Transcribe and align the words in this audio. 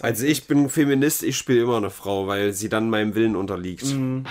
Also 0.00 0.24
ich 0.24 0.46
bin 0.46 0.70
Feminist, 0.70 1.22
ich 1.22 1.36
spiele 1.36 1.60
immer 1.60 1.76
eine 1.76 1.90
Frau, 1.90 2.26
weil 2.26 2.54
sie 2.54 2.70
dann 2.70 2.88
meinem 2.88 3.14
Willen 3.14 3.36
unterliegt. 3.36 3.84
Mhm. 3.84 4.24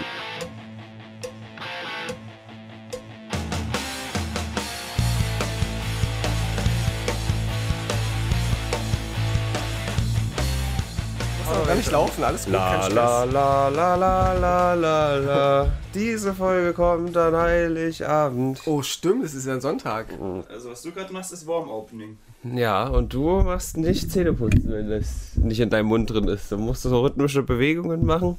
Laufen, 11.93 12.23
alles 12.23 12.45
gut, 12.45 12.53
La 12.53 12.71
kein 12.71 12.95
la 12.95 13.21
Stress. 13.21 13.33
la 13.33 13.67
la 13.69 13.95
la 13.95 14.33
la 14.33 14.73
la 14.73 15.15
la. 15.15 15.71
Diese 15.93 16.33
Folge 16.33 16.73
kommt 16.73 17.15
an 17.15 17.35
Heiligabend. 17.35 18.61
Oh, 18.65 18.81
stimmt, 18.81 19.23
es 19.23 19.33
ist 19.35 19.45
ja 19.45 19.53
ein 19.53 19.61
Sonntag. 19.61 20.07
Also 20.49 20.71
was 20.71 20.81
du 20.81 20.91
gerade 20.91 21.13
machst, 21.13 21.31
ist 21.31 21.45
Warm 21.47 21.69
Opening. 21.69 22.17
Ja, 22.43 22.87
und 22.87 23.13
du 23.13 23.41
machst 23.41 23.77
nicht 23.77 24.11
Zähneputzen, 24.11 24.69
wenn 24.71 24.89
das 24.89 25.35
nicht 25.35 25.59
in 25.59 25.69
deinem 25.69 25.85
Mund 25.85 26.09
drin 26.11 26.27
ist. 26.27 26.51
Du 26.51 26.57
musst 26.57 26.81
so 26.81 27.01
rhythmische 27.01 27.43
Bewegungen 27.43 28.05
machen. 28.05 28.37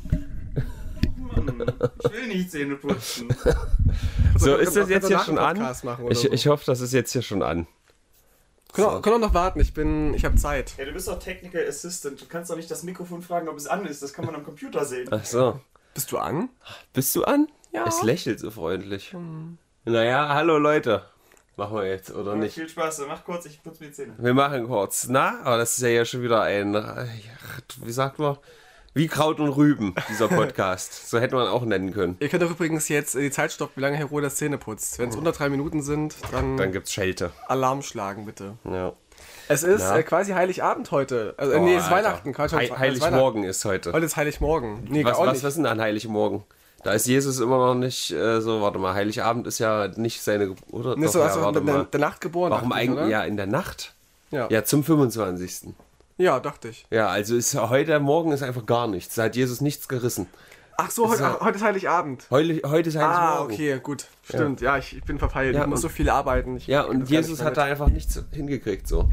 Mann, 1.36 1.72
ich 2.04 2.12
will 2.12 2.26
nicht 2.28 2.50
Zähne 2.50 2.74
putzen. 2.76 3.28
So, 4.36 4.46
wir 4.46 4.58
ist 4.58 4.74
das 4.76 4.88
jetzt 4.88 5.06
hier 5.06 5.20
schon 5.20 5.38
an? 5.38 5.64
Ich, 6.10 6.24
ich 6.24 6.48
hoffe, 6.48 6.64
das 6.66 6.80
ist 6.80 6.92
jetzt 6.92 7.12
hier 7.12 7.22
schon 7.22 7.40
an. 7.42 7.68
Können, 8.74 8.88
auch, 8.88 9.02
können 9.02 9.16
auch 9.16 9.28
noch 9.28 9.34
warten, 9.34 9.60
ich 9.60 9.72
bin, 9.72 10.12
ich 10.14 10.24
habe 10.24 10.34
Zeit. 10.36 10.74
Ja, 10.76 10.84
du 10.84 10.92
bist 10.92 11.06
doch 11.08 11.18
Technical 11.18 11.66
Assistant. 11.66 12.20
Du 12.20 12.26
kannst 12.26 12.50
doch 12.50 12.56
nicht 12.56 12.70
das 12.70 12.82
Mikrofon 12.82 13.22
fragen, 13.22 13.48
ob 13.48 13.56
es 13.56 13.66
an 13.66 13.86
ist. 13.86 14.02
Das 14.02 14.12
kann 14.12 14.26
man 14.26 14.34
am 14.34 14.44
Computer 14.44 14.84
sehen. 14.84 15.08
Ach 15.10 15.24
so. 15.24 15.60
Bist 15.94 16.10
du 16.10 16.18
an? 16.18 16.48
Bist 16.92 17.14
du 17.14 17.22
an? 17.24 17.46
Ja. 17.72 17.86
Es 17.86 18.02
lächelt 18.02 18.40
so 18.40 18.50
freundlich. 18.50 19.14
Naja, 19.84 20.28
hallo 20.34 20.58
Leute. 20.58 21.04
Machen 21.56 21.76
wir 21.76 21.86
jetzt, 21.88 22.10
oder 22.12 22.32
Ja, 22.32 22.38
nicht? 22.38 22.54
Viel 22.54 22.68
Spaß. 22.68 23.02
Mach 23.06 23.24
kurz, 23.24 23.46
ich 23.46 23.62
putze 23.62 23.82
mir 23.84 23.90
die 23.90 23.94
Zähne. 23.94 24.14
Wir 24.18 24.34
machen 24.34 24.66
kurz. 24.66 25.06
Na, 25.08 25.40
aber 25.44 25.58
das 25.58 25.76
ist 25.76 25.82
ja 25.82 25.88
hier 25.88 26.04
schon 26.04 26.22
wieder 26.22 26.42
ein, 26.42 26.74
wie 26.74 27.92
sagt 27.92 28.18
man, 28.18 28.36
wie 28.94 29.08
Kraut 29.08 29.40
und 29.40 29.48
Rüben, 29.50 29.94
dieser 30.08 30.28
Podcast. 30.28 31.08
so 31.10 31.18
hätte 31.18 31.34
man 31.34 31.48
auch 31.48 31.64
nennen 31.64 31.92
können. 31.92 32.16
Ihr 32.20 32.28
könnt 32.28 32.42
doch 32.42 32.50
übrigens 32.50 32.88
jetzt 32.88 33.16
äh, 33.16 33.20
die 33.22 33.30
Zeit 33.30 33.52
stoppen, 33.52 33.72
wie 33.76 33.80
lange 33.80 33.96
Herr 33.96 34.06
Roder 34.06 34.30
Zähne 34.30 34.56
putzt. 34.56 34.98
Wenn 34.98 35.08
es 35.10 35.16
unter 35.16 35.32
drei 35.32 35.48
Minuten 35.48 35.82
sind, 35.82 36.14
dann, 36.32 36.56
Dann 36.56 36.72
gibt's 36.72 36.92
Schelte. 36.92 37.32
Alarm 37.48 37.82
schlagen, 37.82 38.24
bitte. 38.24 38.54
Ja. 38.64 38.92
Es 39.48 39.62
ist 39.62 39.82
äh, 39.90 40.02
quasi 40.02 40.32
Heiligabend 40.32 40.90
heute. 40.90 41.34
Also, 41.36 41.52
äh, 41.52 41.56
Oh, 41.56 41.64
nee, 41.64 41.74
es 41.74 41.84
ist 41.84 41.92
Alter. 41.92 42.08
Weihnachten. 42.08 42.32
Quatsch, 42.32 42.52
ist 42.52 42.78
Heiligmorgen 42.78 43.44
ist 43.44 43.64
heute. 43.64 43.92
Heute 43.92 44.06
ist 44.06 44.16
Heiligmorgen. 44.16 44.84
Nee, 44.88 45.04
Was, 45.04 45.16
auch 45.16 45.26
was, 45.26 45.34
nicht. 45.34 45.42
was 45.44 45.48
ist 45.50 45.56
denn 45.56 45.66
an 45.66 45.80
Heiligmorgen? 45.80 46.44
Da 46.82 46.92
ist 46.92 47.06
Jesus 47.06 47.40
immer 47.40 47.56
noch 47.58 47.74
nicht 47.74 48.10
äh, 48.10 48.40
so, 48.40 48.60
warte 48.60 48.78
mal, 48.78 48.94
Heiligabend 48.94 49.46
ist 49.46 49.58
ja 49.58 49.88
nicht 49.96 50.22
seine 50.22 50.48
Geburt. 50.48 50.72
Oder? 50.72 50.96
Nee, 50.96 51.06
Doch, 51.06 51.12
so, 51.12 51.18
ja, 51.20 51.26
also 51.26 51.58
in 51.58 51.66
der, 51.66 51.84
der 51.84 52.00
Nacht 52.00 52.20
geboren. 52.20 52.50
Warum 52.50 52.72
eigentlich? 52.72 53.08
Ja, 53.08 53.24
in 53.24 53.36
der 53.36 53.46
Nacht. 53.46 53.94
Ja. 54.30 54.48
Ja, 54.50 54.64
zum 54.64 54.84
25. 54.84 55.74
ja, 56.16 56.40
dachte 56.40 56.68
ich. 56.68 56.86
Ja, 56.90 57.08
also 57.08 57.36
ist 57.36 57.54
heute 57.54 57.98
Morgen 58.00 58.32
ist 58.32 58.42
einfach 58.42 58.66
gar 58.66 58.86
nichts. 58.86 59.14
Da 59.14 59.24
hat 59.24 59.36
Jesus 59.36 59.60
nichts 59.60 59.88
gerissen. 59.88 60.26
Ach 60.76 60.90
so, 60.90 61.08
heute, 61.08 61.22
ja- 61.22 61.38
heute 61.40 61.56
ist 61.58 61.62
Heiligabend. 61.64 62.26
Heute, 62.30 62.60
heute 62.68 62.88
ist 62.88 62.96
Ah, 62.96 63.00
Heiligmorgen. 63.36 63.54
okay, 63.54 63.80
gut. 63.80 64.06
Stimmt. 64.24 64.60
Ja, 64.60 64.76
ich, 64.76 64.96
ich 64.96 65.04
bin 65.04 65.18
verpeilt. 65.18 65.54
Ja, 65.54 65.62
ich 65.62 65.66
muss 65.68 65.80
so 65.82 65.88
viel 65.88 66.10
arbeiten. 66.10 66.56
Ich 66.56 66.66
Ja, 66.66 66.82
und 66.82 67.08
Jesus 67.08 67.42
hat 67.42 67.56
da 67.56 67.62
einfach 67.64 67.88
nichts 67.88 68.20
hingekriegt 68.32 68.88
so. 68.88 69.08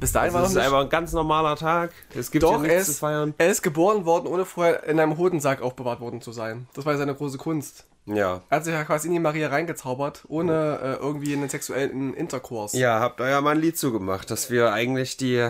Bis 0.00 0.10
dahin 0.12 0.28
Also 0.34 0.38
war 0.38 0.44
es 0.46 0.50
ist 0.52 0.56
einfach 0.56 0.80
ein 0.80 0.88
ganz 0.88 1.12
normaler 1.12 1.54
Tag. 1.54 1.92
Es 2.14 2.30
gibt 2.30 2.42
Doch, 2.42 2.54
er 2.54 2.58
nichts 2.60 2.86
zu 2.86 2.90
ist, 2.92 2.98
feiern. 3.00 3.34
er 3.38 3.48
ist 3.50 3.62
geboren 3.62 4.04
worden, 4.04 4.26
ohne 4.26 4.44
vorher 4.46 4.84
in 4.84 4.98
einem 4.98 5.16
Hodensack 5.18 5.60
aufbewahrt 5.62 6.00
worden 6.00 6.20
zu 6.22 6.32
sein. 6.32 6.66
Das 6.74 6.84
war 6.86 6.96
seine 6.96 7.14
große 7.14 7.38
Kunst. 7.38 7.84
Ja. 8.06 8.40
Er 8.48 8.56
hat 8.56 8.64
sich 8.64 8.74
ja 8.74 8.82
quasi 8.82 9.06
in 9.06 9.12
die 9.12 9.20
Maria 9.20 9.48
reingezaubert, 9.48 10.24
ohne 10.28 10.80
äh, 10.82 10.92
irgendwie 10.94 11.34
einen 11.34 11.48
sexuellen 11.48 12.14
Interkurs. 12.14 12.72
Ja, 12.72 12.98
habt 12.98 13.20
ja 13.20 13.40
mal 13.40 13.50
ein 13.54 13.60
Lied 13.60 13.78
zugemacht, 13.78 14.28
dass 14.30 14.50
wir 14.50 14.72
eigentlich 14.72 15.18
die, 15.18 15.48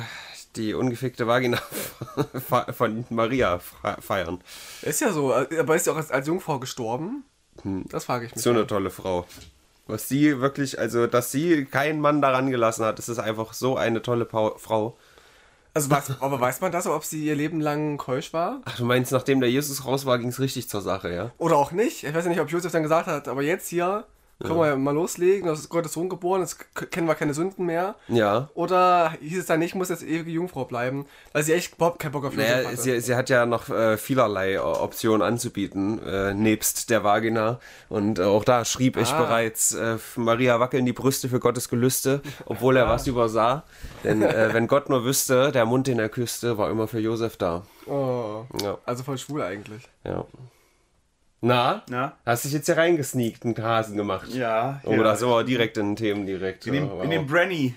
die 0.57 0.75
ungefickte 0.75 1.27
Vagina 1.27 1.59
von 2.77 3.05
Maria 3.11 3.59
fe- 3.59 3.97
feiern. 4.01 4.41
Ist 4.83 5.01
ja 5.01 5.13
so, 5.13 5.33
äh, 5.33 5.59
aber 5.59 5.77
ist 5.77 5.87
ja 5.87 5.93
auch 5.93 5.97
als, 5.97 6.11
als 6.11 6.27
Jungfrau 6.27 6.59
gestorben? 6.59 7.25
Das 7.65 8.05
frage 8.07 8.27
ich 8.27 8.35
mich. 8.35 8.43
So 8.43 8.51
eine 8.51 8.67
tolle 8.67 8.91
Frau. 8.91 9.27
Was 9.87 10.09
sie 10.09 10.41
wirklich, 10.41 10.79
also 10.79 11.07
dass 11.07 11.33
sie 11.33 11.65
keinen 11.65 12.01
Mann 12.01 12.23
daran 12.23 12.51
gelassen 12.51 12.85
hat, 12.85 12.99
das 12.99 13.09
ist 13.09 13.19
einfach 13.19 13.53
so 13.53 13.77
eine 13.77 14.01
tolle 14.03 14.25
Pau 14.25 14.57
Frau. 14.59 14.97
Also 15.75 15.91
was, 15.91 16.21
aber 16.21 16.39
weiß 16.39 16.61
man 16.61 16.71
das, 16.71 16.87
ob 16.87 17.03
sie 17.03 17.25
ihr 17.25 17.35
Leben 17.35 17.61
lang 17.61 17.97
keusch 17.97 18.33
war? 18.35 18.61
Ach, 18.67 18.77
du 18.77 18.85
meinst, 18.85 19.11
nachdem 19.11 19.41
der 19.41 19.51
Jesus 19.51 19.87
raus 19.87 20.05
war, 20.05 20.19
ging 20.19 20.29
es 20.29 20.39
richtig 20.39 20.69
zur 20.69 20.83
Sache, 20.83 21.13
ja? 21.15 21.33
Oder 21.39 21.57
auch 21.57 21.73
nicht? 21.73 22.05
Ich 22.05 22.15
weiß 22.15 22.25
ja 22.25 22.31
nicht, 22.31 22.41
ob 22.41 22.51
Josef 22.51 22.73
dann 22.73 22.83
gesagt 22.83 23.07
hat, 23.07 23.27
aber 23.27 23.43
jetzt 23.43 23.69
hier 23.69 24.05
können 24.43 24.59
wir 24.59 24.67
ja 24.69 24.77
mal 24.77 24.95
loslegen, 24.95 25.47
das 25.49 25.61
ist 25.61 25.69
Gottes 25.69 25.93
Sohn 25.93 26.09
geboren, 26.09 26.41
jetzt 26.43 26.59
kennen 26.91 27.07
wir 27.07 27.15
keine 27.15 27.35
Sünden 27.35 27.67
mehr. 27.67 27.95
Ja. 28.09 28.49
Oder 28.55 29.13
hieß 29.21 29.39
es 29.39 29.47
dann 29.47 29.59
nicht, 29.61 29.75
muss 29.75 29.89
jetzt 29.89 30.03
ewige 30.03 30.31
Jungfrau 30.31 30.65
bleiben, 30.65 31.07
weil 31.33 31.43
sie 31.43 31.53
echt 31.53 31.75
überhaupt 31.75 31.99
keinen 31.99 32.13
Bock 32.13 32.25
auf 32.25 32.37
Naja, 32.37 32.69
hatte. 32.69 32.77
sie, 32.77 33.01
sie 33.01 33.15
hat 33.15 33.29
ja 33.31 33.47
noch 33.47 33.69
äh, 33.69 33.97
vielerlei 33.97 34.55
äh, 34.55 34.59
Optionen 34.59 35.23
anzubieten, 35.23 36.01
äh, 36.07 36.35
nebst 36.35 36.91
der 36.91 37.05
Vagina. 37.05 37.61
Und 37.89 38.19
äh, 38.19 38.23
auch 38.25 38.45
da 38.45 38.65
schrieb 38.65 38.97
ich 38.97 39.13
Ah. 39.13 39.21
bereits, 39.23 39.75
äh, 39.75 39.97
Maria 40.17 40.59
wackeln 40.61 40.87
die 40.87 40.93
Brüste 40.93 41.29
für 41.29 41.41
Gottes 41.41 41.69
Gelüste, 41.69 42.21
obwohl 42.47 42.77
er 42.77 42.89
was 42.89 43.07
übersah. 43.07 43.65
Denn 44.05 44.23
äh, 44.23 44.51
wenn 44.53 44.67
Gott 44.67 44.89
nur 44.89 45.05
wüsste, 45.05 45.53
der 45.53 45.65
Mund, 45.67 45.87
den 45.87 45.99
er 45.99 46.09
küsste, 46.09 46.59
war 46.59 46.71
immer 46.71 46.89
für 46.89 46.99
Josef 47.01 47.37
da. 47.37 47.63
oh, 47.87 48.45
Ja, 48.63 48.79
also 48.87 49.03
voll 49.05 49.19
schwul 49.19 49.43
eigentlich. 49.43 49.89
ja. 50.05 50.25
Na? 51.45 51.83
Na? 51.91 52.13
Hast 52.25 52.45
dich 52.45 52.53
jetzt 52.53 52.67
hier 52.67 52.77
reingesneakt, 52.77 53.45
einen 53.45 53.59
Hasen 53.59 53.97
gemacht? 53.97 54.29
Ja. 54.33 54.81
Oh, 54.85 54.93
ja. 54.93 55.03
da 55.03 55.17
sind 55.17 55.29
wir 55.29 55.43
direkt 55.43 55.77
in 55.77 55.87
den 55.91 55.97
Themen 55.97 56.25
direkt. 56.25 56.67
In 56.69 56.73
dem, 56.75 56.87
Ja, 56.87 57.03
in 57.03 57.11
dem 57.11 57.23
wow. 57.23 57.31
Branny. 57.31 57.75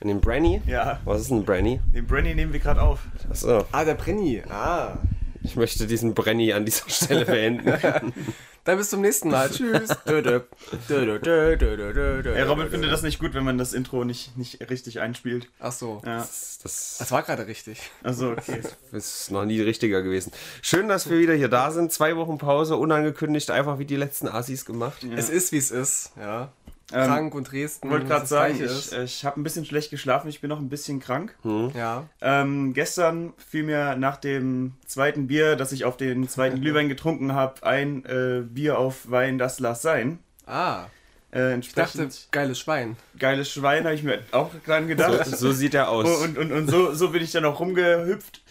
in 0.00 0.08
dem 0.08 0.20
Branny? 0.20 0.62
Ja. 0.66 1.00
Was 1.04 1.22
ist 1.22 1.30
ein 1.32 1.44
Branny? 1.44 1.80
Den 1.92 2.06
Branny 2.06 2.34
nehmen 2.34 2.52
wir 2.52 2.60
gerade 2.60 2.80
auf. 2.80 3.00
Achso, 3.28 3.64
Ah, 3.72 3.84
der 3.84 3.94
Brenny. 3.94 4.42
Ah. 4.48 4.96
ich 5.42 5.56
möchte 5.56 5.86
diesen 5.88 6.14
Branny 6.14 6.52
an 6.52 6.64
dieser 6.64 6.88
Stelle 6.88 7.24
beenden. 7.26 7.72
Dann 8.64 8.78
bis 8.78 8.90
zum 8.90 9.00
nächsten 9.00 9.30
Mal. 9.30 9.50
Tschüss. 9.52 9.90
Dö, 10.06 10.22
dö. 10.22 10.40
Dö, 10.88 12.34
Ey, 12.34 12.42
Robin 12.42 12.68
findet 12.68 12.92
das 12.92 13.02
nicht 13.02 13.18
gut, 13.18 13.34
wenn 13.34 13.44
man 13.44 13.58
das 13.58 13.72
Intro 13.72 14.04
nicht, 14.04 14.36
nicht 14.36 14.60
richtig 14.70 15.00
einspielt. 15.00 15.48
Ach 15.58 15.72
so. 15.72 16.02
Ja. 16.04 16.18
Das, 16.18 16.58
das 16.62 16.96
Das 16.98 17.10
war 17.10 17.22
gerade 17.22 17.46
richtig. 17.46 17.90
Also, 18.02 18.32
okay. 18.32 18.60
ist 18.92 19.30
noch 19.30 19.44
nie 19.44 19.60
richtiger 19.60 20.02
gewesen. 20.02 20.32
Schön, 20.62 20.88
dass 20.88 21.08
wir 21.08 21.18
wieder 21.18 21.34
hier 21.34 21.48
da 21.48 21.70
sind. 21.70 21.92
Zwei 21.92 22.16
Wochen 22.16 22.38
Pause, 22.38 22.76
unangekündigt, 22.76 23.50
einfach 23.50 23.78
wie 23.78 23.86
die 23.86 23.96
letzten 23.96 24.28
Assis 24.28 24.64
gemacht. 24.64 25.04
Es 25.16 25.30
ist, 25.30 25.52
wie 25.52 25.58
es 25.58 25.70
ist. 25.70 26.12
Ja. 26.18 26.52
Ähm, 26.92 27.06
Krank 27.06 27.34
und 27.34 27.50
Dresden. 27.52 27.86
Ich 27.86 27.92
wollte 27.92 28.06
gerade 28.06 28.26
sagen, 28.26 28.54
ich, 28.62 28.92
ich 28.92 29.24
habe 29.24 29.40
ein 29.40 29.42
bisschen 29.44 29.64
schlecht 29.64 29.90
geschlafen, 29.90 30.28
ich 30.28 30.40
bin 30.40 30.48
noch 30.48 30.58
ein 30.58 30.68
bisschen 30.68 30.98
krank. 31.00 31.36
Ja. 31.74 32.04
Ähm, 32.20 32.72
gestern 32.72 33.32
fiel 33.36 33.62
mir 33.64 33.96
nach 33.96 34.16
dem 34.16 34.72
zweiten 34.86 35.26
Bier, 35.28 35.56
das 35.56 35.72
ich 35.72 35.84
auf 35.84 35.96
den 35.96 36.28
zweiten 36.28 36.60
Glühwein 36.60 36.88
getrunken 36.88 37.34
habe, 37.34 37.62
ein 37.64 38.04
äh, 38.04 38.42
Bier 38.42 38.78
auf 38.78 39.10
Wein, 39.10 39.38
das 39.38 39.60
lass 39.60 39.82
sein. 39.82 40.18
Ah. 40.46 40.84
Äh, 41.32 41.58
Ich 41.60 41.72
dachte, 41.74 42.08
geiles 42.32 42.58
Schwein. 42.58 42.96
geiles 43.18 43.50
Schwein, 43.52 43.84
habe 43.84 43.94
ich 43.94 44.02
mir 44.02 44.20
auch 44.32 44.50
dran 44.66 44.88
gedacht. 44.88 45.26
So, 45.26 45.36
so 45.36 45.52
sieht 45.52 45.74
er 45.74 45.88
aus. 45.90 46.08
Und, 46.22 46.36
und, 46.38 46.50
und 46.50 46.68
so, 46.68 46.92
so 46.92 47.10
bin 47.10 47.22
ich 47.22 47.30
dann 47.30 47.44
auch 47.44 47.60
rumgehüpft. 47.60 48.42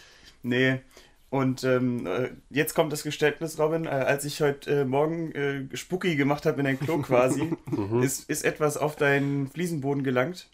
Nee. 0.42 0.80
Und 1.30 1.62
ähm, 1.62 2.06
äh, 2.06 2.30
jetzt 2.50 2.74
kommt 2.74 2.92
das 2.92 3.04
Geständnis, 3.04 3.58
Robin. 3.58 3.86
Äh, 3.86 3.90
als 3.90 4.24
ich 4.24 4.42
heute 4.42 4.80
äh, 4.80 4.84
Morgen 4.84 5.30
äh, 5.32 5.76
Spucki 5.76 6.16
gemacht 6.16 6.44
habe 6.44 6.58
in 6.58 6.64
dein 6.64 6.78
Klo 6.78 6.98
quasi, 6.98 7.56
ist, 8.02 8.28
ist 8.28 8.44
etwas 8.44 8.76
auf 8.76 8.96
deinen 8.96 9.46
Fliesenboden 9.46 10.02
gelangt. 10.02 10.50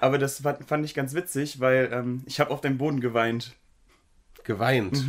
Aber 0.00 0.18
das 0.18 0.42
fand, 0.42 0.64
fand 0.68 0.84
ich 0.84 0.94
ganz 0.94 1.14
witzig, 1.14 1.60
weil 1.60 1.88
ähm, 1.92 2.22
ich 2.26 2.40
habe 2.40 2.50
auf 2.50 2.60
deinem 2.60 2.76
Boden 2.76 3.00
geweint. 3.00 3.56
Geweint. 4.44 5.02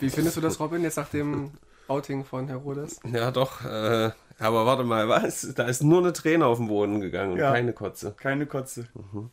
Wie 0.00 0.10
findest 0.10 0.36
du 0.36 0.40
das, 0.40 0.58
Robin, 0.58 0.82
jetzt 0.82 0.96
nach 0.96 1.08
dem 1.08 1.52
Outing 1.88 2.24
von 2.24 2.48
Herodes? 2.48 3.00
Ja, 3.10 3.30
doch. 3.30 3.64
Äh, 3.64 4.10
aber 4.42 4.66
warte 4.66 4.84
mal, 4.84 5.08
was? 5.08 5.52
Da 5.54 5.64
ist 5.64 5.82
nur 5.82 5.98
eine 6.00 6.12
Träne 6.12 6.46
auf 6.46 6.58
den 6.58 6.68
Boden 6.68 7.00
gegangen 7.00 7.32
und 7.32 7.38
Ja. 7.38 7.52
keine 7.52 7.72
Kotze. 7.72 8.14
Keine 8.18 8.46
Kotze. 8.46 8.86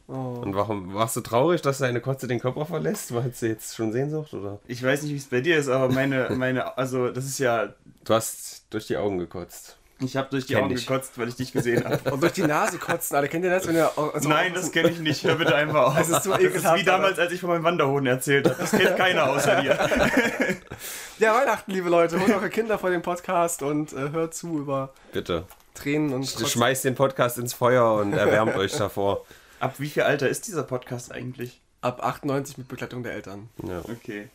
Oh. 0.07 0.13
Und 0.13 0.55
warum 0.55 0.93
warst 0.93 1.15
du 1.15 1.21
traurig, 1.21 1.61
dass 1.61 1.79
deine 1.79 2.01
Kotze 2.01 2.27
den 2.27 2.39
Körper 2.39 2.65
verlässt? 2.65 3.13
Weil 3.13 3.31
sie 3.33 3.47
jetzt 3.47 3.75
schon 3.75 3.91
Sehnsucht 3.91 4.33
oder? 4.33 4.59
Ich 4.67 4.83
weiß 4.83 5.03
nicht, 5.03 5.11
wie 5.13 5.17
es 5.17 5.25
bei 5.25 5.41
dir 5.41 5.57
ist, 5.57 5.69
aber 5.69 5.91
meine, 5.93 6.29
meine, 6.35 6.77
also 6.77 7.09
das 7.09 7.25
ist 7.25 7.39
ja, 7.39 7.73
Du 8.05 8.13
hast 8.13 8.63
durch 8.69 8.87
die 8.87 8.97
Augen 8.97 9.17
gekotzt. 9.19 9.77
ich 9.99 10.15
habe 10.15 10.29
durch 10.31 10.45
die 10.45 10.53
Kenn 10.53 10.63
Augen 10.63 10.73
ich. 10.73 10.87
gekotzt, 10.87 11.17
weil 11.19 11.27
ich 11.27 11.35
dich 11.35 11.51
gesehen 11.51 11.83
habe. 11.83 12.11
Und 12.11 12.21
durch 12.23 12.31
die 12.33 12.43
Nase 12.43 12.77
kotzen, 12.77 13.15
alle. 13.17 13.27
Kennt 13.27 13.43
ihr 13.43 13.51
das? 13.51 13.67
Wenn 13.67 13.75
ihr, 13.75 13.91
also 13.97 14.29
Nein, 14.29 14.53
das 14.53 14.71
kenne 14.71 14.89
ich 14.89 14.99
nicht. 14.99 15.23
Hör 15.25 15.35
bitte 15.35 15.53
einfach 15.55 15.87
auf. 15.87 15.95
Das 15.97 16.07
ist 16.09 16.23
so 16.23 16.31
Das 16.31 16.39
ekelhaft, 16.39 16.79
wie 16.79 16.85
damals, 16.85 17.19
als 17.19 17.33
ich 17.33 17.41
von 17.41 17.49
meinem 17.49 17.63
Wanderhoden 17.65 18.07
erzählt 18.07 18.47
habe. 18.49 18.55
Das 18.59 18.71
kennt 18.71 18.95
keiner 18.95 19.29
außer 19.29 19.61
dir. 19.61 19.77
Ja, 21.19 21.33
Weihnachten, 21.35 21.71
liebe 21.71 21.89
Leute. 21.89 22.17
Holt 22.17 22.29
eure 22.29 22.49
Kinder 22.49 22.79
vor 22.79 22.91
dem 22.91 23.01
Podcast 23.01 23.61
und 23.61 23.91
äh, 23.91 24.11
hört 24.11 24.33
zu 24.33 24.59
über 24.59 24.93
Bitte. 25.11 25.43
Tränen 25.73 26.13
und 26.13 26.21
Kotzen. 26.21 26.47
Schmeißt 26.47 26.85
den 26.85 26.95
Podcast 26.95 27.37
ins 27.37 27.53
Feuer 27.53 27.95
und 27.95 28.13
erwärmt 28.13 28.55
euch 28.55 28.71
davor. 28.77 29.25
Ab 29.59 29.75
wie 29.79 29.89
viel 29.89 30.03
Alter 30.03 30.29
ist 30.29 30.47
dieser 30.47 30.63
Podcast 30.63 31.11
eigentlich? 31.11 31.59
Ab 31.81 32.01
98 32.01 32.57
mit 32.57 32.69
Begleitung 32.69 33.03
der 33.03 33.11
Eltern. 33.11 33.49
Ja. 33.67 33.79
Okay. 33.79 34.29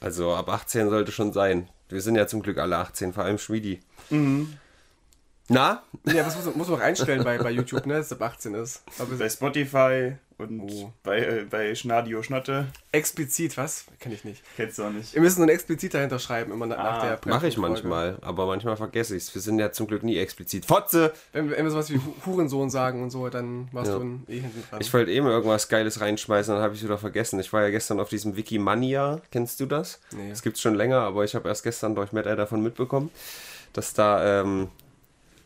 Also 0.00 0.34
ab 0.34 0.50
18 0.50 0.90
sollte 0.90 1.12
schon 1.12 1.32
sein. 1.32 1.70
Wir 1.88 2.02
sind 2.02 2.14
ja 2.16 2.26
zum 2.26 2.42
Glück 2.42 2.58
alle 2.58 2.76
18, 2.76 3.14
vor 3.14 3.24
allem 3.24 3.38
Schmiedi. 3.38 3.80
Na? 4.10 5.82
Ja, 6.04 6.24
das 6.24 6.36
muss, 6.36 6.54
muss 6.54 6.68
man 6.68 6.78
auch 6.78 6.84
einstellen 6.84 7.24
bei, 7.24 7.38
bei 7.38 7.50
YouTube, 7.50 7.86
ne, 7.86 7.94
dass 7.94 8.06
es 8.06 8.12
ab 8.12 8.20
18 8.20 8.52
ist. 8.52 8.82
Aber 8.98 9.16
Bei 9.16 9.30
Spotify 9.30 10.12
Und 10.38 10.60
Oh. 10.70 10.92
bei, 11.02 11.44
bei 11.50 11.74
Schnadio 11.74 12.22
Schnotte 12.22 12.66
Explizit, 12.92 13.56
was? 13.56 13.86
Kenn 13.98 14.12
ich 14.12 14.22
nicht. 14.24 14.40
kennst 14.56 14.78
du 14.78 14.84
auch 14.84 14.90
nicht. 14.90 15.12
Wir 15.12 15.20
müssen 15.20 15.42
ein 15.42 15.48
explizit 15.48 15.94
dahinter 15.94 16.20
schreiben, 16.20 16.52
immer 16.52 16.66
nach, 16.66 16.78
Ah, 16.78 17.16
der 17.16 17.18
Mache 17.34 17.48
ich 17.48 17.56
manchmal, 17.56 18.18
aber 18.20 18.46
manchmal 18.46 18.76
vergesse 18.76 19.16
ich 19.16 19.24
es. 19.24 19.34
Wir 19.34 19.42
sind 19.42 19.58
ja 19.58 19.72
zum 19.72 19.88
Glück 19.88 20.04
nie 20.04 20.16
explizit. 20.16 20.64
Fotze! 20.64 21.12
Wenn, 21.32 21.50
wir- 21.50 21.56
wenn 21.56 21.64
wir 21.64 21.70
sowas 21.72 21.90
wie 21.90 21.96
Hu- 21.96 22.14
Hurensohn 22.24 22.70
sagen 22.70 23.02
und 23.02 23.10
so, 23.10 23.28
dann 23.28 23.68
warst 23.72 23.90
Ja. 23.90 23.96
du 23.98 24.04
ein- 24.04 24.24
eh 24.28 24.38
hinten 24.38 24.62
dran. 24.70 24.80
Ich 24.80 24.94
wollte 24.94 25.10
eben 25.10 25.26
irgendwas 25.26 25.68
Geiles 25.68 26.00
reinschmeißen, 26.00 26.54
dann 26.54 26.62
habe 26.62 26.74
ich 26.76 26.84
wieder 26.84 26.98
vergessen. 26.98 27.40
Ich 27.40 27.52
war 27.52 27.62
ja 27.62 27.70
gestern 27.70 27.98
auf 27.98 28.08
diesem 28.08 28.36
Wikimania. 28.36 29.20
Kennst 29.32 29.58
du 29.58 29.66
das? 29.66 30.00
Nee. 30.16 30.30
Das 30.30 30.42
gibt's 30.42 30.60
schon 30.60 30.76
länger, 30.76 31.00
aber 31.00 31.24
ich 31.24 31.34
habe 31.34 31.48
erst 31.48 31.64
gestern 31.64 31.96
durch 31.96 32.12
Matt 32.12 32.26
davon 32.26 32.62
mitbekommen, 32.62 33.10
dass 33.72 33.92
da 33.92 34.42
ähm, 34.42 34.68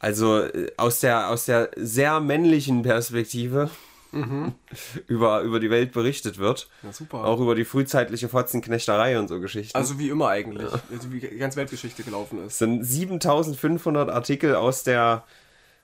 also 0.01 0.41
äh, 0.41 0.71
aus 0.77 1.01
der 1.01 1.31
aus 1.31 1.47
der 1.47 1.71
sehr 1.77 2.21
männlichen 2.21 2.83
Perspektive 2.83 3.71
über, 5.07 5.41
über 5.41 5.61
die 5.61 5.71
Welt 5.71 5.93
berichtet 5.93 6.39
wird. 6.39 6.69
Ja, 6.83 6.93
super. 6.93 7.25
Auch 7.25 7.41
über 7.41 7.55
die 7.55 7.65
frühzeitliche 7.65 8.29
Fotzenknechterei 8.29 9.19
und 9.19 9.29
so 9.29 9.41
Geschichten. 9.41 9.77
also 9.77 9.99
wie 9.99 10.11
immer 10.11 10.29
eigentlich. 10.29 10.71
Also 10.91 11.13
wie 11.13 11.21
die 11.21 11.37
ganze 11.39 11.57
Weltgeschichte 11.57 12.03
gelaufen 12.03 12.39
es 12.41 12.53
ist. 12.53 12.59
sind 12.59 12.85
7500 12.85 14.11
Artikel 14.11 14.55
aus 14.55 14.83
der 14.83 15.25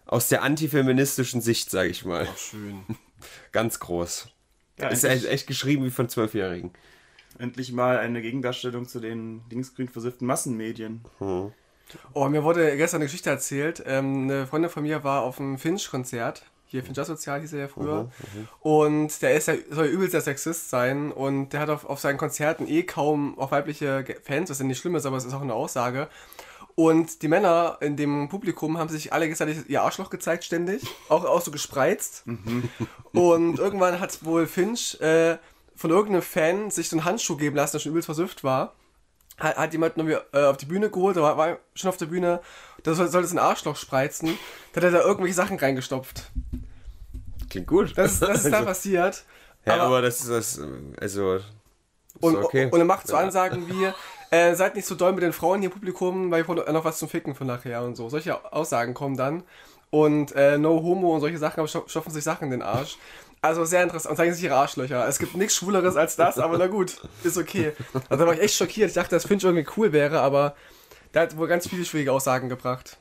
aus 0.06 0.28
der 0.28 0.42
antifeministischen 0.42 1.40
Sicht, 1.42 1.70
sage 1.70 1.90
ich 1.90 2.04
mal. 2.04 2.26
Ach, 2.30 2.38
schön. 2.38 2.82
Ganz 3.52 3.78
groß. 3.78 4.28
Ja, 4.78 4.88
ist 4.88 5.04
echt, 5.04 5.26
echt 5.26 5.46
geschrieben 5.46 5.84
wie 5.84 5.90
von 5.90 6.08
Zwölfjährigen. 6.08 6.70
endlich 7.38 7.72
mal 7.72 7.98
eine 7.98 8.22
Gegendarstellung 8.22 8.88
zu 8.88 9.00
den 9.00 9.42
linksgrün 9.50 9.88
versifften 9.88 10.26
Massenmedien. 10.26 11.02
Oh, 12.14 12.28
mir 12.28 12.42
wurde 12.42 12.76
gestern 12.76 12.98
eine 12.98 13.06
Geschichte 13.06 13.30
erzählt. 13.30 13.82
Ähm, 13.86 14.24
eine 14.24 14.46
Freundin 14.46 14.70
von 14.70 14.82
mir 14.82 15.04
war 15.04 15.22
auf 15.22 15.40
einem 15.40 15.58
Finch-Konzert. 15.58 16.44
Hier, 16.70 16.84
Finch 16.84 16.98
Asozial 16.98 17.40
hieß 17.40 17.54
er 17.54 17.60
ja 17.60 17.68
früher. 17.68 18.10
Und 18.60 19.22
der 19.22 19.34
ist 19.34 19.48
ja, 19.48 19.54
soll 19.70 19.86
ja 19.86 19.90
übelst 19.90 20.12
der 20.12 20.20
Sexist 20.20 20.68
sein. 20.68 21.10
Und 21.10 21.50
der 21.50 21.60
hat 21.60 21.70
auf, 21.70 21.86
auf 21.86 21.98
seinen 21.98 22.18
Konzerten 22.18 22.68
eh 22.68 22.82
kaum 22.82 23.38
auch 23.38 23.50
weibliche 23.50 24.04
Fans, 24.22 24.50
was 24.50 24.58
ja 24.58 24.66
nicht 24.66 24.78
schlimm 24.78 24.94
ist, 24.94 25.06
aber 25.06 25.16
es 25.16 25.24
ist 25.24 25.32
auch 25.32 25.40
eine 25.40 25.54
Aussage. 25.54 26.08
Und 26.74 27.22
die 27.22 27.28
Männer 27.28 27.78
in 27.80 27.96
dem 27.96 28.28
Publikum 28.28 28.78
haben 28.78 28.90
sich 28.90 29.12
alle 29.12 29.24
gegenseitig 29.24 29.68
ihr 29.68 29.82
Arschloch 29.82 30.10
gezeigt, 30.10 30.44
ständig. 30.44 30.82
Auch, 31.08 31.24
auch 31.24 31.40
so 31.40 31.50
gespreizt. 31.50 32.24
Und 33.12 33.58
irgendwann 33.58 33.98
hat 33.98 34.24
wohl 34.24 34.46
Finch 34.46 35.00
äh, 35.00 35.38
von 35.74 35.90
irgendeinem 35.90 36.22
Fan 36.22 36.70
sich 36.70 36.90
so 36.90 36.96
einen 36.96 37.04
Handschuh 37.06 37.36
geben 37.36 37.56
lassen, 37.56 37.72
der 37.72 37.80
schon 37.80 37.92
übelst 37.92 38.06
versüfft 38.06 38.44
war 38.44 38.74
hat, 39.38 39.56
hat 39.56 39.72
jemand 39.72 39.96
noch 39.96 40.06
äh, 40.06 40.22
auf 40.32 40.56
die 40.56 40.66
Bühne 40.66 40.90
geholt, 40.90 41.16
war, 41.16 41.36
war 41.36 41.58
schon 41.74 41.88
auf 41.88 41.96
der 41.96 42.06
Bühne, 42.06 42.40
da 42.82 42.94
soll, 42.94 43.08
sollte 43.08 43.26
es 43.26 43.32
ein 43.32 43.38
Arschloch 43.38 43.76
spreizen, 43.76 44.38
da 44.72 44.78
hat 44.80 44.84
er 44.84 44.90
da 44.90 45.00
irgendwelche 45.00 45.34
Sachen 45.34 45.58
reingestopft. 45.58 46.30
Klingt 47.50 47.66
gut. 47.66 47.96
Das, 47.96 48.12
ist- 48.14 48.22
das 48.22 48.44
ist 48.44 48.52
da 48.52 48.62
passiert. 48.62 49.24
ja, 49.64 49.74
aber, 49.74 49.82
aber- 49.84 50.02
das 50.02 50.20
ist 50.20 50.30
das, 50.30 50.60
also, 51.00 51.36
ist 51.36 51.44
Und, 52.20 52.36
okay. 52.36 52.68
und 52.70 52.78
er 52.78 52.84
macht 52.84 53.06
so 53.06 53.16
Ansagen 53.16 53.68
wie, 53.68 53.90
äh, 54.30 54.54
seid 54.54 54.74
nicht 54.76 54.86
so 54.86 54.94
doll 54.94 55.12
mit 55.12 55.22
den 55.22 55.32
Frauen 55.32 55.60
hier 55.60 55.68
im 55.70 55.72
Publikum, 55.74 56.30
weil 56.30 56.42
ich 56.42 56.46
brauche 56.46 56.70
noch 56.72 56.84
was 56.84 56.98
zum 56.98 57.08
Ficken 57.08 57.34
von 57.34 57.46
nachher 57.46 57.82
und 57.82 57.96
so. 57.96 58.08
Solche 58.08 58.52
Aussagen 58.52 58.92
kommen 58.94 59.16
dann. 59.16 59.42
Und 59.90 60.32
äh, 60.32 60.58
No 60.58 60.82
Homo 60.82 61.14
und 61.14 61.20
solche 61.22 61.38
Sachen, 61.38 61.60
aber 61.60 61.68
stopfen 61.68 62.10
sich 62.12 62.22
Sachen 62.22 62.44
in 62.46 62.50
den 62.50 62.62
Arsch. 62.62 62.98
Also 63.40 63.64
sehr 63.64 63.82
interessant. 63.84 64.10
Und 64.10 64.16
zeigen 64.16 64.34
sich 64.34 64.44
ihre 64.44 64.56
Arschlöcher. 64.56 65.08
Es 65.08 65.18
gibt 65.18 65.34
nichts 65.36 65.54
Schwuleres 65.54 65.96
als 65.96 66.16
das, 66.16 66.38
aber 66.38 66.58
na 66.58 66.66
gut, 66.66 67.00
ist 67.24 67.38
okay. 67.38 67.72
Also 68.10 68.22
da 68.22 68.26
war 68.26 68.34
ich 68.34 68.40
echt 68.40 68.56
schockiert. 68.56 68.88
Ich 68.88 68.94
dachte, 68.94 69.10
dass 69.16 69.24
Finch 69.24 69.44
irgendwie 69.44 69.66
cool 69.78 69.92
wäre, 69.92 70.20
aber 70.20 70.54
der 71.14 71.22
hat 71.22 71.36
wohl 71.36 71.48
ganz 71.48 71.68
viele 71.68 71.84
schwierige 71.84 72.12
Aussagen 72.12 72.48
gebracht. 72.48 72.98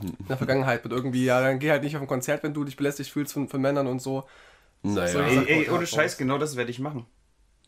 In 0.00 0.16
der 0.28 0.36
Vergangenheit 0.36 0.84
mit 0.84 0.92
irgendwie, 0.92 1.24
ja, 1.24 1.40
dann 1.40 1.58
geh 1.58 1.70
halt 1.70 1.82
nicht 1.82 1.94
auf 1.96 2.02
ein 2.02 2.08
Konzert, 2.08 2.42
wenn 2.42 2.54
du 2.54 2.64
dich 2.64 2.76
belästigt 2.76 3.10
fühlst 3.10 3.32
von, 3.32 3.48
von 3.48 3.60
Männern 3.60 3.86
und 3.86 4.00
so. 4.00 4.24
naja, 4.82 5.20
Ey, 5.20 5.64
ey, 5.64 5.70
ohne. 5.70 5.86
Scheiß, 5.86 6.16
genau 6.16 6.38
das 6.38 6.56
werde 6.56 6.70
ich 6.70 6.78
machen. 6.78 7.06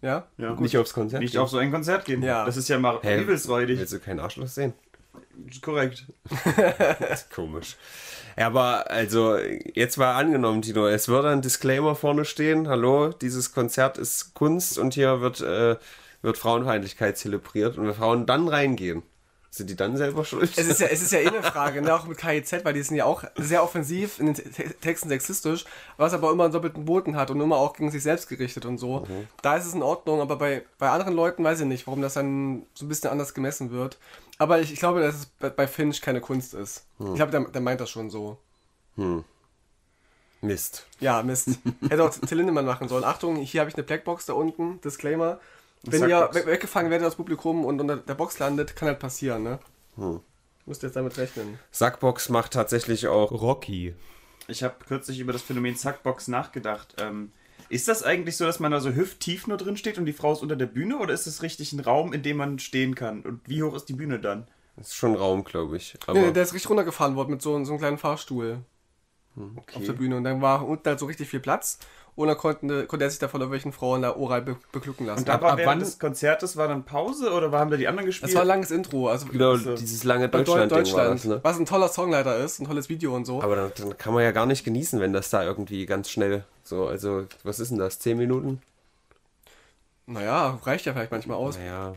Ja? 0.00 0.26
Ja. 0.36 0.54
nicht 0.54 0.76
aufs 0.76 0.92
Konzert. 0.92 1.22
Nicht 1.22 1.32
gehen. 1.32 1.40
auf 1.40 1.48
so 1.48 1.58
ein 1.58 1.70
Konzert 1.70 2.04
gehen. 2.04 2.22
Ja. 2.22 2.44
Das 2.44 2.56
ist 2.56 2.68
ja 2.68 2.78
mal 2.78 2.98
Hä? 3.02 3.22
übelsträudig. 3.22 3.78
Willst 3.78 3.92
du 3.92 4.00
keinen 4.00 4.20
Arschloch 4.20 4.48
sehen? 4.48 4.74
Korrekt. 5.62 6.04
Das 7.00 7.22
ist 7.22 7.30
komisch. 7.30 7.76
Ja, 8.36 8.48
aber 8.48 8.90
also, 8.90 9.36
jetzt 9.36 9.96
mal 9.96 10.14
angenommen, 10.16 10.62
Tino, 10.62 10.86
es 10.88 11.08
würde 11.08 11.30
ein 11.30 11.40
Disclaimer 11.42 11.94
vorne 11.94 12.24
stehen, 12.24 12.68
hallo, 12.68 13.10
dieses 13.10 13.52
Konzert 13.52 13.96
ist 13.96 14.34
Kunst 14.34 14.76
und 14.78 14.94
hier 14.94 15.20
wird, 15.20 15.40
äh, 15.40 15.76
wird 16.22 16.36
Frauenfeindlichkeit 16.38 17.16
zelebriert 17.16 17.78
und 17.78 17.84
wir 17.86 17.94
Frauen 17.94 18.26
dann 18.26 18.48
reingehen. 18.48 19.02
Sind 19.54 19.70
die 19.70 19.76
dann 19.76 19.96
selber 19.96 20.24
schuld? 20.24 20.50
Es 20.56 20.66
ist 20.66 20.80
ja, 20.80 20.88
es 20.88 21.00
ist 21.00 21.12
ja 21.12 21.20
eh 21.20 21.28
eine 21.28 21.40
Frage, 21.40 21.80
ne? 21.80 21.94
auch 21.94 22.06
mit 22.06 22.18
KIZ, 22.18 22.64
weil 22.64 22.74
die 22.74 22.82
sind 22.82 22.96
ja 22.96 23.04
auch 23.04 23.22
sehr 23.36 23.62
offensiv, 23.62 24.18
in 24.18 24.26
den 24.26 24.34
Te 24.34 24.74
Texten 24.80 25.08
sexistisch, 25.08 25.64
was 25.96 26.12
aber 26.12 26.32
immer 26.32 26.42
einen 26.42 26.52
doppelten 26.52 26.86
Boden 26.86 27.14
hat 27.14 27.30
und 27.30 27.40
immer 27.40 27.56
auch 27.58 27.74
gegen 27.74 27.88
sich 27.92 28.02
selbst 28.02 28.28
gerichtet 28.28 28.66
und 28.66 28.78
so. 28.78 29.06
Da 29.42 29.56
ist 29.56 29.66
es 29.66 29.72
in 29.72 29.84
Ordnung, 29.84 30.20
aber 30.20 30.34
bei, 30.38 30.64
bei 30.78 30.90
anderen 30.90 31.14
Leuten 31.14 31.44
weiß 31.44 31.60
ich 31.60 31.66
nicht, 31.66 31.86
warum 31.86 32.02
das 32.02 32.14
dann 32.14 32.66
so 32.74 32.84
ein 32.84 32.88
bisschen 32.88 33.10
anders 33.10 33.32
gemessen 33.32 33.70
wird. 33.70 33.96
Aber 34.38 34.58
ich, 34.58 34.72
ich 34.72 34.80
glaube, 34.80 35.00
dass 35.00 35.14
es 35.14 35.26
bei, 35.26 35.68
Finch 35.68 36.00
keine 36.00 36.20
Kunst 36.20 36.54
ist. 36.54 36.86
Ich 36.98 37.14
glaube, 37.14 37.30
der, 37.30 37.44
der 37.44 37.60
meint 37.60 37.80
das 37.80 37.90
schon 37.90 38.10
so. 38.10 38.38
Mist. 40.40 40.84
Ja, 40.98 41.22
Mist. 41.22 41.60
Hätte 41.88 42.02
auch 42.02 42.10
Till 42.10 42.38
Lindemann 42.38 42.66
machen 42.66 42.88
sollen. 42.88 43.04
Achtung, 43.04 43.36
hier 43.36 43.60
habe 43.60 43.70
ich 43.70 43.76
eine 43.76 43.84
Blackbox 43.84 44.26
da 44.26 44.32
unten, 44.32 44.80
Disclaimer. 44.80 45.38
Wenn 45.86 46.08
ihr 46.08 46.18
Sackbox. 46.18 46.36
we- 46.36 46.46
weggefangen 46.50 46.90
werdet 46.90 47.06
aus 47.06 47.16
Publikum 47.16 47.64
und 47.64 47.80
unter 47.80 47.96
der 47.96 48.14
Box 48.14 48.38
landet, 48.38 48.74
kann 48.76 48.88
halt 48.88 48.98
passieren, 48.98 49.42
ne? 49.42 49.58
Müsst 50.66 50.82
ihr 50.82 50.86
jetzt 50.88 50.96
damit 50.96 51.16
rechnen. 51.18 51.58
Sackbox 51.70 52.28
macht 52.30 52.52
tatsächlich 52.52 53.06
auch 53.08 53.30
Rocky. 53.30 53.94
Ich 54.48 54.62
habe 54.62 54.74
kürzlich 54.86 55.20
über 55.20 55.32
das 55.32 55.42
Phänomen 55.42 55.76
Zackbox 55.76 56.28
nachgedacht. 56.28 56.94
Ähm, 56.98 57.32
ist 57.68 57.88
das 57.88 58.02
eigentlich 58.02 58.36
so, 58.36 58.44
dass 58.44 58.60
man 58.60 58.72
da 58.72 58.80
so 58.80 58.90
hüfttief 58.94 59.46
nur 59.46 59.56
drin 59.56 59.76
steht 59.76 59.98
und 59.98 60.04
die 60.06 60.12
Frau 60.12 60.32
ist 60.32 60.42
unter 60.42 60.56
der 60.56 60.66
Bühne 60.66 60.98
oder 60.98 61.14
ist 61.14 61.26
es 61.26 61.42
richtig 61.42 61.72
ein 61.72 61.80
Raum, 61.80 62.12
in 62.12 62.22
dem 62.22 62.36
man 62.36 62.58
stehen 62.58 62.94
kann? 62.94 63.22
Und 63.22 63.40
wie 63.48 63.62
hoch 63.62 63.74
ist 63.74 63.86
die 63.86 63.94
Bühne 63.94 64.18
dann? 64.18 64.46
Das 64.76 64.88
ist 64.88 64.94
schon 64.96 65.14
Raum, 65.14 65.44
glaube 65.44 65.76
ich. 65.76 65.94
Aber 66.06 66.18
Nee, 66.18 66.32
der 66.32 66.42
ist 66.42 66.52
richtig 66.52 66.68
runtergefahren 66.70 67.14
worden 67.16 67.30
mit 67.30 67.42
so, 67.42 67.62
so 67.64 67.72
einem 67.72 67.78
kleinen 67.78 67.98
Fahrstuhl 67.98 68.58
auf 69.74 69.84
der 69.84 69.92
Bühne. 69.94 70.16
Und 70.16 70.24
dann 70.24 70.40
war 70.42 70.66
unten 70.66 70.88
halt 70.88 70.98
so 70.98 71.06
richtig 71.06 71.28
viel 71.28 71.40
Platz. 71.40 71.78
Und 72.16 72.28
dann 72.28 72.36
konnte, 72.36 72.86
konnte 72.86 73.04
er 73.04 73.10
sich 73.10 73.18
da 73.18 73.26
von 73.26 73.40
irgendwelchen 73.40 73.72
Frauen 73.72 74.02
da 74.02 74.14
oral 74.14 74.40
be 74.42 74.56
beglücken 74.70 75.04
lassen. 75.06 75.20
Und 75.24 75.30
aber 75.30 75.50
ab 75.52 75.58
während 75.58 75.68
wann- 75.72 75.78
des 75.80 75.98
Konzertes 75.98 76.56
war 76.56 76.68
dann 76.68 76.84
Pause 76.84 77.32
oder 77.32 77.50
haben 77.50 77.72
da 77.72 77.76
die 77.76 77.88
anderen 77.88 78.06
gespielt? 78.06 78.30
das 78.30 78.36
war 78.36 78.42
ein 78.42 78.46
langes 78.48 78.70
Intro. 78.70 79.08
Also 79.08 79.26
genau, 79.26 79.56
so. 79.56 79.74
dieses 79.74 80.04
lange 80.04 80.28
bei 80.28 80.38
Deu- 80.38 80.44
Deutschland-Ding 80.44 80.70
war 80.70 80.82
Deutschland. 80.84 81.14
das, 81.16 81.24
ne? 81.24 81.40
Was 81.42 81.58
ein 81.58 81.66
toller 81.66 81.88
Songleiter 81.88 82.36
ist, 82.38 82.60
ein 82.60 82.66
tolles 82.66 82.88
Video 82.88 83.16
und 83.16 83.24
so. 83.24 83.42
Aber 83.42 83.56
dann, 83.56 83.72
dann 83.76 83.98
kann 83.98 84.14
man 84.14 84.22
ja 84.22 84.30
gar 84.30 84.46
nicht 84.46 84.62
genießen, 84.62 85.00
wenn 85.00 85.12
das 85.12 85.30
da 85.30 85.42
irgendwie 85.42 85.86
ganz 85.86 86.08
schnell 86.08 86.44
so, 86.62 86.86
also, 86.86 87.26
was 87.42 87.58
ist 87.58 87.70
denn 87.72 87.78
das? 87.78 87.98
Zehn 87.98 88.16
Minuten? 88.16 88.62
naja, 90.06 90.58
reicht 90.64 90.86
ja 90.86 90.92
vielleicht 90.92 91.10
manchmal 91.12 91.36
aus. 91.38 91.58
Naja. 91.58 91.94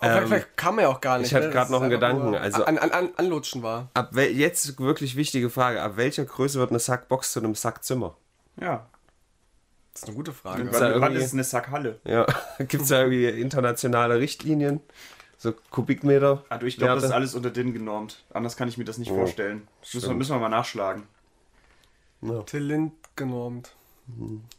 Aber 0.00 0.22
Ähm, 0.22 0.26
vielleicht 0.28 0.56
kann 0.56 0.74
man 0.76 0.84
ja 0.84 0.88
auch 0.90 1.00
gar 1.00 1.18
nicht. 1.18 1.26
ich 1.28 1.34
hatte 1.34 1.48
ne? 1.48 1.52
Das 1.52 1.68
noch 1.70 1.82
einen 1.82 1.90
Gedanken, 1.90 2.34
also- 2.34 2.64
An, 2.64 2.78
an, 2.78 2.90
an, 2.90 3.08
anlutschen 3.16 3.62
war. 3.62 3.88
Ab 3.94 4.14
jetzt 4.16 4.78
wirklich 4.80 5.16
wichtige 5.16 5.50
Frage, 5.50 5.82
ab 5.82 5.92
welcher 5.96 6.24
Größe 6.24 6.58
wird 6.58 6.70
eine 6.70 6.78
Sackbox 6.78 7.32
zu 7.32 7.40
einem 7.40 7.54
Sackzimmer? 7.54 8.14
ja. 8.60 8.86
Das 9.92 10.02
ist 10.02 10.08
eine 10.08 10.16
gute 10.16 10.32
Frage. 10.32 10.62
Gibt's 10.62 10.80
Wann, 10.80 11.00
wann 11.00 11.16
ist 11.16 11.32
eine 11.34 11.44
Sackhalle? 11.44 12.00
Ja, 12.04 12.26
gibt 12.58 12.82
es 12.82 12.88
da 12.88 13.00
irgendwie 13.02 13.26
internationale 13.28 14.18
Richtlinien? 14.18 14.80
So 15.36 15.52
Kubikmeter? 15.70 16.44
Du, 16.60 16.66
ich 16.66 16.76
glaube, 16.76 16.94
das 16.94 17.04
ist 17.04 17.10
alles 17.10 17.34
unter 17.34 17.50
DIN 17.50 17.72
genormt. 17.74 18.22
Anders 18.32 18.56
kann 18.56 18.68
ich 18.68 18.78
mir 18.78 18.84
das 18.84 18.98
nicht 18.98 19.10
vorstellen. 19.10 19.66
Das 19.80 19.92
müssen 19.94 20.08
wir, 20.10 20.14
müssen 20.16 20.34
wir 20.36 20.38
mal 20.40 20.48
nachschlagen. 20.48 21.02
Till 22.46 22.62
Lind 22.62 22.92
genormt. 23.16 23.72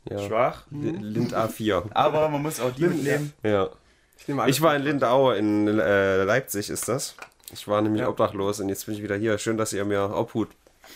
Ja. 0.09 0.19
Schwach. 0.19 0.65
L- 0.71 0.97
Lind 1.01 1.33
A4. 1.35 1.83
Aber 1.93 2.27
man 2.29 2.41
muss 2.41 2.59
auch 2.59 2.71
die 2.71 2.83
mitnehmen. 2.87 3.33
Ja. 3.43 3.69
Ich 4.17 4.27
Ich 4.47 4.61
war 4.61 4.75
in 4.75 4.81
Lindau, 4.83 5.31
in 5.31 5.67
äh, 5.67 6.23
Leipzig 6.23 6.69
ist 6.69 6.87
das. 6.89 7.15
Ich 7.51 7.67
war 7.67 7.81
nämlich 7.81 8.01
Ja. 8.01 8.09
obdachlos 8.09 8.59
und 8.59 8.69
jetzt 8.69 8.85
bin 8.85 8.95
ich 8.95 9.03
wieder 9.03 9.15
hier. 9.15 9.37
Schön, 9.37 9.57
dass 9.57 9.71
ihr 9.73 9.85
mir 9.85 10.11
Obhut 10.15 10.49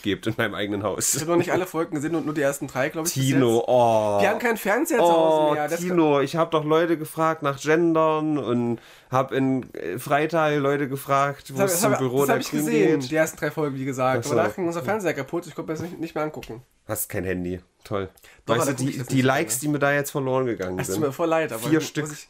gebt 0.04 0.28
in 0.28 0.34
meinem 0.38 0.54
eigenen 0.56 0.82
Ich 0.82 0.86
Haus. 0.86 1.16
habe 1.20 1.32
noch 1.32 1.38
nicht 1.38 1.52
alle 1.52 1.66
Folgen 1.66 1.96
gesehen 1.96 2.16
und 2.16 2.26
nur 2.26 2.34
die 2.36 2.42
ersten 2.42 2.68
drei, 2.68 2.90
glaube 2.90 3.08
ich. 3.08 3.14
Tino, 3.14 3.64
oh. 3.68 4.20
Wir 4.22 4.30
haben 4.30 4.40
keinen 4.40 4.58
Fernseher 4.58 4.98
zu 5.00 5.04
Oh, 5.04 5.08
Hause 5.10 5.54
mehr. 5.54 5.68
Das 5.68 5.80
Tino, 5.80 6.20
ich 6.22 6.36
habe 6.36 6.52
doch 6.52 6.64
Leute 6.64 6.98
gefragt 6.98 7.42
nach 7.44 7.60
Gendern 7.60 8.38
und 8.38 8.80
habe 9.10 9.36
in 9.36 9.74
äh, 9.74 9.98
Freital 9.98 10.56
Leute 10.58 10.88
gefragt, 10.90 11.54
wo 11.56 11.60
Das 11.60 11.76
es 11.76 11.82
zum 11.82 11.94
Büro 11.98 12.22
hab 12.22 12.28
der 12.28 12.38
ich 12.38 12.50
Queen 12.50 12.66
gesehen, 12.66 13.00
geht. 13.00 13.12
die 13.12 13.16
ersten 13.16 13.38
drei 13.38 13.52
Folgen, 13.52 13.78
wie 13.78 13.86
gesagt. 13.86 14.26
So. 14.26 14.32
Aber 14.32 14.42
danach 14.42 14.56
ging 14.56 14.68
unser 14.68 14.84
Fernseher 14.84 15.14
kaputt, 15.14 15.48
ich 15.48 15.56
konnte 15.56 15.72
mir 15.72 15.78
das 15.78 15.84
nicht, 15.84 16.00
nicht 16.00 16.16
mehr 16.16 16.24
angucken. 16.24 16.62
Hast 16.88 17.10
kein 17.10 17.24
Handy. 17.24 17.60
Toll. 17.84 18.10
Doch, 18.46 18.58
weißt 18.58 18.68
du, 18.68 18.72
ich 18.72 18.78
die, 18.94 18.98
das 18.98 19.08
die 19.08 19.22
Likes, 19.22 19.60
die 19.60 19.68
mir 19.70 19.80
da 19.80 19.94
jetzt 19.94 20.12
verloren 20.12 20.46
gegangen 20.46 20.78
Es 20.80 20.88
tut 20.88 20.96
sind. 20.96 21.04
mir 21.06 21.12
voll 21.14 21.30
leid, 21.30 21.52
aber 21.54 21.68
Vier 21.70 21.82
Stück. 21.82 22.08
Ich, 22.12 22.28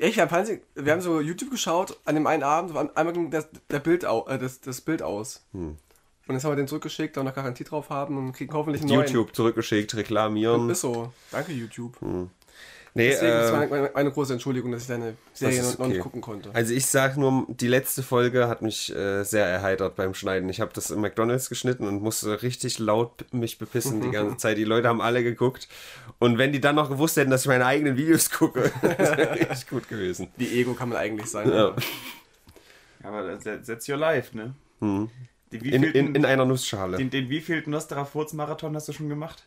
ich 0.00 0.18
hab 0.20 0.30
wir 0.32 0.92
haben 0.92 1.00
so 1.00 1.20
YouTube 1.20 1.50
geschaut, 1.50 1.98
an 2.04 2.14
dem 2.14 2.26
einen 2.26 2.42
Abend, 2.42 2.76
einmal 2.94 3.12
ging 3.12 3.30
das, 3.30 3.48
der 3.70 3.80
Bild 3.80 4.04
au, 4.04 4.26
äh, 4.28 4.38
das, 4.38 4.60
das 4.60 4.80
Bild 4.82 5.02
aus. 5.02 5.44
Hm. 5.52 5.76
Und 6.28 6.34
jetzt 6.34 6.44
haben 6.44 6.52
wir 6.52 6.56
den 6.56 6.68
zurückgeschickt, 6.68 7.16
da 7.16 7.22
noch 7.22 7.34
Garantie 7.34 7.64
drauf 7.64 7.88
haben 7.90 8.16
und 8.18 8.32
kriegen 8.32 8.52
hoffentlich 8.52 8.82
einen 8.82 8.90
neuen. 8.92 9.06
YouTube 9.06 9.34
zurückgeschickt, 9.34 9.94
reklamieren. 9.96 10.68
Ist 10.70 10.82
so. 10.82 11.12
Danke, 11.32 11.52
YouTube. 11.52 11.96
Nee, 12.94 13.10
Deswegen 13.10 13.32
äh, 13.32 13.44
ist 13.44 13.52
meine, 13.52 13.66
meine, 13.68 13.90
meine 13.94 14.10
große 14.10 14.32
Entschuldigung, 14.32 14.72
dass 14.72 14.82
ich 14.82 14.88
deine 14.88 15.14
Serie 15.32 15.60
ist 15.60 15.78
noch 15.78 15.86
nicht 15.86 15.96
okay. 15.96 16.02
gucken 16.02 16.20
konnte. 16.20 16.50
Also 16.52 16.74
ich 16.74 16.86
sag 16.86 17.16
nur, 17.16 17.46
die 17.48 17.68
letzte 17.68 18.02
Folge 18.02 18.48
hat 18.48 18.60
mich 18.60 18.94
äh, 18.94 19.22
sehr 19.24 19.46
erheitert 19.46 19.94
beim 19.96 20.14
Schneiden. 20.14 20.48
Ich 20.48 20.60
habe 20.60 20.72
das 20.74 20.90
in 20.90 21.00
McDonalds 21.00 21.48
geschnitten 21.48 21.86
und 21.86 22.02
musste 22.02 22.42
richtig 22.42 22.78
laut 22.78 23.24
mich 23.32 23.58
bepissen 23.58 24.00
die 24.00 24.10
ganze 24.10 24.36
Zeit. 24.38 24.56
Die 24.58 24.64
Leute 24.64 24.88
haben 24.88 25.00
alle 25.00 25.22
geguckt. 25.22 25.68
Und 26.18 26.38
wenn 26.38 26.52
die 26.52 26.60
dann 26.60 26.74
noch 26.74 26.88
gewusst 26.90 27.16
hätten, 27.16 27.30
dass 27.30 27.42
ich 27.42 27.48
meine 27.48 27.66
eigenen 27.66 27.96
Videos 27.96 28.30
gucke, 28.30 28.72
das 28.82 29.16
wäre 29.16 29.34
richtig 29.38 29.68
gut 29.68 29.88
gewesen. 29.88 30.28
Wie 30.36 30.60
Ego 30.60 30.74
kann 30.74 30.88
man 30.88 30.98
eigentlich 30.98 31.30
sein. 31.30 31.50
Ja. 31.50 31.76
Aber 33.02 33.22
das- 33.36 33.64
that's 33.66 33.88
your 33.88 33.96
life, 33.96 34.36
ne? 34.36 34.54
In, 34.80 35.10
Den, 35.52 35.60
in, 35.64 35.82
wievielten, 35.82 36.14
in 36.14 36.24
einer 36.24 36.44
Nussschale. 36.44 36.96
den, 36.98 37.10
den 37.10 37.28
wievielten 37.30 37.70
Nostrafurz-Marathon 37.72 38.74
hast 38.76 38.88
du 38.88 38.92
schon 38.92 39.08
gemacht? 39.08 39.46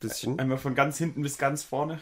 Bisschen. 0.00 0.38
Einmal 0.38 0.58
von 0.58 0.74
ganz 0.74 0.98
hinten 0.98 1.22
bis 1.22 1.38
ganz 1.38 1.62
vorne. 1.62 2.00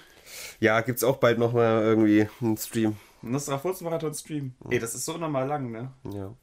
Ja, 0.60 0.80
gibt's 0.80 1.04
auch 1.04 1.16
bald 1.18 1.38
noch 1.38 1.52
mal 1.52 1.82
irgendwie 1.82 2.28
einen 2.40 2.56
Stream. 2.56 2.96
Nostrafurz-Marathon-Stream. 3.22 4.54
Ey, 4.70 4.78
das 4.78 4.94
ist 4.94 5.04
so 5.04 5.16
normal 5.18 5.46
lang, 5.46 5.70
ne? 5.70 5.90
Ja. 6.12 6.34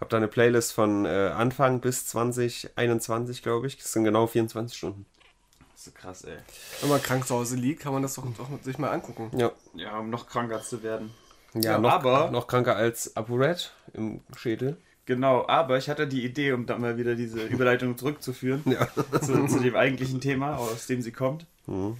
Hab 0.00 0.08
da 0.10 0.16
eine 0.18 0.28
Playlist 0.28 0.72
von 0.72 1.04
äh, 1.06 1.08
Anfang 1.34 1.80
bis 1.80 2.06
2021, 2.06 3.42
glaube 3.42 3.66
ich. 3.66 3.76
Das 3.78 3.92
sind 3.92 4.04
genau 4.04 4.26
24 4.26 4.76
Stunden. 4.76 5.06
Das 5.72 5.78
ist 5.80 5.84
so 5.86 5.90
krass, 5.92 6.24
ey. 6.24 6.36
Wenn 6.80 6.90
man 6.90 7.02
krank 7.02 7.26
zu 7.26 7.34
Hause 7.34 7.56
liegt, 7.56 7.82
kann 7.82 7.92
man 7.92 8.02
das 8.02 8.14
doch, 8.14 8.24
doch 8.36 8.48
sich 8.62 8.78
mal 8.78 8.90
angucken. 8.90 9.30
Ja. 9.36 9.52
Ja, 9.74 9.98
um 9.98 10.10
noch 10.10 10.26
kranker 10.28 10.60
zu 10.62 10.82
werden. 10.82 11.12
Ja, 11.54 11.72
Ja, 11.72 11.78
noch, 11.78 11.90
aber- 11.92 12.30
noch 12.30 12.46
kranker 12.46 12.76
als 12.76 13.16
ApoRed 13.16 13.72
im 13.94 14.20
Schädel. 14.36 14.76
Genau, 15.06 15.46
aber 15.46 15.78
ich 15.78 15.88
hatte 15.88 16.06
die 16.06 16.24
Idee, 16.24 16.52
um 16.52 16.66
dann 16.66 16.80
mal 16.80 16.98
wieder 16.98 17.14
diese 17.14 17.40
Überleitung 17.46 17.96
zurückzuführen, 17.96 18.62
Ja. 18.66 18.86
zu, 19.20 19.46
zu 19.46 19.60
dem 19.60 19.76
eigentlichen 19.76 20.20
Thema, 20.20 20.56
aus 20.56 20.86
dem 20.86 21.00
sie 21.02 21.12
kommt, 21.12 21.46
Mhm. 21.66 21.96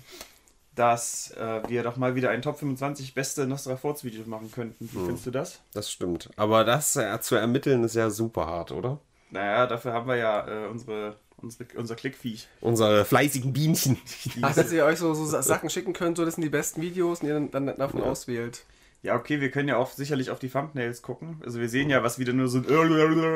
dass 0.74 1.30
äh, 1.32 1.62
wir 1.68 1.82
doch 1.82 1.96
mal 1.96 2.14
wieder 2.14 2.30
ein 2.30 2.42
Top 2.42 2.58
25 2.58 3.14
beste 3.14 3.46
Nostrafurz-Video 3.46 4.24
machen 4.26 4.50
könnten. 4.52 4.88
Wie 4.92 4.98
findest 4.98 5.26
du 5.26 5.30
das? 5.30 5.60
Das 5.72 5.90
stimmt. 5.90 6.28
Aber 6.36 6.64
das 6.64 6.96
äh, 6.96 7.18
zu 7.20 7.34
ermitteln 7.36 7.82
ist 7.84 7.94
ja 7.94 8.10
super 8.10 8.46
hart, 8.46 8.72
oder? 8.72 8.98
Naja, 9.30 9.66
dafür 9.66 9.92
haben 9.92 10.06
wir 10.06 10.16
ja 10.16 10.46
äh, 10.46 10.66
unsere, 10.68 11.16
unsere, 11.38 11.66
unser 11.76 11.94
Klickviech. 11.96 12.46
Unsere 12.60 13.04
fleißigen 13.04 13.52
Bienchen. 13.52 13.96
Ach, 14.42 14.54
dass 14.54 14.70
ihr 14.70 14.84
euch 14.84 14.98
so, 14.98 15.14
so 15.14 15.24
Sa- 15.24 15.42
Sachen 15.42 15.70
schicken 15.70 15.92
könnt, 15.92 16.16
so 16.16 16.24
das 16.24 16.34
sind 16.34 16.42
die 16.44 16.50
besten 16.50 16.82
Videos 16.82 17.22
und 17.22 17.28
ihr 17.28 17.34
dann, 17.34 17.50
dann 17.50 17.76
davon 17.76 18.02
auswählt. 18.02 18.64
Ja, 19.02 19.14
okay, 19.14 19.40
wir 19.40 19.50
können 19.50 19.68
ja 19.68 19.76
auch 19.76 19.90
sicherlich 19.92 20.30
auf 20.30 20.38
die 20.40 20.48
Thumbnails 20.48 21.00
gucken. 21.02 21.40
Also 21.44 21.60
wir 21.60 21.68
sehen 21.68 21.90
ja, 21.90 22.02
was 22.02 22.18
wieder 22.18 22.32
nur 22.32 22.48
so 22.48 22.58
ein 22.58 22.64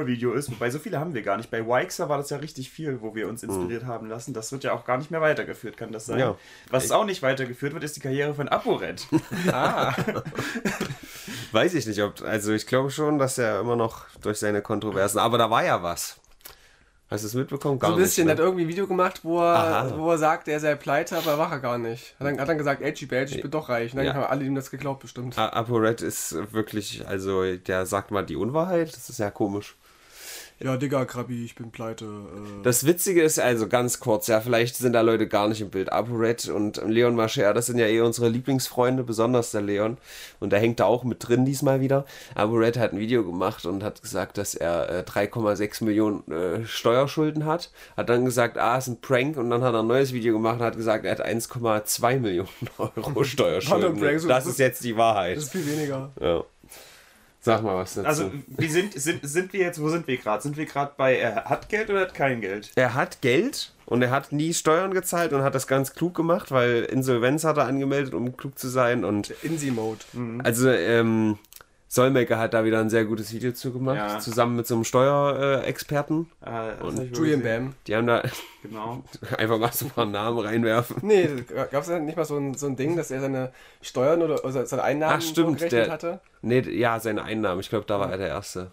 Video 0.06 0.32
ist. 0.32 0.50
Wobei 0.50 0.68
so 0.70 0.80
viele 0.80 0.98
haben 0.98 1.14
wir 1.14 1.22
gar 1.22 1.36
nicht. 1.36 1.50
Bei 1.50 1.64
Wixer 1.64 2.08
war 2.08 2.18
das 2.18 2.30
ja 2.30 2.38
richtig 2.38 2.70
viel, 2.70 3.00
wo 3.02 3.14
wir 3.14 3.28
uns 3.28 3.42
inspiriert 3.42 3.84
haben 3.84 4.08
lassen. 4.08 4.34
Das 4.34 4.50
wird 4.50 4.64
ja 4.64 4.72
auch 4.72 4.84
gar 4.84 4.98
nicht 4.98 5.10
mehr 5.12 5.20
weitergeführt, 5.20 5.76
kann 5.76 5.92
das 5.92 6.06
sein? 6.06 6.18
Ja. 6.18 6.36
Was 6.70 6.90
auch 6.90 7.04
nicht 7.04 7.22
weitergeführt 7.22 7.72
wird, 7.72 7.84
ist 7.84 7.94
die 7.94 8.00
Karriere 8.00 8.34
von 8.34 8.48
ApoRed. 8.48 9.06
Weiß 11.52 11.74
ich 11.74 11.86
nicht, 11.86 12.02
ob. 12.02 12.22
Also 12.22 12.52
ich 12.52 12.66
glaube 12.66 12.90
schon, 12.90 13.18
dass 13.18 13.38
er 13.38 13.60
immer 13.60 13.76
noch 13.76 14.06
durch 14.22 14.38
seine 14.38 14.62
Kontroversen. 14.62 15.18
Aber 15.18 15.38
da 15.38 15.50
war 15.50 15.64
ja 15.64 15.82
was. 15.82 16.19
Hast 17.10 17.24
du 17.24 17.26
es 17.26 17.34
mitbekommen? 17.34 17.78
Gar 17.80 17.90
So 17.90 17.96
ein 17.96 18.02
bisschen, 18.02 18.26
nicht. 18.26 18.32
hat 18.34 18.38
irgendwie 18.38 18.64
ein 18.64 18.68
Video 18.68 18.86
gemacht, 18.86 19.20
wo 19.24 19.40
er, 19.40 19.56
Aha. 19.56 19.98
wo 19.98 20.12
er 20.12 20.18
sagt, 20.18 20.46
er 20.46 20.60
sei 20.60 20.76
pleite, 20.76 21.16
aber 21.18 21.36
war 21.38 21.50
er 21.50 21.58
gar 21.58 21.76
nicht. 21.76 22.14
Hat 22.20 22.26
dann, 22.28 22.38
hat 22.40 22.48
dann 22.48 22.56
gesagt, 22.58 22.82
Edgy 22.82 23.06
Badge, 23.06 23.34
ich 23.34 23.42
bin 23.42 23.50
doch 23.50 23.68
reich. 23.68 23.92
Und 23.92 23.96
dann 23.98 24.06
Ja. 24.06 24.14
haben 24.14 24.24
alle 24.24 24.44
ihm 24.44 24.54
das 24.54 24.70
geglaubt, 24.70 25.00
bestimmt. 25.00 25.36
A- 25.36 25.48
ApoRed 25.48 26.02
ist 26.02 26.36
wirklich, 26.52 27.04
also 27.08 27.56
der 27.56 27.84
sagt 27.86 28.12
mal 28.12 28.24
die 28.24 28.36
Unwahrheit. 28.36 28.94
Das 28.94 29.08
ist 29.10 29.18
ja 29.18 29.30
komisch. 29.32 29.76
Ja, 30.62 30.76
Digga, 30.76 31.06
Krabi, 31.06 31.42
ich 31.42 31.54
bin 31.54 31.70
pleite. 31.70 32.04
Äh. 32.04 32.62
Das 32.62 32.84
Witzige 32.84 33.22
ist 33.22 33.40
also 33.40 33.66
ganz 33.66 33.98
kurz, 33.98 34.26
ja, 34.26 34.42
vielleicht 34.42 34.76
sind 34.76 34.92
da 34.92 35.00
Leute 35.00 35.26
gar 35.26 35.48
nicht 35.48 35.62
im 35.62 35.70
Bild. 35.70 35.90
ApoRed 35.90 36.48
und 36.48 36.76
Leon 36.86 37.14
Mascher, 37.14 37.54
das 37.54 37.66
sind 37.66 37.78
ja 37.78 37.86
eh 37.86 38.00
unsere 38.02 38.28
Lieblingsfreunde, 38.28 39.02
besonders 39.02 39.52
der 39.52 39.62
Leon. 39.62 39.96
Und 40.38 40.50
der 40.52 40.60
hängt 40.60 40.78
da 40.78 40.84
auch 40.84 41.02
mit 41.02 41.26
drin 41.26 41.46
diesmal 41.46 41.80
wieder. 41.80 42.04
ApoRed 42.34 42.76
hat 42.76 42.92
ein 42.92 42.98
Video 42.98 43.24
gemacht 43.24 43.64
und 43.64 43.82
hat 43.82 44.02
gesagt, 44.02 44.36
dass 44.36 44.54
er 44.54 44.90
äh, 44.90 45.02
3,6 45.02 45.82
Millionen 45.82 46.30
äh, 46.30 46.66
Steuerschulden 46.66 47.46
hat. 47.46 47.70
Hat 47.96 48.10
dann 48.10 48.26
gesagt, 48.26 48.58
ah, 48.58 48.76
ist 48.76 48.88
ein 48.88 49.00
Prank. 49.00 49.38
Und 49.38 49.48
dann 49.48 49.62
hat 49.62 49.72
er 49.72 49.80
ein 49.80 49.86
neues 49.86 50.12
Video 50.12 50.34
gemacht 50.34 50.60
und 50.60 50.66
hat 50.66 50.76
gesagt, 50.76 51.06
er 51.06 51.12
hat 51.12 51.24
1,2 51.24 52.18
Millionen 52.18 52.48
Euro 52.76 53.24
Steuerschulden. 53.24 54.28
Das 54.28 54.44
ist 54.44 54.58
jetzt 54.58 54.84
die 54.84 54.94
Wahrheit. 54.94 55.38
Das 55.38 55.44
ist 55.44 55.52
viel 55.52 55.66
weniger. 55.66 56.10
Ja. 56.20 56.44
Sag 57.42 57.62
mal 57.62 57.76
was 57.76 57.94
dazu. 57.94 58.06
Also, 58.06 58.30
wie 58.48 58.68
sind, 58.68 58.92
sind, 58.92 59.20
sind 59.22 59.52
wir 59.54 59.60
jetzt, 59.60 59.80
wo 59.80 59.88
sind 59.88 60.06
wir 60.06 60.18
gerade? 60.18 60.42
Sind 60.42 60.58
wir 60.58 60.66
gerade 60.66 60.92
bei, 60.96 61.16
er 61.16 61.46
hat 61.46 61.70
Geld 61.70 61.88
oder 61.88 62.02
hat 62.02 62.14
kein 62.14 62.42
Geld? 62.42 62.70
er 62.74 62.94
hat 62.94 63.22
Geld 63.22 63.72
und 63.86 64.02
er 64.02 64.10
hat 64.10 64.30
nie 64.30 64.52
Steuern 64.52 64.92
gezahlt 64.92 65.32
und 65.32 65.42
hat 65.42 65.54
das 65.54 65.66
ganz 65.66 65.94
klug 65.94 66.14
gemacht, 66.14 66.50
weil 66.50 66.82
Insolvenz 66.82 67.44
hat 67.44 67.56
er 67.56 67.64
angemeldet, 67.64 68.12
um 68.12 68.36
klug 68.36 68.58
zu 68.58 68.68
sein. 68.68 69.04
Und 69.04 69.30
Insi-Mode. 69.42 70.00
also 70.44 70.68
ähm, 70.68 71.38
Solmecke 71.92 72.38
hat 72.38 72.54
da 72.54 72.64
wieder 72.64 72.78
ein 72.78 72.88
sehr 72.88 73.04
gutes 73.04 73.32
Video 73.32 73.50
zu 73.50 73.72
gemacht, 73.72 73.96
Ja. 73.96 74.18
zusammen 74.20 74.54
mit 74.54 74.64
so 74.68 74.76
einem 74.76 74.84
Steuerexperten. 74.84 76.30
Äh, 76.40 76.80
wohl 76.84 77.10
Julian. 77.12 77.42
Bam. 77.42 77.74
Die 77.88 77.96
haben 77.96 78.06
da 78.06 78.22
Genau. 78.62 79.02
einfach 79.36 79.58
mal 79.58 79.72
so 79.72 79.86
ein 79.86 79.90
paar 79.90 80.06
Namen 80.06 80.38
reinwerfen. 80.38 80.98
Nee, 81.02 81.28
gab 81.48 81.82
es 81.82 81.88
ja 81.88 81.98
nicht 81.98 82.16
mal 82.16 82.24
so 82.24 82.36
ein, 82.36 82.54
so 82.54 82.66
ein 82.68 82.76
Ding, 82.76 82.96
dass 82.96 83.10
er 83.10 83.20
seine 83.20 83.50
Steuern 83.82 84.22
oder, 84.22 84.44
oder 84.44 84.66
seine 84.66 84.82
Einnahmen 84.84 85.16
Ach, 85.18 85.20
stimmt, 85.22 85.60
der- 85.72 85.90
hatte? 85.90 86.20
Nee, 86.42 86.60
ja, 86.60 87.00
seine 87.00 87.24
Einnahmen. 87.24 87.60
Ich 87.60 87.70
glaube, 87.70 87.86
da 87.86 87.98
war 87.98 88.08
er 88.10 88.18
der 88.18 88.28
Erste. 88.28 88.70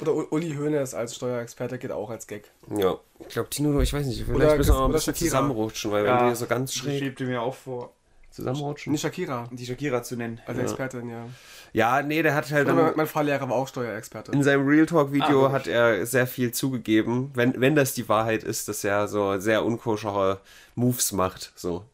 Oder 0.00 0.14
Uli 0.32 0.54
Hoeneß 0.54 0.94
als 0.94 1.16
Steuerexperte 1.16 1.78
geht 1.78 1.90
auch 1.90 2.10
als 2.10 2.28
Gag. 2.28 2.48
Ja. 2.76 2.96
Ich 3.20 3.28
glaube, 3.34 3.50
Tino, 3.50 3.80
ich 3.80 3.92
weiß 3.92 4.06
nicht, 4.06 4.22
vielleicht 4.24 4.36
Oder 4.36 4.56
müssen 4.56 4.72
wir 4.74 4.78
mal 4.78 4.84
ein 4.86 4.92
bisschen 4.92 5.14
Shakira. 5.14 5.30
zusammenrutschen, 5.30 5.90
weil 5.90 6.04
wenn 6.04 6.26
wir 6.26 6.36
so 6.36 6.46
ganz 6.46 6.74
schräg 6.74 7.00
schwebte 7.00 7.24
mir 7.24 7.42
auch 7.42 7.54
vor, 7.54 7.92
zusammenrutschen. 8.32 8.92
Nicht 8.92 9.02
Shakira 9.02 9.48
die 9.52 9.66
Shakira 9.66 10.02
zu 10.02 10.16
nennen. 10.16 10.40
als 10.46 10.58
Expertin, 10.58 11.08
ja. 11.08 11.26
Ja, 11.72 12.02
nee, 12.02 12.22
der 12.22 12.34
hat 12.34 12.50
halt 12.50 12.68
dann 12.68 12.76
mein, 12.76 12.92
mein 12.96 13.06
Fahrlehrer 13.06 13.48
war 13.48 13.56
auch 13.56 13.68
Steuerexperte. 13.68 14.32
In 14.32 14.42
seinem 14.42 14.66
Real 14.66 14.86
Talk 14.86 15.12
Video 15.12 15.46
Ah, 15.46 15.52
hat 15.52 15.66
er 15.66 16.04
sehr 16.06 16.26
viel 16.26 16.52
zugegeben, 16.52 17.30
wenn, 17.34 17.60
wenn 17.60 17.74
das 17.74 17.94
die 17.94 18.08
Wahrheit 18.08 18.42
ist, 18.44 18.68
dass 18.68 18.84
er 18.84 19.08
so 19.08 19.38
sehr 19.38 19.64
unkoschere 19.64 20.40
Moves 20.74 21.12
macht, 21.12 21.52
so. 21.54 21.84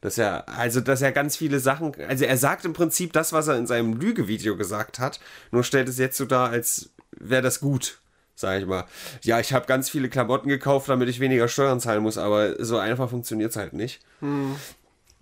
Dass 0.00 0.18
er, 0.18 0.48
also, 0.48 0.80
dass 0.80 1.02
er 1.02 1.10
ganz 1.10 1.36
viele 1.36 1.58
Sachen, 1.58 1.92
also 2.08 2.24
er 2.26 2.36
sagt 2.36 2.64
im 2.64 2.74
Prinzip 2.74 3.12
das, 3.12 3.32
was 3.32 3.48
er 3.48 3.56
in 3.56 3.66
seinem 3.66 3.94
Lügevideo 3.94 4.56
gesagt 4.56 4.98
hat, 4.98 5.18
nur 5.50 5.64
stellt 5.64 5.88
es 5.88 5.98
jetzt 5.98 6.16
so 6.16 6.26
dar, 6.26 6.50
als 6.50 6.90
wäre 7.18 7.42
das 7.42 7.60
gut, 7.60 7.98
sag 8.34 8.60
ich 8.60 8.66
mal. 8.66 8.84
Ja, 9.22 9.40
ich 9.40 9.52
habe 9.52 9.66
ganz 9.66 9.88
viele 9.90 10.08
Klamotten 10.08 10.48
gekauft, 10.48 10.88
damit 10.90 11.08
ich 11.08 11.18
weniger 11.18 11.48
Steuern 11.48 11.80
zahlen 11.80 12.02
muss, 12.02 12.18
aber 12.18 12.62
so 12.64 12.78
einfach 12.78 13.08
funktioniert 13.10 13.50
es 13.50 13.56
halt 13.56 13.72
nicht. 13.72 14.00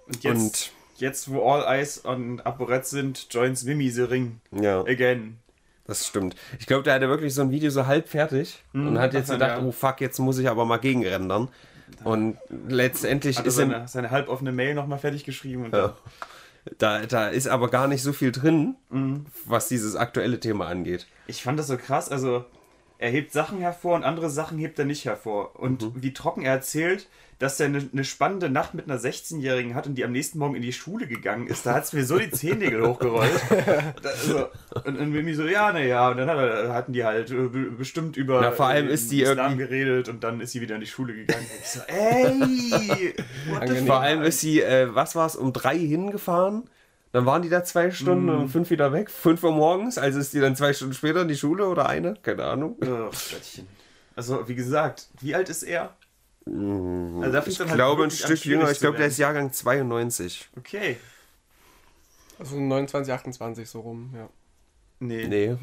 Und 0.06 0.22
jetzt, 0.24 0.36
Und- 0.36 0.72
jetzt 1.00 1.30
wo 1.30 1.48
All 1.50 1.64
Eyes 1.78 2.04
on 2.04 2.40
ApoRed 2.40 2.86
sind, 2.86 3.26
joins 3.30 3.66
Wimmy 3.66 3.90
the 3.90 4.02
Ring. 4.02 4.40
Ja. 4.52 4.80
Again. 4.82 5.38
Das 5.86 6.06
stimmt. 6.06 6.34
Ich 6.58 6.66
glaube, 6.66 6.82
der 6.82 6.94
hatte 6.94 7.08
wirklich 7.08 7.34
so 7.34 7.42
ein 7.42 7.50
Video 7.50 7.70
so 7.70 7.86
halb 7.86 8.08
fertig 8.08 8.62
und 8.72 8.98
hat 8.98 9.12
jetzt 9.12 9.28
ach, 9.30 9.34
gedacht, 9.34 9.60
ja. 9.60 9.66
oh 9.66 9.70
fuck, 9.72 10.00
jetzt 10.00 10.18
muss 10.18 10.38
ich 10.38 10.48
aber 10.48 10.64
mal 10.64 10.78
gegenrendern. 10.78 11.48
Und 12.04 12.38
letztendlich 12.68 13.36
Hat 13.38 13.44
er 13.44 13.48
ist 13.48 13.58
ihm, 13.58 13.70
seine, 13.70 13.88
seine 13.88 14.10
halboffene 14.10 14.50
Mail 14.52 14.74
nochmal 14.74 14.98
fertig 14.98 15.24
geschrieben. 15.24 15.66
Und 15.66 15.74
Ja. 15.74 15.94
da, 16.78 17.04
da 17.04 17.28
ist 17.28 17.46
aber 17.48 17.68
gar 17.68 17.86
nicht 17.86 18.02
so 18.02 18.14
viel 18.14 18.32
drin, 18.32 18.76
Mhm. 18.88 19.26
was 19.44 19.68
dieses 19.68 19.94
aktuelle 19.94 20.40
Thema 20.40 20.66
angeht. 20.68 21.06
Ich 21.26 21.42
fand 21.42 21.58
das 21.58 21.66
so 21.66 21.76
krass, 21.76 22.08
also 22.08 22.46
er 22.96 23.10
hebt 23.10 23.32
Sachen 23.32 23.58
hervor 23.58 23.94
und 23.96 24.04
andere 24.04 24.30
Sachen 24.30 24.56
hebt 24.56 24.78
er 24.78 24.86
nicht 24.86 25.04
hervor. 25.04 25.58
Und 25.60 25.82
Mhm. 25.82 26.02
wie 26.02 26.14
trocken 26.14 26.42
er 26.46 26.52
erzählt, 26.52 27.08
dass 27.38 27.58
er 27.60 27.66
eine, 27.66 27.88
eine 27.92 28.04
spannende 28.04 28.48
Nacht 28.48 28.74
mit 28.74 28.88
einer 28.88 28.98
16-Jährigen 29.00 29.74
hat 29.74 29.86
und 29.86 29.96
die 29.96 30.04
am 30.04 30.12
nächsten 30.12 30.38
Morgen 30.38 30.54
in 30.54 30.62
die 30.62 30.72
Schule 30.72 31.06
gegangen 31.06 31.46
ist, 31.48 31.66
da 31.66 31.74
hat 31.74 31.84
es 31.84 31.92
mir 31.92 32.04
so 32.04 32.18
die 32.18 32.30
Zehennägel 32.30 32.82
hochgerollt. 32.86 33.30
Da, 34.02 34.08
also, 34.08 34.48
und, 34.84 34.98
und 34.98 35.14
irgendwie 35.14 35.34
so, 35.34 35.44
ja, 35.44 35.72
naja, 35.72 36.10
und 36.10 36.16
dann 36.18 36.28
hat 36.30 36.68
hatten 36.68 36.92
die 36.92 37.04
halt 37.04 37.30
äh, 37.30 37.34
be- 37.34 37.70
bestimmt 37.72 38.16
über 38.16 38.40
Na, 38.40 38.52
vor 38.52 38.66
allem 38.66 38.88
äh, 38.88 38.92
ist 38.94 39.10
die 39.10 39.22
Islam 39.22 39.52
irgendwie- 39.52 39.64
geredet 39.64 40.08
und 40.08 40.22
dann 40.24 40.40
ist 40.40 40.52
sie 40.52 40.60
wieder 40.60 40.76
in 40.76 40.80
die 40.80 40.86
Schule 40.86 41.14
gegangen. 41.14 41.46
Ich 41.60 41.68
so, 41.70 41.80
ey! 41.86 43.14
Vor 43.86 44.00
allem 44.00 44.22
ist 44.22 44.40
sie, 44.40 44.60
äh, 44.62 44.94
was 44.94 45.14
war 45.16 45.26
es, 45.26 45.36
um 45.36 45.52
drei 45.52 45.76
hingefahren. 45.78 46.64
Dann 47.12 47.26
waren 47.26 47.42
die 47.42 47.48
da 47.48 47.62
zwei 47.62 47.90
Stunden 47.92 48.28
und 48.28 48.36
um 48.36 48.48
fünf 48.48 48.70
wieder 48.70 48.92
weg. 48.92 49.08
Fünf 49.08 49.42
Uhr 49.44 49.52
morgens, 49.52 49.98
also 49.98 50.18
ist 50.18 50.32
die 50.34 50.40
dann 50.40 50.56
zwei 50.56 50.72
Stunden 50.72 50.94
später 50.94 51.22
in 51.22 51.28
die 51.28 51.36
Schule 51.36 51.68
oder 51.68 51.88
eine? 51.88 52.14
Keine 52.22 52.44
Ahnung. 52.44 52.76
Oh. 52.84 53.10
Also, 54.16 54.48
wie 54.48 54.54
gesagt, 54.56 55.06
wie 55.20 55.34
alt 55.34 55.48
ist 55.48 55.62
er? 55.62 55.94
Also, 56.46 57.32
da 57.32 57.46
Ich 57.46 57.58
dann 57.58 57.68
halt 57.68 57.76
glaube, 57.76 58.02
ein 58.02 58.10
wirklich 58.10 58.24
an, 58.24 58.36
Stück 58.36 58.44
jünger. 58.44 58.70
Ich 58.70 58.80
glaube, 58.80 58.98
der 58.98 59.06
ist 59.06 59.18
Jahrgang 59.18 59.52
92. 59.52 60.50
Okay. 60.58 60.96
Also 62.38 62.60
29, 62.60 63.12
28 63.12 63.68
so 63.68 63.80
rum, 63.80 64.12
ja. 64.14 64.28
Nee. 65.00 65.26
Nee. 65.26 65.56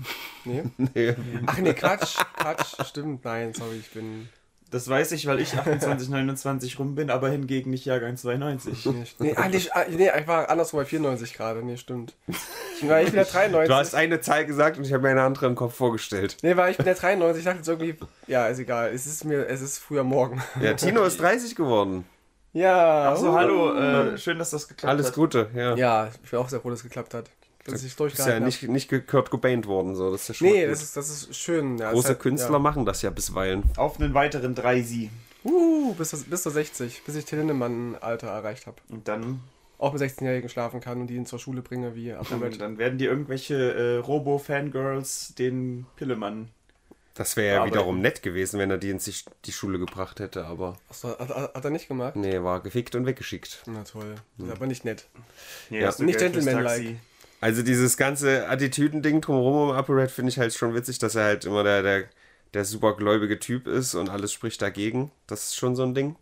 Nee? 0.45 0.63
nee. 0.93 1.15
Ach 1.45 1.57
nee, 1.57 1.73
Quatsch, 1.73 2.17
Quatsch, 2.35 2.75
stimmt, 2.85 3.23
nein, 3.25 3.53
sorry, 3.53 3.77
ich 3.77 3.91
bin 3.91 4.29
Das 4.69 4.87
weiß 4.87 5.11
ich, 5.13 5.25
weil 5.25 5.39
ich 5.39 5.53
28, 5.57 6.09
29 6.09 6.79
rum 6.79 6.95
bin, 6.95 7.09
aber 7.09 7.29
hingegen 7.29 7.71
nicht 7.71 7.85
Jahrgang 7.85 8.17
92. 8.17 8.85
nicht. 8.87 9.19
Nee, 9.19 9.35
ah, 9.35 9.49
nee, 9.49 9.61
ah, 9.71 9.85
nee, 9.89 10.09
ich 10.17 10.27
war 10.27 10.49
andersrum 10.49 10.79
bei 10.79 10.85
94 10.85 11.33
gerade, 11.33 11.63
nee, 11.63 11.77
stimmt. 11.77 12.15
Ich 12.81 12.89
war 12.89 12.99
ich 13.01 13.05
bin 13.07 13.15
der 13.15 13.25
93. 13.25 13.67
Du 13.69 13.75
hast 13.75 13.95
eine 13.95 14.21
Zahl 14.21 14.45
gesagt 14.45 14.77
und 14.77 14.85
ich 14.85 14.93
habe 14.93 15.03
mir 15.03 15.09
eine 15.09 15.21
andere 15.21 15.45
im 15.45 15.55
Kopf 15.55 15.75
vorgestellt. 15.75 16.37
Nee, 16.41 16.55
weil 16.57 16.71
ich 16.71 16.77
bin 16.77 16.85
der 16.85 16.95
93, 16.95 17.39
ich 17.39 17.45
dachte 17.45 17.57
jetzt 17.57 17.67
irgendwie, 17.67 17.95
ja, 18.27 18.47
ist 18.47 18.59
egal, 18.59 18.91
es 18.93 19.05
ist 19.05 19.23
mir, 19.25 19.47
es 19.47 19.61
ist 19.61 19.77
früher 19.79 20.03
Morgen. 20.03 20.41
Ja, 20.61 20.73
Tino 20.73 21.03
ist 21.03 21.19
30 21.19 21.55
geworden. 21.55 22.05
Ja. 22.53 23.11
Achso, 23.11 23.33
hallo. 23.33 23.73
Äh, 23.75 24.17
schön, 24.17 24.37
dass 24.39 24.49
das 24.49 24.67
geklappt 24.67 24.89
Alles 24.89 25.07
hat. 25.07 25.13
Gute, 25.15 25.49
ja. 25.55 25.75
Ja, 25.75 26.09
ich 26.23 26.29
bin 26.31 26.39
auch 26.39 26.49
sehr 26.49 26.59
froh, 26.59 26.69
dass 26.69 26.79
es 26.79 26.83
geklappt 26.83 27.13
hat. 27.13 27.29
Dass 27.65 27.83
ich 27.83 27.97
Ist 27.99 28.27
ja 28.27 28.39
nicht, 28.39 28.63
nicht 28.63 28.89
ge- 28.89 29.01
Kurt 29.01 29.29
Cobain 29.29 29.63
worden, 29.65 29.95
so. 29.95 30.11
Das 30.11 30.21
ist 30.23 30.27
ja 30.29 30.33
schon 30.33 30.47
Nee, 30.47 30.65
das 30.65 30.81
ist, 30.81 30.97
das 30.97 31.09
ist 31.11 31.35
schön. 31.35 31.77
Ja, 31.77 31.91
Große 31.91 32.09
hat- 32.09 32.19
Künstler 32.19 32.57
machen 32.57 32.85
das 32.87 33.03
ja 33.03 33.11
bisweilen. 33.11 33.63
Auf 33.77 33.99
einen 33.99 34.15
weiteren 34.15 34.55
drei 34.55 34.81
Sie. 34.81 35.11
Ja. 35.43 35.51
Uh, 35.51 35.93
bis, 35.93 36.09
zu- 36.09 36.23
bis 36.25 36.41
zu 36.43 36.49
60, 36.49 37.03
bis 37.05 37.15
ich 37.15 37.25
Till 37.25 37.37
Lindemann-Alter 37.37 38.27
erreicht 38.27 38.65
habe. 38.67 38.77
Und 38.89 39.07
dann, 39.07 39.41
Auch 39.81 39.93
mit 39.93 40.01
16-Jährigen 40.01 40.47
schlafen 40.47 40.79
kann 40.79 41.01
und 41.01 41.07
die 41.07 41.15
ihn 41.15 41.25
zur 41.25 41.39
Schule 41.39 41.63
bringe 41.63 41.95
wie 41.95 42.09
dann, 42.09 42.19
Apomet. 42.19 42.61
dann 42.61 42.77
werden 42.77 42.99
die 42.99 43.05
irgendwelche 43.05 43.55
äh, 43.73 43.97
Robo-Fangirls 43.97 45.33
den 45.33 45.87
Pillemann. 45.95 46.49
Das 47.15 47.35
wäre 47.35 47.57
ja 47.57 47.65
wiederum 47.65 47.99
nett 47.99 48.21
gewesen, 48.21 48.59
wenn 48.59 48.69
er 48.69 48.77
die 48.77 48.91
in 48.91 48.99
sich 48.99 49.25
die 49.45 49.51
Schule 49.51 49.79
gebracht 49.79 50.19
hätte, 50.19 50.45
aber 50.45 50.77
Achso, 50.87 51.09
hat, 51.09 51.29
hat, 51.29 51.65
er 51.65 51.71
nicht 51.71 51.87
gemacht? 51.87 52.15
nee, 52.15 52.41
war 52.41 52.61
gefickt 52.61 52.95
und 52.95 53.07
weggeschickt. 53.07 53.63
Na 53.65 53.83
toll. 53.83 54.15
Ist 54.37 54.51
aber 54.51 54.67
nicht 54.67 54.85
nett. 54.85 55.07
Hier 55.69 55.81
Ja, 55.81 55.93
nicht 55.97 56.19
gentlemanlike. 56.19 56.97
Also 57.41 57.63
dieses 57.63 57.97
ganze 57.97 58.47
Attitüdending 58.47 59.19
drumherum 59.19 59.69
um 59.69 59.75
ApoRed 59.75 60.11
finde 60.11 60.29
ich 60.29 60.37
halt 60.37 60.53
schon 60.53 60.75
witzig, 60.75 60.99
dass 60.99 61.15
er 61.15 61.23
halt 61.23 61.45
immer 61.45 61.63
der, 61.63 61.81
der, 61.81 62.03
der 62.53 62.65
supergläubige 62.65 63.39
Typ 63.39 63.67
ist 63.67 63.95
und 63.95 64.09
alles 64.09 64.31
spricht 64.31 64.61
dagegen. 64.61 65.11
Das 65.25 65.47
ist 65.47 65.55
schon 65.55 65.75
so 65.75 65.81
ein 65.81 65.95
Ding. 65.95 66.15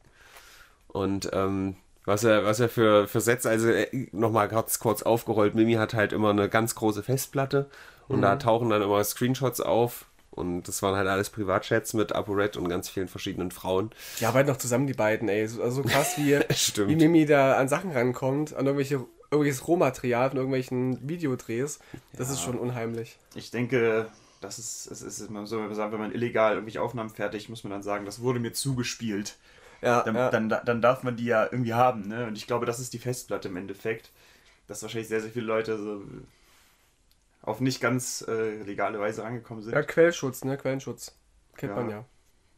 Und 0.88 1.30
ähm, 1.34 1.76
was 2.10 2.24
er, 2.24 2.44
was 2.44 2.60
er 2.60 2.70
für, 2.70 3.08
für 3.08 3.22
Sätze, 3.22 3.50
also 3.50 3.70
nochmal 4.12 4.50
kurz, 4.50 4.80
kurz 4.80 5.04
aufgerollt, 5.04 5.56
Mimi 5.56 5.74
hat 5.74 5.94
halt 5.94 6.12
immer 6.12 6.32
eine 6.32 6.50
ganz 6.50 6.76
große 6.76 7.04
Festplatte 7.04 7.70
und 8.10 8.24
da 8.24 8.36
tauchen 8.36 8.70
dann 8.70 8.82
immer 8.82 9.04
Screenshots 9.04 9.62
auf. 9.62 10.06
Und 10.32 10.64
das 10.64 10.82
waren 10.82 10.96
halt 10.96 11.08
alles 11.08 11.30
Privatchats 11.30 11.94
mit 11.94 12.14
ApoRed 12.14 12.56
und 12.56 12.70
ganz 12.70 12.88
vielen 12.88 13.08
verschiedenen 13.08 13.52
Frauen. 13.52 13.92
Die 14.20 14.26
arbeiten 14.26 14.48
noch 14.48 14.58
zusammen, 14.58 14.88
die 14.88 14.94
beiden, 14.94 15.28
ey. 15.28 15.48
So, 15.48 15.62
also 15.62 15.82
so 15.82 15.88
krass, 15.88 16.18
wie, 16.18 16.40
wie 16.88 16.96
Mimi 16.96 17.26
da 17.26 17.58
an 17.58 17.68
Sachen 17.68 17.92
rankommt, 17.92 18.54
an 18.54 18.66
irgendwelche, 18.66 19.06
irgendwelches 19.32 19.68
Rohmaterial 19.68 20.30
von 20.30 20.38
irgendwelchen 20.38 21.08
Videodrehs. 21.10 21.80
Das 22.18 22.30
ist 22.30 22.42
schon 22.42 22.58
unheimlich. 22.58 23.18
Ich 23.36 23.52
denke, 23.52 24.08
das 24.40 24.60
ist, 24.60 24.90
es 24.90 25.02
ist 25.02 25.30
man 25.30 25.46
sagt, 25.46 25.92
wenn 25.92 26.00
man 26.00 26.14
illegal 26.14 26.54
irgendwelche 26.54 26.82
Aufnahmen 26.82 27.10
fertigt, 27.10 27.50
muss 27.50 27.64
man 27.64 27.72
dann 27.72 27.84
sagen, 27.84 28.06
das 28.06 28.22
wurde 28.22 28.40
mir 28.40 28.54
zugespielt. 28.54 29.36
Ja, 29.82 30.04
Dann, 30.04 30.16
ja. 30.16 30.30
dann, 30.30 30.50
dann 30.50 30.82
darf 30.82 31.04
man 31.04 31.16
die 31.18 31.26
ja 31.26 31.44
irgendwie 31.46 31.74
haben, 31.74 32.08
ne? 32.08 32.28
Und 32.28 32.38
ich 32.38 32.48
glaube, 32.48 32.66
das 32.66 32.80
ist 32.80 32.94
die 32.94 33.00
Festplatte 33.00 33.48
im 33.50 33.58
Endeffekt. 33.58 34.12
Dass 34.68 34.82
wahrscheinlich 34.84 35.10
sehr, 35.10 35.22
sehr 35.22 35.32
viele 35.32 35.46
Leute 35.48 35.78
so 35.78 36.04
auf 37.42 37.60
nicht 37.62 37.82
ganz 37.82 38.24
äh, 38.28 38.62
legale 38.64 39.00
Weise 39.00 39.24
rangekommen 39.24 39.64
sind. 39.64 39.74
ja, 39.74 39.84
Quellschutz, 39.84 40.44
ne? 40.44 40.58
Quellenschutz. 40.58 41.16
Kennt 41.56 41.72
Ja. 41.72 41.76
man 41.76 41.90
ja. 41.90 42.06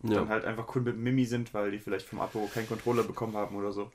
Ja. 0.04 0.16
Dann 0.16 0.30
halt 0.30 0.46
einfach 0.46 0.75
cool 0.75 0.82
mit 0.84 0.98
Mimi 0.98 1.25
sind, 1.25 1.54
weil 1.54 1.72
die 1.72 1.80
vielleicht 1.80 2.08
vom 2.08 2.20
Abo 2.22 2.48
keinen 2.48 2.68
Controller 2.68 3.04
bekommen 3.04 3.38
haben 3.38 3.56
oder 3.56 3.72
so. 3.72 3.92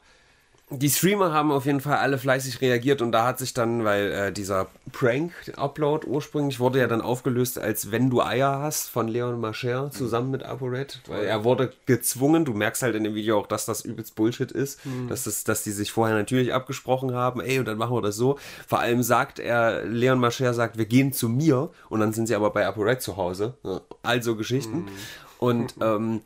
Die 0.70 0.90
Streamer 0.90 1.32
haben 1.32 1.52
auf 1.52 1.64
jeden 1.64 1.80
Fall 1.80 1.98
alle 1.98 2.18
fleißig 2.18 2.60
reagiert 2.60 3.00
und 3.00 3.12
da 3.12 3.24
hat 3.24 3.38
sich 3.38 3.54
dann, 3.54 3.84
weil 3.84 4.10
äh, 4.10 4.32
dieser 4.32 4.66
Prank-Upload 4.90 6.08
ursprünglich 6.08 6.58
wurde 6.58 6.80
ja 6.80 6.88
dann 6.88 7.00
aufgelöst 7.00 7.56
als 7.56 7.92
Wenn 7.92 8.10
du 8.10 8.20
Eier 8.20 8.58
hast 8.58 8.88
von 8.88 9.06
Leon 9.06 9.40
Mascher 9.40 9.92
zusammen 9.92 10.32
mit 10.32 10.42
ApoRed, 10.42 11.02
weil 11.06 11.24
er 11.24 11.44
wurde 11.44 11.72
gezwungen, 11.86 12.44
du 12.44 12.52
merkst 12.52 12.82
halt 12.82 12.96
in 12.96 13.04
dem 13.04 13.14
Video 13.14 13.38
auch, 13.38 13.46
dass 13.46 13.64
das 13.64 13.84
übelst 13.84 14.16
Bullshit 14.16 14.50
ist, 14.50 14.80
dass, 15.08 15.22
das, 15.22 15.44
dass 15.44 15.62
die 15.62 15.70
sich 15.70 15.92
vorher 15.92 16.16
natürlich 16.16 16.52
abgesprochen 16.52 17.14
haben, 17.14 17.40
ey 17.40 17.60
und 17.60 17.68
dann 17.68 17.78
machen 17.78 17.94
wir 17.94 18.02
das 18.02 18.16
so. 18.16 18.36
Vor 18.66 18.80
allem 18.80 19.04
sagt 19.04 19.38
er, 19.38 19.84
Leon 19.84 20.18
Mascher 20.18 20.52
sagt, 20.52 20.78
wir 20.78 20.86
gehen 20.86 21.12
zu 21.12 21.28
mir 21.28 21.70
und 21.88 22.00
dann 22.00 22.12
sind 22.12 22.26
sie 22.26 22.34
aber 22.34 22.50
bei 22.50 22.66
ApoRed 22.66 23.00
zu 23.00 23.16
Hause. 23.16 23.54
Also 24.02 24.34
Geschichten. 24.34 24.86
Und 25.38 25.76
ähm, 25.80 26.22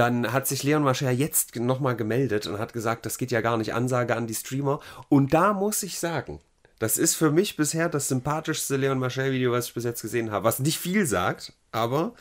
dann 0.00 0.32
hat 0.32 0.46
sich 0.46 0.62
Leon 0.62 0.82
Mascher 0.82 1.10
jetzt 1.10 1.56
nochmal 1.56 1.94
gemeldet 1.94 2.46
und 2.46 2.58
hat 2.58 2.72
gesagt, 2.72 3.04
das 3.04 3.18
geht 3.18 3.30
ja 3.30 3.42
gar 3.42 3.58
nicht, 3.58 3.74
Ansage 3.74 4.16
an 4.16 4.26
die 4.26 4.34
Streamer. 4.34 4.80
Und 5.10 5.34
da 5.34 5.52
muss 5.52 5.82
ich 5.82 5.98
sagen, 5.98 6.40
das 6.78 6.96
ist 6.96 7.16
für 7.16 7.30
mich 7.30 7.54
bisher 7.54 7.90
das 7.90 8.08
sympathischste 8.08 8.76
Leon 8.76 8.98
Mascher-Video, 8.98 9.52
was 9.52 9.66
ich 9.66 9.74
bis 9.74 9.84
jetzt 9.84 10.00
gesehen 10.00 10.30
habe. 10.30 10.44
Was 10.44 10.58
nicht 10.58 10.78
viel 10.78 11.04
sagt, 11.04 11.52
aber 11.70 12.14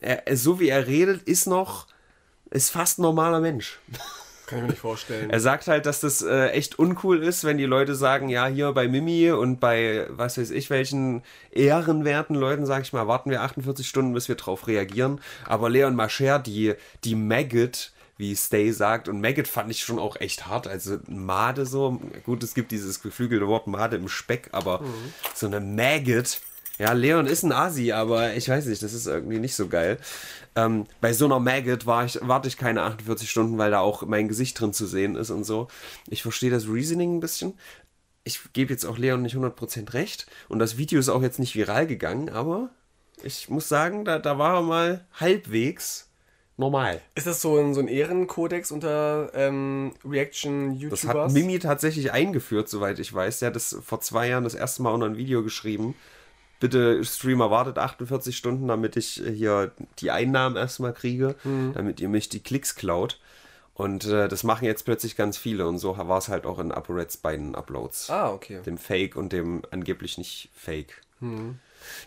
er, 0.00 0.22
so 0.36 0.60
wie 0.60 0.68
er 0.68 0.86
redet, 0.86 1.22
ist 1.22 1.46
noch, 1.46 1.86
ist 2.50 2.68
fast 2.68 2.98
ein 2.98 3.02
normaler 3.02 3.40
Mensch. 3.40 3.78
Kann 4.48 4.60
ich 4.60 4.62
mir 4.62 4.70
nicht 4.70 4.80
vorstellen. 4.80 5.28
Er 5.28 5.40
sagt 5.40 5.68
halt, 5.68 5.84
dass 5.84 6.00
das 6.00 6.22
äh, 6.22 6.48
echt 6.48 6.78
uncool 6.78 7.22
ist, 7.22 7.44
wenn 7.44 7.58
die 7.58 7.66
Leute 7.66 7.94
sagen, 7.94 8.30
ja, 8.30 8.46
hier 8.46 8.72
bei 8.72 8.88
Mimi 8.88 9.30
und 9.30 9.60
bei 9.60 10.06
was 10.08 10.38
weiß 10.38 10.50
ich 10.52 10.70
welchen 10.70 11.22
ehrenwerten 11.50 12.34
Leuten, 12.34 12.64
sag 12.64 12.82
ich 12.82 12.94
mal, 12.94 13.06
warten 13.06 13.30
wir 13.30 13.42
48 13.42 13.86
Stunden, 13.86 14.14
bis 14.14 14.28
wir 14.28 14.36
drauf 14.36 14.66
reagieren. 14.66 15.20
Aber 15.44 15.68
Leon 15.68 15.94
Mascher, 15.94 16.38
die, 16.38 16.72
die 17.04 17.14
Maggot, 17.14 17.92
wie 18.16 18.34
Stay 18.34 18.72
sagt, 18.72 19.08
und 19.08 19.20
Maggot 19.20 19.46
fand 19.46 19.70
ich 19.70 19.82
schon 19.82 19.98
auch 19.98 20.16
echt 20.16 20.46
hart. 20.46 20.66
Also 20.66 20.98
Made 21.08 21.66
so, 21.66 22.00
gut, 22.24 22.42
es 22.42 22.54
gibt 22.54 22.72
dieses 22.72 23.02
geflügelte 23.02 23.46
Wort 23.48 23.66
Made 23.66 23.96
im 23.96 24.08
Speck, 24.08 24.48
aber 24.52 24.82
so 25.34 25.46
eine 25.46 25.60
Maggot. 25.60 26.40
Ja, 26.78 26.92
Leon 26.92 27.26
ist 27.26 27.42
ein 27.42 27.52
Asi, 27.52 27.92
aber 27.92 28.34
ich 28.34 28.48
weiß 28.48 28.66
nicht, 28.66 28.82
das 28.82 28.92
ist 28.92 29.06
irgendwie 29.06 29.40
nicht 29.40 29.56
so 29.56 29.68
geil. 29.68 29.98
Ähm, 30.54 30.86
bei 31.00 31.12
so 31.12 31.24
einer 31.24 31.40
Maggot 31.40 31.86
war 31.86 32.04
ich, 32.04 32.18
warte 32.22 32.48
ich 32.48 32.56
keine 32.56 32.82
48 32.82 33.28
Stunden, 33.28 33.58
weil 33.58 33.70
da 33.72 33.80
auch 33.80 34.02
mein 34.06 34.28
Gesicht 34.28 34.58
drin 34.60 34.72
zu 34.72 34.86
sehen 34.86 35.16
ist 35.16 35.30
und 35.30 35.44
so. 35.44 35.68
Ich 36.08 36.22
verstehe 36.22 36.50
das 36.50 36.68
Reasoning 36.68 37.16
ein 37.16 37.20
bisschen. 37.20 37.54
Ich 38.22 38.40
gebe 38.52 38.72
jetzt 38.72 38.84
auch 38.84 38.98
Leon 38.98 39.22
nicht 39.22 39.36
100% 39.36 39.92
recht. 39.92 40.26
Und 40.48 40.60
das 40.60 40.76
Video 40.76 41.00
ist 41.00 41.08
auch 41.08 41.22
jetzt 41.22 41.38
nicht 41.38 41.56
viral 41.56 41.86
gegangen, 41.86 42.28
aber 42.28 42.70
ich 43.22 43.48
muss 43.48 43.68
sagen, 43.68 44.04
da, 44.04 44.18
da 44.18 44.38
war 44.38 44.56
er 44.56 44.62
mal 44.62 45.06
halbwegs 45.18 46.08
normal. 46.56 47.00
Ist 47.14 47.26
das 47.26 47.40
so 47.40 47.56
ein, 47.58 47.74
so 47.74 47.80
ein 47.80 47.88
Ehrenkodex 47.88 48.70
unter 48.70 49.30
ähm, 49.34 49.92
Das 49.94 50.04
hat 50.04 50.12
Reaction-YouTubers? 50.12 51.32
Mimi 51.32 51.58
tatsächlich 51.58 52.12
eingeführt, 52.12 52.68
soweit 52.68 52.98
ich 52.98 53.12
weiß. 53.12 53.40
Der 53.40 53.48
hat 53.48 53.56
das 53.56 53.76
vor 53.84 54.00
zwei 54.00 54.28
Jahren 54.28 54.44
das 54.44 54.54
erste 54.54 54.82
Mal 54.82 54.92
unter 54.92 55.06
ein 55.06 55.16
Video 55.16 55.42
geschrieben. 55.42 55.94
Bitte, 56.60 57.04
Streamer, 57.04 57.50
wartet 57.50 57.78
48 57.78 58.36
Stunden, 58.36 58.68
damit 58.68 58.96
ich 58.96 59.24
äh, 59.24 59.32
hier 59.32 59.72
die 60.00 60.10
Einnahmen 60.10 60.56
erstmal 60.56 60.92
kriege, 60.92 61.36
damit 61.74 62.00
ihr 62.00 62.08
mich 62.08 62.28
die 62.28 62.40
Klicks 62.40 62.74
klaut. 62.74 63.18
Und 63.74 64.06
äh, 64.06 64.26
das 64.26 64.42
machen 64.42 64.64
jetzt 64.64 64.84
plötzlich 64.84 65.14
ganz 65.14 65.38
viele 65.38 65.68
und 65.68 65.78
so 65.78 65.96
war 65.96 66.18
es 66.18 66.28
halt 66.28 66.46
auch 66.46 66.58
in 66.58 66.72
ApoReds 66.72 67.18
beiden 67.18 67.54
Uploads. 67.54 68.10
Ah, 68.10 68.30
okay. 68.30 68.60
Dem 68.66 68.76
Fake 68.76 69.14
und 69.14 69.32
dem 69.32 69.62
angeblich 69.70 70.18
nicht 70.18 70.50
Fake. 70.52 71.00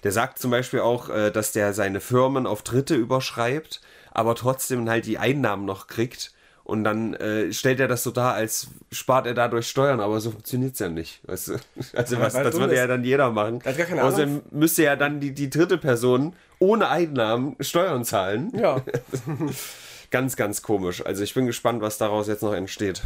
Der 0.04 0.12
sagt 0.12 0.40
zum 0.40 0.52
Beispiel 0.52 0.82
auch, 0.82 1.08
äh, 1.08 1.32
dass 1.32 1.54
der 1.54 1.74
seine 1.74 2.02
Firmen 2.02 2.46
auf 2.46 2.62
Dritte 2.62 2.96
überschreibt, 2.96 3.80
aber 4.12 4.36
trotzdem 4.36 4.90
halt 4.90 5.06
die 5.06 5.18
Einnahmen 5.18 5.64
noch 5.64 5.88
kriegt. 5.88 6.34
Und 6.64 6.84
dann 6.84 7.14
äh, 7.16 7.52
stellt 7.52 7.80
er 7.80 7.88
das 7.88 8.04
so 8.04 8.12
dar, 8.12 8.34
als 8.34 8.68
spart 8.92 9.26
er 9.26 9.34
dadurch 9.34 9.68
Steuern, 9.68 10.00
aber 10.00 10.22
so 10.22 10.32
funktioniert 10.32 10.74
es 10.74 10.80
ja 10.80 10.90
nicht. 10.90 11.22
Weißt 11.28 11.50
du? 11.50 11.54
Also 11.94 12.16
Ja, 12.16 12.22
was, 12.22 12.36
er 12.36 12.44
das 12.44 12.60
würde 12.60 12.76
ja 12.76 12.88
dann 12.88 13.04
jeder 13.04 13.32
machen. 13.32 13.62
Hat 13.66 13.78
gar 13.78 13.86
keine 13.86 14.02
Ahnung. 14.02 14.14
Außerdem 14.14 14.42
müsste 14.52 14.84
ja 14.84 14.96
dann 14.96 15.20
die, 15.20 15.34
die 15.34 15.50
dritte 15.50 15.78
Person 15.78 16.34
ohne 16.60 16.90
Einnahmen 16.90 17.56
Steuern 17.60 18.06
zahlen. 18.06 18.52
Ja. 18.56 18.82
Ganz, 20.12 20.36
ganz 20.36 20.62
komisch. 20.62 21.06
Also 21.06 21.24
ich 21.24 21.34
bin 21.34 21.46
gespannt, 21.46 21.82
was 21.82 21.98
daraus 21.98 22.28
jetzt 22.28 22.44
noch 22.44 22.54
entsteht. 22.54 23.02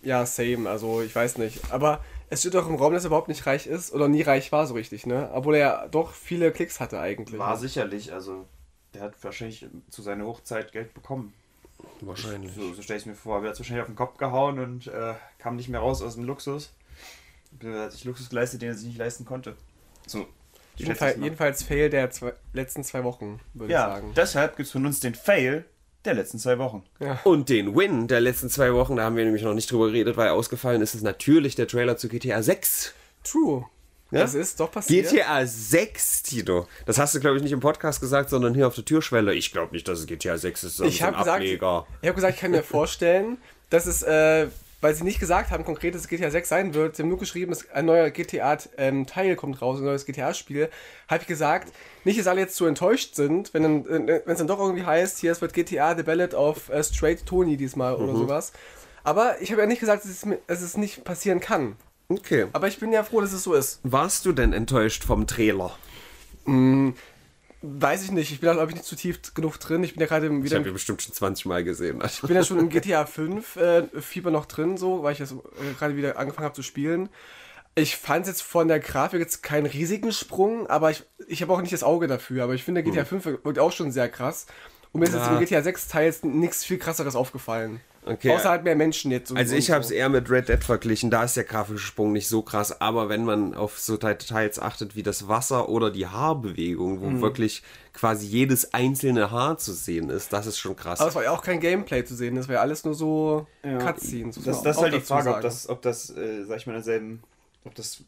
Ja, 0.00 0.24
same. 0.24 0.68
Also, 0.68 1.02
ich 1.02 1.14
weiß 1.14 1.36
nicht. 1.36 1.60
Aber 1.70 2.00
es 2.30 2.40
steht 2.40 2.54
doch 2.54 2.68
im 2.68 2.76
Raum, 2.76 2.94
dass 2.94 3.04
er 3.04 3.08
überhaupt 3.08 3.28
nicht 3.28 3.46
reich 3.46 3.66
ist 3.66 3.92
oder 3.92 4.08
nie 4.08 4.22
reich 4.22 4.50
war 4.50 4.66
so 4.66 4.72
richtig, 4.72 5.04
ne? 5.04 5.30
Obwohl 5.34 5.56
er 5.56 5.60
ja 5.60 5.88
doch 5.88 6.12
viele 6.12 6.50
Klicks 6.50 6.80
hatte 6.80 6.98
eigentlich. 6.98 7.38
War 7.38 7.58
sicherlich, 7.58 8.14
also 8.14 8.46
der 8.94 9.02
hat 9.02 9.22
wahrscheinlich 9.22 9.66
zu 9.90 10.00
seiner 10.00 10.24
Hochzeit 10.24 10.72
Geld 10.72 10.94
bekommen. 10.94 11.34
Wahrscheinlich. 12.06 12.52
So, 12.54 12.74
so 12.74 12.82
stelle 12.82 12.98
ich 13.00 13.06
mir 13.06 13.14
vor. 13.14 13.42
Er 13.42 13.50
hat 13.50 13.58
wahrscheinlich 13.58 13.82
auf 13.82 13.88
den 13.88 13.96
Kopf 13.96 14.18
gehauen 14.18 14.58
und 14.58 14.86
äh, 14.88 15.14
kam 15.38 15.56
nicht 15.56 15.68
mehr 15.68 15.80
raus 15.80 16.02
aus 16.02 16.14
dem 16.16 16.24
Luxus. 16.24 16.72
Er 17.60 17.82
hat 17.84 17.92
sich 17.92 18.04
Luxus 18.04 18.28
geleistet, 18.30 18.62
den 18.62 18.70
er 18.70 18.74
sich 18.74 18.86
nicht 18.88 18.98
leisten 18.98 19.24
konnte. 19.24 19.56
So. 20.06 20.26
Jedenfalls, 20.76 21.16
ich 21.16 21.22
jedenfalls 21.22 21.62
Fail 21.62 21.90
der 21.90 22.10
zwei, 22.10 22.32
letzten 22.54 22.82
zwei 22.82 23.04
Wochen, 23.04 23.40
würde 23.52 23.66
ich 23.66 23.72
Ja, 23.72 23.94
sagen. 23.94 24.12
deshalb 24.16 24.56
gibt 24.56 24.66
es 24.66 24.72
von 24.72 24.84
uns 24.86 25.00
den 25.00 25.14
Fail 25.14 25.64
der 26.06 26.14
letzten 26.14 26.38
zwei 26.38 26.58
Wochen. 26.58 26.82
Und 27.24 27.48
den 27.50 27.76
Win 27.76 28.08
der 28.08 28.20
letzten 28.20 28.48
zwei 28.48 28.72
Wochen, 28.72 28.96
da 28.96 29.04
haben 29.04 29.16
wir 29.16 29.24
nämlich 29.24 29.42
noch 29.42 29.54
nicht 29.54 29.70
drüber 29.70 29.86
geredet, 29.86 30.16
weil 30.16 30.30
ausgefallen 30.30 30.80
ist, 30.82 30.94
ist 30.94 31.02
natürlich 31.02 31.54
der 31.54 31.68
Trailer 31.68 31.96
zu 31.98 32.08
GTA 32.08 32.42
6. 32.42 32.94
True. 33.22 33.66
Ja? 34.12 34.20
Das 34.20 34.34
ist 34.34 34.60
doch 34.60 34.70
passiert. 34.70 35.10
GTA 35.10 35.44
6, 35.46 36.22
Tito. 36.22 36.68
Das 36.86 36.98
hast 36.98 37.14
du, 37.14 37.20
glaube 37.20 37.38
ich, 37.38 37.42
nicht 37.42 37.52
im 37.52 37.60
Podcast 37.60 38.00
gesagt, 38.00 38.30
sondern 38.30 38.54
hier 38.54 38.66
auf 38.68 38.74
der 38.74 38.84
Türschwelle. 38.84 39.34
Ich 39.34 39.50
glaube 39.52 39.72
nicht, 39.72 39.88
dass 39.88 39.98
es 39.98 40.06
GTA 40.06 40.38
6 40.38 40.64
ist, 40.64 40.76
sondern 40.76 40.92
Ich 40.92 40.98
so 41.00 41.04
ein 41.06 41.12
habe 41.14 41.18
gesagt, 41.24 41.36
Ableger. 41.38 41.86
ich 42.02 42.08
habe 42.08 42.14
gesagt, 42.16 42.34
ich 42.34 42.40
kann 42.40 42.50
mir 42.52 42.62
vorstellen, 42.62 43.38
dass 43.70 43.86
es, 43.86 44.02
äh, 44.02 44.46
weil 44.82 44.94
sie 44.94 45.04
nicht 45.04 45.20
gesagt 45.20 45.50
haben, 45.50 45.64
konkret, 45.64 45.94
dass 45.94 46.02
es 46.02 46.08
GTA 46.08 46.30
6 46.30 46.48
sein 46.48 46.74
wird, 46.74 46.96
sie 46.96 47.02
haben 47.02 47.08
nur 47.08 47.18
geschrieben, 47.18 47.52
dass 47.52 47.70
ein 47.70 47.86
neuer 47.86 48.10
GTA-Teil 48.10 49.36
kommt 49.36 49.62
raus, 49.62 49.78
ein 49.78 49.84
neues 49.84 50.04
GTA-Spiel, 50.04 50.68
habe 51.08 51.22
ich 51.22 51.28
gesagt, 51.28 51.72
nicht, 52.04 52.18
dass 52.18 52.26
alle 52.26 52.40
jetzt 52.40 52.56
zu 52.56 52.66
enttäuscht 52.66 53.14
sind, 53.14 53.54
wenn 53.54 53.62
dann, 53.62 53.86
äh, 54.08 54.20
wenn 54.24 54.32
es 54.32 54.38
dann 54.38 54.46
doch 54.46 54.58
irgendwie 54.58 54.84
heißt, 54.84 55.18
hier, 55.18 55.32
es 55.32 55.40
wird 55.40 55.52
GTA 55.54 55.96
The 55.96 56.02
Ballad 56.02 56.34
of 56.34 56.68
äh, 56.68 56.82
Straight 56.82 57.24
Tony 57.26 57.56
diesmal 57.56 57.96
Mhm. 57.96 58.04
oder 58.04 58.16
sowas. 58.16 58.52
Aber 59.04 59.40
ich 59.40 59.50
habe 59.50 59.62
ja 59.62 59.66
nicht 59.66 59.80
gesagt, 59.80 60.04
dass 60.04 60.10
es, 60.10 60.26
dass 60.46 60.60
es 60.62 60.76
nicht 60.76 61.04
passieren 61.04 61.40
kann. 61.40 61.76
Okay. 62.18 62.46
Aber 62.52 62.68
ich 62.68 62.78
bin 62.78 62.92
ja 62.92 63.02
froh, 63.04 63.20
dass 63.20 63.32
es 63.32 63.42
so 63.44 63.54
ist. 63.54 63.80
Warst 63.82 64.24
du 64.26 64.32
denn 64.32 64.52
enttäuscht 64.52 65.04
vom 65.04 65.26
Trailer? 65.26 65.76
Weiß 67.64 68.02
ich 68.02 68.10
nicht. 68.10 68.32
Ich 68.32 68.40
bin 68.40 68.48
da, 68.48 68.54
glaube 68.54 68.70
ich, 68.70 68.74
nicht 68.76 68.86
zu 68.86 68.96
tief 68.96 69.20
genug 69.34 69.58
drin. 69.60 69.84
Ich 69.84 69.92
bin 69.94 70.00
ja 70.00 70.06
gerade 70.06 70.26
Ich 70.26 70.42
wieder. 70.42 70.58
habe 70.58 70.68
ihn 70.68 70.72
bestimmt 70.72 71.00
schon 71.00 71.14
20 71.14 71.46
Mal 71.46 71.62
gesehen. 71.62 72.02
Ich 72.04 72.20
bin 72.20 72.34
ja 72.34 72.42
schon 72.42 72.58
im 72.58 72.68
GTA 72.68 73.06
5 73.06 73.56
äh, 73.56 73.84
Fieber 74.00 74.30
noch 74.32 74.46
drin, 74.46 74.76
so, 74.76 75.02
weil 75.04 75.12
ich 75.12 75.18
das 75.18 75.30
äh, 75.32 75.36
gerade 75.78 75.94
wieder 75.96 76.18
angefangen 76.18 76.44
habe 76.44 76.54
zu 76.56 76.62
spielen. 76.64 77.08
Ich 77.74 77.96
fand 77.96 78.26
jetzt 78.26 78.42
von 78.42 78.68
der 78.68 78.80
Grafik 78.80 79.20
jetzt 79.20 79.42
keinen 79.42 79.66
riesigen 79.66 80.12
Sprung, 80.12 80.66
aber 80.66 80.90
ich, 80.90 81.04
ich 81.28 81.40
habe 81.40 81.52
auch 81.54 81.60
nicht 81.60 81.72
das 81.72 81.82
Auge 81.84 82.06
dafür. 82.08 82.42
Aber 82.44 82.54
ich 82.54 82.64
finde, 82.64 82.82
GTA 82.82 83.04
5 83.04 83.24
wirkt 83.24 83.58
auch 83.60 83.72
schon 83.72 83.92
sehr 83.92 84.08
krass. 84.08 84.46
Und 84.90 84.98
mir 85.00 85.06
ist 85.06 85.14
jetzt 85.14 85.26
Ja. 85.26 85.32
im 85.34 85.38
GTA 85.38 85.62
6 85.62 85.88
Teils 85.88 86.22
nichts 86.24 86.64
viel 86.64 86.78
krasseres 86.78 87.14
aufgefallen. 87.16 87.80
Okay. 88.04 88.34
Außer 88.34 88.50
halt 88.50 88.64
mehr 88.64 88.74
Menschen 88.74 89.12
jetzt. 89.12 89.30
und- 89.30 89.36
Also 89.36 89.54
ich 89.54 89.70
habe 89.70 89.82
es 89.82 89.88
so. 89.88 89.94
eher 89.94 90.08
mit 90.08 90.28
Red 90.28 90.48
Dead 90.48 90.62
verglichen, 90.64 91.08
da 91.10 91.22
ist 91.22 91.36
der 91.36 91.44
grafische 91.44 91.78
Sprung 91.86 92.12
nicht 92.12 92.26
so 92.26 92.42
krass, 92.42 92.80
aber 92.80 93.08
wenn 93.08 93.24
man 93.24 93.54
auf 93.54 93.78
so 93.78 93.96
Details 93.96 94.58
achtet 94.58 94.96
wie 94.96 95.04
das 95.04 95.28
Wasser 95.28 95.68
oder 95.68 95.90
die 95.92 96.08
Haarbewegung, 96.08 97.00
wo 97.00 97.06
Mhm. 97.10 97.20
wirklich 97.20 97.62
quasi 97.92 98.26
jedes 98.26 98.74
einzelne 98.74 99.30
Haar 99.30 99.58
zu 99.58 99.72
sehen 99.72 100.10
ist, 100.10 100.32
das 100.32 100.46
ist 100.46 100.58
schon 100.58 100.74
krass. 100.74 100.98
Aber 101.00 101.10
es 101.10 101.14
war 101.14 101.22
ja 101.22 101.30
auch 101.30 101.42
kein 101.42 101.60
Gameplay 101.60 102.04
zu 102.04 102.16
sehen, 102.16 102.34
das 102.34 102.48
war 102.48 102.56
ja 102.56 102.60
alles 102.60 102.84
nur 102.84 102.94
so 102.94 103.46
Cutscenes. 103.62 104.36
muss 104.36 104.44
Das, 104.46 104.62
das 104.62 104.76
ist 104.78 104.82
halt 104.82 104.94
die 104.94 105.00
Frage, 105.00 105.34
ob 105.36 105.40
das, 105.40 105.68
ob 105.68 105.82
das, 105.82 106.10
äh, 106.10 106.44
sag 106.44 106.56
ich 106.56 106.66
mal, 106.66 106.72
derselben, 106.72 107.22
ob 107.64 107.74
das 107.76 108.02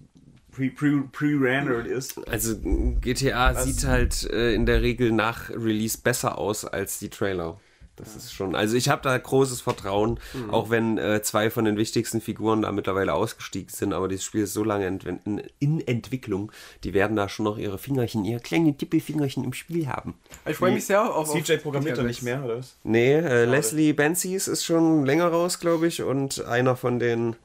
pre- 0.50 0.70
pre- 0.70 1.04
pre-rendered 1.12 1.86
ist. 1.86 2.18
Also 2.28 2.56
GTA 3.00 3.54
sieht 3.62 3.86
halt 3.86 4.24
äh, 4.30 4.54
in 4.54 4.66
der 4.66 4.82
Regel 4.82 5.12
nach 5.12 5.50
Release 5.50 5.98
besser 6.02 6.36
aus 6.38 6.64
als 6.64 6.98
die 6.98 7.10
Trailer. 7.10 7.60
Das 7.96 8.16
ist 8.16 8.32
schon. 8.32 8.56
Also 8.56 8.76
ich 8.76 8.88
habe 8.88 9.02
da 9.02 9.16
großes 9.16 9.60
Vertrauen, 9.60 10.18
Mhm. 10.32 10.50
auch 10.50 10.68
wenn 10.68 10.98
äh, 10.98 11.22
zwei 11.22 11.48
von 11.48 11.64
den 11.64 11.76
wichtigsten 11.76 12.20
Figuren 12.20 12.62
da 12.62 12.72
mittlerweile 12.72 13.14
ausgestiegen 13.14 13.68
sind, 13.68 13.92
aber 13.92 14.08
dieses 14.08 14.24
Spiel 14.24 14.42
ist 14.42 14.52
so 14.52 14.64
lange 14.64 14.86
ent 14.86 15.04
in, 15.04 15.42
in 15.60 15.80
Entwicklung, 15.86 16.50
die 16.82 16.92
werden 16.92 17.14
da 17.16 17.28
schon 17.28 17.44
noch 17.44 17.56
ihre 17.56 17.78
Fingerchen, 17.78 18.24
ihre 18.24 18.40
kleinen 18.40 18.76
Tippelfingerchen 18.76 19.44
im 19.44 19.52
Spiel 19.52 19.86
haben. 19.86 20.14
Ich 20.44 20.56
freue 20.56 20.72
mich 20.72 20.86
sehr 20.86 21.02
auf. 21.04 21.30
auf 21.32 21.32
CJ 21.44 21.58
programmiert 21.58 21.94
GTA 21.94 22.02
er 22.02 22.08
nicht 22.08 22.22
mehr, 22.22 22.44
oder 22.44 22.58
was? 22.58 22.76
Nee, 22.82 23.12
äh, 23.14 23.44
Leslie 23.44 23.92
Benzies 23.92 24.48
ist 24.48 24.64
schon 24.64 25.06
länger 25.06 25.28
raus, 25.28 25.60
glaube 25.60 25.86
ich, 25.86 26.02
und 26.02 26.44
einer 26.46 26.74
von 26.76 26.98
den 26.98 27.36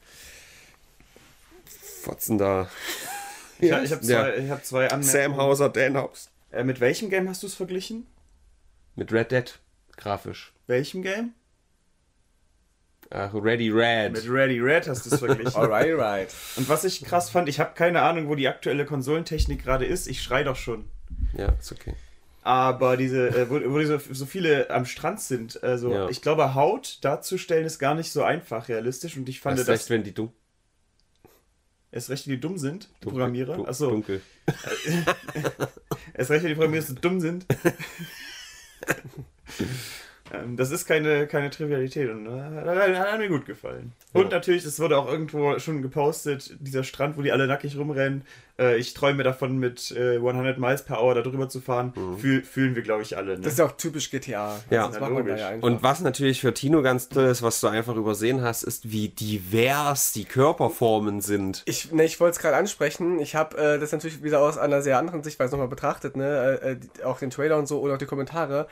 Fotzen 2.02 2.38
da. 2.38 2.70
Ich, 3.60 3.70
ich 3.70 3.74
habe 3.74 3.84
Ja. 3.86 4.00
zwei, 4.00 4.38
ich 4.38 4.50
hab 4.50 4.66
zwei 4.66 4.88
Sam 4.90 5.00
Anmerkungen. 5.02 5.38
Hauser, 5.38 5.70
Dan 5.70 5.98
Hobbs. 5.98 6.30
Äh, 6.52 6.64
mit 6.64 6.80
welchem 6.80 7.10
Game 7.10 7.30
hast 7.30 7.44
du 7.44 7.48
es 7.48 7.54
verglichen? 7.54 8.08
Mit 8.96 9.12
Red 9.14 9.32
Dead, 9.32 9.60
grafisch. 10.00 10.54
Welchem 10.68 11.04
Game? 11.04 11.34
Ach, 13.12 13.34
Ready 13.34 13.70
Red. 13.72 14.12
Mit 14.14 14.30
Ready 14.30 14.60
Red 14.60 14.88
hast 14.88 15.06
du 15.06 15.10
es 15.14 15.20
verglichen. 15.20 15.56
Alright, 15.56 15.98
right. 15.98 16.34
Und 16.58 16.70
was 16.70 16.84
ich 16.84 17.04
krass 17.04 17.30
fand, 17.30 17.50
ich 17.50 17.60
habe 17.60 17.74
keine 17.74 18.02
Ahnung, 18.04 18.28
wo 18.30 18.36
die 18.36 18.48
aktuelle 18.48 18.86
Konsolentechnik 18.86 19.64
gerade 19.64 19.86
ist. 19.86 20.08
Ich 20.08 20.22
schrei 20.22 20.44
doch 20.44 20.56
schon. 20.56 20.86
Ja, 21.36 21.48
ist 21.60 21.72
okay. 21.72 21.94
Aber 22.44 22.98
diese, 22.98 23.30
äh, 23.30 23.50
wo, 23.50 23.60
wo 23.72 23.84
so, 23.84 23.98
so 23.98 24.26
viele 24.28 24.70
am 24.70 24.86
Strand 24.86 25.20
sind, 25.22 25.62
also 25.64 25.92
Ja. 25.92 26.10
ich 26.10 26.22
glaube, 26.22 26.54
Haut 26.56 27.00
darzustellen 27.04 27.66
ist 27.66 27.80
gar 27.80 27.96
nicht 27.96 28.12
so 28.12 28.24
einfach 28.24 28.70
realistisch. 28.70 29.18
Und 29.18 29.28
ich 29.28 29.40
fand 29.42 29.58
Erst 29.58 29.70
das 29.70 29.80
recht, 29.82 29.90
wenn 29.90 30.04
die 30.04 30.14
dumm, 30.14 30.32
erst 31.92 32.10
recht, 32.12 32.28
wenn 32.28 32.34
die 32.36 32.40
dumm 32.40 32.58
sind, 32.60 32.84
die 32.84 32.88
dunkel, 33.06 33.10
Programmierer. 33.10 33.56
du- 33.58 33.66
Achso, 33.66 33.90
dunkel. 33.90 34.22
erst 36.14 36.30
recht, 36.30 36.44
wenn 36.44 36.50
die 36.50 36.56
Programmierer 36.56 36.84
so 36.84 36.94
dumm 36.94 37.20
sind. 37.20 37.46
Ähm, 40.32 40.56
Das 40.58 40.72
ist 40.72 40.86
keine, 40.86 41.28
keine 41.28 41.50
Trivialität 41.50 42.10
und 42.10 42.28
äh, 42.28 42.30
hat, 42.40 43.12
hat 43.12 43.20
mir 43.20 43.30
gut 43.30 43.46
gefallen. 43.46 43.94
Und 44.14 44.26
Ja. 44.26 44.30
natürlich, 44.30 44.64
es 44.66 44.80
wurde 44.80 44.98
auch 44.98 45.08
irgendwo 45.08 45.58
schon 45.60 45.82
gepostet, 45.82 46.56
dieser 46.60 46.84
Strand, 46.84 47.18
wo 47.18 47.22
die 47.22 47.32
alle 47.32 47.48
nackig 47.48 47.78
rumrennen. 47.78 48.24
Äh, 48.60 48.78
ich 48.78 48.94
träume 48.94 49.24
davon, 49.24 49.58
mit 49.58 49.92
äh, 49.92 50.18
100 50.18 50.60
Miles 50.60 50.84
per 50.84 51.02
Hour 51.02 51.16
da 51.16 51.22
drüber 51.22 51.50
zu 51.50 51.62
fahren. 51.62 51.94
Fühl, 52.20 52.44
fühlen 52.44 52.76
wir, 52.76 52.84
glaube 52.84 53.02
ich, 53.02 53.18
alle. 53.18 53.36
Ne? 53.38 53.42
Das 53.42 53.54
ist 53.54 53.62
auch 53.62 53.72
typisch 53.72 54.12
GTA. 54.12 54.60
Ja. 54.70 54.88
das 54.88 55.00
macht 55.00 55.12
man 55.12 55.26
da 55.26 55.36
ja. 55.36 55.50
Und 55.62 55.82
was 55.82 56.02
natürlich 56.02 56.42
für 56.42 56.54
Tino 56.54 56.82
ganz 56.82 57.10
toll 57.10 57.26
ist, 57.26 57.42
was 57.42 57.60
du 57.62 57.68
einfach 57.68 57.96
übersehen 57.96 58.42
hast, 58.42 58.64
ist, 58.64 58.92
wie 58.92 59.10
divers 59.10 60.12
die 60.12 60.26
Körperformen 60.26 61.22
sind. 61.22 61.64
Ich, 61.66 61.92
ne, 61.92 62.04
ich 62.04 62.20
wollte 62.20 62.34
es 62.36 62.40
gerade 62.40 62.56
ansprechen. 62.56 63.20
Ich 63.20 63.36
habe 63.36 63.58
äh, 63.58 63.80
das 63.80 63.92
natürlich 63.92 64.22
wieder 64.22 64.42
aus 64.42 64.58
einer 64.58 64.82
sehr 64.82 65.00
anderen 65.00 65.24
Sichtweise 65.24 65.54
nochmal 65.54 65.70
betrachtet, 65.70 66.16
ne? 66.16 66.60
Äh, 66.62 66.76
die, 66.76 67.04
auch 67.04 67.18
den 67.18 67.32
Trailer 67.32 67.58
und 67.58 67.68
so 67.68 67.80
und 67.80 67.92
auch 67.92 67.98
die 67.98 68.06
Kommentare. 68.06 68.68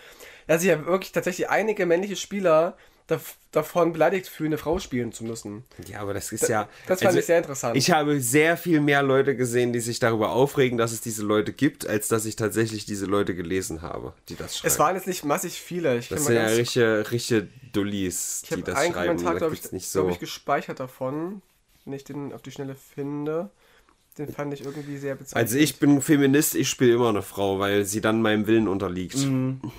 Dass 0.48 0.62
sich 0.62 0.70
ja 0.70 0.86
wirklich 0.86 1.12
tatsächlich 1.12 1.50
einige 1.50 1.86
männliche 1.86 2.16
Spieler 2.16 2.78
dav 3.08 3.38
davon 3.52 3.94
beleidigt 3.94 4.28
fühlen, 4.28 4.50
eine 4.50 4.58
Frau 4.58 4.78
spielen 4.78 5.12
zu 5.12 5.24
müssen. 5.24 5.64
Ja, 5.88 6.02
aber 6.02 6.14
das 6.14 6.32
ist 6.32 6.48
ja. 6.48 6.70
Das 6.86 7.00
fand 7.00 7.08
also, 7.08 7.20
ich 7.20 7.26
sehr 7.26 7.40
interessant. 7.40 7.76
Ich 7.76 7.90
habe 7.90 8.20
sehr 8.20 8.56
viel 8.56 8.82
mehr 8.82 9.02
Leute 9.02 9.36
gesehen, 9.36 9.74
die 9.74 9.80
sich 9.80 9.98
darüber 10.00 10.30
aufregen, 10.32 10.78
dass 10.78 10.92
es 10.92 11.02
diese 11.02 11.24
Leute 11.24 11.54
gibt, 11.54 11.88
als 11.88 12.08
dass 12.08 12.26
ich 12.26 12.36
tatsächlich 12.36 12.86
diese 12.86 13.06
Leute 13.08 13.34
gelesen 13.34 13.82
habe, 13.82 14.14
die 14.30 14.36
das 14.36 14.58
schreiben. 14.58 14.68
es 14.68 14.80
waren 14.80 14.96
jetzt 14.96 15.08
nicht 15.08 15.26
massig 15.26 15.60
viele. 15.60 15.98
Ich 15.98 16.10
das 16.10 16.26
sind 16.26 16.36
ja 16.36 16.46
richtige, 16.46 17.10
richtige 17.10 17.48
Dullis, 17.72 18.44
die 18.54 18.62
das 18.62 18.76
einen 18.76 18.94
schreiben. 18.94 19.08
Kommentar, 19.08 19.34
Da 19.34 19.40
glaube 19.40 19.56
ich, 19.56 19.72
nicht 19.72 19.92
glaub 19.92 20.06
so. 20.06 20.12
ich, 20.12 20.20
gespeichert 20.20 20.80
davon, 20.80 21.42
wenn 21.86 21.94
ich 21.94 22.04
den 22.04 22.34
auf 22.34 22.44
die 22.44 22.52
Schnelle 22.52 22.76
finde. 22.76 23.50
Den 24.18 24.34
fand 24.34 24.54
ich 24.54 24.66
irgendwie 24.66 24.98
sehr 24.98 25.16
bezeichnend. 25.16 25.38
Also 25.38 25.58
ich 25.58 25.80
bin 25.80 26.02
Feminist, 26.02 26.56
ich 26.56 26.70
spiele 26.70 26.94
immer 26.94 27.10
eine 27.10 27.22
Frau, 27.22 27.60
weil 27.60 27.86
sie 27.86 28.02
dann 28.02 28.22
meinem 28.22 28.48
Willen 28.48 28.68
unterliegt. 28.68 29.18
Mhm. 29.18 29.62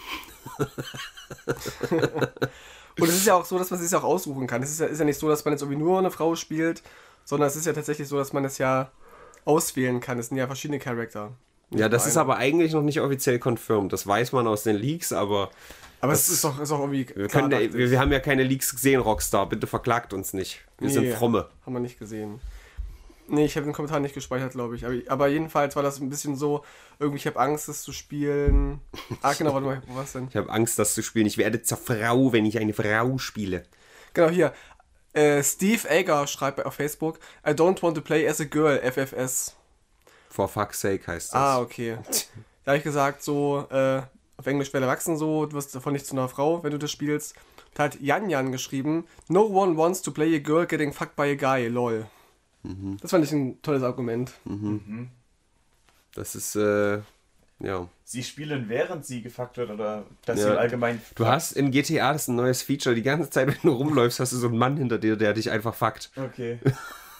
Und 3.01 3.09
es 3.09 3.17
ist 3.17 3.27
ja 3.27 3.35
auch 3.35 3.45
so, 3.45 3.59
dass 3.59 3.71
man 3.71 3.81
es 3.81 3.89
sich 3.89 3.97
auch 3.97 4.05
aussuchen 4.05 4.47
kann. 4.47 4.63
Es 4.63 4.71
ist 4.71 4.81
ja, 4.81 4.87
ist 4.87 4.99
ja 4.99 5.05
nicht 5.05 5.21
so, 5.21 5.29
dass 5.29 5.45
man 5.45 5.53
jetzt 5.53 5.63
irgendwie 5.63 5.79
nur 5.79 5.99
eine 5.99 6.11
Frau 6.11 6.35
spielt, 6.35 6.83
sondern 7.25 7.49
es 7.49 7.57
ist 7.57 7.67
ja 7.67 7.73
tatsächlich 7.73 8.09
so, 8.09 8.17
dass 8.17 8.33
man 8.33 8.45
es 8.45 8.59
ja 8.59 8.91
auswählen 9.45 10.01
kann. 10.01 10.19
Es 10.19 10.29
sind 10.29 10.37
ja 10.37 10.47
verschiedene 10.47 10.79
Charakter. 10.81 11.33
Ja, 11.71 11.89
das 11.89 12.07
ist 12.07 12.17
aber 12.17 12.37
eigentlich 12.39 12.73
noch 12.73 12.83
nicht 12.83 13.01
offiziell 13.01 13.39
confirmed. 13.39 13.93
Das 13.93 14.07
weiß 14.07 14.33
man 14.33 14.47
aus 14.47 14.63
den 14.63 14.77
Leaks, 14.77 15.13
aber. 15.13 15.51
Aber 16.01 16.13
es 16.13 16.29
ist 16.29 16.43
doch, 16.45 16.59
ist 16.61 16.71
doch 16.71 16.81
irgendwie. 16.81 17.07
wir, 17.15 17.29
klar, 17.29 17.51
wir, 17.51 17.73
wir 17.73 18.01
haben 18.01 18.13
ja 18.13 18.21
keine 18.21 18.43
Leaks 18.43 18.73
gesehen, 18.73 19.01
Rockstar. 19.01 19.49
Bitte 19.49 19.67
verklagt 19.67 20.13
uns 20.13 20.33
nicht. 20.33 20.65
Wir 20.79 20.91
sind 20.91 21.05
Nee, 21.05 21.13
fromme. 21.13 21.49
Haben 21.67 21.75
wir 21.75 21.81
nicht 21.81 21.99
gesehen. 21.99 22.41
Nee, 23.31 23.45
ich 23.45 23.57
habe 23.57 23.67
den 23.67 23.75
Kommentar 23.75 24.01
nicht 24.01 24.15
gespeichert, 24.15 24.53
glaube 24.53 24.75
ich. 24.75 24.87
Aber, 24.87 24.95
aber 25.09 25.29
jedenfalls 25.29 25.77
war 25.77 25.83
das 25.83 26.01
ein 26.01 26.09
bisschen 26.09 26.35
so, 26.35 26.65
irgendwie, 26.99 27.19
ich 27.19 27.27
habe 27.27 27.39
Angst, 27.39 27.69
das 27.69 27.83
zu 27.83 27.93
spielen. 27.93 28.81
Ah, 29.23 29.35
genau, 29.35 29.53
warte 29.53 29.67
mal, 29.67 29.83
wo 29.87 29.97
war's 29.97 30.13
denn? 30.13 30.29
Ich 30.29 30.37
habe 30.37 30.51
Angst, 30.51 30.79
das 30.79 30.95
zu 30.95 31.03
spielen. 31.03 31.27
Ich 31.27 31.39
werde 31.39 31.63
zur 31.63 31.77
Frau, 31.77 32.33
wenn 32.33 32.47
ich 32.47 32.59
eine 32.59 32.73
Frau 32.73 33.19
spiele. 33.19 33.65
Genau, 34.15 34.29
hier. 34.31 34.55
Äh, 35.13 35.43
Steve 35.43 35.91
Ager 35.91 36.27
schreibt 36.27 36.65
auf 36.65 36.75
Facebook, 36.75 37.19
I 37.47 37.51
don't 37.51 37.83
want 37.83 37.97
to 37.97 38.01
play 38.01 38.27
as 38.29 38.41
a 38.41 38.45
girl, 38.45 38.79
FFS. 38.79 39.57
For 40.31 40.49
fuck's 40.49 40.81
sake 40.81 41.07
heißt 41.07 41.33
das. 41.33 41.41
Ah, 41.41 41.61
okay. 41.61 41.99
Da 42.65 42.73
habe 42.73 42.79
ich 42.79 42.85
gesagt, 42.85 43.23
so, 43.23 43.67
äh, 43.71 44.03
auf 44.37 44.47
Englisch 44.47 44.75
werde 44.75 44.87
wachsen, 44.87 45.17
so, 45.17 45.47
du 45.47 45.57
wirst 45.57 45.75
davon 45.75 45.95
nicht 45.95 46.05
zu 46.05 46.15
einer 46.15 46.29
Frau, 46.29 46.63
wenn 46.63 46.71
du 46.71 46.79
das 46.79 46.91
spielst. 46.91 47.35
Da 47.73 47.85
hat 47.85 47.99
Jan 47.99 48.29
Jan 48.29 48.53
geschrieben, 48.53 49.07
No 49.29 49.45
one 49.45 49.77
wants 49.79 50.03
to 50.03 50.11
play 50.11 50.35
a 50.37 50.39
girl 50.39 50.67
getting 50.67 50.93
fucked 50.93 51.17
by 51.17 51.31
a 51.31 51.35
guy, 51.35 51.67
lol. 51.69 52.07
Das 53.01 53.11
fand 53.11 53.25
ich 53.25 53.33
ein 53.33 53.61
tolles 53.63 53.83
Argument. 53.83 54.33
Das 56.15 56.35
ist, 56.35 56.57
äh, 56.57 56.99
ja. 57.61 57.89
Sie 58.05 58.23
spielen, 58.23 58.69
während 58.69 59.05
sie 59.05 59.23
gefuckt 59.23 59.57
wird 59.57 59.71
oder 59.71 60.05
dass 60.25 60.39
Ja. 60.41 60.53
sie 60.53 60.59
allgemein. 60.59 61.01
Du 61.15 61.27
hast 61.27 61.53
in 61.53 61.71
GTA, 61.71 62.13
das 62.13 62.23
ist 62.23 62.29
ein 62.29 62.37
neues 62.37 62.63
Feature, 62.63 62.95
die 62.95 63.03
ganze 63.03 63.31
Zeit, 63.31 63.49
wenn 63.49 63.57
du 63.63 63.71
rumläufst, 63.77 64.21
hast 64.21 64.33
du 64.33 64.37
so 64.37 64.49
einen 64.49 64.59
Mann 64.59 64.77
hinter 64.77 64.99
dir, 64.99 65.17
der 65.17 65.33
dich 65.35 65.51
einfach 65.51 65.75
fuckt. 65.75 66.11
Okay. 66.17 66.59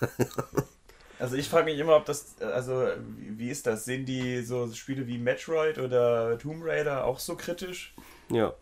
also 1.19 1.37
ich 1.37 1.49
frage 1.49 1.67
mich 1.67 1.79
immer, 1.79 1.97
ob 1.97 2.07
das, 2.07 2.41
also 2.41 2.87
wie, 3.17 3.39
wie 3.39 3.51
ist 3.51 3.67
das? 3.67 3.85
Sehen 3.85 4.07
die 4.07 4.43
so 4.43 4.73
Spiele 4.73 5.07
wie 5.07 5.19
Metroid 5.19 5.79
oder 5.79 6.39
Tomb 6.39 6.63
Raider 6.65 7.05
auch 7.05 7.19
so 7.19 7.37
kritisch? 7.37 7.95
Ja. 8.31 8.55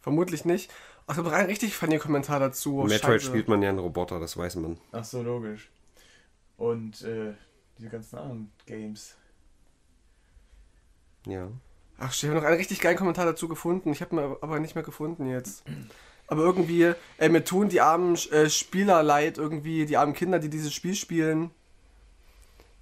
Vermutlich 0.00 0.44
nicht. 0.44 0.70
Ach, 1.10 1.16
da 1.16 1.24
war 1.24 1.32
ein 1.32 1.46
richtig 1.46 1.74
funny 1.74 1.98
Kommentar 1.98 2.38
dazu. 2.38 2.78
Oh, 2.78 2.84
Metroid 2.84 3.20
Scheiße. 3.20 3.26
spielt 3.26 3.48
man 3.48 3.60
ja 3.62 3.70
einen 3.70 3.80
Roboter, 3.80 4.20
das 4.20 4.36
weiß 4.36 4.54
man. 4.56 4.78
Ach 4.92 5.02
so, 5.02 5.22
logisch. 5.22 5.68
Und 6.56 7.02
äh, 7.02 7.34
diese 7.76 7.88
ganzen 7.88 8.16
anderen 8.16 8.52
Games. 8.64 9.16
Ja. 11.26 11.48
Ach, 11.98 12.14
ich 12.14 12.24
habe 12.24 12.36
noch 12.36 12.44
einen 12.44 12.58
richtig 12.58 12.78
geilen 12.78 12.96
Kommentar 12.96 13.26
dazu 13.26 13.48
gefunden. 13.48 13.90
Ich 13.90 14.02
habe 14.02 14.14
ihn 14.14 14.20
aber 14.40 14.60
nicht 14.60 14.76
mehr 14.76 14.84
gefunden 14.84 15.26
jetzt. 15.28 15.64
Aber 16.28 16.42
irgendwie, 16.42 16.92
äh, 17.18 17.28
mir 17.28 17.42
tun 17.42 17.68
die 17.68 17.80
armen 17.80 18.14
äh, 18.30 18.48
Spieler 18.48 19.02
leid, 19.02 19.36
irgendwie, 19.36 19.86
die 19.86 19.96
armen 19.96 20.14
Kinder, 20.14 20.38
die 20.38 20.48
dieses 20.48 20.72
Spiel 20.72 20.94
spielen, 20.94 21.50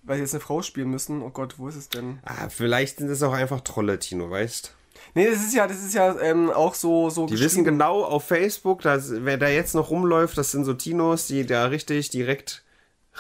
weil 0.03 0.17
sie 0.17 0.25
jetzt 0.25 0.35
eine 0.35 0.43
Frau 0.43 0.61
spielen 0.61 0.91
müssen. 0.91 1.23
Oh 1.23 1.31
Gott, 1.31 1.59
wo 1.59 1.69
ist 1.69 1.77
es 1.77 1.89
denn? 1.89 2.19
Ah, 2.25 2.51
vielleicht 2.51 2.99
sind 2.99 3.09
es 3.09 3.23
auch 3.23 3.33
einfach 3.33 3.63
Trolle, 3.63 3.99
Tino, 3.99 4.31
weißt 4.31 4.75
Nee, 5.15 5.27
das 5.27 5.39
ist 5.39 5.55
ja, 5.55 5.67
das 5.67 5.83
ist 5.83 5.95
ja 5.95 6.21
ähm, 6.21 6.51
auch 6.51 6.75
so, 6.75 7.11
so 7.11 7.27
Die 7.27 7.39
wissen 7.39 7.65
genau 7.65 8.05
auf 8.05 8.25
Facebook, 8.25 8.83
dass, 8.83 9.13
wer 9.25 9.37
da 9.37 9.49
jetzt 9.49 9.75
noch 9.75 9.91
rumläuft, 9.91 10.37
das 10.39 10.53
sind 10.53 10.65
so 10.65 10.75
Tinos, 10.75 11.27
die 11.27 11.47
da 11.47 11.67
richtig 11.67 12.11
direkt 12.11 12.63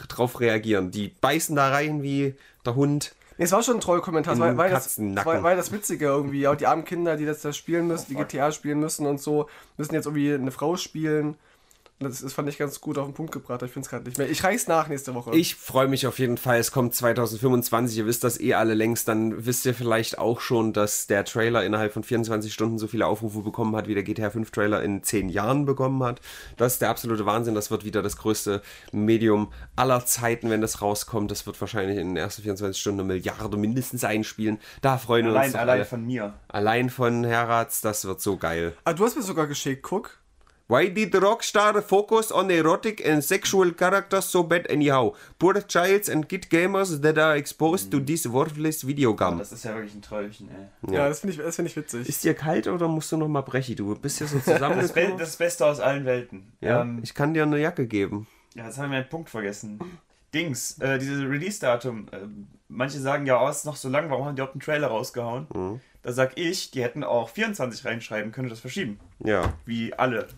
drauf 0.08 0.40
reagieren. 0.40 0.90
Die 0.90 1.08
beißen 1.08 1.56
da 1.56 1.70
rein 1.70 2.02
wie 2.02 2.34
der 2.64 2.74
Hund. 2.74 3.14
Nee, 3.36 3.44
es 3.44 3.52
war 3.52 3.62
schon 3.62 3.76
ein 3.76 3.80
Trollkommentar, 3.80 4.38
weil, 4.38 4.56
weil, 4.56 4.70
das, 4.70 4.98
weil, 4.98 5.42
weil 5.42 5.56
das 5.56 5.70
Witzige 5.70 6.06
irgendwie, 6.06 6.48
auch 6.48 6.56
die 6.56 6.66
armen 6.66 6.84
Kinder, 6.84 7.16
die 7.16 7.24
das 7.24 7.40
da 7.40 7.52
spielen 7.52 7.86
müssen, 7.86 8.06
die 8.08 8.16
GTA 8.16 8.50
spielen 8.50 8.80
müssen 8.80 9.06
und 9.06 9.20
so, 9.20 9.48
müssen 9.76 9.94
jetzt 9.94 10.06
irgendwie 10.06 10.34
eine 10.34 10.50
Frau 10.50 10.76
spielen. 10.76 11.36
Das, 12.00 12.20
das 12.20 12.32
fand 12.32 12.48
ich 12.48 12.58
ganz 12.58 12.80
gut 12.80 12.96
auf 12.96 13.06
den 13.06 13.14
Punkt 13.14 13.32
gebracht. 13.32 13.60
Ich 13.62 13.72
finde 13.72 13.86
es 13.86 13.90
gerade 13.90 14.04
nicht 14.04 14.18
mehr. 14.18 14.30
Ich 14.30 14.44
reich's 14.44 14.68
nach 14.68 14.86
nächste 14.86 15.14
Woche. 15.14 15.34
Ich 15.34 15.56
freue 15.56 15.88
mich 15.88 16.06
auf 16.06 16.20
jeden 16.20 16.36
Fall. 16.36 16.58
Es 16.58 16.70
kommt 16.70 16.94
2025. 16.94 17.98
Ihr 17.98 18.06
wisst 18.06 18.22
das 18.22 18.38
eh 18.38 18.54
alle 18.54 18.74
längst. 18.74 19.08
Dann 19.08 19.46
wisst 19.46 19.66
ihr 19.66 19.74
vielleicht 19.74 20.16
auch 20.18 20.40
schon, 20.40 20.72
dass 20.72 21.08
der 21.08 21.24
Trailer 21.24 21.64
innerhalb 21.64 21.92
von 21.92 22.04
24 22.04 22.52
Stunden 22.54 22.78
so 22.78 22.86
viele 22.86 23.06
Aufrufe 23.06 23.40
bekommen 23.40 23.74
hat, 23.74 23.88
wie 23.88 23.94
der 23.94 24.04
GTA 24.04 24.30
5 24.30 24.52
Trailer 24.52 24.80
in 24.82 25.02
10 25.02 25.28
Jahren 25.28 25.64
bekommen 25.64 26.00
hat. 26.04 26.20
Das 26.56 26.74
ist 26.74 26.82
der 26.82 26.90
absolute 26.90 27.26
Wahnsinn. 27.26 27.56
Das 27.56 27.72
wird 27.72 27.84
wieder 27.84 28.00
das 28.00 28.16
größte 28.16 28.62
Medium 28.92 29.52
aller 29.74 30.06
Zeiten, 30.06 30.50
wenn 30.50 30.60
das 30.60 30.80
rauskommt. 30.80 31.32
Das 31.32 31.46
wird 31.46 31.60
wahrscheinlich 31.60 31.98
in 31.98 32.10
den 32.10 32.16
ersten 32.16 32.42
24 32.42 32.80
Stunden 32.80 33.00
eine 33.00 33.08
Milliarde 33.08 33.56
mindestens 33.56 34.04
einspielen. 34.04 34.60
Da 34.82 34.98
freuen 34.98 35.26
wir 35.26 35.32
uns. 35.32 35.38
Allein, 35.40 35.56
allein 35.56 35.76
alle. 35.78 35.84
von 35.84 36.06
mir. 36.06 36.34
Allein 36.46 36.90
von 36.90 37.24
Heratz, 37.24 37.80
das 37.80 38.04
wird 38.04 38.20
so 38.20 38.36
geil. 38.36 38.74
ah, 38.84 38.92
du 38.92 39.04
hast 39.04 39.16
mir 39.16 39.22
sogar 39.22 39.48
geschickt, 39.48 39.82
guck. 39.82 40.18
Why 40.70 40.90
did 40.90 41.14
Rockstar 41.14 41.80
focus 41.82 42.30
on 42.30 42.50
erotic 42.50 43.02
and 43.06 43.24
sexual 43.24 43.72
characters 43.72 44.30
so 44.30 44.42
bad 44.42 44.70
anyhow? 44.70 45.14
Poor 45.38 45.54
childs 45.62 46.10
and 46.10 46.28
kid 46.28 46.50
gamers 46.50 47.00
that 47.00 47.16
are 47.16 47.36
exposed 47.36 47.90
to 47.90 47.98
this 48.00 48.30
worthless 48.30 48.86
video 48.86 49.14
game. 49.14 49.38
Das 49.38 49.50
ist 49.50 49.64
ja 49.64 49.74
wirklich 49.74 49.94
ein 49.94 50.02
Träumchen, 50.02 50.50
ey. 50.50 50.92
Ja, 50.94 51.08
das 51.08 51.20
finde 51.20 51.36
ich, 51.36 51.40
das 51.40 51.56
find 51.56 51.68
ich 51.68 51.76
witzig. 51.76 52.06
Ist 52.06 52.22
dir 52.22 52.34
kalt 52.34 52.68
oder 52.68 52.86
musst 52.86 53.10
du 53.10 53.16
noch 53.16 53.28
mal 53.28 53.40
brechi? 53.40 53.74
Du 53.74 53.94
bist 53.94 54.20
ja 54.20 54.26
so 54.26 54.38
Das, 54.44 54.92
Be 54.92 55.14
das 55.18 55.36
Beste 55.36 55.64
aus 55.64 55.80
allen 55.80 56.04
Welten. 56.04 56.52
ja, 56.60 56.82
Ähm, 56.82 57.00
ich 57.02 57.14
kann 57.14 57.32
dir 57.32 57.44
eine 57.44 57.58
Jacke 57.58 57.86
geben. 57.86 58.26
Ja, 58.54 58.66
jetzt 58.66 58.76
haben 58.76 58.90
wir 58.90 58.98
einen 58.98 59.08
Punkt 59.08 59.30
vergessen. 59.30 59.80
Dings, 60.34 60.78
äh, 60.80 60.98
dieses 60.98 61.22
Release-Datum. 61.22 62.08
Äh, 62.12 62.18
manche 62.68 62.98
sagen 63.00 63.24
ja, 63.24 63.42
oh, 63.42 63.48
ist 63.48 63.64
noch 63.64 63.76
so 63.76 63.88
lang, 63.88 64.10
warum 64.10 64.26
haben 64.26 64.36
die 64.36 64.40
überhaupt 64.42 64.54
einen 64.54 64.60
Trailer 64.60 64.88
rausgehauen? 64.88 65.46
Mhm. 65.54 65.80
Da 66.02 66.12
sag 66.12 66.36
ich, 66.38 66.70
die 66.72 66.82
hätten 66.82 67.04
auch 67.04 67.30
24 67.30 67.86
reinschreiben 67.86 68.32
können 68.32 68.46
und 68.48 68.50
das 68.50 68.60
verschieben. 68.60 69.00
Ja. 69.24 69.54
Wie 69.64 69.94
alle 69.94 70.28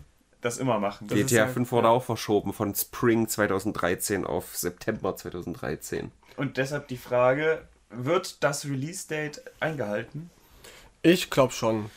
das 0.41 0.57
immer 0.57 0.79
machen. 0.79 1.07
Das 1.07 1.17
GTA 1.17 1.35
ja- 1.35 1.47
5 1.47 1.71
wurde 1.71 1.89
auch 1.89 2.03
verschoben 2.03 2.53
von 2.53 2.73
Spring 2.75 3.27
2013 3.27 4.25
auf 4.25 4.55
September 4.55 5.15
2013. 5.15 6.11
und 6.37 6.57
deshalb 6.57 6.87
die 6.87 6.97
Frage, 6.97 7.67
wird 7.89 8.43
das 8.43 8.65
Release-Date 8.65 9.41
eingehalten? 9.59 10.29
Ich 11.01 11.29
glaube 11.29 11.53
schon. 11.53 11.89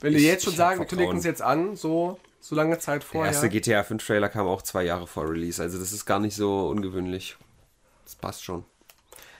Wenn 0.00 0.12
die 0.12 0.18
Ich- 0.20 0.24
jetzt 0.24 0.44
schon 0.44 0.54
sagen, 0.54 0.80
wir 0.80 0.86
kündigen 0.86 1.16
es 1.18 1.24
jetzt 1.24 1.42
an, 1.42 1.76
so, 1.76 2.18
so 2.40 2.54
lange 2.54 2.78
Zeit 2.78 3.02
Der 3.02 3.08
vorher. 3.08 3.32
erste 3.32 3.48
GTA 3.50 3.82
5 3.82 4.04
Trailer 4.06 4.28
kam 4.28 4.46
auch 4.46 4.62
zwei 4.62 4.84
Jahre 4.84 5.06
vor 5.06 5.28
Release, 5.28 5.60
also 5.62 5.78
das 5.78 5.92
ist 5.92 6.06
gar 6.06 6.20
nicht 6.20 6.34
so 6.36 6.68
ungewöhnlich. 6.68 7.36
Das 8.04 8.14
passt 8.14 8.42
schon. 8.44 8.64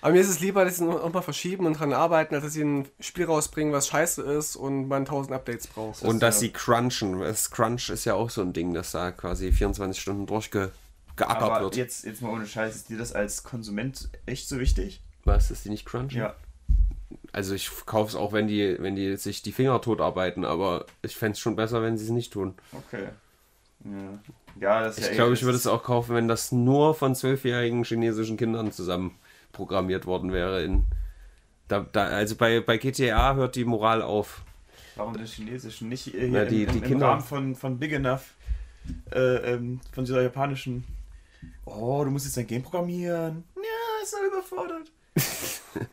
Aber 0.02 0.12
mir 0.12 0.20
ist 0.20 0.28
es 0.30 0.40
lieber, 0.40 0.64
dass 0.64 0.78
sie 0.78 0.84
noch 0.84 1.12
mal 1.12 1.20
verschieben 1.22 1.66
und 1.66 1.78
dran 1.78 1.92
arbeiten, 1.92 2.34
als 2.34 2.44
dass 2.44 2.52
sie 2.54 2.62
ein 2.64 2.88
Spiel 3.00 3.26
rausbringen, 3.26 3.72
was 3.72 3.88
scheiße 3.88 4.22
ist 4.22 4.56
und 4.56 4.88
man 4.88 5.02
1000 5.02 5.34
Updates 5.34 5.66
braucht. 5.66 6.02
Und 6.02 6.20
dass 6.22 6.36
ja- 6.36 6.40
sie 6.40 6.52
crunchen. 6.52 7.20
Das 7.20 7.50
Crunch 7.50 7.90
ist 7.90 8.04
ja 8.06 8.14
auch 8.14 8.30
so 8.30 8.40
ein 8.40 8.52
Ding, 8.52 8.72
dass 8.72 8.92
da 8.92 9.10
quasi 9.10 9.52
24 9.52 10.00
Stunden 10.00 10.26
durchgeackert 10.26 10.72
Aber 11.18 11.60
wird. 11.60 11.76
jetzt, 11.76 12.04
jetzt 12.04 12.22
mal 12.22 12.30
ohne 12.32 12.46
Scheiß, 12.46 12.74
ist 12.76 12.88
dir 12.88 12.96
das 12.98 13.12
als 13.12 13.42
Konsument 13.42 14.08
echt 14.26 14.48
so 14.48 14.58
wichtig? 14.58 15.02
Was, 15.24 15.48
dass 15.48 15.62
die 15.62 15.68
nicht 15.68 15.84
crunchen? 15.84 16.20
Ja. 16.20 16.34
Also 17.32 17.54
ich 17.54 17.70
kaufe 17.86 18.08
es 18.08 18.14
auch, 18.16 18.32
wenn 18.32 18.48
die, 18.48 18.76
wenn 18.80 18.96
die 18.96 19.16
sich 19.16 19.42
die 19.42 19.52
Finger 19.52 19.80
tot 19.80 20.00
arbeiten, 20.00 20.44
aber 20.44 20.86
ich 21.02 21.14
fände 21.16 21.32
es 21.34 21.40
schon 21.40 21.56
besser, 21.56 21.82
wenn 21.82 21.96
sie 21.98 22.04
es 22.04 22.10
nicht 22.10 22.32
tun. 22.32 22.54
Okay. 22.72 23.08
Ja, 23.84 24.18
ja 24.58 24.82
das 24.82 24.98
ist 24.98 25.04
ja 25.04 25.10
Ich 25.10 25.16
glaube, 25.16 25.30
eh- 25.32 25.34
ich 25.34 25.42
würde 25.42 25.56
es 25.56 25.66
auch 25.66 25.82
kaufen, 25.84 26.14
wenn 26.14 26.26
das 26.26 26.52
nur 26.52 26.94
von 26.94 27.14
zwölfjährigen 27.14 27.84
chinesischen 27.84 28.36
Kindern 28.36 28.72
zusammen 28.72 29.16
programmiert 29.52 30.06
worden 30.06 30.32
wäre. 30.32 30.62
In, 30.62 30.84
da, 31.68 31.86
da, 31.92 32.04
also 32.06 32.36
bei, 32.36 32.60
bei 32.60 32.78
GTA 32.78 33.34
hört 33.34 33.56
die 33.56 33.64
Moral 33.64 34.02
auf. 34.02 34.42
Warum 34.96 35.16
den 35.16 35.26
chinesischen? 35.26 35.88
Nicht 35.88 36.08
äh, 36.14 36.28
hier 36.28 36.40
Ja, 36.40 36.44
die- 36.44 36.62
im, 36.64 36.68
im, 36.70 36.74
die 36.74 36.80
Kinder- 36.80 37.06
Rahmen 37.08 37.22
von, 37.22 37.54
von 37.54 37.78
Big 37.78 37.92
Enough, 37.92 38.34
äh, 39.12 39.18
ähm, 39.54 39.80
von 39.92 40.04
dieser 40.04 40.22
japanischen. 40.22 40.84
Oh, 41.64 42.02
du 42.04 42.10
musst 42.10 42.26
jetzt 42.26 42.36
dein 42.36 42.46
Game 42.46 42.62
programmieren. 42.62 43.44
Ja, 43.56 44.02
ist 44.02 44.12
er 44.14 44.26
überfordert. 44.26 44.90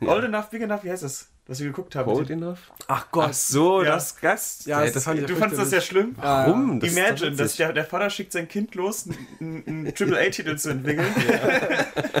Old 0.06 0.24
Enough, 0.24 0.50
Big 0.50 0.62
Enough, 0.62 0.84
wie 0.84 0.90
heißt 0.90 1.02
das? 1.04 1.28
Was 1.50 1.60
wir 1.60 1.68
geguckt 1.68 1.94
haben. 1.96 2.04
Cold 2.12 2.28
enough? 2.28 2.58
Ach 2.88 3.06
Gott. 3.10 3.28
Ach 3.30 3.32
so, 3.32 3.82
Ja. 3.82 3.92
das 3.94 4.20
Gast. 4.20 4.66
Ja, 4.66 4.84
das 4.84 5.02
fand 5.04 5.20
ich 5.20 5.24
du 5.26 5.34
fandest 5.34 5.62
das 5.62 5.70
ja 5.70 5.80
schlimm? 5.80 6.14
Warum? 6.20 6.78
Das 6.78 6.92
Imagine, 6.94 7.34
dass 7.34 7.56
der, 7.56 7.72
der 7.72 7.86
Vater 7.86 8.10
schickt 8.10 8.32
sein 8.32 8.46
Kind 8.48 8.74
los, 8.74 9.08
einen 9.40 9.90
Triple-A-Titel 9.94 10.56
zu 10.56 10.70
entwickeln. 10.70 11.06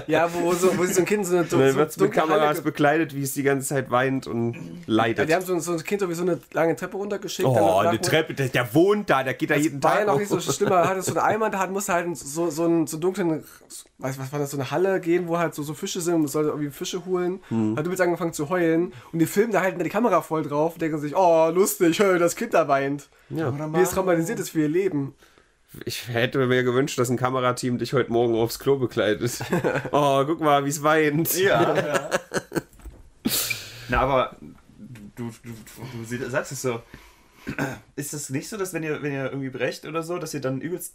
Ja, 0.06 0.32
wo, 0.32 0.52
so, 0.54 0.76
wo 0.78 0.86
so 0.86 1.00
ein 1.00 1.04
Kind 1.04 1.26
so 1.26 1.36
eine 1.36 1.44
so 1.46 1.58
wird 1.58 1.76
es 1.90 1.96
mit 1.98 2.00
dunkle 2.00 2.22
Kameras 2.22 2.62
bekleidet, 2.62 3.14
wie 3.14 3.22
es 3.22 3.34
die 3.34 3.42
ganze 3.42 3.68
Zeit 3.68 3.90
weint 3.90 4.26
und 4.26 4.54
ja, 4.54 4.60
leidet. 4.86 5.28
die 5.28 5.34
haben 5.34 5.44
so, 5.44 5.58
so 5.58 5.72
ein 5.72 5.84
Kind 5.84 6.00
so 6.00 6.08
wie 6.08 6.14
so 6.14 6.22
eine 6.22 6.40
lange 6.52 6.74
Treppe 6.76 6.96
runtergeschickt. 6.96 7.46
oh, 7.46 7.78
eine 7.80 8.00
Treppe, 8.00 8.32
der, 8.32 8.48
der 8.48 8.74
wohnt 8.74 9.10
da, 9.10 9.22
der 9.22 9.34
geht 9.34 9.50
da 9.50 9.56
jeden 9.56 9.82
War 9.82 9.92
ja 9.92 9.98
Tag. 9.98 10.06
noch 10.06 10.18
nicht 10.18 10.30
so 10.30 10.40
schlimm, 10.40 10.70
er 10.72 10.88
hatte 10.88 11.02
so 11.02 11.10
einen 11.10 11.20
Eimer, 11.20 11.50
da 11.50 11.58
hat, 11.58 11.70
musste 11.70 11.92
halt 11.92 12.16
so, 12.16 12.48
so 12.48 12.64
einen 12.64 12.86
so 12.86 12.96
dunklen, 12.96 13.44
weiß 13.98 14.18
was 14.18 14.32
war 14.32 14.38
das, 14.38 14.50
so 14.50 14.56
eine 14.56 14.70
Halle 14.70 14.98
gehen, 15.00 15.28
wo 15.28 15.36
halt 15.38 15.54
so, 15.54 15.62
so 15.62 15.74
Fische 15.74 16.00
sind 16.00 16.14
und 16.14 16.28
sollte 16.28 16.50
irgendwie 16.50 16.70
Fische 16.70 17.04
holen. 17.04 17.40
Hm. 17.48 17.76
Hat 17.76 17.84
übelst 17.84 18.00
angefangen 18.00 18.32
zu 18.32 18.48
heulen 18.48 18.94
und 19.12 19.17
die 19.18 19.26
filmen 19.26 19.52
da 19.52 19.60
halten 19.60 19.78
da 19.78 19.84
die 19.84 19.90
Kamera 19.90 20.22
voll 20.22 20.42
drauf 20.42 20.74
und 20.74 20.82
denken 20.82 20.98
sich, 20.98 21.16
oh, 21.16 21.50
lustig, 21.50 21.98
hör, 21.98 22.18
das 22.18 22.36
Kind 22.36 22.54
da 22.54 22.68
weint. 22.68 23.08
Ja. 23.30 23.52
Wie 23.74 23.80
es 23.80 23.90
traumatisiert 23.90 24.40
ist 24.40 24.50
für 24.50 24.60
ihr 24.60 24.68
Leben. 24.68 25.14
Ich 25.84 26.08
hätte 26.08 26.46
mir 26.46 26.62
gewünscht, 26.62 26.98
dass 26.98 27.10
ein 27.10 27.18
Kamerateam 27.18 27.78
dich 27.78 27.92
heute 27.92 28.10
Morgen 28.10 28.34
aufs 28.34 28.58
Klo 28.58 28.78
bekleidet. 28.78 29.40
oh, 29.92 30.24
guck 30.24 30.40
mal, 30.40 30.64
wie 30.64 30.70
es 30.70 30.82
weint. 30.82 31.38
ja, 31.38 31.76
ja. 31.76 32.10
Na, 33.88 34.00
aber 34.00 34.36
du, 35.14 35.30
du, 35.42 35.50
du, 36.08 36.16
du 36.16 36.30
sagst 36.30 36.52
es 36.52 36.62
so. 36.62 36.80
Ist 37.96 38.12
das 38.12 38.30
nicht 38.30 38.48
so, 38.48 38.56
dass 38.56 38.72
wenn 38.72 38.82
ihr, 38.82 39.02
wenn 39.02 39.12
ihr 39.12 39.24
irgendwie 39.26 39.50
brecht 39.50 39.86
oder 39.86 40.02
so, 40.02 40.18
dass 40.18 40.34
ihr 40.34 40.40
dann 40.40 40.60
übelst. 40.60 40.94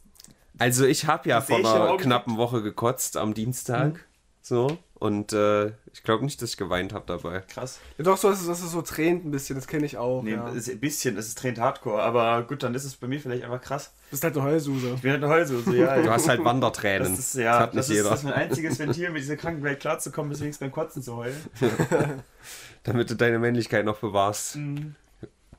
Also 0.59 0.85
ich 0.85 1.07
habe 1.07 1.29
ja 1.29 1.41
vor 1.41 1.57
einer 1.57 1.97
knappen 1.97 2.37
Woche 2.37 2.61
gekotzt 2.61 3.17
am 3.17 3.33
Dienstag. 3.33 4.05
So. 4.41 4.77
Und 5.03 5.33
äh, 5.33 5.65
ich 5.91 6.01
glaube 6.05 6.23
nicht, 6.23 6.41
dass 6.41 6.51
ich 6.51 6.55
geweint 6.55 6.93
habe 6.93 7.03
dabei. 7.05 7.41
Krass. 7.41 7.81
Ja, 7.97 8.05
doch, 8.05 8.15
so 8.15 8.29
ist 8.29 8.39
es, 8.39 8.47
dass 8.47 8.63
es 8.63 8.71
so 8.71 8.81
tränt 8.81 9.25
ein 9.25 9.31
bisschen, 9.31 9.57
das 9.57 9.67
kenne 9.67 9.85
ich 9.85 9.97
auch. 9.97 10.23
Nee, 10.23 10.31
ja. 10.31 10.47
ist 10.47 10.69
ein 10.69 10.79
bisschen, 10.79 11.17
es 11.17 11.27
ist 11.27 11.39
Trend 11.39 11.59
Hardcore, 11.59 12.01
aber 12.01 12.41
gut, 12.43 12.63
dann 12.63 12.73
ist 12.73 12.85
es 12.85 12.95
bei 12.95 13.07
mir 13.07 13.19
vielleicht 13.19 13.43
einfach 13.43 13.59
krass. 13.59 13.91
Du 14.05 14.11
bist 14.11 14.23
halt 14.23 14.37
eine 14.37 14.45
Heulsuse. 14.45 14.93
Ich 14.95 15.01
bin 15.01 15.11
halt 15.11 15.21
eine 15.21 15.33
Heulsuse, 15.33 15.75
ja. 15.75 16.01
Du 16.01 16.09
hast 16.09 16.29
halt 16.29 16.41
Wandertränen. 16.45 17.09
Das 17.09 17.19
ist, 17.19 17.35
ja, 17.35 17.59
hat 17.59 17.73
nicht 17.73 17.79
das 17.79 17.89
ist, 17.89 18.05
das 18.05 18.19
ist 18.19 18.23
mein 18.23 18.31
einziges 18.31 18.79
Ventil, 18.79 19.09
mit 19.09 19.23
dieser 19.23 19.35
Krankenwelt 19.35 19.81
klarzukommen, 19.81 20.31
ist 20.31 20.39
wenigstens 20.39 20.65
beim 20.65 20.71
Kotzen 20.71 21.03
zu 21.03 21.17
heulen. 21.17 21.35
Damit 22.83 23.09
du 23.09 23.15
deine 23.17 23.39
Männlichkeit 23.39 23.83
noch 23.83 23.97
bewahrst. 23.97 24.55
Mhm. 24.55 24.95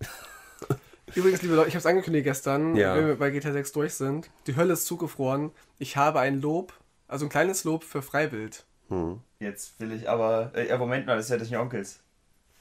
Übrigens, 1.15 1.43
liebe 1.43 1.55
Leute, 1.55 1.69
ich 1.69 1.75
habe 1.75 1.81
es 1.81 1.87
angekündigt 1.87 2.25
gestern, 2.25 2.77
Ja. 2.77 2.97
wenn 2.97 3.09
wir 3.09 3.17
bei 3.17 3.29
GTA 3.29 3.53
6 3.53 3.73
durch 3.73 3.93
sind. 3.93 4.31
Die 4.47 4.57
Hölle 4.57 4.73
ist 4.73 4.87
zugefroren. 4.87 5.51
Ich 5.79 5.99
habe 5.99 6.21
ein 6.21 6.41
Lob, 6.41 6.73
also 7.09 7.27
ein 7.27 7.29
kleines 7.29 7.65
Lob 7.65 7.85
für 7.85 8.01
Freiwild. 8.01 8.65
Hm. 8.89 9.21
Jetzt 9.41 9.79
will 9.81 9.93
ich 9.93 10.09
aber. 10.09 10.51
Äh, 10.55 10.69
ja, 10.69 10.79
Moment 10.79 11.07
mal, 11.07 11.17
das 11.17 11.27
ist 11.27 11.31
ja 11.31 11.37
des 11.39 11.53
Onkels. 11.53 12.01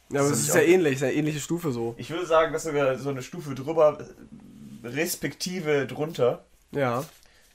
Ja, 0.10 0.20
aber 0.22 0.30
Ist 0.30 0.36
es 0.36 0.48
das 0.48 0.50
ist 0.50 0.56
nicht 0.56 0.68
ja 0.68 0.74
ähnlich, 0.74 0.94
es 0.94 1.02
ist 1.02 1.08
eine 1.08 1.14
ähnliche 1.14 1.40
Stufe 1.40 1.72
so. 1.72 1.96
Ich 1.98 2.10
würde 2.10 2.26
sagen, 2.26 2.54
dass 2.54 2.64
sogar 2.64 2.98
so 2.98 3.10
eine 3.10 3.22
Stufe 3.22 3.56
drüber, 3.56 3.98
äh, 4.84 4.88
respektive 4.88 5.88
drunter. 5.88 6.46
Ja. 6.72 7.04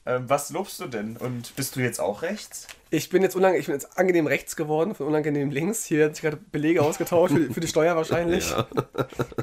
Ähm, 0.07 0.25
was 0.29 0.51
lobst 0.51 0.81
du 0.81 0.87
denn? 0.87 1.17
Und 1.19 1.55
bist 1.57 1.77
du 1.77 1.81
jetzt 1.81 2.01
auch 2.01 2.23
rechts? 2.23 2.67
Ich 2.91 3.11
bin 3.11 3.23
jetzt 3.23 3.37
unang 3.37 3.55
ich 3.55 3.67
bin 3.67 3.75
jetzt 3.75 3.99
angenehm 3.99 4.27
rechts 4.27 4.57
geworden, 4.57 4.95
von 4.95 5.07
unangenehm 5.07 5.51
links. 5.51 5.85
Hier 5.85 6.07
hat 6.07 6.17
sich 6.17 6.23
gerade 6.23 6.39
Belege 6.51 6.83
ausgetauscht, 6.83 7.35
für, 7.35 7.41
die- 7.41 7.53
für 7.53 7.61
die 7.61 7.69
Steuer 7.69 7.95
wahrscheinlich. 7.97 8.51
Ja. 8.51 8.67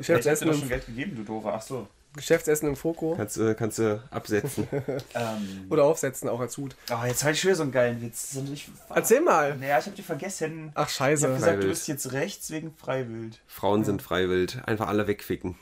Ja, 0.08 0.18
ich 0.18 0.28
hab 0.28 0.40
dir 0.40 0.54
schon 0.54 0.68
Geld 0.70 0.86
gegeben, 0.88 1.16
du 1.16 1.24
Doofer. 1.24 1.54
Ach 1.56 1.62
so. 1.62 1.88
Geschäftsessen 2.16 2.68
im 2.70 2.76
Foko. 2.76 3.16
Kannst, 3.16 3.38
du- 3.38 3.56
kannst 3.56 3.80
du 3.80 4.02
absetzen. 4.12 4.68
Ähm, 5.16 5.68
Oder 5.70 5.84
aufsetzen, 5.84 6.28
auch 6.30 6.40
als 6.40 6.58
Hut. 6.58 6.76
oh, 6.92 7.06
jetzt 7.06 7.24
habe 7.24 7.34
ich 7.34 7.40
schon 7.42 7.50
wieder 7.50 7.58
so 7.58 7.64
einen 7.64 7.72
geilen 7.72 8.02
Witz. 8.02 8.38
Ich, 8.54 8.70
Erzähl 8.94 9.22
mal. 9.22 9.56
Naja, 9.58 9.80
ich 9.80 9.86
habe 9.86 9.96
dir 9.96 10.04
vergessen. 10.04 10.72
Ach, 10.76 10.90
Ich 10.90 11.00
habe 11.00 11.12
scheiße. 11.12 11.28
gesagt, 11.28 11.42
du 11.42 11.46
Freiwild. 11.46 11.70
bist 11.70 11.88
jetzt 11.88 12.12
rechts 12.12 12.52
wegen 12.52 12.74
Freiwild. 12.76 13.40
Frauen 13.48 13.84
sind 13.84 14.02
freiwillig. 14.02 14.58
Einfach 14.66 14.88
alle 14.88 15.08
wegficken. 15.08 15.56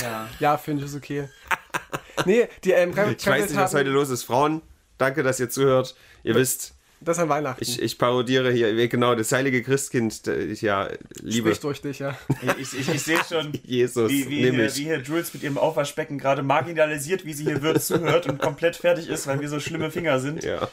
Ja. 0.00 0.28
Ja, 0.40 0.56
finde 0.58 0.84
ich, 0.84 0.90
ist 0.90 0.96
okay. 0.96 1.28
Nee, 2.24 2.48
die 2.64 2.72
ähm, 2.72 2.94
Freiwild 2.94 3.20
Ich 3.20 3.26
weiß 3.26 3.50
nicht, 3.50 3.58
was 3.58 3.74
heute 3.74 3.90
los 3.90 4.08
ist. 4.10 4.24
Frauen, 4.24 4.62
danke, 4.98 5.22
dass 5.22 5.38
ihr 5.38 5.50
zuhört. 5.50 5.94
Ihr 6.22 6.34
wisst, 6.34 6.74
Das 7.00 7.18
an 7.18 7.28
Weihnachten. 7.28 7.62
ich, 7.62 7.80
ich 7.80 7.98
parodiere 7.98 8.50
hier, 8.50 8.88
genau, 8.88 9.14
das 9.14 9.30
heilige 9.30 9.62
Christkind. 9.62 10.26
Ich, 10.26 10.62
ja, 10.62 10.88
liebe 11.20 11.48
Sprich 11.50 11.60
durch 11.60 11.82
dich, 11.82 11.98
ja. 11.98 12.16
Ich, 12.58 12.72
ich, 12.72 12.88
ich 12.88 13.02
sehe 13.02 13.20
schon, 13.28 13.52
Jesus, 13.64 14.10
wie, 14.10 14.28
wie, 14.30 14.50
hier, 14.50 14.74
wie 14.74 14.82
hier 14.82 15.02
Jules 15.02 15.34
mit 15.34 15.42
ihrem 15.42 15.58
Aufwaschbecken 15.58 16.18
gerade 16.18 16.42
marginalisiert, 16.42 17.26
wie 17.26 17.34
sie 17.34 17.44
hier 17.44 17.60
wird, 17.60 17.82
zuhört 17.82 18.26
und 18.26 18.40
komplett 18.40 18.76
fertig 18.76 19.08
ist, 19.08 19.26
weil 19.26 19.40
wir 19.40 19.48
so 19.48 19.60
schlimme 19.60 19.90
Finger 19.90 20.20
sind. 20.20 20.42
Ja. 20.42 20.68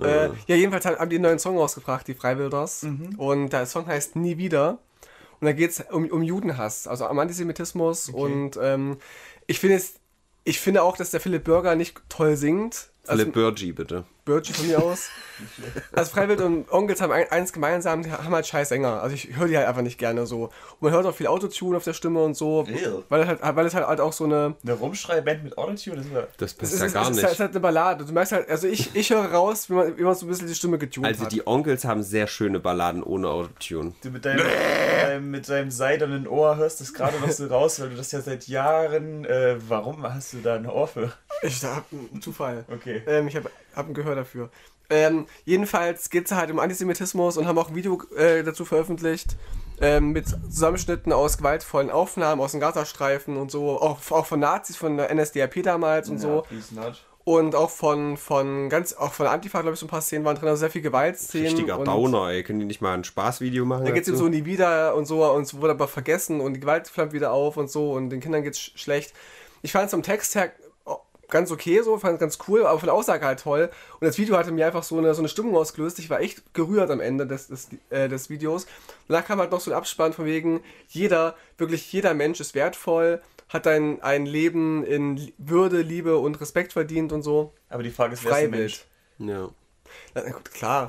Äh, 0.00 0.28
ja, 0.46 0.56
jedenfalls 0.56 0.84
haben 0.86 1.10
die 1.10 1.16
einen 1.16 1.22
neuen 1.22 1.38
Song 1.38 1.58
rausgebracht, 1.58 2.06
die 2.06 2.14
Freiwilders. 2.14 2.82
Mhm. 2.82 3.14
Und 3.18 3.50
der 3.50 3.66
Song 3.66 3.86
heißt 3.86 4.16
Nie 4.16 4.38
wieder. 4.38 4.78
Und 5.40 5.46
da 5.46 5.52
geht 5.52 5.70
es 5.70 5.80
um, 5.90 6.06
um 6.08 6.22
Judenhass, 6.22 6.86
also 6.86 7.08
um 7.08 7.18
Antisemitismus. 7.18 8.08
Und 8.08 8.58
ähm, 8.60 8.98
ich 9.46 9.58
finde 9.58 9.76
es, 9.76 9.94
ich 10.44 10.60
finde 10.60 10.82
auch, 10.82 10.96
dass 10.96 11.10
der 11.10 11.20
Philipp 11.20 11.44
Bürger 11.44 11.74
nicht 11.74 12.00
toll 12.08 12.36
singt. 12.36 12.90
Also, 13.06 13.20
Philipp 13.22 13.34
Burgi, 13.34 13.72
bitte. 13.72 14.04
Birchie 14.24 14.52
von 14.52 14.68
mir 14.68 14.80
aus. 14.80 15.08
Also 15.92 16.12
Freiwild 16.12 16.40
und 16.40 16.70
Onkels 16.70 17.00
haben 17.00 17.12
ein, 17.12 17.28
eins 17.32 17.52
gemeinsam, 17.52 18.04
die 18.04 18.12
haben 18.12 18.32
halt 18.32 18.46
scheiß 18.46 18.68
Sänger. 18.68 19.02
Also 19.02 19.16
ich 19.16 19.36
höre 19.36 19.48
die 19.48 19.56
halt 19.56 19.66
einfach 19.66 19.82
nicht 19.82 19.98
gerne 19.98 20.24
so. 20.26 20.44
Und 20.44 20.52
man 20.82 20.92
hört 20.92 21.04
auch 21.06 21.14
viel 21.14 21.26
Autotune 21.26 21.76
auf 21.76 21.82
der 21.82 21.94
Stimme 21.94 22.22
und 22.22 22.34
so. 22.36 22.64
Ew. 22.68 23.02
Weil 23.08 23.22
es 23.22 23.26
halt, 23.26 23.40
weil 23.42 23.66
es 23.66 23.74
halt 23.74 23.98
auch 23.98 24.12
so 24.12 24.22
eine. 24.22 24.54
Eine 24.62 24.72
Rumschreiband 24.74 25.42
mit 25.42 25.58
Autotune, 25.58 25.96
das 25.96 26.14
war. 26.14 26.28
Das 26.36 26.52
Es 26.52 26.56
passt 26.56 26.74
ist, 26.74 26.80
ja 26.80 26.86
gar 26.88 27.02
ist, 27.10 27.16
nicht. 27.16 27.24
es 27.24 27.32
ist 27.32 27.40
halt 27.40 27.50
eine 27.50 27.58
Ballade. 27.58 28.04
Du 28.04 28.12
merkst 28.12 28.30
halt, 28.32 28.48
also 28.48 28.68
ich, 28.68 28.94
ich 28.94 29.10
höre 29.10 29.24
raus, 29.24 29.68
wie 29.68 29.72
man, 29.74 29.98
wie 29.98 30.02
man 30.02 30.14
so 30.14 30.26
ein 30.26 30.28
bisschen 30.28 30.46
die 30.46 30.54
Stimme 30.54 30.78
getunt 30.78 31.04
Also 31.06 31.24
hat. 31.24 31.32
die 31.32 31.44
Onkels 31.44 31.84
haben 31.84 32.04
sehr 32.04 32.28
schöne 32.28 32.60
Balladen 32.60 33.02
ohne 33.02 33.26
Autotune. 33.28 33.94
Du 34.04 34.10
mit 34.10 34.24
deinem, 34.24 34.36
mit 34.46 35.02
deinem, 35.02 35.30
mit 35.32 35.48
deinem 35.48 35.70
seidernen 35.72 36.28
Ohr 36.28 36.56
hörst 36.56 36.80
das 36.80 36.94
gerade 36.94 37.18
noch 37.18 37.30
so 37.30 37.46
raus, 37.48 37.80
weil 37.80 37.88
du 37.90 37.96
das 37.96 38.12
ja 38.12 38.20
seit 38.20 38.46
Jahren. 38.46 39.24
Äh, 39.24 39.56
warum 39.66 40.04
hast 40.04 40.34
du 40.34 40.38
da 40.38 40.54
ein 40.54 40.66
Ohr 40.66 40.86
für? 40.86 41.12
Ich 41.42 41.64
hab 41.64 41.86
einen 41.92 42.20
Zufall. 42.20 42.64
Okay. 42.72 43.02
Ähm, 43.06 43.28
ich 43.28 43.36
habe 43.36 43.50
hab 43.74 43.88
ein 43.88 43.94
Gehör 43.94 44.14
dafür. 44.14 44.50
Ähm, 44.90 45.26
jedenfalls 45.44 46.10
geht 46.10 46.26
es 46.26 46.32
halt 46.32 46.50
um 46.50 46.58
Antisemitismus 46.58 47.36
und 47.36 47.46
haben 47.46 47.58
auch 47.58 47.70
ein 47.70 47.74
Video 47.74 48.02
äh, 48.16 48.42
dazu 48.42 48.64
veröffentlicht. 48.64 49.36
Ähm, 49.80 50.10
mit 50.10 50.28
Zusammenschnitten 50.28 51.12
aus 51.12 51.38
gewaltvollen 51.38 51.90
Aufnahmen 51.90 52.40
aus 52.40 52.52
dem 52.52 52.60
Gazastreifen 52.60 53.36
und 53.36 53.50
so. 53.50 53.80
Auch, 53.80 53.98
auch 54.10 54.26
von 54.26 54.38
Nazis, 54.38 54.76
von 54.76 54.96
der 54.98 55.12
NSDAP 55.12 55.62
damals 55.62 56.08
und 56.08 56.18
so. 56.18 56.44
please 56.48 56.74
not. 56.74 57.02
Und 57.24 57.54
auch 57.54 57.70
von, 57.70 58.16
von 58.16 58.68
ganz, 58.68 58.94
auch 58.94 59.12
von 59.12 59.28
Antifa, 59.28 59.60
glaube 59.60 59.74
ich, 59.74 59.80
so 59.80 59.86
ein 59.86 59.88
paar 59.88 60.00
Szenen 60.00 60.24
waren 60.24 60.36
drin, 60.36 60.48
also 60.48 60.58
sehr 60.60 60.70
viel 60.70 60.82
Gewaltszenen. 60.82 61.46
Richtiger 61.46 61.78
Downer, 61.78 62.30
ey. 62.30 62.42
Können 62.42 62.58
die 62.58 62.64
nicht 62.64 62.80
mal 62.80 62.94
ein 62.94 63.04
Spaßvideo 63.04 63.64
machen? 63.64 63.84
Da 63.84 63.92
geht 63.92 64.02
es 64.02 64.08
ihm 64.08 64.16
so 64.16 64.28
nie 64.28 64.44
wieder 64.44 64.96
und 64.96 65.06
so 65.06 65.24
und 65.30 65.42
es 65.42 65.54
wurde 65.54 65.72
aber 65.72 65.86
vergessen 65.86 66.40
und 66.40 66.54
die 66.54 66.60
Gewalt 66.60 66.88
flammt 66.88 67.12
wieder 67.12 67.32
auf 67.32 67.56
und 67.56 67.70
so 67.70 67.92
und 67.92 68.10
den 68.10 68.20
Kindern 68.20 68.42
geht's 68.42 68.58
sch 68.58 68.72
schlecht. 68.74 69.14
Ich 69.62 69.70
fand 69.70 69.84
es 69.84 69.92
vom 69.92 70.02
Text 70.02 70.34
her 70.34 70.50
ganz 71.32 71.50
okay 71.50 71.82
so, 71.82 71.98
fand 71.98 72.14
es 72.14 72.20
ganz 72.20 72.38
cool, 72.46 72.64
aber 72.64 72.78
von 72.78 72.86
der 72.86 72.94
Aussage 72.94 73.26
halt 73.26 73.40
toll. 73.40 73.70
Und 73.98 74.06
das 74.06 74.18
Video 74.18 74.36
hatte 74.36 74.52
mir 74.52 74.66
einfach 74.66 74.84
so 74.84 74.98
eine, 74.98 75.14
so 75.14 75.20
eine 75.22 75.28
Stimmung 75.28 75.56
ausgelöst. 75.56 75.98
Ich 75.98 76.10
war 76.10 76.20
echt 76.20 76.54
gerührt 76.54 76.90
am 76.90 77.00
Ende 77.00 77.26
des, 77.26 77.48
des, 77.48 77.68
äh, 77.90 78.08
des 78.08 78.30
Videos. 78.30 78.64
Und 79.08 79.14
da 79.14 79.22
kam 79.22 79.40
halt 79.40 79.50
noch 79.50 79.60
so 79.60 79.72
ein 79.72 79.76
Abspann 79.76 80.12
von 80.12 80.26
wegen, 80.26 80.60
jeder, 80.88 81.34
wirklich 81.58 81.90
jeder 81.92 82.14
Mensch 82.14 82.38
ist 82.38 82.54
wertvoll, 82.54 83.20
hat 83.48 83.66
ein, 83.66 84.00
ein 84.02 84.26
Leben 84.26 84.84
in 84.84 85.32
Würde, 85.38 85.80
Liebe 85.80 86.18
und 86.18 86.40
Respekt 86.40 86.72
verdient 86.72 87.12
und 87.12 87.22
so. 87.22 87.52
Aber 87.68 87.82
die 87.82 87.90
Frage 87.90 88.14
ist, 88.14 88.24
wer 88.24 88.32
ist 88.32 88.40
der. 88.40 88.48
Mensch? 88.48 88.84
Ja. 89.18 89.48
Na 90.14 90.30
gut, 90.30 90.52
klar. 90.52 90.86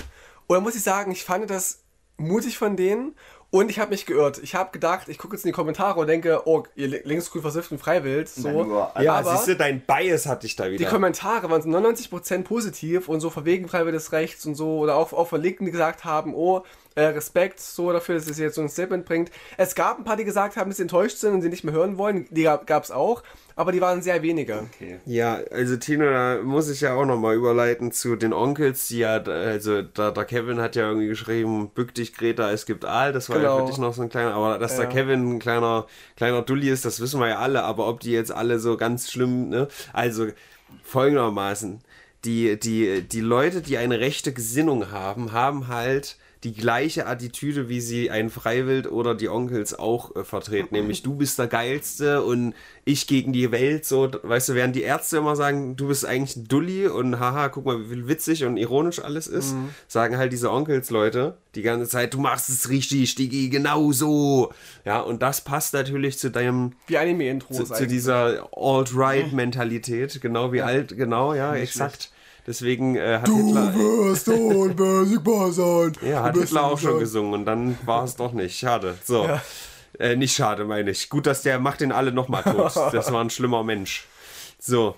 Und 0.47 0.55
da 0.55 0.59
muss 0.59 0.75
ich 0.75 0.83
sagen, 0.83 1.11
ich 1.11 1.23
fand 1.23 1.49
das 1.49 1.79
mutig 2.17 2.57
von 2.57 2.75
denen 2.75 3.15
und 3.53 3.69
ich 3.69 3.77
habe 3.77 3.91
mich 3.91 4.07
geirrt. 4.07 4.39
Ich 4.41 4.55
habe 4.55 4.71
gedacht, 4.71 5.07
ich 5.09 5.19
gucke 5.19 5.35
jetzt 5.35 5.45
in 5.45 5.49
die 5.49 5.53
Kommentare 5.53 5.99
und 5.99 6.07
denke, 6.07 6.41
oh, 6.45 6.63
ihr 6.75 6.87
linksgrün 7.05 7.43
versifft 7.43 7.71
und 7.71 7.77
freiwillig. 7.77 8.27
So. 8.29 8.47
Nein, 8.47 8.67
nur- 8.67 8.91
Ja, 8.99 9.13
aber 9.13 9.35
siehst 9.35 9.47
du, 9.47 9.55
dein 9.55 9.81
Bias 9.81 10.25
hat 10.25 10.41
dich 10.41 10.55
da 10.55 10.65
die 10.65 10.71
wieder. 10.71 10.89
Kommentare 10.89 11.51
waren 11.51 11.61
so 11.61 11.69
99% 11.69 12.43
positiv 12.43 13.07
und 13.09 13.19
so 13.19 13.29
verwegen 13.29 13.67
freiwilliges 13.67 14.11
Rechts 14.11 14.43
und 14.47 14.55
so 14.55 14.79
oder 14.79 14.95
auch, 14.95 15.13
auch 15.13 15.27
von 15.27 15.39
Linken, 15.39 15.65
die 15.65 15.71
gesagt 15.71 16.03
haben, 16.03 16.33
oh, 16.33 16.63
äh, 16.95 17.03
Respekt 17.05 17.59
so 17.59 17.91
dafür, 17.91 18.15
dass 18.15 18.27
es 18.29 18.37
jetzt 18.37 18.55
so 18.55 18.61
ein 18.61 18.69
Statement 18.69 19.05
bringt. 19.05 19.31
Es 19.57 19.75
gab 19.75 19.97
ein 19.97 20.03
paar, 20.03 20.17
die 20.17 20.25
gesagt 20.25 20.55
haben, 20.57 20.69
dass 20.69 20.77
sie 20.77 20.83
enttäuscht 20.83 21.17
sind 21.17 21.33
und 21.33 21.41
sie 21.41 21.49
nicht 21.49 21.63
mehr 21.63 21.73
hören 21.73 21.97
wollen. 21.97 22.27
Die 22.31 22.43
gab 22.43 22.83
es 22.83 22.91
auch, 22.91 23.23
aber 23.55 23.71
die 23.71 23.81
waren 23.81 24.01
sehr 24.01 24.21
wenige. 24.21 24.63
Okay. 24.75 24.99
Ja, 25.05 25.39
also 25.51 25.77
Tino, 25.77 26.05
da 26.05 26.39
muss 26.43 26.69
ich 26.69 26.81
ja 26.81 26.93
auch 26.95 27.05
nochmal 27.05 27.35
überleiten 27.35 27.91
zu 27.91 28.15
den 28.15 28.33
Onkels, 28.33 28.87
die 28.87 28.99
ja, 28.99 29.17
also 29.23 29.81
der, 29.81 30.11
der 30.11 30.25
Kevin 30.25 30.59
hat 30.59 30.75
ja 30.75 30.87
irgendwie 30.87 31.07
geschrieben, 31.07 31.69
bück 31.73 31.93
dich 31.95 32.13
Greta, 32.13 32.51
es 32.51 32.65
gibt 32.65 32.85
Aal, 32.85 33.11
das 33.13 33.29
war 33.29 33.37
ja 33.37 33.43
Genau. 33.43 33.57
wirklich 33.57 33.77
noch 33.77 33.93
so 33.93 34.01
ein 34.03 34.09
kleiner, 34.09 34.33
aber 34.33 34.59
dass 34.59 34.73
Ja. 34.73 34.85
der 34.85 34.89
Kevin 34.89 35.35
ein 35.35 35.39
kleiner, 35.39 35.87
kleiner 36.15 36.41
Dulli 36.41 36.69
ist, 36.69 36.85
das 36.85 36.99
wissen 36.99 37.19
wir 37.19 37.29
ja 37.29 37.39
alle, 37.39 37.63
aber 37.63 37.87
ob 37.87 37.99
die 38.01 38.11
jetzt 38.11 38.31
alle 38.31 38.59
so 38.59 38.77
ganz 38.77 39.11
schlimm, 39.11 39.49
ne, 39.49 39.67
also 39.93 40.27
folgendermaßen, 40.83 41.81
die, 42.25 42.57
die, 42.59 43.01
die 43.01 43.21
Leute, 43.21 43.61
die 43.61 43.77
eine 43.77 43.99
rechte 43.99 44.31
Gesinnung 44.33 44.91
haben, 44.91 45.31
haben 45.31 45.67
halt 45.67 46.17
die 46.43 46.53
gleiche 46.53 47.07
Attitüde, 47.07 47.69
wie 47.69 47.81
sie 47.81 48.11
ein 48.11 48.29
Freiwild 48.29 48.91
oder 48.91 49.15
die 49.15 49.29
Onkels 49.29 49.77
auch 49.77 50.15
äh, 50.15 50.23
vertreten. 50.23 50.69
Nämlich 50.71 51.03
du 51.03 51.15
bist 51.15 51.39
der 51.39 51.47
Geilste 51.47 52.21
und 52.23 52.53
ich 52.85 53.07
gegen 53.07 53.33
die 53.33 53.51
Welt. 53.51 53.85
So, 53.85 54.11
weißt 54.21 54.49
du, 54.49 54.55
während 54.55 54.75
die 54.75 54.83
Ärzte 54.83 55.17
immer 55.17 55.35
sagen, 55.35 55.75
du 55.75 55.87
bist 55.87 56.05
eigentlich 56.05 56.35
ein 56.35 56.47
Dulli 56.47 56.87
und 56.87 57.19
haha, 57.19 57.49
guck 57.49 57.65
mal, 57.65 57.89
wie 57.89 58.07
witzig 58.07 58.43
und 58.43 58.57
ironisch 58.57 58.99
alles 58.99 59.27
ist, 59.27 59.55
sagen 59.87 60.17
halt 60.17 60.33
diese 60.33 60.51
Onkels-Leute 60.51 61.37
die 61.55 61.61
ganze 61.61 61.87
Zeit, 61.87 62.13
du 62.13 62.19
machst 62.19 62.49
es 62.49 62.69
richtig, 62.69 63.15
Digi, 63.15 63.49
genau 63.49 63.91
so. 63.91 64.51
Ja, 64.85 65.01
und 65.01 65.21
das 65.21 65.41
passt 65.41 65.73
natürlich 65.73 66.17
zu 66.17 66.31
deinem 66.31 66.73
Wie 66.87 66.97
Anime-Intros 66.97 67.57
zu, 67.57 67.73
zu 67.73 67.87
dieser 67.87 68.49
Alt-Right-Mentalität, 68.55 70.19
genau 70.21 70.51
wie 70.51 70.61
alt, 70.61 70.97
genau, 70.97 71.33
ja, 71.33 71.55
exakt. 71.55 72.11
Deswegen 72.45 72.95
äh, 72.95 73.19
hat 73.19 73.29
Hitler, 73.29 73.73
wirst 73.73 74.27
unbesiegbar 74.27 75.51
sein. 75.51 75.93
ja, 76.01 76.23
hat 76.23 76.35
Hitler 76.35 76.65
auch 76.65 76.79
schon 76.79 76.99
gesungen 76.99 77.33
und 77.33 77.45
dann 77.45 77.77
war 77.85 78.03
es 78.03 78.15
doch 78.15 78.33
nicht. 78.33 78.57
Schade. 78.57 78.97
So. 79.03 79.29
Äh, 79.99 80.15
nicht 80.15 80.35
schade, 80.35 80.65
meine 80.65 80.91
ich. 80.91 81.09
Gut, 81.09 81.25
dass 81.25 81.41
der 81.43 81.59
macht 81.59 81.81
den 81.81 81.91
alle 81.91 82.11
nochmal 82.11 82.43
tot. 82.43 82.73
Das 82.91 83.11
war 83.13 83.23
ein 83.23 83.29
schlimmer 83.29 83.63
Mensch. 83.63 84.05
So. 84.59 84.95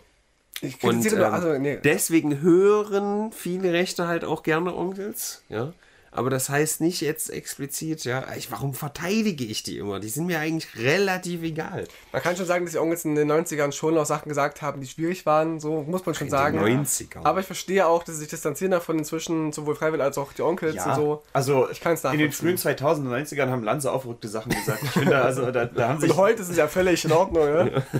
Ich 0.61 0.81
Und 0.83 1.05
ähm, 1.11 1.21
also, 1.21 1.57
nee. 1.57 1.79
deswegen 1.83 2.41
hören 2.41 3.31
viele 3.31 3.73
Rechte 3.73 4.07
halt 4.07 4.23
auch 4.23 4.41
gerne 4.41 4.73
Onkels, 4.73 5.43
ja. 5.49 5.73
Aber 6.15 6.29
das 6.29 6.47
heißt 6.47 6.79
nicht 6.79 7.01
jetzt 7.01 7.29
explizit, 7.29 8.05
ja, 8.05 8.23
ich, 8.37 8.49
warum 8.49 8.73
verteidige 8.73 9.43
ich 9.43 9.63
die 9.63 9.77
immer? 9.77 9.99
Die 9.99 10.07
sind 10.07 10.27
mir 10.27 10.39
eigentlich 10.39 10.67
relativ 10.77 11.43
egal. 11.43 11.89
Man 12.13 12.21
kann 12.21 12.37
schon 12.37 12.45
sagen, 12.45 12.63
dass 12.63 12.71
die 12.71 12.77
Onkels 12.79 13.03
in 13.03 13.15
den 13.15 13.29
90ern 13.29 13.73
schon 13.73 13.97
auch 13.97 14.05
Sachen 14.05 14.29
gesagt 14.29 14.61
haben, 14.61 14.79
die 14.79 14.87
schwierig 14.87 15.25
waren, 15.25 15.59
so 15.59 15.83
muss 15.83 16.05
man 16.05 16.15
schon 16.15 16.29
sagen. 16.29 16.57
90er. 16.59 17.25
Aber 17.25 17.41
ich 17.41 17.45
verstehe 17.45 17.85
auch, 17.85 18.03
dass 18.03 18.15
sie 18.15 18.21
sich 18.21 18.29
distanzieren 18.29 18.71
davon 18.71 18.97
inzwischen, 18.97 19.51
sowohl 19.51 19.75
Freiwill 19.75 19.99
als 19.99 20.17
auch 20.17 20.31
die 20.31 20.41
Onkels 20.41 20.85
und 20.85 20.95
so. 20.95 21.23
also 21.33 21.69
Ich 21.69 21.81
kann's 21.81 22.01
in 22.05 22.17
den 22.17 22.31
frühen 22.31 22.55
nachvollziehen. 22.55 22.87
2000er, 22.87 23.25
90ern 23.25 23.49
haben 23.49 23.63
Lanze 23.63 23.91
auch 23.91 24.03
verrückte 24.03 24.29
Sachen 24.29 24.53
gesagt. 24.53 24.83
Ich 24.83 24.91
finde, 24.91 25.21
also 25.21 25.51
da, 25.51 25.65
da 25.65 25.89
haben 25.89 25.99
sich 25.99 26.11
Und 26.11 26.15
heute 26.15 26.41
ist 26.43 26.49
es 26.49 26.55
ja 26.55 26.69
völlig 26.69 27.03
in 27.03 27.11
Ordnung, 27.11 27.45
ne? 27.45 27.83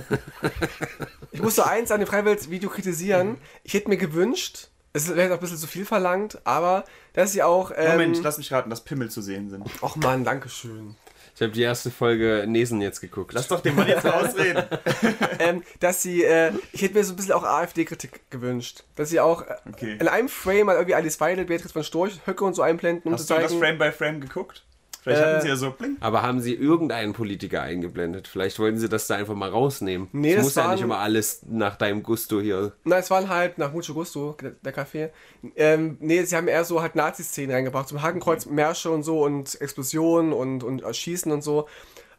Ich 1.32 1.42
muss 1.42 1.56
so 1.56 1.64
eins 1.64 1.90
an 1.90 2.00
dem 2.00 2.06
Freiwild-Video 2.06 2.70
kritisieren. 2.70 3.36
Ich 3.62 3.74
hätte 3.74 3.90
mir 3.90 3.98
gewünscht, 3.98 4.70
es 4.96 5.14
wäre 5.14 5.30
auch 5.30 5.38
ein 5.38 5.40
bisschen 5.40 5.58
zu 5.58 5.66
viel 5.66 5.84
verlangt, 5.84 6.38
aber 6.44 6.84
dass 7.12 7.32
sie 7.32 7.42
auch. 7.42 7.70
Ähm, 7.76 7.92
Moment, 7.92 8.22
lass 8.22 8.38
mich 8.38 8.50
raten, 8.52 8.70
dass 8.70 8.82
Pimmel 8.82 9.10
zu 9.10 9.20
sehen 9.22 9.50
sind. 9.50 9.64
Och 9.82 9.96
Mann, 9.96 10.24
Dankeschön. 10.24 10.96
Ich 11.34 11.42
habe 11.42 11.52
die 11.52 11.60
erste 11.60 11.90
Folge 11.90 12.44
Nesen 12.48 12.80
jetzt 12.80 13.00
geguckt. 13.02 13.34
Lass 13.34 13.48
doch 13.48 13.60
den 13.60 13.74
Mann 13.76 13.86
jetzt 13.86 14.04
mal 14.04 14.24
ausreden. 14.24 14.64
ähm, 15.38 15.62
dass 15.80 16.00
sie, 16.00 16.24
äh, 16.24 16.50
ich 16.72 16.80
hätte 16.80 16.94
mir 16.94 17.04
so 17.04 17.12
ein 17.12 17.16
bisschen 17.16 17.32
auch 17.34 17.42
AfD-Kritik 17.44 18.30
gewünscht. 18.30 18.84
Dass 18.94 19.10
sie 19.10 19.20
auch 19.20 19.42
äh, 19.42 19.54
Okay. 19.70 19.98
in 20.00 20.08
einem 20.08 20.30
Frame 20.30 20.64
mal 20.64 20.76
irgendwie 20.76 20.94
Alice 20.94 21.20
Weidel, 21.20 21.44
Beatrice 21.44 21.74
von 21.74 21.84
Storch, 21.84 22.20
Höcke 22.26 22.42
und 22.42 22.54
so 22.54 22.62
einblenden, 22.62 23.02
um 23.04 23.12
Hast 23.12 23.26
zu 23.26 23.34
du 23.34 23.40
das 23.40 23.50
zeigen. 23.50 23.60
Frame 23.62 23.78
by 23.78 23.92
Frame 23.92 24.20
geguckt? 24.22 24.64
Vielleicht 25.06 25.22
Äh, 25.22 25.26
hatten 25.26 25.42
sie 25.42 25.48
ja 25.48 25.54
so 25.56 25.70
bling. 25.70 25.96
Aber 26.00 26.22
haben 26.22 26.40
sie 26.40 26.52
irgendeinen 26.54 27.12
Politiker 27.12 27.62
eingeblendet? 27.62 28.26
Vielleicht 28.26 28.58
wollten 28.58 28.76
sie 28.78 28.88
das 28.88 29.06
da 29.06 29.14
einfach 29.14 29.36
mal 29.36 29.50
rausnehmen. 29.50 30.08
Nee, 30.10 30.30
es 30.30 30.36
das 30.38 30.44
muss 30.46 30.54
ja 30.56 30.64
waren- 30.64 30.72
nicht 30.72 30.82
immer 30.82 30.98
alles 30.98 31.42
nach 31.48 31.76
deinem 31.76 32.02
Gusto 32.02 32.40
hier. 32.40 32.72
Nein, 32.82 32.98
es 32.98 33.10
waren 33.10 33.28
halt 33.28 33.56
nach 33.56 33.72
Mucho 33.72 33.94
Gusto, 33.94 34.36
der, 34.64 34.74
Café. 34.74 35.10
Ähm, 35.54 35.96
nee, 36.00 36.24
sie 36.24 36.34
haben 36.34 36.48
eher 36.48 36.64
so 36.64 36.82
halt 36.82 36.96
Nazi-Szenen 36.96 37.54
reingebracht, 37.54 37.86
zum 37.88 38.02
Hakenkreuz, 38.02 38.46
Märsche 38.46 38.90
und 38.90 39.04
so 39.04 39.22
und 39.22 39.60
Explosionen 39.60 40.32
und, 40.32 40.64
und 40.64 40.82
Schießen 40.96 41.30
und 41.30 41.42
so. 41.42 41.68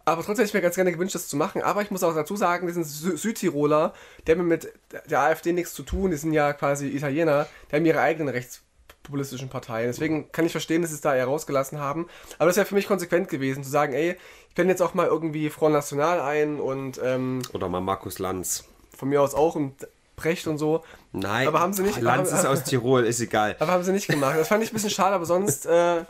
Aber 0.06 0.22
trotzdem 0.24 0.36
hätte 0.44 0.48
ich 0.48 0.54
mir 0.54 0.62
ganz 0.62 0.76
gerne 0.76 0.94
gewünscht, 0.94 1.16
das 1.16 1.28
zu 1.28 1.36
machen. 1.36 1.62
Aber 1.62 1.82
ich 1.82 1.92
muss 1.92 2.02
auch 2.04 2.16
dazu 2.16 2.38
sagen, 2.38 2.68
die 2.68 2.72
sind 2.74 2.86
Sü 2.86 3.18
Südtiroler, 3.18 3.94
die 4.26 4.32
haben 4.32 4.48
mit 4.48 4.72
der 5.10 5.20
AfD 5.20 5.52
nichts 5.52 5.74
zu 5.74 5.84
tun, 5.84 6.12
die 6.12 6.16
sind 6.18 6.32
ja 6.32 6.54
quasi 6.54 6.88
Italiener, 6.88 7.48
die 7.70 7.76
haben 7.76 7.86
ihre 7.86 8.00
eigenen 8.00 8.30
rechtspopulistischen 9.08 9.50
Parteien. 9.50 9.88
Deswegen 9.88 10.32
kann 10.32 10.46
ich 10.46 10.52
verstehen, 10.52 10.82
dass 10.82 10.92
sie 10.92 10.96
es 10.96 11.02
da 11.02 11.16
eher 11.16 11.26
rausgelassen 11.26 11.80
haben. 11.80 12.08
Aber 12.38 12.48
das 12.48 12.58
wäre 12.58 12.66
für 12.66 12.76
mich 12.76 12.88
konsequent 12.88 13.30
gewesen, 13.30 13.64
zu 13.64 13.70
sagen, 13.70 13.94
ey, 13.94 14.16
ich 14.50 14.56
blende 14.56 14.72
jetzt 14.74 14.82
auch 14.82 14.94
mal 14.94 15.08
irgendwie 15.08 15.50
Front 15.50 15.74
National 15.74 16.20
ein 16.22 16.60
und 16.60 17.00
ähm, 17.04 17.42
Oder 17.54 17.70
mal 17.70 17.82
Markus 17.82 18.20
Lanz. 18.20 18.66
von 18.96 19.10
mir 19.10 19.22
aus 19.22 19.34
auch 19.34 19.56
und 19.56 19.74
Brecht 20.16 20.48
und 20.48 20.58
so. 20.58 20.84
Nein. 21.12 21.48
Aber 21.48 21.60
haben 21.60 21.74
sie 21.74 21.84
nicht- 21.84 22.02
Lanz 22.02 22.32
aber- 22.32 22.40
ist 22.40 22.46
aus 22.48 22.64
Tirol, 22.64 23.04
ist 23.06 23.20
egal. 23.20 23.56
Aber 23.60 23.72
haben 23.72 23.84
sie 23.84 23.92
nicht 23.92 24.08
gemacht. 24.08 24.36
Das 24.38 24.48
fand 24.48 24.64
ich 24.64 24.72
ein 24.72 24.74
bisschen 24.74 24.90
schade, 24.90 25.16
aber 25.16 25.26
sonst 25.26 25.66
äh, 25.68 26.02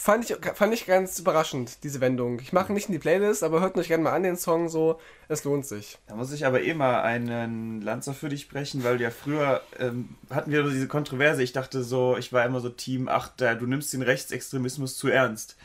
fand, 0.00 0.28
ich, 0.30 0.36
fand 0.54 0.72
ich 0.72 0.86
ganz 0.86 1.18
überraschend, 1.18 1.84
diese 1.84 2.00
Wendung. 2.00 2.40
Ich 2.40 2.52
mache 2.52 2.72
nicht 2.72 2.88
in 2.88 2.92
die 2.92 2.98
Playlist, 2.98 3.42
aber 3.42 3.60
hört 3.60 3.76
euch 3.76 3.88
gerne 3.88 4.02
mal 4.04 4.12
an 4.12 4.22
den 4.22 4.36
Song 4.36 4.68
so. 4.68 4.98
Es 5.28 5.44
lohnt 5.44 5.66
sich. 5.66 5.98
Da 6.08 6.14
muss 6.14 6.32
ich 6.32 6.46
aber 6.46 6.62
eh 6.62 6.72
mal 6.74 7.02
einen 7.02 7.82
Lanzer 7.82 8.14
für 8.14 8.30
dich 8.30 8.48
brechen, 8.48 8.82
weil 8.82 9.00
ja 9.00 9.10
früher 9.10 9.60
ähm, 9.78 10.08
hatten 10.30 10.50
wir 10.50 10.62
diese 10.64 10.88
Kontroverse. 10.88 11.42
Ich 11.42 11.52
dachte 11.52 11.84
so, 11.84 12.16
ich 12.16 12.32
war 12.32 12.44
immer 12.46 12.60
so 12.60 12.70
Team, 12.70 13.08
ach, 13.08 13.30
da, 13.36 13.54
du 13.54 13.66
nimmst 13.66 13.92
den 13.92 14.02
Rechtsextremismus 14.02 14.96
zu 14.96 15.08
ernst. 15.08 15.56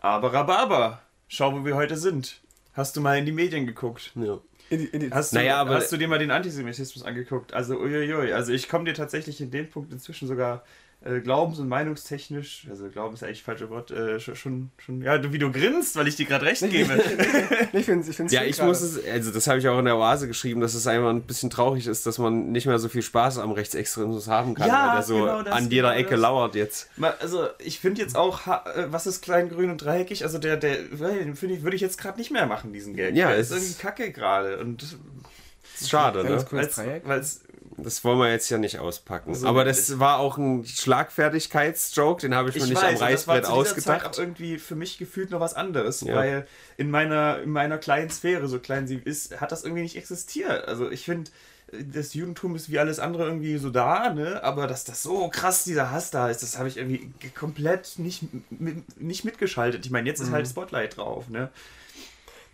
Aber 0.00 0.32
Rhabarber, 0.32 1.02
schau, 1.28 1.52
wo 1.52 1.64
wir 1.64 1.74
heute 1.74 1.96
sind. 1.96 2.40
Hast 2.74 2.96
du 2.96 3.00
mal 3.00 3.18
in 3.18 3.26
die 3.26 3.32
Medien 3.32 3.66
geguckt? 3.66 4.12
Ja. 4.14 4.38
In 4.70 4.78
die, 4.78 4.84
in 4.86 5.00
die, 5.00 5.10
Hast 5.10 5.32
du, 5.32 5.36
Naja, 5.36 5.60
aber- 5.60 5.74
hast 5.74 5.92
du 5.92 5.96
dir 5.98 6.08
mal 6.08 6.18
den 6.18 6.30
Antisemitismus 6.30 7.04
angeguckt? 7.04 7.52
Also, 7.52 7.76
uiuiui. 7.78 8.32
Also, 8.32 8.52
ich 8.52 8.68
komme 8.70 8.84
dir 8.84 8.94
tatsächlich 8.94 9.40
in 9.42 9.50
dem 9.50 9.68
Punkt 9.68 9.92
inzwischen 9.92 10.26
sogar 10.28 10.62
äh, 11.04 11.20
glaubens- 11.20 11.58
und 11.58 11.68
meinungstechnisch, 11.68 12.66
also 12.70 12.88
Glauben 12.88 13.14
ist 13.14 13.24
eigentlich 13.24 13.42
falsche 13.42 13.68
Wort, 13.70 13.90
äh, 13.90 14.20
schon, 14.20 14.70
schon, 14.78 15.02
ja, 15.02 15.32
wie 15.32 15.38
du 15.38 15.50
grinst, 15.50 15.96
weil 15.96 16.06
ich 16.06 16.14
dir 16.14 16.26
gerade 16.26 16.46
recht 16.46 16.62
gebe. 16.70 16.94
ich 17.72 17.84
finde 17.84 18.08
ich 18.08 18.16
find's 18.16 18.32
Ja, 18.32 18.44
ich 18.44 18.62
muss 18.62 18.80
es, 18.80 19.04
also 19.04 19.32
das 19.32 19.46
habe 19.48 19.58
ich 19.58 19.68
auch 19.68 19.78
in 19.80 19.84
der 19.86 19.96
Oase 19.96 20.28
geschrieben, 20.28 20.60
dass 20.60 20.74
es 20.74 20.86
einfach 20.86 21.10
ein 21.10 21.22
bisschen 21.22 21.50
traurig 21.50 21.88
ist, 21.88 22.06
dass 22.06 22.18
man 22.18 22.52
nicht 22.52 22.66
mehr 22.66 22.78
so 22.78 22.88
viel 22.88 23.02
Spaß 23.02 23.38
am 23.38 23.50
Rechtsextremismus 23.50 24.28
haben 24.28 24.54
kann, 24.54 24.68
Ja, 24.68 24.88
weil 24.88 24.94
der 24.96 25.02
so 25.02 25.14
genau 25.16 25.42
das, 25.42 25.54
an 25.54 25.70
jeder 25.70 25.88
genau 25.88 26.00
Ecke 26.00 26.10
das. 26.10 26.20
lauert 26.20 26.54
jetzt. 26.54 26.88
Also 27.20 27.48
ich 27.58 27.80
finde 27.80 28.00
jetzt 28.00 28.16
auch, 28.16 28.46
äh, 28.46 28.86
was 28.92 29.06
ist 29.08 29.22
klein, 29.22 29.48
grün 29.48 29.70
und 29.70 29.78
dreieckig, 29.78 30.22
also 30.22 30.38
der, 30.38 30.56
der, 30.56 30.76
den 30.76 31.34
finde 31.34 31.56
ich, 31.56 31.62
würde 31.62 31.74
ich 31.74 31.82
jetzt 31.82 31.98
gerade 31.98 32.18
nicht 32.18 32.30
mehr 32.30 32.46
machen, 32.46 32.72
diesen 32.72 32.94
Gag. 32.94 33.16
Ja, 33.16 33.30
der 33.30 33.38
es 33.38 33.50
ist 33.50 33.56
irgendwie 33.56 33.82
kacke 33.82 34.12
gerade 34.12 34.58
und 34.58 34.84
Ist 35.80 35.90
schade, 35.90 36.22
ne? 36.22 36.36
Dreieck. 36.44 37.02
weil's, 37.08 37.40
Das 37.78 38.04
wollen 38.04 38.18
wir 38.18 38.30
jetzt 38.30 38.50
ja 38.50 38.58
nicht 38.58 38.78
auspacken. 38.78 39.34
So, 39.34 39.46
Aber 39.46 39.64
das 39.64 39.98
war 39.98 40.18
auch 40.18 40.36
ein 40.38 40.64
Schlagfertigkeitsjoke, 41.26 42.22
den 42.22 42.34
habe 42.34 42.50
ich 42.50 42.56
mir 42.56 42.62
ich 42.64 42.68
nicht 42.70 42.76
weiß, 42.82 43.00
am 43.00 43.06
und 43.06 43.12
das 43.12 43.26
war 43.26 43.36
Reißbrett 43.36 43.46
zu 43.46 43.52
dieser 43.64 43.64
Zeit 43.80 43.94
ausgedacht. 44.04 44.14
auch 44.14 44.18
irgendwie 44.18 44.58
für 44.58 44.74
mich 44.76 44.98
gefühlt 44.98 45.30
noch 45.30 45.40
was 45.40 45.54
anderes, 45.54 46.00
Ja. 46.02 46.14
weil 46.14 46.46
in 46.76 46.90
meiner, 46.90 47.40
in 47.40 47.50
meiner 47.50 47.78
kleinen 47.78 48.10
Sphäre, 48.10 48.48
so 48.48 48.58
klein 48.58 48.86
sie 48.86 48.96
ist, 48.96 49.40
hat 49.40 49.52
das 49.52 49.64
irgendwie 49.64 49.82
nicht 49.82 49.96
existiert. 49.96 50.68
Also 50.68 50.90
ich 50.90 51.04
finde, 51.04 51.30
das 51.72 52.12
Judentum 52.12 52.54
ist 52.54 52.70
wie 52.70 52.78
alles 52.78 52.98
andere 52.98 53.24
irgendwie 53.24 53.56
so 53.56 53.70
da, 53.70 54.12
ne? 54.12 54.42
aber 54.44 54.66
dass 54.66 54.84
das 54.84 55.02
so 55.02 55.28
krass 55.28 55.64
dieser 55.64 55.90
Hass 55.90 56.10
da 56.10 56.28
ist, 56.28 56.42
das 56.42 56.58
habe 56.58 56.68
ich 56.68 56.76
irgendwie 56.76 57.10
ge- 57.18 57.30
komplett 57.30 57.94
nicht, 57.98 58.24
nicht 58.98 59.24
mitgeschaltet. 59.24 59.86
Ich 59.86 59.90
meine, 59.90 60.06
jetzt 60.08 60.20
ist 60.20 60.28
Mhm. 60.28 60.34
halt 60.34 60.48
Spotlight 60.48 60.98
drauf, 60.98 61.28
ne? 61.30 61.48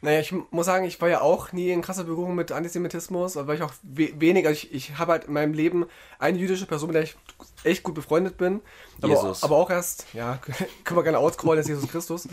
Naja, 0.00 0.20
ich 0.20 0.32
muss 0.50 0.66
sagen, 0.66 0.84
ich 0.84 1.00
war 1.00 1.08
ja 1.08 1.20
auch 1.20 1.52
nie 1.52 1.70
in 1.70 1.82
krasser 1.82 2.04
Berührung 2.04 2.36
mit 2.36 2.52
Antisemitismus, 2.52 3.34
weil 3.34 3.56
ich 3.56 3.62
auch 3.62 3.72
we 3.82 4.12
wenig, 4.18 4.46
also 4.46 4.56
ich, 4.56 4.72
ich 4.72 4.96
habe 4.96 5.12
halt 5.12 5.24
in 5.24 5.32
meinem 5.32 5.54
Leben 5.54 5.86
eine 6.20 6.38
jüdische 6.38 6.66
Person, 6.66 6.88
mit 6.88 6.94
der 6.94 7.02
ich 7.02 7.16
echt 7.64 7.82
gut 7.82 7.94
befreundet 7.94 8.36
bin. 8.36 8.60
Aber, 9.02 9.12
Jesus. 9.12 9.42
aber 9.42 9.56
auch 9.56 9.70
erst, 9.70 10.06
ja, 10.12 10.38
können 10.84 10.98
wir 10.98 11.02
gerne 11.02 11.18
das 11.18 11.36
ist 11.36 11.68
Jesus 11.68 11.88
Christus. 11.88 12.28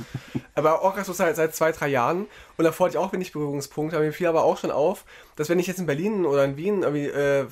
Aber 0.54 0.84
auch 0.84 0.96
erst 0.96 1.08
so 1.08 1.14
seit, 1.14 1.36
seit 1.36 1.56
zwei, 1.56 1.72
drei 1.72 1.88
Jahren. 1.88 2.28
Und 2.58 2.66
davor 2.66 2.86
hatte 2.88 2.98
ich 2.98 3.04
auch 3.04 3.12
wenig 3.14 3.32
Berührungspunkte. 3.32 3.96
Aber 3.96 4.06
mir 4.06 4.14
fiel 4.14 4.28
aber 4.28 4.44
auch 4.44 4.58
schon 4.58 4.72
auf, 4.72 5.04
dass 5.36 5.50
wenn 5.50 5.60
ich 5.60 5.68
jetzt 5.68 5.80
in 5.80 5.88
Berlin 5.88 6.26
oder 6.26 6.46
in 6.46 6.58
Wien 6.58 6.84
irgendwie 6.84 7.08
äh, 7.08 7.48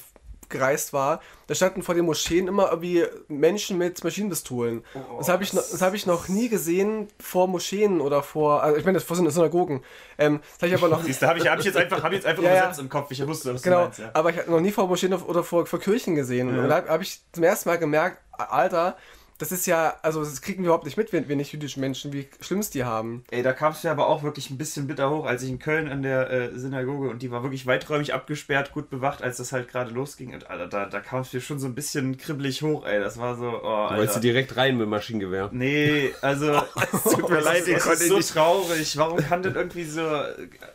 gereist 0.54 0.94
war, 0.94 1.20
da 1.48 1.56
standen 1.56 1.84
vor 1.84 1.94
den 1.96 2.06
Moscheen 2.06 2.48
immer 2.48 2.70
irgendwie 2.70 3.04
Menschen 3.28 3.78
mit 3.78 4.02
Maschinenpistolen. 4.04 4.86
das 5.18 5.28
habe 5.28 5.44
ich, 5.44 5.52
noch- 5.54 5.62
das 5.70 5.82
hab 5.82 5.94
ich 5.94 6.06
noch 6.06 6.30
nie 6.30 6.48
gesehen 6.48 7.10
vor 7.20 7.48
Moscheen 7.50 8.00
oder 8.00 8.24
vor, 8.24 8.64
also 8.64 8.78
ich 8.78 8.86
meine, 8.86 8.96
das 8.98 9.04
vor 9.04 9.18
Syn- 9.18 9.30
Synagogen. 9.30 9.84
Ähm, 10.18 10.40
das 10.54 10.62
habe 10.62 10.68
ich 10.68 10.76
aber 10.76 10.88
noch, 10.96 11.04
Siehst 11.04 11.22
du, 11.22 11.28
habe 11.28 11.40
ich, 11.40 11.48
hab 11.50 11.60
ich 11.60 11.66
jetzt 11.66 11.76
einfach, 11.78 12.02
hab 12.02 12.12
ich 12.14 12.20
jetzt 12.20 12.26
einfach 12.28 12.44
Ja, 12.54 12.54
ja. 12.54 12.72
im 12.80 12.88
Kopf. 12.88 13.12
Ich 13.12 13.28
wusste, 13.28 13.54
was 13.54 13.62
genau, 13.62 13.78
du 13.80 13.84
meinst. 13.84 14.00
Ja. 14.00 14.12
aber 14.14 14.30
ich 14.30 14.38
habe 14.38 14.50
noch 14.50 14.62
nie 14.62 14.72
vor 14.72 14.88
Moscheen 14.88 15.14
oder 15.14 15.44
vor, 15.44 15.66
vor 15.66 15.80
Kirchen 15.80 16.16
gesehen. 16.16 16.48
Und 16.58 16.70
da 16.70 16.76
habe 16.78 16.88
hab 16.90 17.02
ich 17.02 17.20
zum 17.34 17.44
ersten 17.44 17.68
Mal 17.68 17.78
gemerkt, 17.78 18.20
Alter, 18.32 18.96
das 19.44 19.52
ist 19.52 19.66
ja, 19.66 19.96
also 20.04 20.22
das 20.24 20.42
kriegen 20.42 20.60
wir 20.64 20.68
überhaupt 20.68 20.86
nicht 20.86 20.96
mit, 20.96 21.12
wenn 21.12 21.28
wir 21.28 21.36
nicht 21.36 21.52
jüdische 21.52 21.78
Menschen, 21.82 22.14
wie 22.14 22.28
schlimm 22.40 22.60
es 22.60 22.70
die 22.70 22.86
haben. 22.86 23.26
Ey, 23.30 23.44
da 23.44 23.52
kam 23.52 23.74
es 23.74 23.84
mir 23.84 23.92
aber 23.92 24.08
auch 24.08 24.24
wirklich 24.24 24.50
ein 24.50 24.58
bisschen 24.58 24.88
bitter 24.88 25.10
hoch, 25.10 25.26
als 25.26 25.44
ich 25.44 25.50
in 25.50 25.60
Köln 25.60 25.90
an 25.90 26.02
der 26.02 26.30
äh, 26.32 26.58
Synagoge 26.58 27.10
und 27.10 27.22
die 27.22 27.30
war 27.30 27.44
wirklich 27.44 27.66
weiträumig 27.66 28.14
abgesperrt, 28.14 28.72
gut 28.72 28.90
bewacht, 28.90 29.22
als 29.22 29.36
das 29.38 29.52
halt 29.52 29.68
gerade 29.68 29.92
losging. 29.92 30.34
Und 30.34 30.50
Alter, 30.50 30.68
da, 30.68 30.86
da 30.86 31.02
kam 31.02 31.20
es 31.22 31.34
mir 31.34 31.42
schon 31.42 31.60
so 31.60 31.68
ein 31.68 31.76
bisschen 31.76 32.18
kribbelig 32.18 32.62
hoch, 32.62 32.86
ey. 32.86 33.02
Das 33.02 33.18
war 33.18 33.36
so, 33.36 33.48
oh, 33.50 33.88
Du 33.90 33.96
wolltest 33.98 34.00
Alter. 34.00 34.14
du 34.14 34.20
direkt 34.22 34.56
rein 34.56 34.78
mit 34.78 34.84
dem 34.86 34.90
Maschinengewehr. 34.90 35.50
Nee, 35.52 36.12
also 36.22 36.54
tut 37.04 37.30
mir 37.30 37.42
leid, 37.42 37.66
konntet 37.66 38.02
ist 38.02 38.08
so 38.08 38.16
nicht- 38.18 38.30
traurig. 38.32 38.96
Warum 38.98 39.18
kann 39.18 39.44
denn 39.44 39.56
irgendwie 39.56 39.84
so 39.84 40.02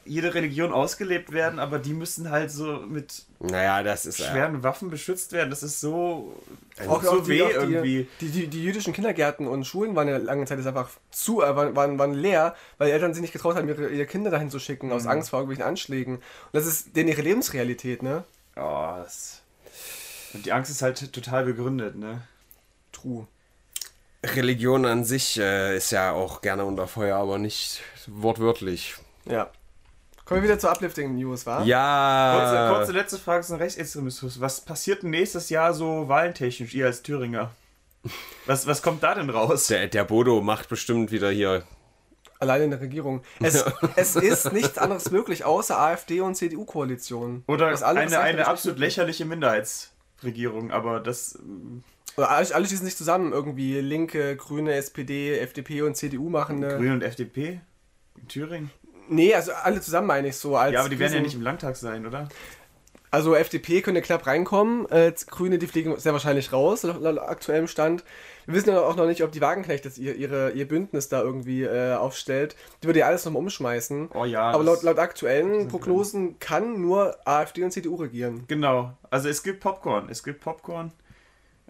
jede 0.04 0.34
Religion 0.34 0.72
ausgelebt 0.72 1.32
werden, 1.32 1.58
aber 1.58 1.78
die 1.78 1.94
müssen 1.94 2.30
halt 2.30 2.50
so 2.50 2.80
mit 2.86 3.22
Naja, 3.41 3.84
das 3.84 4.05
ist 4.05 4.18
ja. 4.18 4.30
schweren 4.32 4.64
Waffen 4.64 4.91
beschützt 4.91 5.30
werden? 5.32 5.51
Das 5.51 5.62
ist 5.62 5.80
so, 5.80 6.34
Auch, 6.89 7.03
so 7.05 7.11
auch 7.11 7.22
die, 7.22 7.28
weh 7.28 7.39
irgendwie. 7.39 8.09
Die, 8.20 8.30
die, 8.30 8.47
die 8.49 8.64
jüdischen 8.64 8.93
Kindergärten 8.93 9.47
und 9.47 9.64
Schulen 9.64 9.95
waren 9.95 10.09
ja 10.09 10.16
lange 10.16 10.45
Zeit 10.45 10.59
einfach 10.66 10.91
zu, 11.12 11.43
äh, 11.43 11.55
waren, 11.55 11.76
waren, 11.76 11.99
waren 12.01 12.14
leer, 12.14 12.57
weil 12.78 12.89
die 12.89 12.95
Eltern 12.95 13.14
sich 13.14 13.20
nicht 13.20 13.32
getraut 13.32 13.55
haben, 13.55 13.68
ihre, 13.68 13.89
ihre 13.91 14.07
Kinder 14.07 14.30
dahin 14.30 14.51
zu 14.51 14.59
schicken, 14.59 14.89
Mhm. 14.89 14.93
aus 14.93 15.07
Angst 15.07 15.30
vor 15.30 15.39
irgendwelchen 15.39 15.68
Anschlägen. 15.68 16.16
Und 16.16 16.22
das 16.53 16.66
ist 16.66 16.97
denen 16.97 17.09
ihre 17.09 17.22
Lebensrealität, 17.22 18.03
ne? 18.03 18.24
Oh, 18.57 18.95
das 18.97 19.43
und 20.34 20.45
die 20.45 20.53
Angst 20.53 20.70
ist 20.70 20.82
halt 20.82 21.12
total 21.12 21.45
begründet, 21.45 21.97
ne? 21.97 22.22
True. 22.93 23.26
Religion 24.24 24.84
an 24.84 25.05
sich 25.05 25.39
äh, 25.39 25.76
ist 25.76 25.93
ja 25.93 26.11
auch 26.12 26.41
gerne 26.41 26.64
unter 26.64 26.89
Feuer, 26.89 27.16
aber 27.16 27.39
nicht 27.39 27.80
wortwörtlich. 28.09 28.97
Ja. 29.26 29.51
Kommen 30.28 30.42
wir 30.42 30.50
wieder 30.50 30.58
zur 30.58 30.70
Uplifting 30.72 31.14
News, 31.14 31.46
wa? 31.46 31.62
Ja. 31.62 32.68
Kurze, 32.68 32.76
kurze 32.76 32.92
letzte 32.92 33.18
Frage 33.18 33.46
zum 33.46 33.56
Rechtsextremismus. 33.56 34.42
Was 34.42 34.60
passiert 34.60 35.02
denn 35.02 35.08
nächstes 35.08 35.48
Jahr 35.48 35.72
so 35.72 36.06
wahlentechnisch, 36.06 36.74
ihr 36.74 36.84
als 36.84 37.02
Thüringer? 37.02 37.50
Was, 38.44 38.66
was 38.66 38.82
kommt 38.82 39.02
da 39.02 39.14
denn 39.14 39.30
raus? 39.30 39.68
Der, 39.68 39.86
der 39.86 40.04
Bodo 40.04 40.42
macht 40.42 40.68
bestimmt 40.68 41.12
wieder 41.12 41.30
hier. 41.30 41.62
Alleine 42.40 42.64
in 42.64 42.70
der 42.72 42.80
Regierung. 42.82 43.22
Es, 43.40 43.64
es 43.96 44.16
ist 44.16 44.52
nichts 44.52 44.76
anderes 44.76 45.10
möglich, 45.10 45.46
außer 45.46 45.78
AfD 45.80 46.20
und 46.20 46.34
CDU-Koalition. 46.34 47.44
Oder 47.46 47.70
Das 47.70 47.82
eine, 47.82 48.00
einfach 48.00 48.18
eine 48.20 48.46
absolut 48.46 48.76
möglich. 48.78 48.96
lächerliche 48.96 49.24
Minderheitsregierung, 49.24 50.72
aber 50.72 51.00
das. 51.00 51.38
Oder 52.18 52.28
alle, 52.28 52.54
alle 52.54 52.66
schließen 52.66 52.84
sich 52.84 52.98
zusammen. 52.98 53.32
Irgendwie 53.32 53.80
Linke, 53.80 54.36
Grüne, 54.36 54.74
SPD, 54.74 55.38
FDP 55.38 55.80
und 55.80 55.96
CDU 55.96 56.28
machen 56.28 56.62
eine. 56.62 56.76
Grüne 56.76 56.92
und 56.92 57.02
FDP? 57.02 57.62
In 58.20 58.28
Thüringen? 58.28 58.70
Nee, 59.09 59.34
also 59.34 59.52
alle 59.52 59.80
zusammen 59.80 60.06
meine 60.06 60.28
ich 60.28 60.36
so. 60.36 60.56
Als 60.56 60.72
Ja, 60.72 60.80
aber 60.80 60.88
die 60.88 60.98
werden 60.98 61.14
ja 61.14 61.20
nicht 61.20 61.34
im 61.34 61.42
Landtag 61.42 61.76
sein, 61.76 62.06
oder? 62.06 62.28
Also 63.11 63.34
FDP 63.34 63.80
könnte 63.80 64.02
knapp 64.02 64.26
reinkommen, 64.26 64.86
äh, 64.90 65.12
Grüne, 65.28 65.59
die 65.59 65.66
fliegen 65.66 65.98
sehr 65.98 66.12
wahrscheinlich 66.12 66.52
raus, 66.52 66.82
laut, 66.82 67.18
aktuellem 67.18 67.66
Stand. 67.66 68.04
Wir 68.44 68.54
wissen 68.54 68.68
ja 68.68 68.80
auch 68.80 68.96
noch 68.96 69.06
nicht, 69.06 69.22
ob 69.22 69.32
die 69.32 69.40
Wagenknecht 69.40 69.84
das 69.86 69.96
ihr, 69.96 70.14
ihre, 70.14 70.50
ihr 70.50 70.68
Bündnis 70.68 71.09
da 71.09 71.22
irgendwie 71.22 71.62
äh, 71.62 71.94
aufstellt. 71.94 72.54
Die 72.82 72.86
würde 72.86 73.00
ja 73.00 73.06
alles 73.06 73.24
nochmal 73.24 73.42
umschmeißen. 73.42 74.11
Oh 74.14 74.24
ja. 74.24 74.50
Aber 74.50 74.62
laut, 74.62 74.82
laut 74.82 74.98
aktuellen 74.98 75.68
Prognosen 75.68 76.38
kann 76.38 76.80
nur 76.82 77.16
AfD 77.24 77.64
und 77.64 77.70
CDU 77.70 77.96
regieren. 77.96 78.44
Genau. 78.46 78.92
Also 79.11 79.28
es 79.28 79.42
gibt 79.42 79.61
Popcorn. 79.61 80.09
Es 80.11 80.22
gibt 80.22 80.40
Popcorn. 80.40 80.92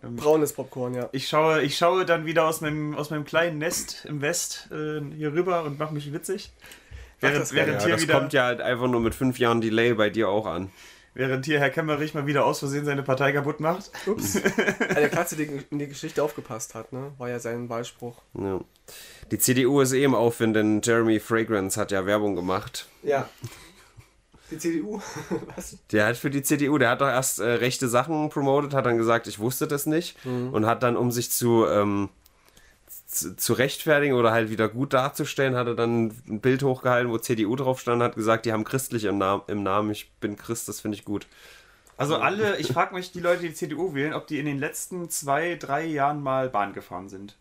Braunes 0.01 0.53
Popcorn, 0.53 0.95
ja. 0.95 1.09
Ich 1.11 1.28
schaue, 1.28 1.62
ich 1.62 1.76
schaue 1.76 2.05
dann 2.05 2.24
wieder 2.24 2.47
aus 2.47 2.61
meinem, 2.61 2.95
aus 2.95 3.11
meinem 3.11 3.24
kleinen 3.24 3.59
Nest 3.59 4.05
im 4.05 4.20
West 4.22 4.68
äh, 4.70 5.01
hier 5.16 5.32
rüber 5.32 5.64
und 5.64 5.78
mache 5.78 5.93
mich 5.93 6.12
witzig. 6.12 6.53
Während, 7.21 7.53
während, 7.53 7.83
Ja, 7.83 7.89
das 7.89 8.03
wieder, 8.03 8.14
kommt 8.19 8.33
ja 8.33 8.45
halt 8.45 8.61
einfach 8.61 8.87
nur 8.87 9.01
mit 9.01 9.14
fünf 9.14 9.39
Jahren 9.39 9.61
Delay 9.61 9.95
bei 9.95 10.09
dir 10.11 10.29
auch 10.29 10.47
an. 10.47 10.71
während 11.14 11.47
hier 11.47 11.59
Herr 11.59 11.71
Kemmerich 11.71 12.14
mal 12.14 12.27
wieder 12.27 12.45
aus 12.47 12.61
Versehen 12.61 12.85
seine 12.85 13.03
Partei 13.03 13.33
kaputt 13.33 13.59
macht. 13.61 13.91
Ups. 14.07 14.41
Eine 14.95 15.09
Katze, 15.09 15.37
die 15.37 15.51
in 15.71 15.79
die 15.79 15.89
Geschichte 15.89 16.23
aufgepasst 16.23 16.75
hat, 16.77 16.93
ne? 16.93 17.12
War 17.19 17.29
ja 17.29 17.41
sein 17.41 17.69
Wahlspruch. 17.69 18.23
Ja. 18.35 18.61
Die 19.33 19.39
CDU 19.39 19.81
ist 19.81 19.93
eh 19.93 20.05
im 20.05 20.14
Aufwind, 20.14 20.55
denn 20.55 20.81
Jeremy 20.83 21.19
Fragrance 21.19 21.79
hat 21.81 21.91
ja 21.91 22.07
Werbung 22.07 22.37
gemacht. 22.37 22.87
Ja. 23.03 23.29
Die 24.51 24.57
CDU? 24.59 25.01
Was? 25.57 25.77
Der 25.93 26.07
hat 26.07 26.16
für 26.16 26.31
die 26.31 26.43
CDU, 26.43 26.79
der 26.79 26.91
hat 26.91 27.01
doch 27.01 27.09
erst 27.09 27.39
äh, 27.41 27.45
rechte 27.45 27.89
Sachen 27.89 28.31
promotet, 28.31 28.73
hat 28.73 28.87
dann 28.87 28.97
gesagt, 28.97 29.27
ich 29.27 29.39
wusste 29.41 29.66
das 29.66 29.85
nicht 29.87 30.16
und 30.25 30.64
hat 30.66 30.83
dann, 30.83 30.97
um 30.97 31.11
sich 31.11 31.31
zu, 31.31 31.66
ähm, 31.66 32.09
zu, 33.21 33.53
rechtfertigen 33.53 34.14
oder 34.14 34.33
halt 34.33 34.51
wieder 34.51 34.69
gut 34.69 34.93
darzustellen, 34.93 35.57
hat 35.57 35.66
er 35.66 35.75
dann 35.75 36.12
ein 36.29 36.41
Bild 36.41 36.62
hochgehalten, 36.62 37.11
wo 37.11 37.19
CDU 37.19 37.57
drauf 37.57 37.81
stand, 37.81 38.03
hat 38.03 38.14
gesagt, 38.14 38.47
die 38.47 38.53
haben 38.53 38.64
christlich 38.64 39.05
im, 39.05 39.19
Nam 39.19 39.43
im 39.47 39.62
Namen, 39.62 39.91
ich 39.91 40.11
bin 40.21 40.37
Christ, 40.37 40.69
das 40.69 40.81
finde 40.81 40.97
ich 40.97 41.05
gut. 41.05 41.27
Also 41.97 42.16
alle, 42.16 42.59
ich 42.59 42.69
frage 42.69 42.95
mich, 42.95 43.11
die 43.11 43.21
Leute, 43.21 43.43
die 43.43 43.55
CDU 43.55 43.93
wählen, 43.93 44.14
ob 44.14 44.27
die 44.29 44.39
in 44.39 44.47
den 44.47 44.59
letzten 44.59 45.11
zwei, 45.11 45.57
drei 45.57 45.85
Jahren 45.85 46.23
mal 46.23 46.49
Bahn 46.49 46.73
gefahren 46.73 47.09
sind. 47.09 47.37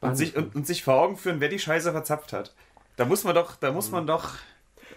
Und 0.00 0.14
sich, 0.14 0.36
und, 0.36 0.54
und 0.54 0.66
sich 0.66 0.84
vor 0.84 0.94
Augen 0.94 1.16
führen, 1.16 1.40
wer 1.40 1.48
die 1.48 1.58
Scheiße 1.58 1.90
verzapft 1.90 2.32
hat. 2.32 2.54
Da 2.96 3.04
muss 3.04 3.24
man 3.24 3.34
doch, 3.34 3.56
da 3.56 3.72
muss 3.72 3.90
man 3.90 4.06
doch. 4.06 4.34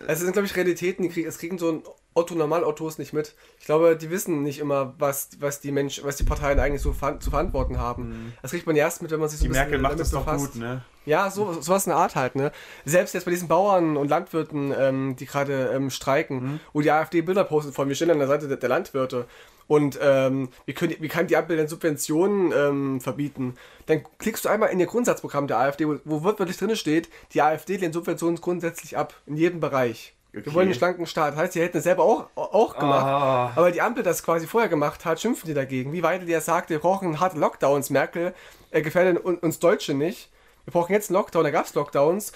Es 0.08 0.20
sind, 0.20 0.34
glaube 0.34 0.46
ich, 0.46 0.56
Realitäten, 0.56 1.04
die 1.04 1.10
kriegen, 1.10 1.28
es 1.28 1.38
kriegen 1.38 1.58
so 1.58 1.72
ein 1.72 1.84
Otto 2.14 2.34
Normal-Ottos 2.36 2.98
nicht 2.98 3.14
mit. 3.14 3.36
Ich 3.60 3.66
glaube, 3.66 3.96
die 3.96 4.10
wissen 4.10 4.44
nicht 4.44 4.60
immer, 4.60 4.94
was, 4.98 5.30
was 5.40 5.62
die 5.62 5.72
Mensch, 5.72 6.02
was 6.04 6.16
die 6.16 6.24
Parteien 6.24 6.60
eigentlich 6.60 6.82
so 6.82 6.92
ver 6.92 7.20
zu 7.20 7.30
verantworten 7.30 7.78
haben. 7.78 8.34
Das 8.42 8.52
kriegt 8.52 8.66
man 8.66 8.76
erst 8.76 9.02
mit, 9.02 9.12
wenn 9.12 9.20
man 9.20 9.30
sich 9.30 9.40
so 9.40 9.44
Die 9.44 9.50
ein 9.50 9.52
bisschen 9.52 9.64
Merkel 9.70 9.80
macht 9.80 9.92
damit 9.94 10.02
das 10.02 10.12
doch 10.12 10.26
gut, 10.26 10.56
ne? 10.56 10.82
Ja, 11.06 11.30
so, 11.32 11.62
sowas 11.62 11.86
in 11.86 11.92
der 11.92 11.98
Art 11.98 12.16
halt, 12.16 12.36
ne? 12.36 12.52
Selbst 12.86 13.14
jetzt 13.14 13.26
bei 13.26 13.32
diesen 13.32 13.48
Bauern 13.48 13.96
und 13.96 14.10
Landwirten, 14.10 14.74
ähm, 14.78 15.16
die 15.16 15.26
gerade 15.26 15.72
ähm, 15.74 15.90
streiken, 15.90 16.40
Mhm. 16.54 16.60
wo 16.74 16.82
die 16.82 16.92
AfD 16.92 17.22
Bilder 17.22 17.44
postet 17.44 17.74
von, 17.76 17.88
wir 17.88 17.96
stehen 17.96 18.12
an 18.12 18.20
der 18.20 18.28
Seite 18.28 18.48
der, 18.48 18.58
der 18.58 18.70
Landwirte 18.70 19.26
und 19.70 20.00
ähm, 20.02 20.50
wie, 20.66 20.74
können, 20.74 20.96
wie 21.00 21.08
kann 21.08 21.28
die 21.28 21.38
Ampel 21.38 21.56
denn 21.56 21.68
Subventionen 21.68 22.52
ähm, 22.52 23.00
verbieten? 23.00 23.54
Dann 23.86 24.02
klickst 24.18 24.44
du 24.44 24.50
einmal 24.50 24.70
in 24.70 24.80
ihr 24.80 24.88
Grundsatzprogramm 24.88 25.46
der 25.46 25.60
AfD, 25.60 25.88
wo, 25.88 26.00
wo 26.06 26.24
wortwörtlich 26.24 26.58
drin 26.58 26.76
steht, 26.76 27.08
die 27.34 27.44
AfD 27.44 27.78
lehnt 27.78 27.94
Subventionen 27.94 28.42
grundsätzlich 28.42 28.98
ab, 28.98 29.14
in 29.28 29.38
jedem 29.38 29.60
Bereich. 29.60 30.16
Okay. 30.30 30.44
Wir 30.44 30.54
wollen 30.56 30.68
einen 30.70 30.76
schlanken 30.76 31.06
Staat. 31.06 31.34
Das 31.34 31.40
heißt, 31.40 31.56
die 31.56 31.62
hätten 31.62 31.78
es 31.78 31.84
selber 31.84 32.04
auch, 32.04 32.30
auch 32.36 32.78
gemacht. 32.78 33.06
Ah. 33.06 33.52
Aber 33.56 33.72
die 33.72 33.82
Ampel 33.82 34.02
das 34.02 34.24
quasi 34.24 34.48
vorher 34.48 34.70
gemacht 34.70 35.06
hat, 35.06 35.22
schimpfen 35.22 35.48
die 35.48 35.54
dagegen. 35.54 35.94
Wie 35.94 36.02
Weidel 36.02 36.28
ja 36.28 36.42
sagt, 36.42 36.72
wir 36.72 36.80
brauchen 36.80 37.20
harte 37.20 37.38
Lockdowns. 37.38 37.92
Merkel 37.92 38.34
äh, 38.72 38.82
gefällt 38.82 39.24
uns 39.24 39.60
Deutsche 39.60 39.94
nicht. 39.94 40.32
Wir 40.66 40.74
brauchen 40.74 40.94
jetzt 40.94 41.12
einen 41.12 41.18
Lockdown, 41.18 41.44
da 41.44 41.52
gab 41.52 41.66
es 41.66 41.76
Lockdowns. 41.76 42.32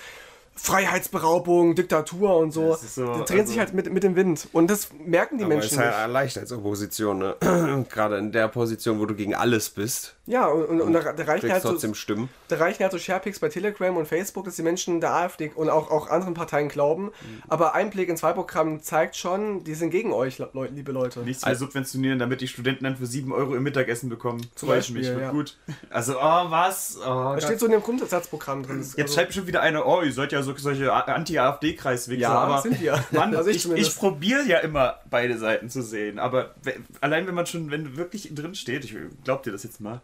Freiheitsberaubung, 0.55 1.75
Diktatur 1.75 2.37
und 2.37 2.51
so. 2.51 2.69
Das 2.71 2.95
so, 2.95 3.05
die 3.13 3.25
drehen 3.25 3.39
also- 3.41 3.51
sich 3.51 3.59
halt 3.59 3.73
mit, 3.73 3.91
mit 3.91 4.03
dem 4.03 4.15
Wind. 4.15 4.47
Und 4.53 4.69
das 4.69 4.89
merken 5.05 5.37
die 5.37 5.43
Aber 5.45 5.53
Menschen 5.55 5.71
ist 5.73 5.77
halt 5.79 6.05
nicht. 6.07 6.13
leicht 6.13 6.37
als 6.37 6.51
Opposition, 6.51 7.17
ne? 7.19 7.35
Gerade 7.89 8.17
in 8.17 8.31
der 8.31 8.47
Position, 8.47 8.99
wo 8.99 9.05
du 9.05 9.15
gegen 9.15 9.33
alles 9.35 9.69
bist, 9.69 10.15
Ja, 10.25 10.47
und, 10.47 10.65
und, 10.65 10.81
und 10.81 10.93
da, 10.93 11.13
da 11.13 11.23
reichen 11.23 11.51
halt 11.51 11.63
so, 11.63 11.69
trotzdem 11.71 11.95
Stimmen. 11.95 12.29
da 12.47 12.57
reichen 12.57 12.81
halt 12.83 12.91
so 12.91 12.97
Sharepics 12.99 13.39
bei 13.39 13.49
Telegram 13.49 13.95
und 13.97 14.07
Facebook, 14.07 14.45
dass 14.45 14.55
die 14.55 14.61
Menschen 14.63 15.01
der 15.01 15.13
AfD 15.13 15.51
und 15.55 15.69
auch, 15.69 15.89
auch 15.89 16.09
anderen 16.09 16.33
Parteien 16.33 16.69
glauben. 16.69 17.11
Aber 17.49 17.73
Einblick 17.73 18.09
ins 18.09 18.21
Wahlprogramm 18.23 18.81
zeigt 18.81 19.15
schon, 19.15 19.63
die 19.63 19.73
sind 19.73 19.89
gegen 19.89 20.13
euch, 20.13 20.37
Le 20.37 20.49
liebe 20.73 20.91
Leute. 20.91 21.21
Nichts 21.21 21.45
mehr 21.45 21.55
subventionieren, 21.55 22.19
damit 22.19 22.41
die 22.41 22.47
Studenten 22.47 22.83
dann 22.83 22.95
für 22.97 23.05
7 23.05 23.31
Euro 23.31 23.53
ihr 23.55 23.59
Mittagessen 23.61 24.09
bekommen. 24.09 24.41
Zum 24.55 24.69
Freue 24.69 24.79
ich 24.79 24.93
Beispiel, 24.93 25.13
mich, 25.13 25.21
ja. 25.21 25.31
gut. 25.31 25.57
Also, 25.89 26.13
oh, 26.17 26.45
was? 26.49 26.97
Oh, 27.05 27.33
Das 27.35 27.43
steht 27.45 27.59
so 27.59 27.65
in 27.65 27.71
dem 27.71 27.81
Grundsatzprogramm 27.81 28.63
drin. 28.63 28.79
Jetzt 28.79 28.99
Also- 28.99 29.13
schreibt 29.15 29.33
schon 29.33 29.47
wieder 29.47 29.61
einer, 29.61 29.85
oh, 29.85 30.01
ihr 30.01 30.13
seid 30.13 30.31
ja 30.31 30.42
so, 30.43 30.55
solche 30.55 30.91
Anti-AfD-Kreiswichser, 30.93 32.21
Ja, 32.21 32.29
aber 32.31 32.61
sind 32.61 32.79
wir. 32.79 33.03
Mann, 33.11 33.35
Also 33.35 33.49
ich 33.49 33.69
ich, 33.71 33.95
probiere 33.95 34.43
ja 34.43 34.59
immer 34.59 34.99
beide 35.09 35.37
Seiten 35.37 35.69
zu 35.69 35.81
sehen, 35.81 36.19
aber 36.19 36.53
allein 37.01 37.25
wenn 37.27 37.35
man 37.35 37.45
schon, 37.45 37.71
wenn 37.71 37.97
wirklich 37.97 38.33
drin 38.35 38.55
steht, 38.55 38.85
ich 38.85 38.95
glaub 39.23 39.43
dir 39.43 39.51
das 39.51 39.63
jetzt 39.63 39.81
mal. 39.81 40.01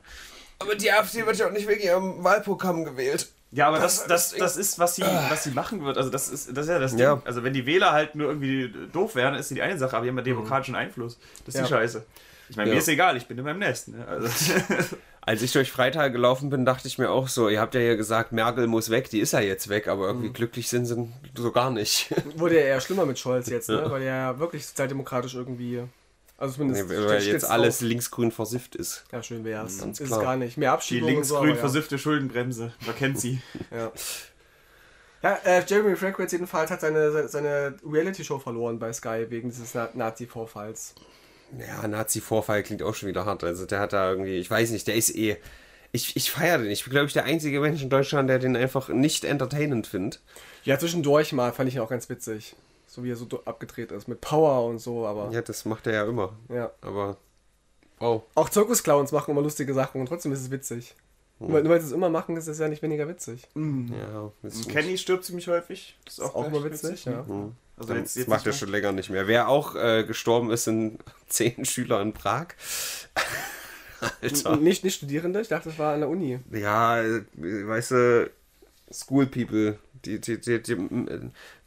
Aber 0.59 0.75
die 0.75 0.91
AfD 0.91 1.25
wird 1.25 1.37
ja 1.37 1.47
auch 1.47 1.51
nicht 1.51 1.67
wegen 1.67 1.81
ihrem 1.81 2.23
Wahlprogramm 2.23 2.83
gewählt. 2.83 3.29
Ja, 3.51 3.67
aber 3.67 3.79
das, 3.79 4.05
Das- 4.05 4.31
das, 4.31 4.37
das 4.39 4.57
ist, 4.57 4.77
was 4.79 4.95
sie, 4.95 5.01
was 5.03 5.43
sie 5.43 5.51
machen 5.51 5.83
wird. 5.83 5.97
Also 5.97 6.09
das 6.09 6.29
ist, 6.29 6.49
das 6.55 6.65
ist 6.65 6.69
ja 6.69 6.79
das 6.79 6.91
Ding. 6.91 6.99
Ja. 6.99 7.21
Also 7.25 7.43
wenn 7.43 7.53
die 7.53 7.65
Wähler 7.65 7.91
halt 7.93 8.13
nur 8.15 8.27
irgendwie 8.27 8.71
doof 8.91 9.15
wären, 9.15 9.33
ist 9.35 9.49
die 9.49 9.61
eine 9.61 9.77
Sache, 9.77 9.95
aber 9.95 10.03
die 10.05 10.09
haben 10.11 10.17
ja 10.17 10.23
demokratischen 10.23 10.75
Einfluss. 10.75 11.17
Das 11.45 11.55
ist 11.55 11.61
die 11.61 11.71
Ja. 11.71 11.77
Scheiße. 11.79 12.05
Ich 12.49 12.57
meine, 12.57 12.69
Ja. 12.69 12.75
mir 12.75 12.79
ist 12.79 12.87
egal, 12.87 13.15
ich 13.17 13.25
bin 13.27 13.37
in 13.37 13.43
meinem 13.43 13.59
Nest. 13.59 13.87
Ne? 13.87 14.05
Also, 14.07 14.27
Als 15.21 15.41
ich 15.41 15.51
durch 15.51 15.71
Freital 15.71 16.11
gelaufen 16.11 16.49
bin, 16.49 16.65
dachte 16.65 16.87
ich 16.87 16.97
mir 16.97 17.11
auch 17.11 17.27
so, 17.27 17.49
ihr 17.49 17.59
habt 17.59 17.75
ja 17.75 17.81
hier 17.81 17.97
gesagt, 17.97 18.31
Merkel 18.31 18.67
muss 18.67 18.89
weg, 18.89 19.09
die 19.09 19.19
ist 19.19 19.33
ja 19.33 19.39
jetzt 19.41 19.69
weg, 19.69 19.87
aber 19.87 20.07
irgendwie 20.07 20.31
glücklich 20.31 20.69
sind 20.69 20.85
sie 20.85 21.07
so 21.35 21.51
gar 21.51 21.71
nicht. 21.71 22.13
Wurde 22.37 22.55
ja 22.55 22.61
eher 22.61 22.81
schlimmer 22.81 23.05
mit 23.05 23.19
Scholz 23.19 23.49
jetzt, 23.49 23.69
ne? 23.69 23.83
weil 23.89 24.01
er 24.03 24.15
ja 24.15 24.39
wirklich 24.39 24.65
sozialdemokratisch 24.65 25.35
irgendwie. 25.35 25.83
Also 26.37 26.55
zumindest. 26.55 26.89
Nee, 26.89 26.95
weil 26.95 27.21
jetzt 27.21 27.49
alles 27.49 27.79
drauf. 27.79 27.87
linksgrün 27.89 28.31
versifft 28.31 28.75
ist. 28.75 29.03
Ja, 29.11 29.21
schön 29.21 29.43
wär's. 29.43 29.79
Ganz 29.79 29.99
Ist 29.99 30.07
klar. 30.07 30.19
es 30.19 30.25
gar 30.25 30.37
nicht. 30.37 30.57
Mehr 30.57 30.69
die 30.69 30.73
Abschiebungen 30.73 31.17
und 31.17 31.23
so. 31.25 31.35
linksgrün 31.35 31.49
aber 31.49 31.57
ja. 31.57 31.61
versiffte 31.61 31.99
Schuldenbremse. 31.99 32.73
Man 32.85 32.95
kennt 32.95 33.19
sie. 33.19 33.41
Ja, 33.71 33.91
ja 35.21 35.35
äh, 35.43 35.63
Jeremy 35.67 35.97
Fragrance 35.97 36.33
jedenfalls 36.33 36.71
hat 36.71 36.79
seine, 36.79 37.27
seine 37.27 37.75
Reality-Show 37.85 38.39
verloren 38.39 38.79
bei 38.79 38.93
Sky 38.93 39.25
wegen 39.27 39.49
dieses 39.49 39.73
Na 39.73 39.89
Nazi-Vorfalls. 39.93 40.95
Ja, 41.57 41.87
Nazi-Vorfall 41.87 42.63
klingt 42.63 42.83
auch 42.83 42.93
schon 42.93 43.09
wieder 43.09 43.25
hart. 43.25 43.43
Also 43.43 43.65
der 43.65 43.79
hat 43.79 43.93
da 43.93 44.11
irgendwie, 44.11 44.37
ich 44.37 44.49
weiß 44.49 44.71
nicht, 44.71 44.87
der 44.87 44.95
ist 44.95 45.15
eh. 45.15 45.37
Ich, 45.91 46.15
ich 46.15 46.29
feiere 46.29 46.59
den. 46.59 46.69
Ich 46.69 46.83
bin, 46.83 46.91
glaube 46.91 47.07
ich, 47.07 47.13
der 47.13 47.23
einzige 47.23 47.59
Mensch 47.59 47.81
in 47.81 47.89
Deutschland, 47.89 48.29
der 48.29 48.37
den 48.37 48.55
einfach 48.55 48.89
nicht 48.89 49.25
entertainend 49.25 49.87
findet. 49.87 50.21
Ja, 50.63 50.77
zwischendurch 50.77 51.33
mal 51.33 51.51
fand 51.51 51.69
ich 51.69 51.75
ihn 51.75 51.81
auch 51.81 51.89
ganz 51.89 52.09
witzig. 52.09 52.55
So 52.85 53.03
wie 53.03 53.11
er 53.11 53.15
so 53.15 53.27
abgedreht 53.45 53.91
ist 53.91 54.07
mit 54.07 54.21
Power 54.21 54.65
und 54.67 54.79
so, 54.79 55.05
aber 55.07 55.31
Ja, 55.31 55.41
das 55.41 55.65
macht 55.65 55.87
er 55.87 55.93
ja 55.93 56.05
immer. 56.05 56.33
ja. 56.49 56.71
Aber. 56.81 57.17
Oh. 57.99 58.21
Auch 58.35 58.49
Zirkusclowns 58.49 59.11
machen 59.11 59.31
immer 59.31 59.41
lustige 59.41 59.73
Sachen 59.73 59.99
und 59.99 60.07
trotzdem 60.07 60.31
ist 60.31 60.39
es 60.41 60.51
witzig. 60.51 60.95
Weil- 61.39 61.63
Nur 61.63 61.71
weil 61.73 61.79
sie 61.81 61.87
es 61.87 61.93
immer 61.93 62.09
machen, 62.09 62.35
ist 62.37 62.47
es 62.47 62.59
ja 62.59 62.67
nicht 62.67 62.81
weniger 62.81 63.07
witzig. 63.07 63.47
Ja, 63.55 64.31
ist 64.43 64.67
Kenny 64.69 64.97
stirbt 64.97 65.23
ziemlich 65.23 65.47
häufig. 65.47 65.97
Das 66.05 66.15
ist 66.15 66.19
auch, 66.19 66.35
auch 66.35 66.49
gleich 66.49 66.61
immer 66.61 66.71
witzig, 66.71 67.05
ja. 67.05 67.25
Also 67.77 67.93
Das 67.93 67.97
jetzt, 67.97 68.15
jetzt 68.17 68.27
macht 68.27 68.45
er 68.45 68.51
schon 68.53 68.69
länger 68.69 68.91
nicht 68.91 69.09
mehr. 69.09 69.27
Wer 69.27 69.47
auch 69.47 69.73
äh, 69.75 70.03
gestorben 70.03 70.51
ist, 70.51 70.65
sind 70.65 70.99
zehn 71.29 71.63
Schüler 71.63 72.01
in 72.01 72.11
Prag. 72.13 72.47
Alter. 74.21 74.55
Nicht, 74.57 74.83
nicht 74.83 74.95
Studierende, 74.95 75.41
ich 75.41 75.47
dachte, 75.49 75.69
das 75.69 75.77
war 75.79 75.93
an 75.93 75.99
der 76.01 76.09
Uni. 76.09 76.39
Ja, 76.51 77.01
äh, 77.01 77.21
weißt 77.37 77.91
du, 77.91 78.31
School 78.91 79.25
People, 79.27 79.77
die, 80.05 80.19
die, 80.19 80.39
die, 80.39 80.61
die, 80.61 80.75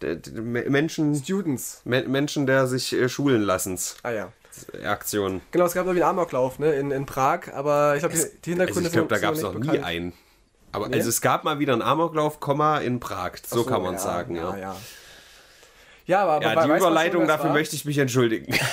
die, 0.03 0.17
die 0.23 0.31
Menschen, 0.41 1.15
Students. 1.15 1.83
Men- 1.85 2.11
Menschen 2.11 2.47
der 2.47 2.67
sich 2.67 2.93
äh, 2.95 3.09
schulen 3.09 3.43
lassens. 3.43 3.97
Ah 4.03 4.11
ja. 4.13 4.33
Aktion. 4.85 5.41
Genau, 5.51 5.65
es 5.67 5.75
gab 5.75 5.87
irgendwie 5.87 6.03
einen 6.03 6.11
Amoklauf 6.19 6.59
ne, 6.59 6.73
in, 6.75 6.91
in 6.91 7.07
Prag, 7.07 7.53
aber 7.53 7.95
ich 7.97 8.01
glaube, 8.01 8.15
die 8.15 8.21
die 8.21 8.27
Also 8.27 8.51
Hintergründe 8.51 8.89
ich 8.89 8.93
glaube, 8.93 9.09
da 9.09 9.19
gab 9.19 9.35
es 9.35 9.43
noch 9.43 9.55
nie 9.55 9.61
bekannt. 9.61 9.85
einen. 9.85 10.13
Aber 10.73 10.89
Nee? 10.89 10.97
also 10.97 11.09
es 11.11 11.21
gab 11.21 11.45
mal 11.45 11.59
wieder 11.59 11.73
einen 11.75 11.83
Amoklauf, 11.83 12.41
Komma, 12.41 12.79
in 12.79 12.99
Prag. 13.01 13.33
So, 13.47 13.63
Ach 13.65 13.69
kann 13.69 13.83
man 13.83 13.95
ja, 13.95 13.99
sagen, 13.99 14.37
ja. 14.37 14.51
Ja, 14.51 14.57
ja. 14.59 14.77
ja 16.07 16.23
aber, 16.23 16.47
aber 16.47 16.63
die 16.63 16.69
schon, 16.69 16.77
Überleitung, 16.79 17.27
dafür 17.27 17.47
war? 17.51 17.53
möchte 17.55 17.77
ich 17.77 17.85
mich 17.85 17.99
entschuldigen. 17.99 18.55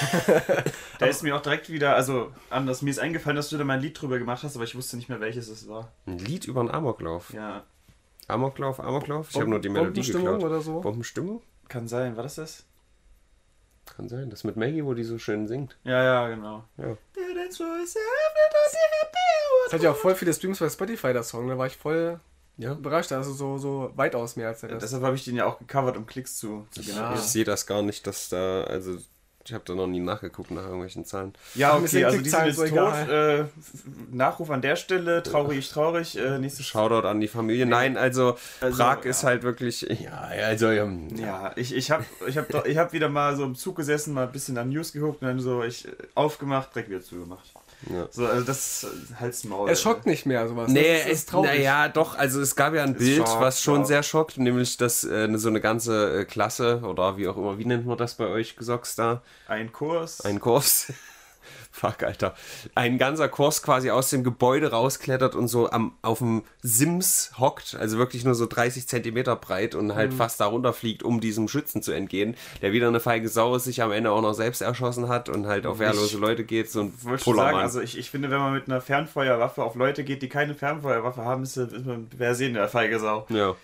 Da 1.00 1.06
ist 1.06 1.24
mir 1.24 1.34
auch 1.34 1.42
direkt 1.42 1.70
wieder, 1.70 1.96
also 1.96 2.34
anders, 2.50 2.82
mir 2.82 2.90
ist 2.90 3.00
eingefallen, 3.00 3.38
dass 3.38 3.48
du 3.48 3.58
da 3.58 3.64
mal 3.64 3.76
ein 3.76 3.82
Lied 3.82 4.02
drüber 4.02 4.20
gemacht 4.20 4.44
hast, 4.44 4.56
aber 4.58 4.66
ich 4.66 4.76
wusste 4.76 4.98
nicht 4.98 5.08
mehr, 5.08 5.22
welches 5.22 5.48
es 5.48 5.70
war. 5.70 5.94
Ein 6.06 6.18
Lied 6.20 6.44
über 6.44 6.60
einen 6.60 6.70
Amoklauf. 6.70 7.32
Ja, 7.34 7.64
Amoklauf, 8.28 8.82
Amoklauf? 8.82 9.28
Ich 9.32 9.38
habe 9.38 9.50
nur 9.50 9.60
die 9.60 9.70
Melodie 9.70 9.92
Bombenstimmung 9.92 10.26
geklaut. 10.34 10.44
oder 10.44 10.60
so? 10.62 10.82
Bombenstimmung? 10.82 11.42
kann 11.70 11.88
sein. 11.88 12.18
War 12.18 12.24
das 12.24 12.36
das? 12.36 12.66
Kann 13.96 14.08
sein. 14.10 14.30
Das 14.30 14.44
mit 14.44 14.56
Maggie, 14.56 14.84
wo 14.86 14.94
die 14.94 15.04
so 15.04 15.18
schön 15.18 15.48
singt. 15.48 15.78
Ja, 15.84 16.04
ja, 16.04 16.28
genau. 16.30 16.64
Ja. 16.78 16.96
Das 19.66 19.74
hat 19.74 19.82
ja 19.84 19.92
auch 19.92 19.96
voll 19.98 20.16
viele 20.16 20.34
Streams 20.34 20.60
bei 20.60 20.70
Spotify, 20.70 21.14
der 21.14 21.24
Song. 21.24 21.48
Da 21.48 21.58
war 21.58 21.68
ich 21.68 21.78
voll 21.78 22.20
Ja. 22.58 22.74
überrascht. 22.74 23.12
Also 23.12 23.34
so, 23.34 23.58
so 23.58 23.92
weitaus 23.96 24.36
mehr 24.36 24.48
als 24.50 24.62
der 24.62 24.72
Rest. 24.72 24.84
Deshalb 24.84 25.04
habe 25.04 25.16
ich 25.16 25.26
den 25.26 25.36
ja 25.36 25.46
auch 25.46 25.60
gecovert, 25.60 25.98
um 25.98 26.06
Klicks 26.06 26.38
zu, 26.38 26.66
zu 26.72 26.82
generieren. 26.82 27.16
Ich 27.16 27.22
sehe 27.22 27.44
das 27.44 27.66
gar 27.66 27.82
nicht, 27.82 28.06
dass 28.08 28.30
da, 28.30 28.64
also 28.64 28.98
ich 29.46 29.54
habe 29.54 29.64
da 29.66 29.74
noch 29.74 29.88
nie 29.88 30.00
nachgeguckt 30.00 30.52
nach 30.52 30.64
irgendwelchen 30.64 31.06
Zahlen. 31.06 31.34
Ja, 31.56 31.76
okay, 31.76 31.88
sind 31.88 32.06
also 32.06 32.18
die 32.22 32.30
sind 32.30 32.46
jetzt 32.46 32.56
so 32.58 32.68
tot. 32.68 32.94
Äh, 33.10 33.46
Nachruf 34.12 34.50
an 34.52 34.62
der 34.62 34.76
Stelle, 34.76 35.24
traurig, 35.24 35.70
traurig. 35.70 36.18
Äh, 36.18 36.38
nächstes 36.40 36.66
Shoutout 36.68 37.08
an 37.08 37.20
die 37.20 37.28
Familie. 37.28 37.66
Nein, 37.66 37.98
also, 37.98 38.36
Also, 38.62 38.78
Prag 38.78 39.04
ja. 39.06 39.10
ist 39.10 39.24
halt 39.24 39.44
wirklich, 39.44 39.82
ja, 39.82 40.12
also, 40.46 40.70
ähm, 40.70 41.08
Ja, 41.18 41.52
ich, 41.56 41.74
ich 41.76 41.90
habe 41.90 42.06
ich 42.28 42.38
hab, 42.38 42.50
doch- 42.50 42.66
ich 42.66 42.78
hab 42.78 42.94
wieder 42.94 43.10
mal 43.10 43.36
so 43.36 43.44
im 43.46 43.56
Zug 43.56 43.78
gesessen, 43.78 44.14
mal 44.14 44.26
ein 44.28 44.32
bisschen 44.32 44.58
an 44.58 44.70
News 44.70 44.92
geguckt 44.94 45.22
und 45.22 45.28
dann 45.28 45.40
so 45.40 45.64
ich 45.64 45.88
aufgemacht, 46.16 46.76
direkt 46.76 46.90
wieder 46.90 47.02
zugemacht. 47.02 47.50
Ja. 47.88 48.08
So, 48.12 48.26
also 48.26 48.46
das 48.46 48.84
äh, 48.84 49.16
halt's 49.20 49.44
Maul. 49.46 49.70
es 49.70 49.82
schockt 49.82 50.06
nicht 50.06 50.26
mehr 50.26 50.48
sowas. 50.48 50.70
Nee, 50.70 50.82
das 50.82 51.02
ist, 51.02 51.06
es, 51.06 51.12
ist 51.20 51.30
traurig. 51.30 51.52
naja, 51.52 51.88
doch, 51.88 52.18
also 52.18 52.42
es 52.42 52.56
gab 52.56 52.74
ja 52.74 52.84
ein 52.84 52.96
Bild, 52.96 53.18
schockt, 53.18 53.40
was 53.40 53.62
schon 53.62 53.82
ja. 53.82 53.86
sehr 53.86 54.04
schockt, 54.04 54.38
nämlich 54.38 54.76
dass 54.78 55.04
äh, 55.04 55.30
so 55.36 55.48
eine 55.48 55.62
ganze 55.62 56.22
äh, 56.22 56.26
Klasse 56.26 56.82
oder 56.84 57.18
wie 57.18 57.28
auch 57.28 57.38
immer, 57.38 57.58
wie 57.58 57.66
nennt 57.66 57.86
man 57.86 57.98
das 57.98 58.16
bei 58.16 58.28
euch, 58.28 58.58
Gesocks 58.58 58.96
da? 58.96 59.22
Ein 59.48 59.72
Kurs. 59.72 60.22
Ein 60.22 60.40
Kurs. 60.40 60.92
Fuck, 61.80 62.04
Alter. 62.04 62.36
Ein 62.76 62.98
ganzer 62.98 63.30
Kurs 63.30 63.64
quasi 63.64 63.90
aus 63.90 64.10
dem 64.10 64.24
Gebäude 64.26 64.72
rausklettert 64.72 65.34
und 65.36 65.48
so 65.48 65.70
am, 65.72 65.94
auf 66.02 66.18
dem 66.20 66.44
Sims 66.62 67.32
hockt, 67.38 67.76
also 67.80 67.98
wirklich 67.98 68.26
nur 68.26 68.36
so 68.36 68.46
30 68.48 68.88
Zentimeter 68.88 69.36
breit 69.38 69.76
und 69.76 69.88
Mhm. 69.88 69.96
halt 69.96 70.14
fast 70.14 70.40
darunter 70.42 70.74
fliegt, 70.74 71.04
um 71.04 71.22
diesem 71.22 71.48
Schützen 71.48 71.82
zu 71.82 71.92
entgehen, 71.94 72.36
der 72.62 72.74
wieder 72.74 72.88
eine 72.90 73.00
feige 73.00 73.30
Sau 73.30 73.56
ist, 73.56 73.64
sich 73.64 73.82
am 73.82 73.92
Ende 73.94 74.12
auch 74.12 74.22
noch 74.22 74.34
selbst 74.34 74.62
erschossen 74.62 75.08
hat 75.08 75.30
und 75.30 75.48
halt 75.48 75.66
auf 75.66 75.80
wehrlose 75.80 76.18
Leute 76.18 76.44
geht, 76.44 76.70
so 76.70 76.82
ein 76.82 76.94
schon 77.00 77.10
sagen, 77.12 77.24
Pullermann. 77.24 77.62
also 77.62 77.80
ich, 77.82 77.98
ich 77.98 78.10
finde, 78.12 78.30
wenn 78.30 78.40
man 78.40 78.54
mit 78.54 78.68
einer 78.68 78.82
Fernfeuerwaffe 78.82 79.64
auf 79.64 79.76
Leute 79.76 80.04
geht, 80.04 80.22
die 80.22 80.30
keine 80.30 80.56
Fernfeuerwaffe 80.56 81.24
haben, 81.24 81.44
ist, 81.44 81.56
ist 81.56 81.86
man, 81.86 82.08
wer 82.18 82.36
sehen 82.36 82.56
der 82.56 82.68
feige 82.68 83.00
Sau. 83.00 83.26
ja. 83.30 83.56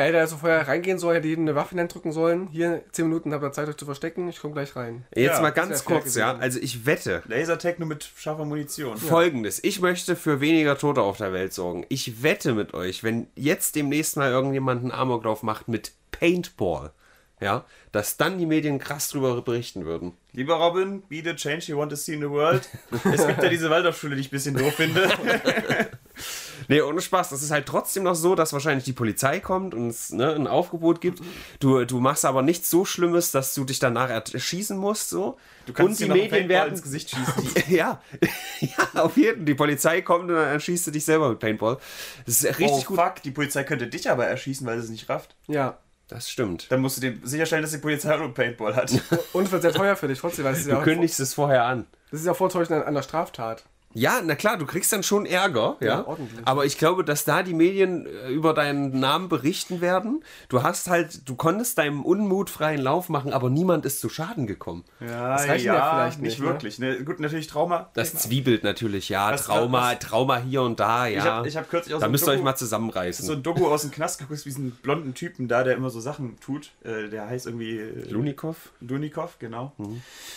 Ey, 0.00 0.12
der 0.12 0.28
so 0.28 0.36
vorher 0.36 0.68
reingehen 0.68 0.96
soll, 1.00 1.16
hätte 1.16 1.26
jedem 1.26 1.42
eine 1.42 1.56
Waffe 1.56 1.74
drücken 1.74 2.12
sollen. 2.12 2.46
Hier, 2.52 2.84
10 2.92 3.08
Minuten 3.08 3.34
habt 3.34 3.42
ihr 3.42 3.50
Zeit, 3.50 3.68
euch 3.68 3.76
zu 3.76 3.84
verstecken. 3.84 4.28
Ich 4.28 4.38
komme 4.38 4.54
gleich 4.54 4.76
rein. 4.76 5.04
Jetzt 5.12 5.34
Ja, 5.34 5.40
mal 5.40 5.50
ganz 5.50 5.84
kurz, 5.84 6.14
ja. 6.14 6.36
Also 6.36 6.60
ich 6.60 6.86
wette, 6.86 7.24
Lasertech 7.26 7.80
nur 7.80 7.88
mit 7.88 8.08
scharfer 8.16 8.44
Munition. 8.44 8.96
Folgendes. 8.96 9.62
Ich 9.64 9.80
möchte 9.80 10.14
für 10.14 10.40
weniger 10.40 10.78
Tote 10.78 11.02
auf 11.02 11.16
der 11.16 11.32
Welt 11.32 11.52
sorgen. 11.52 11.84
Ich 11.88 12.22
wette 12.22 12.54
mit 12.54 12.74
euch, 12.74 13.02
wenn 13.02 13.26
jetzt 13.34 13.74
demnächst 13.74 14.16
mal 14.16 14.30
irgendjemand 14.30 14.82
einen 14.82 14.92
Amoklauf 14.92 15.42
macht 15.42 15.66
mit 15.66 15.90
Paintball, 16.12 16.92
ja, 17.40 17.64
dass 17.90 18.16
dann 18.16 18.38
die 18.38 18.46
Medien 18.46 18.78
krass 18.78 19.08
drüber 19.08 19.42
berichten 19.42 19.84
würden. 19.84 20.12
Lieber 20.32 20.54
Robin, 20.54 21.02
be 21.08 21.22
the 21.24 21.34
change 21.34 21.64
you 21.66 21.76
want 21.76 21.90
to 21.90 21.96
see 21.96 22.14
in 22.14 22.20
the 22.20 22.30
world. 22.30 22.68
es 23.12 23.26
gibt 23.26 23.42
ja 23.42 23.48
diese 23.48 23.68
Waldorfschule, 23.68 24.14
die 24.14 24.20
ich 24.20 24.28
ein 24.28 24.30
bisschen 24.30 24.56
doof 24.56 24.74
finde. 24.74 25.10
Nee, 26.68 26.82
ohne 26.82 27.00
Spaß. 27.00 27.30
Das 27.30 27.42
ist 27.42 27.50
halt 27.50 27.66
trotzdem 27.66 28.04
noch 28.04 28.14
so, 28.14 28.34
dass 28.34 28.52
wahrscheinlich 28.52 28.84
die 28.84 28.92
Polizei 28.92 29.40
kommt 29.40 29.74
und 29.74 29.88
es 29.88 30.10
ne, 30.12 30.34
ein 30.34 30.46
Aufgebot 30.46 31.00
gibt. 31.00 31.20
Du, 31.60 31.84
du 31.84 31.98
machst 31.98 32.24
aber 32.24 32.42
nichts 32.42 32.70
so 32.70 32.84
Schlimmes, 32.84 33.32
dass 33.32 33.54
du 33.54 33.64
dich 33.64 33.78
danach 33.78 34.10
erschießen 34.10 34.76
musst. 34.76 35.08
So. 35.10 35.38
Du 35.66 35.72
kannst 35.72 35.92
und 35.92 35.98
die 36.00 36.04
dir 36.04 36.12
Medien 36.12 36.30
Paintball 36.30 36.48
werden 36.48 36.70
ins 36.70 36.82
Gesicht 36.82 37.10
schießen. 37.10 37.62
ja, 37.74 38.00
ja, 38.60 39.02
auf 39.02 39.16
jeden 39.16 39.38
Fall. 39.38 39.44
Die 39.46 39.54
Polizei 39.54 40.02
kommt 40.02 40.28
und 40.28 40.36
dann 40.36 40.48
erschießt 40.48 40.86
du 40.86 40.90
dich 40.90 41.04
selber 41.04 41.30
mit 41.30 41.38
Paintball. 41.38 41.78
Das 42.26 42.42
ist 42.42 42.58
richtig 42.58 42.84
oh, 42.84 42.94
gut. 42.94 43.00
fuck, 43.00 43.22
die 43.22 43.30
Polizei 43.30 43.64
könnte 43.64 43.86
dich 43.86 44.10
aber 44.10 44.26
erschießen, 44.26 44.66
weil 44.66 44.78
sie 44.78 44.84
es 44.84 44.90
nicht 44.90 45.08
rafft. 45.08 45.34
Ja. 45.46 45.78
Das 46.08 46.30
stimmt. 46.30 46.72
Dann 46.72 46.80
musst 46.80 46.96
du 46.96 47.02
dem 47.02 47.20
sicherstellen, 47.22 47.60
dass 47.60 47.72
die 47.72 47.78
Polizei 47.78 48.14
auch 48.14 48.18
nur 48.18 48.32
Paintball 48.32 48.74
hat. 48.74 48.90
Und 49.34 49.44
es 49.44 49.52
wird 49.52 49.60
sehr 49.60 49.74
teuer 49.74 49.94
für 49.94 50.08
dich 50.08 50.18
trotzdem, 50.18 50.46
weil 50.46 50.54
es 50.54 50.60
ist 50.60 50.68
Du 50.68 50.72
ja, 50.72 50.82
kündigst 50.82 51.20
es 51.20 51.34
vorher 51.34 51.64
an. 51.64 51.86
das 52.10 52.20
ist 52.20 52.26
ja 52.26 52.32
Vortäuschen 52.32 52.74
an 52.76 52.82
einer 52.82 53.02
Straftat. 53.02 53.64
Ja, 53.94 54.20
na 54.22 54.34
klar, 54.34 54.58
du 54.58 54.66
kriegst 54.66 54.92
dann 54.92 55.02
schon 55.02 55.24
Ärger, 55.24 55.76
ja. 55.80 55.86
Ja, 55.86 56.06
ordentlich. 56.06 56.46
Aber 56.46 56.66
ich 56.66 56.76
glaube, 56.76 57.04
dass 57.04 57.24
da 57.24 57.42
die 57.42 57.54
Medien 57.54 58.04
äh, 58.06 58.28
über 58.28 58.52
deinen 58.52 59.00
Namen 59.00 59.28
berichten 59.30 59.80
werden. 59.80 60.22
Du 60.50 60.62
hast 60.62 60.88
halt, 60.90 61.26
du 61.28 61.34
konntest 61.36 61.78
deinem 61.78 62.04
Unmut 62.04 62.50
freien 62.50 62.80
Lauf 62.82 63.08
machen, 63.08 63.32
aber 63.32 63.48
niemand 63.48 63.86
ist 63.86 64.00
zu 64.00 64.08
Schaden 64.10 64.46
gekommen. 64.46 64.84
Ja, 65.00 65.32
Das 65.32 65.48
reicht 65.48 65.64
ja, 65.64 65.74
ja 65.74 65.94
vielleicht 65.94 66.20
nicht 66.20 66.30
nicht, 66.32 66.40
ne? 66.40 66.46
wirklich. 66.46 66.78
Ne? 66.78 67.02
Gut, 67.04 67.18
natürlich 67.18 67.46
Trauma. 67.46 67.88
Das 67.94 68.14
zwiebelt 68.14 68.62
natürlich, 68.62 69.08
ja. 69.08 69.32
Was- 69.32 69.44
Trauma, 69.46 69.92
was- 69.92 69.98
Trauma 70.00 70.36
hier 70.38 70.62
und 70.62 70.78
da, 70.78 71.06
ja. 71.06 71.18
Ich 71.18 71.24
hab- 71.24 71.46
ich 71.46 71.56
hab 71.56 71.70
kürzlich 71.70 71.94
auch 71.94 71.98
da 71.98 72.02
so 72.02 72.04
ein 72.06 72.12
müsst 72.12 72.28
ihr 72.28 72.32
euch 72.32 72.42
mal 72.42 72.56
zusammenreißen. 72.56 73.24
so 73.24 73.32
ein 73.32 73.42
Doku 73.42 73.66
aus 73.68 73.82
dem 73.82 73.90
Knast 73.90 74.18
geguckt, 74.20 74.40
wie 74.44 74.50
diesen 74.50 74.70
blonden 74.72 75.14
Typen 75.14 75.48
da, 75.48 75.64
der 75.64 75.74
immer 75.76 75.88
so 75.90 76.00
Sachen 76.00 76.38
tut. 76.40 76.70
Äh, 76.84 77.08
der 77.08 77.26
heißt 77.26 77.46
irgendwie. 77.46 77.78
Äh, 77.78 78.10
Lunikov? 78.10 78.70
Dunikov, 78.82 79.38
genau. 79.38 79.72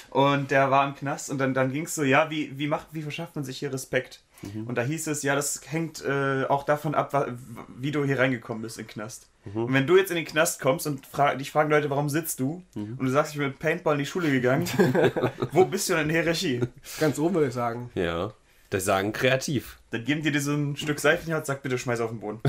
Und 0.10 0.52
der 0.52 0.72
war 0.72 0.88
im 0.88 0.96
Knast 0.96 1.30
und 1.30 1.38
dann, 1.38 1.54
dann 1.54 1.72
ging 1.72 1.84
es 1.86 1.96
so, 1.96 2.04
ja, 2.04 2.30
wie, 2.30 2.58
wie, 2.58 2.68
macht, 2.68 2.88
wie 2.92 3.02
verschafft 3.02 3.36
man 3.36 3.41
sich 3.44 3.60
hier 3.60 3.74
Respekt? 3.74 4.24
Und 4.66 4.76
da 4.76 4.82
hieß 4.82 5.06
es, 5.08 5.22
ja, 5.22 5.36
das 5.36 5.62
hängt 5.68 6.04
äh, 6.04 6.46
auch 6.46 6.64
davon 6.64 6.96
ab, 6.96 7.38
wie 7.78 7.92
du 7.92 8.04
hier 8.04 8.18
reingekommen 8.18 8.64
bist 8.64 8.80
in 8.80 8.86
den 8.86 8.92
Knast. 8.92 9.28
Und 9.54 9.74
wenn 9.74 9.86
du 9.86 9.98
jetzt 9.98 10.10
in 10.10 10.16
den 10.16 10.26
Knast 10.26 10.60
kommst 10.60 10.88
und 10.88 11.06
fra 11.06 11.36
dich 11.36 11.52
fragen 11.52 11.70
Leute, 11.70 11.90
warum 11.90 12.10
sitzt 12.10 12.40
du? 12.40 12.64
Und 12.76 13.00
du 13.00 13.10
sagst, 13.10 13.34
ich 13.34 13.38
bin 13.38 13.50
mit 13.50 13.60
Paintball 13.60 13.96
in 13.96 14.00
die 14.00 14.06
Schule 14.06 14.32
gegangen, 14.32 14.68
wo 15.52 15.66
bist 15.66 15.90
du 15.90 15.94
denn 15.94 16.04
in 16.04 16.08
der 16.10 16.24
Hierarchie? 16.24 16.62
Ganz 17.00 17.20
oben 17.20 17.36
würde 17.36 17.48
ich 17.50 17.54
sagen. 17.54 17.92
Ja. 17.96 18.34
Das 18.72 18.86
sagen 18.86 19.12
kreativ. 19.12 19.80
Dann 19.92 20.06
geben 20.06 20.24
die 20.24 20.32
dir 20.32 20.42
so 20.42 20.54
ein 20.54 20.78
Stück 20.78 21.00
Seife 21.00 21.24
in 21.24 21.28
die 21.28 21.34
Hand, 21.34 21.46
sag 21.46 21.62
bitte 21.62 21.78
schmeiß 21.78 22.00
auf 22.00 22.10
den 22.10 22.22
Boden. 22.22 22.40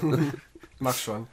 Mach 0.80 0.96
schon. 0.96 1.28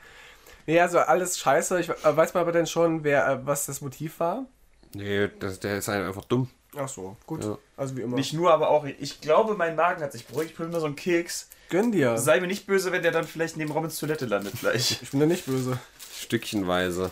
Nee, 0.68 0.80
also 0.80 0.99
alles 0.99 1.39
scheiße. 1.39 1.80
Ich, 1.80 1.89
äh, 1.89 1.95
weiß 2.03 2.34
man 2.34 2.41
aber 2.41 2.51
denn 2.51 2.68
schon, 2.68 3.03
wer, 3.03 3.28
äh, 3.28 3.45
was 3.45 3.66
das 3.66 3.82
Motiv 3.82 4.20
war? 4.20 4.45
Nee, 4.93 5.30
das, 5.39 5.60
der 5.60 5.80
ist 5.80 5.88
halt 5.88 6.05
einfach 6.05 6.26
dumm. 6.26 6.49
Ach 6.78 6.88
so, 6.89 7.15
gut. 7.25 7.43
Ja. 7.43 7.57
Also 7.75 7.97
wie 7.97 8.01
immer. 8.01 8.15
Nicht 8.15 8.34
nur, 8.34 8.53
aber 8.53 8.69
auch, 8.69 8.86
ich 8.86 9.21
glaube, 9.21 9.55
mein 9.55 9.75
Magen 9.75 10.01
hat 10.01 10.11
sich 10.11 10.25
beruhigt. 10.25 10.51
Ich 10.51 10.55
probiere 10.55 10.75
mir 10.75 10.80
so 10.80 10.86
einen 10.86 10.95
Keks. 10.95 11.49
Gönn 11.69 11.91
dir. 11.91 12.17
Sei 12.17 12.39
mir 12.39 12.47
nicht 12.47 12.65
böse, 12.65 12.91
wenn 12.91 13.01
der 13.01 13.11
dann 13.11 13.25
vielleicht 13.25 13.57
neben 13.57 13.71
Robins 13.71 13.97
Toilette 13.99 14.25
landet 14.25 14.59
gleich. 14.59 15.01
Ich 15.01 15.11
bin 15.11 15.19
da 15.19 15.25
nicht 15.25 15.45
böse. 15.45 15.80
Stückchenweise. 16.15 17.11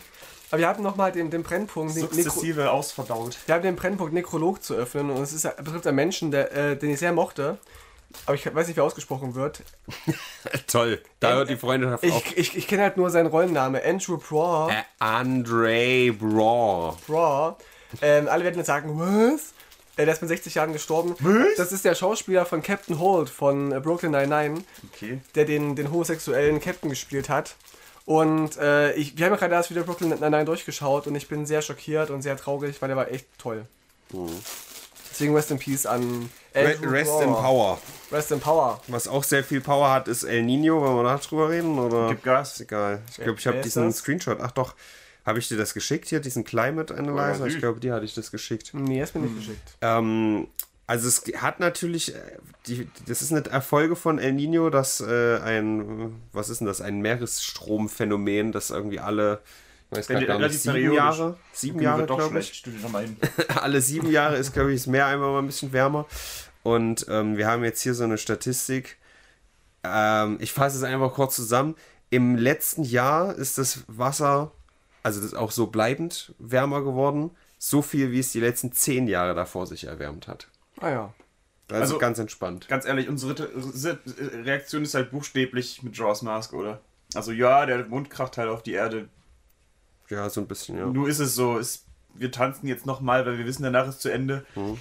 Aber 0.51 0.59
wir 0.59 0.67
hatten 0.67 0.83
nochmal 0.83 1.11
den, 1.11 1.29
den 1.29 1.43
Brennpunkt, 1.43 1.95
den 1.95 2.03
Nekro 2.03 2.15
Sukzessive 2.15 2.71
ausverdaut. 2.71 3.37
wir 3.45 3.55
haben 3.55 3.63
den 3.63 3.75
Brennpunkt 3.75 4.13
Nekrolog 4.13 4.63
zu 4.63 4.75
öffnen 4.75 5.09
und 5.09 5.21
es 5.21 5.33
ist, 5.33 5.43
betrifft 5.57 5.87
einen 5.87 5.95
Menschen, 5.95 6.31
der, 6.31 6.51
äh, 6.53 6.77
den 6.77 6.91
ich 6.91 6.99
sehr 6.99 7.11
mochte. 7.11 7.57
Aber 8.25 8.35
ich 8.35 8.45
weiß 8.45 8.67
nicht, 8.67 8.77
wie 8.77 8.81
er 8.81 8.85
ausgesprochen 8.85 9.35
wird. 9.35 9.61
Toll. 10.67 11.01
Da 11.19 11.33
hört 11.33 11.49
die 11.49 11.57
Freundschaft 11.57 12.03
auf. 12.05 12.25
Ich, 12.27 12.37
ich, 12.37 12.57
ich 12.57 12.67
kenne 12.67 12.83
halt 12.83 12.97
nur 12.97 13.09
seinen 13.09 13.27
Rollenname, 13.27 13.83
Andrew 13.83 14.17
Braw. 14.17 14.71
Äh, 14.71 14.83
Andre 14.99 16.13
Braw. 16.13 16.95
Braw. 17.05 17.57
Ähm, 18.01 18.27
alle 18.27 18.43
werden 18.43 18.57
jetzt 18.57 18.67
sagen, 18.67 18.97
was? 18.97 19.53
Äh, 19.97 20.05
der 20.05 20.13
ist 20.13 20.21
mit 20.21 20.29
60 20.29 20.55
Jahren 20.55 20.73
gestorben. 20.73 21.15
Was? 21.19 21.55
Das 21.57 21.71
ist 21.71 21.85
der 21.85 21.95
Schauspieler 21.95 22.45
von 22.45 22.61
Captain 22.61 22.99
Holt 22.99 23.29
von 23.29 23.71
äh, 23.71 23.79
Brooklyn 23.79 24.11
Nine-Nine, 24.11 24.63
Okay. 24.93 25.19
der 25.35 25.45
den, 25.45 25.75
den 25.75 25.91
homosexuellen 25.91 26.59
Captain 26.59 26.89
gespielt 26.89 27.29
hat. 27.29 27.55
Und 28.05 28.57
äh, 28.57 28.93
ich, 28.93 29.17
wir 29.17 29.25
haben 29.25 29.33
ja 29.33 29.39
gerade 29.39 29.55
erst 29.55 29.71
wieder 29.71 29.83
Brooklyn 29.83 30.09
Nine-Nine 30.09 30.45
durchgeschaut 30.45 31.07
und 31.07 31.15
ich 31.15 31.27
bin 31.27 31.45
sehr 31.45 31.61
schockiert 31.61 32.09
und 32.11 32.21
sehr 32.21 32.37
traurig, 32.37 32.81
weil 32.81 32.89
der 32.89 32.97
war 32.97 33.09
echt 33.09 33.25
toll. 33.39 33.65
Deswegen 35.11 35.33
Rest 35.35 35.51
in 35.51 35.59
Peace 35.59 35.85
an 35.85 36.29
Re 36.53 36.75
Andrew 36.75 36.89
Rest 36.89 37.11
Braw. 37.11 37.23
in 37.23 37.31
Power. 37.33 37.79
Rest 38.11 38.31
in 38.31 38.39
Power. 38.39 38.81
Was 38.87 39.07
auch 39.07 39.23
sehr 39.23 39.43
viel 39.43 39.61
Power 39.61 39.89
hat, 39.91 40.07
ist 40.07 40.23
El 40.23 40.43
Nino. 40.43 40.81
Wollen 40.81 40.97
wir 40.97 41.03
da 41.03 41.17
drüber 41.17 41.49
reden? 41.49 41.79
Oder? 41.79 42.09
Gib 42.09 42.23
Gas. 42.23 42.53
Ist 42.53 42.61
egal. 42.61 43.01
Ich 43.09 43.15
glaube, 43.17 43.39
ich 43.39 43.47
habe 43.47 43.61
diesen 43.61 43.85
das? 43.87 43.97
Screenshot. 43.97 44.39
Ach 44.41 44.51
doch. 44.51 44.75
Habe 45.25 45.39
ich 45.39 45.47
dir 45.47 45.57
das 45.57 45.73
geschickt 45.73 46.07
hier, 46.09 46.19
diesen 46.19 46.43
Climate 46.43 46.95
Analyzer? 46.95 47.43
Oh, 47.43 47.47
ich 47.47 47.57
glaube, 47.57 47.79
dir 47.79 47.93
hatte 47.93 48.05
ich 48.05 48.13
das 48.13 48.29
geschickt. 48.29 48.71
Nee, 48.73 49.01
ist 49.01 49.15
mir 49.15 49.21
nicht 49.21 49.35
geschickt. 49.35 49.77
Ähm, 49.81 50.47
also 50.87 51.07
es 51.07 51.23
hat 51.41 51.59
natürlich, 51.59 52.13
äh, 52.13 52.19
die, 52.67 52.87
das 53.07 53.23
ist 53.23 53.31
eine 53.31 53.43
Erfolge 53.45 53.95
von 53.95 54.19
El 54.19 54.33
Nino, 54.33 54.69
dass 54.69 55.01
äh, 55.01 55.39
ein, 55.39 56.21
was 56.31 56.49
ist 56.49 56.59
denn 56.59 56.67
das, 56.67 56.79
ein 56.79 57.01
Meeresstromphänomen, 57.01 58.51
das 58.51 58.69
irgendwie 58.69 58.99
alle, 58.99 59.41
ich 59.89 59.97
weiß 59.97 60.07
grad 60.07 60.27
gar 60.27 60.39
nicht, 60.39 60.59
sieben. 60.59 60.93
Jahre, 60.93 61.37
sieben 61.51 61.81
Jahre 61.81 62.05
glaube 62.05 62.39
ich. 62.39 62.63
alle 63.55 63.81
sieben 63.81 64.11
Jahre 64.11 64.37
ist, 64.37 64.53
glaube 64.53 64.73
ich, 64.73 64.81
das 64.81 64.87
Meer 64.87 65.07
einmal 65.07 65.31
mal 65.31 65.39
ein 65.39 65.47
bisschen 65.47 65.73
wärmer. 65.73 66.05
Und 66.61 67.07
ähm, 67.09 67.37
wir 67.37 67.47
haben 67.47 67.63
jetzt 67.63 67.81
hier 67.81 67.95
so 67.95 68.03
eine 68.03 68.19
Statistik. 68.19 68.97
Ähm, 69.83 70.37
ich 70.39 70.51
fasse 70.51 70.77
es 70.77 70.83
einfach 70.83 71.13
kurz 71.13 71.35
zusammen. 71.35 71.75
Im 72.11 72.35
letzten 72.35 72.83
Jahr 72.83 73.35
ist 73.35 73.57
das 73.57 73.83
Wasser, 73.87 74.51
also 75.05 75.19
das 75.21 75.31
ist 75.31 75.37
auch 75.37 75.51
so 75.51 75.67
bleibend 75.67 76.33
wärmer 76.39 76.81
geworden. 76.83 77.31
So 77.57 77.81
viel, 77.81 78.11
wie 78.11 78.19
es 78.19 78.31
die 78.31 78.39
letzten 78.41 78.71
zehn 78.73 79.07
Jahre 79.07 79.33
davor 79.35 79.65
sich 79.67 79.85
erwärmt 79.85 80.27
hat. 80.27 80.47
Ah 80.81 80.89
ja. 80.89 81.13
Also, 81.69 81.81
Also- 81.81 81.97
ganz 81.97 82.19
entspannt. 82.19 82.67
Ganz 82.67 82.85
ehrlich, 82.85 83.07
unsere 83.09 83.37
Re- 83.39 83.99
Reaktion 84.43 84.83
ist 84.83 84.93
halt 84.93 85.11
buchstäblich 85.11 85.81
mit 85.83 85.97
Jaws 85.97 86.21
Mask, 86.21 86.53
oder? 86.53 86.81
Also 87.13 87.31
ja, 87.31 87.65
der 87.65 87.85
Mond 87.85 88.09
kracht 88.09 88.37
halt 88.37 88.49
auf 88.49 88.61
die 88.63 88.73
Erde. 88.73 89.07
Ja, 90.09 90.29
so 90.29 90.41
ein 90.41 90.47
bisschen, 90.47 90.77
ja. 90.77 90.85
Nur 90.85 91.07
ist 91.07 91.19
es 91.19 91.33
so, 91.33 91.57
es, 91.57 91.85
wir 92.13 92.31
tanzen 92.31 92.67
jetzt 92.67 92.85
nochmal, 92.85 93.25
weil 93.25 93.37
wir 93.37 93.45
wissen, 93.45 93.63
danach 93.63 93.87
ist 93.87 94.01
zu 94.01 94.09
Ende. 94.09 94.45
Mhm. 94.55 94.77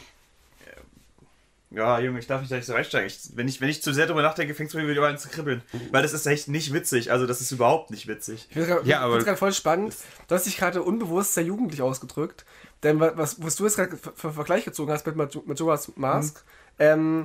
Ja, 1.74 1.98
Junge, 1.98 2.18
ich 2.20 2.26
darf 2.26 2.40
nicht 2.40 2.50
gleich 2.50 2.64
so 2.66 2.74
einsteigen. 2.74 3.06
Ich, 3.08 3.36
wenn, 3.36 3.48
ich, 3.48 3.60
wenn 3.60 3.68
ich 3.68 3.82
zu 3.82 3.92
sehr 3.92 4.06
darüber 4.06 4.22
nachdenke, 4.22 4.54
fängst 4.54 4.74
du 4.74 4.78
mir 4.78 4.88
wieder 4.88 5.02
an 5.06 5.18
zu 5.18 5.28
kribbeln. 5.28 5.62
Weil 5.90 6.02
das 6.02 6.12
ist 6.12 6.26
echt 6.26 6.48
nicht 6.48 6.72
witzig. 6.72 7.10
Also, 7.10 7.26
das 7.26 7.40
ist 7.40 7.50
überhaupt 7.52 7.90
nicht 7.90 8.06
witzig. 8.06 8.46
Ich 8.48 8.54
finde 8.54 8.80
es 8.80 8.86
Ja, 8.86 9.06
gerade 9.08 9.36
voll 9.36 9.52
spannend. 9.52 9.94
Du 10.28 10.34
hast 10.34 10.46
dich 10.46 10.56
gerade 10.56 10.82
unbewusst 10.82 11.34
sehr 11.34 11.44
jugendlich 11.44 11.82
ausgedrückt. 11.82 12.44
Denn 12.82 13.00
wa- 13.00 13.12
was, 13.16 13.42
was 13.42 13.56
du 13.56 13.64
jetzt 13.64 13.76
gerade 13.76 13.96
für 13.96 14.32
Vergleich 14.32 14.64
gezogen 14.64 14.92
hast 14.92 15.06
mit 15.06 15.16
Maj- 15.16 15.42
Majora's 15.46 15.90
Mask, 15.96 16.44
ähm, 16.78 17.24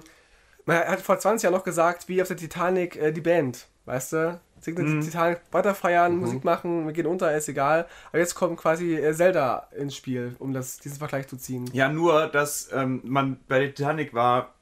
man 0.66 0.78
hat 0.80 1.02
vor 1.02 1.20
20 1.20 1.44
Jahren 1.44 1.54
noch 1.54 1.64
gesagt, 1.64 2.08
wie 2.08 2.22
auf 2.22 2.28
der 2.28 2.38
Titanic 2.38 2.96
äh, 2.96 3.12
die 3.12 3.22
Band. 3.22 3.68
Weißt 3.86 4.14
du? 4.14 4.40
Die 4.66 4.74
Titanic 5.02 5.42
weiter 5.52 5.74
feiern, 5.76 6.18
Musik 6.18 6.44
machen, 6.44 6.86
wir 6.86 6.94
gehen 6.94 7.06
unter, 7.08 7.36
ist 7.36 7.48
egal. 7.50 7.88
Aber 8.10 8.20
jetzt 8.20 8.36
kommt 8.36 8.58
quasi 8.58 8.96
äh, 8.96 9.14
Zelda 9.14 9.68
ins 9.78 9.96
Spiel, 9.96 10.36
um 10.40 10.54
das, 10.54 10.80
diesen 10.80 10.98
Vergleich 10.98 11.28
zu 11.28 11.38
ziehen. 11.38 11.70
Ja, 11.74 11.90
nur, 11.90 12.28
dass 12.28 12.70
ähm, 12.74 13.02
man 13.04 13.40
bei 13.48 13.60
der 13.60 13.74
Titanic 13.74 14.14
war 14.14 14.54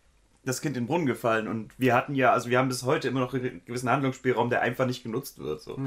das 0.45 0.61
Kind 0.61 0.77
in 0.77 0.83
den 0.83 0.87
Brunnen 0.87 1.05
gefallen 1.07 1.47
und 1.47 1.71
wir 1.77 1.93
hatten 1.93 2.15
ja, 2.15 2.31
also 2.31 2.49
wir 2.49 2.57
haben 2.57 2.69
bis 2.69 2.83
heute 2.83 3.07
immer 3.09 3.19
noch 3.19 3.33
einen 3.33 3.61
gewissen 3.65 3.89
Handlungsspielraum, 3.89 4.49
der 4.49 4.61
einfach 4.61 4.85
nicht 4.85 5.03
genutzt 5.03 5.39
wird. 5.39 5.61
So. 5.61 5.77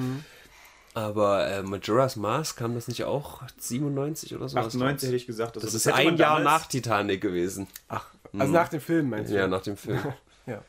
Aber 0.92 1.46
äh, 1.48 1.62
Majora's 1.62 2.16
Mask 2.16 2.58
kam 2.58 2.74
das 2.74 2.88
nicht 2.88 3.04
auch 3.04 3.42
97 3.58 4.34
oder 4.34 4.48
so? 4.48 4.58
98 4.58 5.06
hätte 5.08 5.16
ich 5.16 5.26
gesagt. 5.26 5.56
Also 5.56 5.66
Das 5.66 5.74
ist 5.74 5.86
hätte 5.86 5.96
ein 5.96 6.16
Jahr 6.16 6.38
damals- 6.38 6.44
nach 6.62 6.66
Titanic 6.68 7.20
gewesen. 7.20 7.68
Ach, 7.88 8.06
also 8.36 8.52
nach 8.52 8.68
dem 8.68 8.80
Film 8.80 9.08
meinst 9.08 9.30
du? 9.30 9.36
Ja, 9.36 9.46
nach 9.46 9.62
dem 9.62 9.76
Film. 9.76 10.00
ja. 10.46 10.62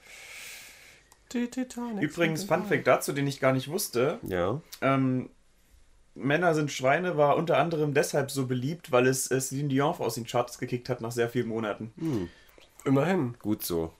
Die 1.34 1.50
Titanic. 1.50 2.04
Übrigens, 2.04 2.44
Fun 2.44 2.66
Fact 2.66 2.88
dazu, 2.88 3.14
den 3.14 3.28
ich 3.28 3.40
gar 3.40 3.54
nicht 3.54 3.70
wusste. 3.70 4.20
Ja. 4.24 4.62
Ähm, 4.82 5.30
Männer 6.14 6.54
sind 6.54 6.72
Schweine 6.72 7.18
war 7.18 7.38
unter 7.38 7.58
anderem 7.58 7.94
deshalb 7.94 8.32
so 8.32 8.48
beliebt, 8.48 8.92
weil 8.92 9.08
es 9.08 9.32
äh, 9.32 9.40
Celine 9.40 9.70
Dion 9.70 9.96
aus 10.00 10.16
den 10.16 10.26
Charts 10.26 10.58
gekickt 10.58 10.90
hat 10.90 11.02
nach 11.02 11.12
sehr 11.12 11.30
vielen 11.30 11.48
Monaten. 11.48 11.94
Immerhin. 12.84 13.36
Gut 13.40 13.64
so. 13.64 13.94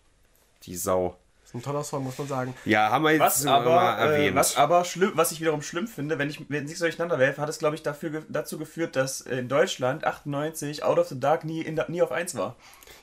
Die 0.64 0.76
Sau. 0.76 1.18
Ist 1.52 1.56
ein 1.56 1.64
toller 1.64 1.84
Song, 1.84 2.04
muss 2.04 2.18
man 2.18 2.28
sagen. 2.28 2.54
Ja, 2.64 2.90
haben 2.90 3.04
wir 3.04 3.12
jetzt 3.12 3.22
Was 3.22 3.44
mal 3.44 3.62
aber, 3.62 3.82
erwähnt. 4.00 4.32
äh, 4.32 4.36
was 4.36 4.56
aber 4.56 4.86
schlimm, 4.86 5.12
was 5.16 5.32
ich 5.34 5.42
wiederum 5.42 5.62
schlimm 5.62 5.88
finde, 5.88 6.18
wenn 6.18 6.30
ich 6.30 6.46
wenn 6.50 6.66
ich 6.66 6.78
so 6.78 6.86
durcheinander 6.86 7.20
werfe, 7.20 7.42
hat 7.42 7.50
es 7.50 7.60
glaube 7.60 7.76
ich 7.76 7.84
dafür, 7.84 8.24
dazu 8.30 8.58
geführt, 8.58 8.96
dass 8.96 9.22
in 9.22 9.50
Deutschland 9.50 10.06
98 10.06 10.84
Out 10.84 10.98
of 11.00 11.08
the 11.10 11.20
Dark 11.20 11.44
nie, 11.44 11.62
in, 11.62 11.80
nie 11.90 12.02
auf 12.02 12.12
1 12.12 12.36
war. 12.36 12.56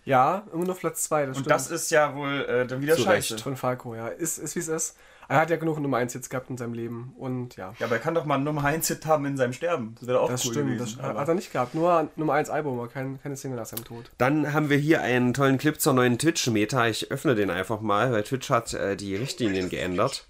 Ja, 0.04 0.44
immer 0.52 0.64
nur 0.64 0.72
auf 0.72 0.80
Platz 0.80 1.02
2, 1.04 1.26
das 1.26 1.36
Und 1.36 1.42
stimmt. 1.44 1.50
das 1.50 1.70
ist 1.70 1.90
ja 1.90 2.14
wohl 2.14 2.44
äh, 2.46 2.66
dann 2.66 2.80
wieder 2.80 2.96
Zu 2.96 3.02
scheiße. 3.02 3.34
Recht. 3.34 3.42
Von 3.42 3.56
Falco, 3.56 3.94
ja. 3.94 4.08
Ist, 4.08 4.38
ist 4.38 4.54
wie 4.56 4.60
es 4.60 4.68
ist. 4.68 4.96
Er 5.30 5.36
hat 5.40 5.50
ja 5.50 5.56
genug 5.56 5.78
Nummer 5.78 5.98
1 5.98 6.14
jetzt 6.14 6.30
gehabt 6.30 6.48
in 6.48 6.56
seinem 6.56 6.72
Leben. 6.72 7.12
Und 7.18 7.56
ja. 7.56 7.74
Ja, 7.78 7.86
aber 7.86 7.96
er 7.96 8.00
kann 8.00 8.14
doch 8.14 8.24
mal 8.24 8.36
einen 8.36 8.44
Nummer 8.44 8.64
1 8.64 8.88
Hit 8.88 9.04
haben 9.04 9.26
in 9.26 9.36
seinem 9.36 9.52
Sterben. 9.52 9.94
Das 10.00 10.08
wäre 10.08 10.20
auch 10.20 10.30
Das 10.30 10.44
cool 10.46 10.52
stimmt. 10.52 10.80
Das 10.80 10.96
gewesen. 10.96 11.18
hat 11.18 11.28
er 11.28 11.34
nicht 11.34 11.52
gehabt. 11.52 11.74
Nur 11.74 12.08
Nummer 12.16 12.32
1 12.32 12.48
Album, 12.48 12.78
aber 12.78 12.88
kein, 12.88 13.20
keine 13.22 13.36
Single 13.36 13.58
nach 13.58 13.66
seinem 13.66 13.84
Tod. 13.84 14.10
Dann 14.16 14.54
haben 14.54 14.70
wir 14.70 14.78
hier 14.78 15.02
einen 15.02 15.34
tollen 15.34 15.58
Clip 15.58 15.78
zur 15.78 15.92
neuen 15.92 16.18
Twitch-Meta. 16.18 16.88
Ich 16.88 17.10
öffne 17.10 17.34
den 17.34 17.50
einfach 17.50 17.82
mal, 17.82 18.10
weil 18.10 18.22
Twitch 18.22 18.48
hat 18.48 18.72
äh, 18.72 18.96
die 18.96 19.16
Richtlinien 19.16 19.68
geändert. 19.68 20.26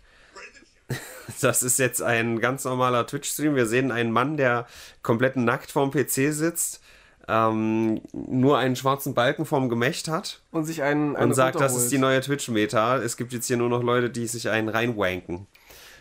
Das 1.43 1.63
ist 1.63 1.79
jetzt 1.79 2.01
ein 2.01 2.41
ganz 2.41 2.65
normaler 2.65 3.07
Twitch-Stream. 3.07 3.55
Wir 3.55 3.67
sehen 3.67 3.93
einen 3.93 4.11
Mann, 4.11 4.39
der 4.39 4.67
komplett 5.03 5.37
nackt 5.37 5.71
vorm 5.71 5.91
PC 5.91 6.33
sitzt, 6.33 6.81
ähm, 7.29 8.01
nur 8.13 8.57
einen 8.59 8.75
schwarzen 8.75 9.15
Balken 9.15 9.45
vorm 9.45 9.69
Gemächt 9.69 10.09
hat 10.09 10.41
Und 10.51 10.65
sich 10.65 10.83
einen, 10.83 11.15
einen 11.15 11.29
und 11.31 11.35
sagt, 11.35 11.61
das 11.61 11.77
ist 11.77 11.93
die 11.93 11.99
neue 11.99 12.21
Twitch-Meta. 12.21 12.97
Es 12.99 13.17
gibt 13.17 13.33
jetzt 13.33 13.47
hier 13.47 13.57
nur 13.59 13.69
noch 13.69 13.83
Leute, 13.83 14.09
die 14.11 14.27
sich 14.27 14.49
einen 14.49 14.69
reinwanken. 14.69 15.47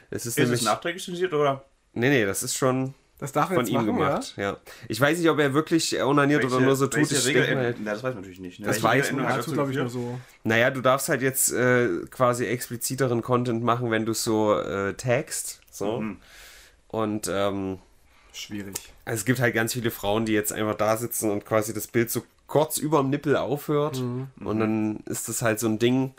Es 0.10 0.26
ist, 0.26 0.38
Ist 0.38 0.40
nämlich. 0.40 0.62
es 0.62 0.66
nachträglich 0.66 1.04
zensiert 1.04 1.34
oder? 1.34 1.66
Nee, 1.94 2.10
nee, 2.10 2.26
das 2.26 2.44
ist 2.44 2.56
schon 2.56 2.94
Das 3.20 3.34
darf 3.34 3.50
er 3.50 3.56
von 3.56 3.66
jetzt 3.66 3.70
ihm 3.72 3.76
machen, 3.76 3.88
gemacht. 3.88 4.36
Ja? 4.38 4.56
Ich 4.88 5.02
weiß 5.02 5.18
nicht, 5.18 5.30
ob 5.30 5.38
er 5.40 5.54
wirklich 5.54 6.02
onaniert 6.02 6.46
oder 6.46 6.62
nur 6.62 6.76
so 6.78 6.88
tut. 6.88 7.00
welche 7.12 7.16
Ich 7.16 7.28
Regel, 7.28 7.42
denke 7.46 7.56
mal, 7.62 7.76
Na, 7.84 7.92
das 7.92 8.04
weiß 8.04 8.14
man 8.14 8.22
natürlich 8.22 8.40
nicht. 8.40 8.60
Ne? 8.62 8.68
Das 8.68 8.82
Welche 8.82 8.88
weiß 8.88 9.12
man. 9.12 9.24
ja? 9.26 9.36
Dazu 9.36 9.52
glaube 9.52 9.72
ich 9.72 9.78
nur 9.78 9.90
so. 9.90 10.20
Naja, 10.46 10.70
du 10.72 10.80
darfst 10.80 11.10
halt 11.10 11.22
jetzt 11.22 11.52
äh, 11.52 11.90
quasi 12.10 12.46
expliziteren 12.46 13.22
Content 13.22 13.64
machen, 13.64 13.92
wenn 13.92 14.06
du 14.06 14.14
so 14.14 14.58
äh, 14.58 14.94
tagst. 14.94 15.60
So. 15.72 16.00
Mhm. 16.00 16.18
Und 16.88 17.30
ähm, 17.30 17.80
Schwierig. 18.38 18.76
also 19.06 19.20
es 19.20 19.26
gibt 19.26 19.40
halt 19.40 19.54
ganz 19.54 19.74
viele 19.74 19.92
Frauen, 19.92 20.26
die 20.26 20.34
jetzt 20.34 20.54
einfach 20.54 20.76
da 20.76 20.98
sitzen 20.98 21.32
und 21.32 21.46
quasi 21.46 21.74
das 21.74 21.88
Bild 21.88 22.12
so 22.12 22.24
kurz 22.48 22.78
über 22.78 23.02
dem 23.02 23.10
Nippel 23.10 23.36
aufhört. 23.36 24.00
Mhm. 24.00 24.28
Und 24.44 24.60
dann 24.60 24.98
ist 25.06 25.30
das 25.30 25.42
halt 25.42 25.60
so 25.60 25.68
ein 25.68 25.80
Ding. 25.80 26.14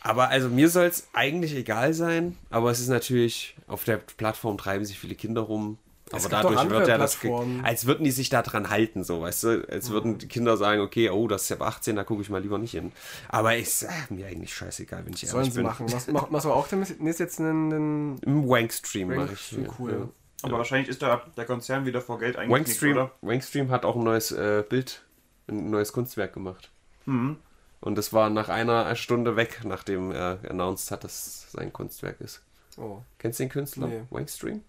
Aber 0.00 0.28
also 0.28 0.48
mir 0.50 0.68
soll 0.68 0.84
es 0.84 1.08
eigentlich 1.14 1.54
egal 1.54 1.94
sein, 1.94 2.36
aber 2.50 2.70
es 2.70 2.78
ist 2.78 2.88
natürlich, 2.88 3.56
auf 3.66 3.84
der 3.84 3.96
Plattform 3.96 4.58
treiben 4.58 4.84
sich 4.84 4.98
viele 4.98 5.14
Kinder 5.14 5.40
rum. 5.40 5.78
Es 6.12 6.26
aber 6.26 6.36
dadurch 6.36 6.58
andere 6.58 6.80
wird 6.80 6.88
ja 6.88 6.98
das, 6.98 7.18
als 7.62 7.86
würden 7.86 8.04
die 8.04 8.10
sich 8.10 8.28
da 8.28 8.42
dran 8.42 8.68
halten, 8.68 9.02
so, 9.02 9.22
weißt 9.22 9.44
du, 9.44 9.68
als 9.70 9.88
würden 9.88 10.18
die 10.18 10.28
Kinder 10.28 10.58
sagen, 10.58 10.82
okay, 10.82 11.08
oh, 11.08 11.26
das 11.26 11.44
ist 11.44 11.52
ab 11.52 11.62
18, 11.62 11.96
da 11.96 12.04
gucke 12.04 12.20
ich 12.20 12.28
mal 12.28 12.42
lieber 12.42 12.58
nicht 12.58 12.72
hin. 12.72 12.92
Aber 13.30 13.56
ich 13.56 13.72
sag 13.72 14.10
mir 14.10 14.26
eigentlich 14.26 14.54
scheißegal, 14.54 15.06
wenn 15.06 15.14
ich 15.14 15.20
Sollen 15.20 15.44
ehrlich 15.44 15.54
sie 15.54 15.60
bin. 15.60 15.66
machen. 15.66 15.90
Was, 15.90 16.06
mach, 16.08 16.28
machst 16.30 16.44
du 16.44 16.52
auch 16.52 16.68
damit 16.68 16.90
ist 16.90 17.20
jetzt 17.20 17.40
einen, 17.40 17.72
einen 17.72 18.18
Im 18.18 18.46
Wankstream 18.46 19.08
mache 19.14 19.32
ich. 19.32 19.56
Cool. 19.78 19.92
Ja. 19.92 20.08
Aber 20.44 20.58
wahrscheinlich 20.58 20.88
ist 20.88 21.02
da 21.02 21.22
der 21.36 21.44
Konzern 21.44 21.86
wieder 21.86 22.00
vor 22.00 22.18
Geld 22.18 22.36
eingeknickt, 22.36 22.68
Wankstream, 22.68 22.92
oder? 22.96 23.10
Wankstream 23.22 23.70
hat 23.70 23.84
auch 23.84 23.96
ein 23.96 24.04
neues 24.04 24.32
äh, 24.32 24.64
Bild, 24.68 25.02
ein 25.48 25.70
neues 25.70 25.92
Kunstwerk 25.92 26.32
gemacht. 26.32 26.70
Mhm. 27.06 27.36
Und 27.80 27.96
das 27.96 28.12
war 28.12 28.30
nach 28.30 28.48
einer 28.48 28.94
Stunde 28.96 29.36
weg, 29.36 29.60
nachdem 29.64 30.10
er 30.10 30.38
announced 30.48 30.90
hat, 30.90 31.04
dass 31.04 31.26
es 31.26 31.52
sein 31.52 31.72
Kunstwerk 31.72 32.20
ist. 32.20 32.42
Oh. 32.76 33.02
Kennst 33.18 33.38
du 33.38 33.44
den 33.44 33.50
Künstler? 33.50 33.86
Nee. 33.86 34.02
Wankstream? 34.10 34.62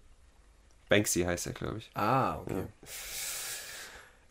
Banksy 0.88 1.22
heißt 1.22 1.46
er, 1.46 1.52
glaube 1.52 1.78
ich. 1.78 1.90
Ah, 1.94 2.36
okay. 2.40 2.64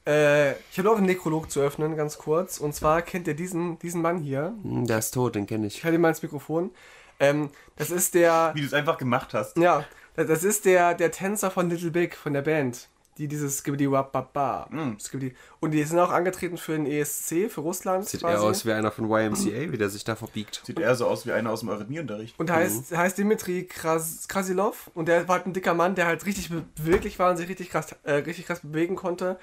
Äh, 0.08 0.52
ich 0.72 0.78
habe 0.78 0.88
noch 0.90 0.98
einen 0.98 1.08
Nekrolog 1.08 1.50
zu 1.50 1.62
öffnen, 1.62 1.96
ganz 1.98 2.18
kurz. 2.18 2.60
Und 2.60 2.76
zwar 2.76 3.02
kennt 3.02 3.28
ihr 3.28 3.34
diesen, 3.36 3.80
diesen 3.80 4.02
Mann 4.02 4.20
hier. 4.20 4.54
Hm, 4.62 4.86
Der 4.86 5.00
ist 5.00 5.12
tot, 5.12 5.36
den 5.36 5.48
kenne 5.48 5.68
ich. 5.68 5.78
Ich 5.78 5.84
halte 5.84 5.96
ihm 5.96 6.02
mal 6.02 6.10
ins 6.10 6.22
Mikrofon. 6.22 6.72
Ähm, 7.20 7.50
das 7.78 7.90
ist 7.92 8.14
der. 8.14 8.52
Wie 8.54 8.62
du 8.62 8.68
es 8.68 8.74
einfach 8.74 8.98
gemacht 8.98 9.34
hast. 9.34 9.58
Ja, 9.58 9.84
das 10.16 10.44
ist 10.44 10.66
der, 10.66 10.94
der 10.94 11.12
Tänzer 11.12 11.52
von 11.52 11.70
Little 11.70 11.92
Big, 11.92 12.16
von 12.16 12.34
der 12.34 12.42
Band. 12.42 12.88
Die 13.18 13.30
dieses 13.30 13.60
Skibidi 13.60 13.90
Wababa. 13.90 14.68
Mm. 14.70 14.98
Skibidi. 15.00 15.34
Und 15.62 15.72
die 15.72 15.82
sind 15.84 15.98
auch 16.00 16.12
angetreten 16.12 16.58
für 16.58 16.74
den 16.74 16.86
ESC, 16.86 17.50
für 17.50 17.62
Russland. 17.62 18.06
Sieht 18.06 18.20
quasi. 18.20 18.34
eher 18.34 18.42
aus 18.44 18.66
wie 18.66 18.74
einer 18.74 18.92
von 18.92 19.06
YMCA, 19.10 19.72
wie 19.72 19.78
der 19.78 19.90
sich 19.90 20.04
da 20.04 20.18
verbiegt. 20.18 20.62
Sieht 20.66 20.80
eher 20.82 20.94
so 20.96 21.08
aus 21.08 21.26
wie 21.26 21.32
einer 21.32 21.50
aus 21.50 21.62
dem 21.62 21.70
Eurythmieunterricht. 21.70 22.38
Und 22.38 22.52
heißt, 22.52 22.92
heißt 22.96 23.18
Dimitri 23.18 23.64
Kras 23.68 24.28
Krasilov. 24.28 24.92
Und 24.96 25.08
der 25.08 25.30
war 25.30 25.36
halt 25.38 25.48
ein 25.48 25.54
dicker 25.54 25.74
Mann, 25.74 25.96
der 25.96 26.08
halt 26.08 26.26
richtig 26.26 26.50
be- 26.50 26.66
beweglich 26.76 27.18
war 27.18 27.32
und 27.32 27.38
sich 27.38 27.48
richtig 27.48 27.70
krass, 27.70 27.96
äh, 28.04 28.16
richtig 28.16 28.48
krass 28.48 28.60
bewegen 28.60 28.98
konnte. 28.98 29.38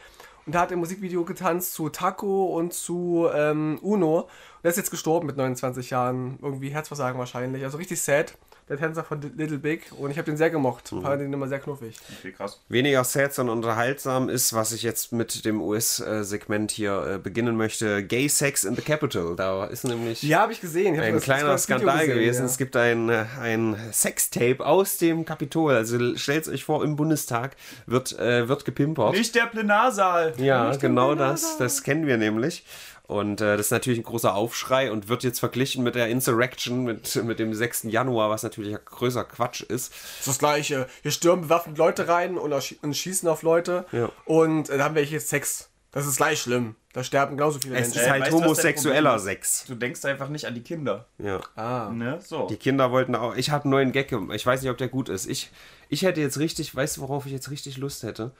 Und 0.45 0.53
der 0.55 0.61
hat 0.61 0.70
im 0.73 0.81
Musikvideo 0.81 1.25
getanzt 1.25 1.73
zu 1.73 1.89
Taco 1.89 2.47
und 2.55 2.75
zu 2.75 3.27
ähm, 3.33 3.79
Uno. 3.81 4.20
Und 4.23 4.29
der 4.64 4.73
ist 4.73 4.77
jetzt 4.77 4.91
gestorben 4.91 5.27
mit 5.27 5.39
29 5.39 5.89
Jahren. 5.89 6.39
Irgendwie 6.43 6.68
Herzversagen 6.68 7.18
wahrscheinlich. 7.18 7.64
Also 7.64 7.79
richtig 7.79 8.03
sad. 8.03 8.37
Der 8.73 8.79
Tänzer 8.79 9.05
von 9.05 9.20
Little 9.37 9.59
Big. 9.59 9.83
Und 9.99 10.11
ich 10.12 10.16
habe 10.16 10.25
den 10.25 10.39
sehr 10.39 10.49
gemocht. 10.49 10.89
Fand 10.89 11.20
den 11.20 11.31
immer 11.31 11.47
sehr 11.47 11.59
knuffig. 11.59 11.95
Okay, 12.20 12.33
krass. 12.33 12.59
Weniger 12.70 13.05
sad, 13.05 13.35
sondern 13.35 13.59
unterhaltsam 13.59 14.31
ist, 14.31 14.55
was 14.55 14.73
ich 14.73 14.83
jetzt 14.83 15.12
mit 15.12 15.45
dem 15.45 15.61
US-Segment 15.61 16.70
hier 16.70 17.07
äh, 17.07 17.18
beginnen 17.18 17.55
möchte. 17.55 18.03
Gay 18.03 18.29
Sex 18.29 18.64
in 18.64 18.75
the 18.75 18.81
Capital. 18.81 19.37
Da 19.37 19.66
ist 19.66 19.85
nämlich 19.85 20.23
Ja, 20.23 20.41
habe 20.41 20.53
ich 20.53 20.62
gesehen. 20.62 20.95
Ich 20.95 21.01
hab 21.01 21.07
ein 21.07 21.12
das- 21.16 21.23
kleiner 21.25 21.49
das 21.49 21.64
Skandal 21.64 21.99
gesehen, 21.99 22.14
gewesen. 22.14 22.39
ja. 22.41 22.47
Es 22.47 22.57
gibt 22.57 22.75
ein, 22.77 23.11
äh, 23.11 23.27
ein 23.43 23.77
Sextape 23.93 24.64
aus 24.64 24.97
dem 24.97 25.27
Kapitol. 25.27 25.75
Also 25.75 26.16
stellt 26.16 26.49
euch 26.49 26.64
vor, 26.64 26.83
im 26.83 26.97
Bundestag 26.97 27.55
wird, 27.85 28.18
äh, 28.18 28.49
wird 28.49 28.64
gepimpert. 28.64 29.12
Nicht 29.12 29.35
der 29.35 29.49
Plenarsaal. 29.49 30.33
Ja, 30.39 30.68
Nicht 30.70 30.81
genau 30.81 31.09
Plenarsaal. 31.09 31.51
das. 31.59 31.59
Das 31.59 31.83
kennen 31.83 32.07
wir 32.07 32.16
nämlich. 32.16 32.64
Und 33.07 33.41
äh, 33.41 33.57
das 33.57 33.67
ist 33.67 33.71
natürlich 33.73 33.99
ein 33.99 34.05
großer 34.05 34.35
Aufschrei 34.35 34.91
und 34.91 35.09
wird 35.09 35.23
jetzt 35.25 35.41
verglichen 35.41 35.83
mit 35.85 35.95
der 35.95 36.09
Insurrection, 36.09 36.85
mit, 36.85 37.15
mit 37.25 37.39
dem 37.39 37.53
6. 37.53 37.85
Januar, 37.85 38.31
was 38.31 38.43
natürlich 38.43 38.75
ein 38.75 38.81
größer 38.85 39.25
Quatsch 39.25 39.61
ist. 39.63 39.93
Das 39.93 40.19
ist 40.21 40.29
das 40.29 40.39
Gleiche. 40.39 40.87
Hier 41.03 41.11
stürmen 41.11 41.43
bewaffnet 41.43 41.77
Leute 41.79 42.09
rein 42.09 42.39
und, 42.39 42.53
und 42.53 42.97
schießen 42.97 43.29
auf 43.29 43.43
Leute. 43.43 43.85
Ja. 43.93 44.09
Und 44.25 44.71
äh, 44.71 44.79
da 44.79 44.85
haben 44.85 44.95
wir 44.95 45.05
jetzt 45.05 45.29
Sex. 45.29 45.69
Das 45.91 46.07
ist 46.07 46.17
gleich 46.17 46.41
schlimm. 46.41 46.75
Da 46.95 47.05
sterben 47.05 47.37
genauso 47.37 47.59
viele 47.59 47.75
Es 47.75 47.89
Menschen. 47.89 48.01
ist 48.01 48.07
Äh, 48.07 48.11
halt 48.11 48.23
weißt 48.23 48.33
homosexueller? 48.33 49.19
Sex. 49.19 49.65
Du 49.67 49.75
denkst 49.75 50.05
einfach 50.07 50.29
nicht 50.29 50.47
an 50.47 50.55
die 50.55 50.63
Kinder. 50.63 51.07
Ja. 51.19 51.41
ah. 51.55 51.91
Ne? 51.93 52.19
So. 52.25 52.47
Die 52.47 52.57
Kinder 52.57 52.93
wollten 52.93 53.15
auch. 53.15 53.35
Ich 53.37 53.51
habe 53.51 53.65
einen 53.65 53.73
neuen 53.73 53.93
Gag. 53.93 54.09
gemacht. 54.09 54.35
Ich 54.37 54.47
weiß 54.47 54.63
nicht, 54.63 54.71
ob 54.71 54.79
der 54.79 54.89
gut 54.89 55.11
ist. 55.11 55.27
Ich, 55.27 55.51
ich 55.91 56.03
hätte 56.03 56.21
jetzt 56.23 56.39
richtig, 56.39 56.75
weißt 56.75 56.97
du, 56.97 57.01
worauf 57.03 57.27
ich 57.27 57.33
jetzt 57.33 57.51
richtig 57.51 57.77
Lust 57.77 58.05
hätte? 58.05 58.31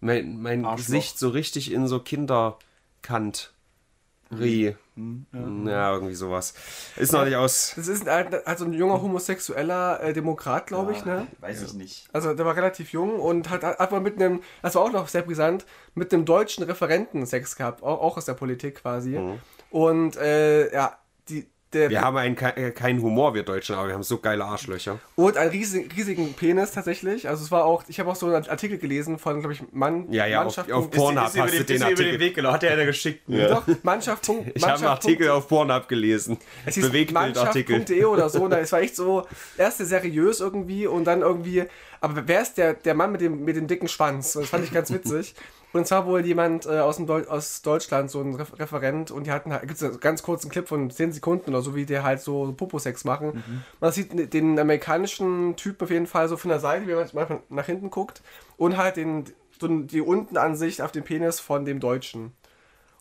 Mein, 0.00 0.40
mein. 0.40 0.62
Gesicht 0.76 1.18
so 1.18 1.28
richtig 1.30 1.72
in 1.72 1.88
so 1.88 1.98
Kinderkant. 1.98 3.52
Rie. 4.38 4.76
Ja. 4.94 5.94
irgendwie 5.94 6.14
sowas. 6.14 6.54
Ist 6.96 7.12
noch 7.12 7.24
nicht 7.24 7.36
aus. 7.36 7.72
Das 7.76 7.88
ist 7.88 8.06
halt, 8.06 8.46
also 8.46 8.64
ein 8.64 8.72
junger 8.72 9.00
homosexueller 9.00 10.02
äh, 10.02 10.12
Demokrat, 10.12 10.66
glaube 10.66 10.92
ich, 10.92 11.04
ne? 11.04 11.26
Weiß 11.40 11.62
ich 11.62 11.74
nicht. 11.74 12.08
Also 12.12 12.34
der 12.34 12.44
war 12.44 12.56
relativ 12.56 12.92
jung 12.92 13.18
und 13.18 13.48
hat 13.48 13.62
hat 13.62 13.80
aber 13.80 14.00
mit 14.00 14.16
einem, 14.16 14.42
das 14.60 14.74
war 14.74 14.82
auch 14.82 14.92
noch 14.92 15.08
sehr 15.08 15.22
brisant, 15.22 15.64
mit 15.94 16.12
einem 16.12 16.24
deutschen 16.24 16.64
Referenten 16.64 17.24
Sex 17.26 17.56
gehabt, 17.56 17.82
auch, 17.82 18.00
auch 18.00 18.16
aus 18.16 18.26
der 18.26 18.34
Politik 18.34 18.76
quasi. 18.76 19.18
Und 19.70 20.16
äh, 20.16 20.72
ja, 20.72 20.98
der 21.74 21.90
Wir 21.90 22.00
haben 22.00 22.16
einen, 22.16 22.36
äh, 22.36 22.70
keinen 22.70 23.00
Humor, 23.02 23.34
wir 23.34 23.42
Deutschen, 23.42 23.74
aber 23.76 23.88
wir 23.88 23.94
haben 23.94 24.02
so 24.02 24.18
geile 24.18 24.44
Arschlöcher. 24.44 24.98
und 25.16 25.36
einen 25.36 25.50
riesigen, 25.50 25.90
riesigen 25.90 26.34
Penis 26.34 26.72
tatsächlich. 26.72 27.28
Also 27.28 27.44
es 27.44 27.50
war 27.50 27.64
auch, 27.64 27.84
ich 27.88 27.98
habe 28.00 28.10
auch 28.10 28.16
so 28.16 28.26
einen 28.26 28.46
Artikel 28.48 28.78
gelesen 28.78 29.18
von, 29.18 29.40
glaube 29.40 29.54
ich, 29.54 29.62
Mann, 29.72 30.10
Ja, 30.12 30.26
ja, 30.26 30.38
auf- 30.40 30.44
Mannschaft. 30.56 30.72
auf 30.72 30.82
Punkt- 30.90 30.96
Pornhub 30.96 31.24
ist, 31.24 31.30
ist, 31.30 31.34
über 31.36 31.44
hast 31.44 31.52
du 31.52 31.64
den, 31.64 31.76
ist 31.76 31.82
über 31.82 31.88
den 31.88 31.92
Artikel. 32.06 32.20
Weg 32.20 32.34
gelaufen. 32.34 32.54
Hat 32.54 32.62
der 32.62 32.72
einer 32.72 32.84
geschickt. 32.86 33.28
Ne? 33.28 33.46
Doch, 33.48 33.62
Mannschaft. 33.82 34.26
Punkt- 34.26 34.52
Ich 34.54 34.62
habe 34.62 34.74
einen. 34.74 34.84
Artikel 34.86 35.28
auf 35.30 35.48
Pornhub 35.48 35.88
gelesen. 35.88 36.38
Es 36.66 36.74
hieß. 36.74 36.90
Mannschaft.de 37.12 38.04
oder 38.04 38.28
so. 38.28 38.42
Und 38.44 38.52
es 38.52 38.72
war 38.72 38.80
echt 38.80 38.96
so, 38.96 39.26
erst 39.58 39.78
sehr 39.78 39.86
seriös 39.86 40.40
irgendwie 40.40 40.86
und 40.86 41.04
dann 41.04 41.22
irgendwie, 41.22 41.64
aber 42.00 42.22
wer 42.26 42.42
ist 42.42 42.54
der, 42.58 42.74
der 42.74 42.94
Mann 42.94 43.12
mit 43.12 43.20
dem, 43.20 43.44
mit 43.44 43.56
dem 43.56 43.66
dicken 43.66 43.88
Schwanz? 43.88 44.32
Das 44.34 44.48
fand 44.48 44.64
ich 44.64 44.72
ganz 44.72 44.92
witzig. 44.92 45.34
Und 45.72 45.86
zwar 45.86 46.06
wohl 46.06 46.24
jemand 46.26 46.66
äh, 46.66 46.80
aus, 46.80 46.96
dem 46.96 47.06
Deu 47.06 47.24
aus 47.28 47.62
Deutschland, 47.62 48.10
so 48.10 48.20
ein 48.20 48.34
Re 48.34 48.46
Referent, 48.58 49.10
und 49.10 49.26
die 49.26 49.30
hatten, 49.30 49.50
gibt 49.62 49.72
es 49.72 49.82
einen 49.82 50.00
ganz 50.00 50.22
kurzen 50.22 50.50
Clip 50.50 50.68
von 50.68 50.90
10 50.90 51.12
Sekunden 51.12 51.50
oder 51.50 51.62
so, 51.62 51.74
wie 51.74 51.86
die 51.86 51.98
halt 52.00 52.20
so 52.20 52.52
Popo-Sex 52.52 53.04
machen. 53.04 53.42
Man 53.80 53.92
sieht 53.92 54.34
den 54.34 54.58
amerikanischen 54.58 55.56
Typ 55.56 55.80
auf 55.82 55.90
jeden 55.90 56.06
Fall 56.06 56.28
so 56.28 56.36
von 56.36 56.50
der 56.50 56.60
Seite, 56.60 56.86
wie 56.86 56.94
man 56.94 57.08
manchmal 57.12 57.40
nach 57.48 57.66
hinten 57.66 57.90
guckt, 57.90 58.22
und 58.58 58.76
halt 58.76 58.96
den, 58.96 59.24
so 59.58 59.66
die 59.68 60.00
Untenansicht 60.02 60.82
auf 60.82 60.92
den 60.92 61.04
Penis 61.04 61.40
von 61.40 61.64
dem 61.64 61.80
Deutschen. 61.80 62.32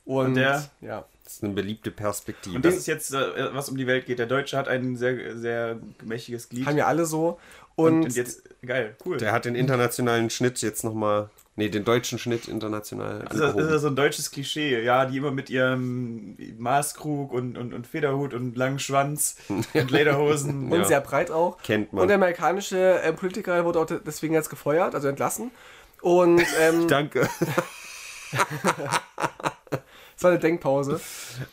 Und, 0.05 0.36
der- 0.36 0.69
ja. 0.82 1.05
Das 1.24 1.36
ist 1.38 1.43
eine 1.45 1.53
beliebte 1.53 1.91
Perspektive. 1.91 2.57
Und 2.57 2.65
das 2.65 2.76
ist 2.76 2.88
jetzt, 2.88 3.13
äh, 3.13 3.53
was 3.53 3.69
um 3.69 3.78
die 3.78 3.88
Welt 3.88 4.05
geht. 4.05 4.19
Der 4.19 4.26
Deutsche 4.26 4.57
hat 4.57 4.67
ein 4.67 4.97
sehr, 4.97 5.38
sehr 5.38 5.78
gemächtiges 5.99 6.49
Glied. 6.49 6.65
Haben 6.65 6.78
ja 6.78 6.88
alle 6.88 7.05
so. 7.05 7.39
Und, 7.82 8.03
Und, 8.05 8.15
jetzt, 8.15 8.43
geil, 8.65 8.95
cool. 9.05 9.17
Der 9.17 9.32
hat 9.32 9.45
den 9.45 9.55
internationalen 9.55 10.29
Schnitt 10.29 10.61
jetzt 10.61 10.84
nochmal, 10.84 11.29
nee, 11.55 11.69
den 11.69 11.84
deutschen 11.84 12.17
Schnitt 12.19 12.47
international 12.47 13.19
Das 13.19 13.23
ist, 13.23 13.29
das 13.29 13.36
ist 13.36 13.41
angehoben. 13.43 13.69
ja 13.73 13.77
so 13.79 13.88
ein 13.88 13.95
deutsches 13.95 14.32
Klischee, 14.32 14.84
ja, 14.84 15.05
die 15.05 15.17
immer 15.17 15.32
mit 15.32 15.49
ihrem 15.49 16.36
Maßkrug 16.57 17.32
und, 17.34 17.57
und, 17.57 17.73
und 17.73 17.88
Federhut 17.88 18.34
und 18.34 18.55
langen 18.57 18.79
Schwanz 18.79 19.36
und 19.73 19.91
Lederhosen. 19.91 20.71
und 20.71 20.79
Ja. 20.79 20.86
sehr 20.86 21.01
breit 21.01 21.32
auch. 21.32 21.57
Kennt 21.61 21.93
man. 21.93 22.03
Und 22.03 22.07
der 22.07 22.15
amerikanische 22.15 23.01
äh, 23.01 23.13
Politiker 23.13 23.63
wurde 23.65 23.79
auch 23.79 23.86
de- 23.86 23.99
deswegen 24.05 24.34
jetzt 24.34 24.49
gefeuert, 24.49 24.95
also 24.95 25.07
entlassen. 25.07 25.51
Und 26.01 26.41
ähm, 26.61 26.88
Danke. 26.88 27.27
war 30.24 30.32
eine 30.32 30.39
Denkpause. 30.39 30.99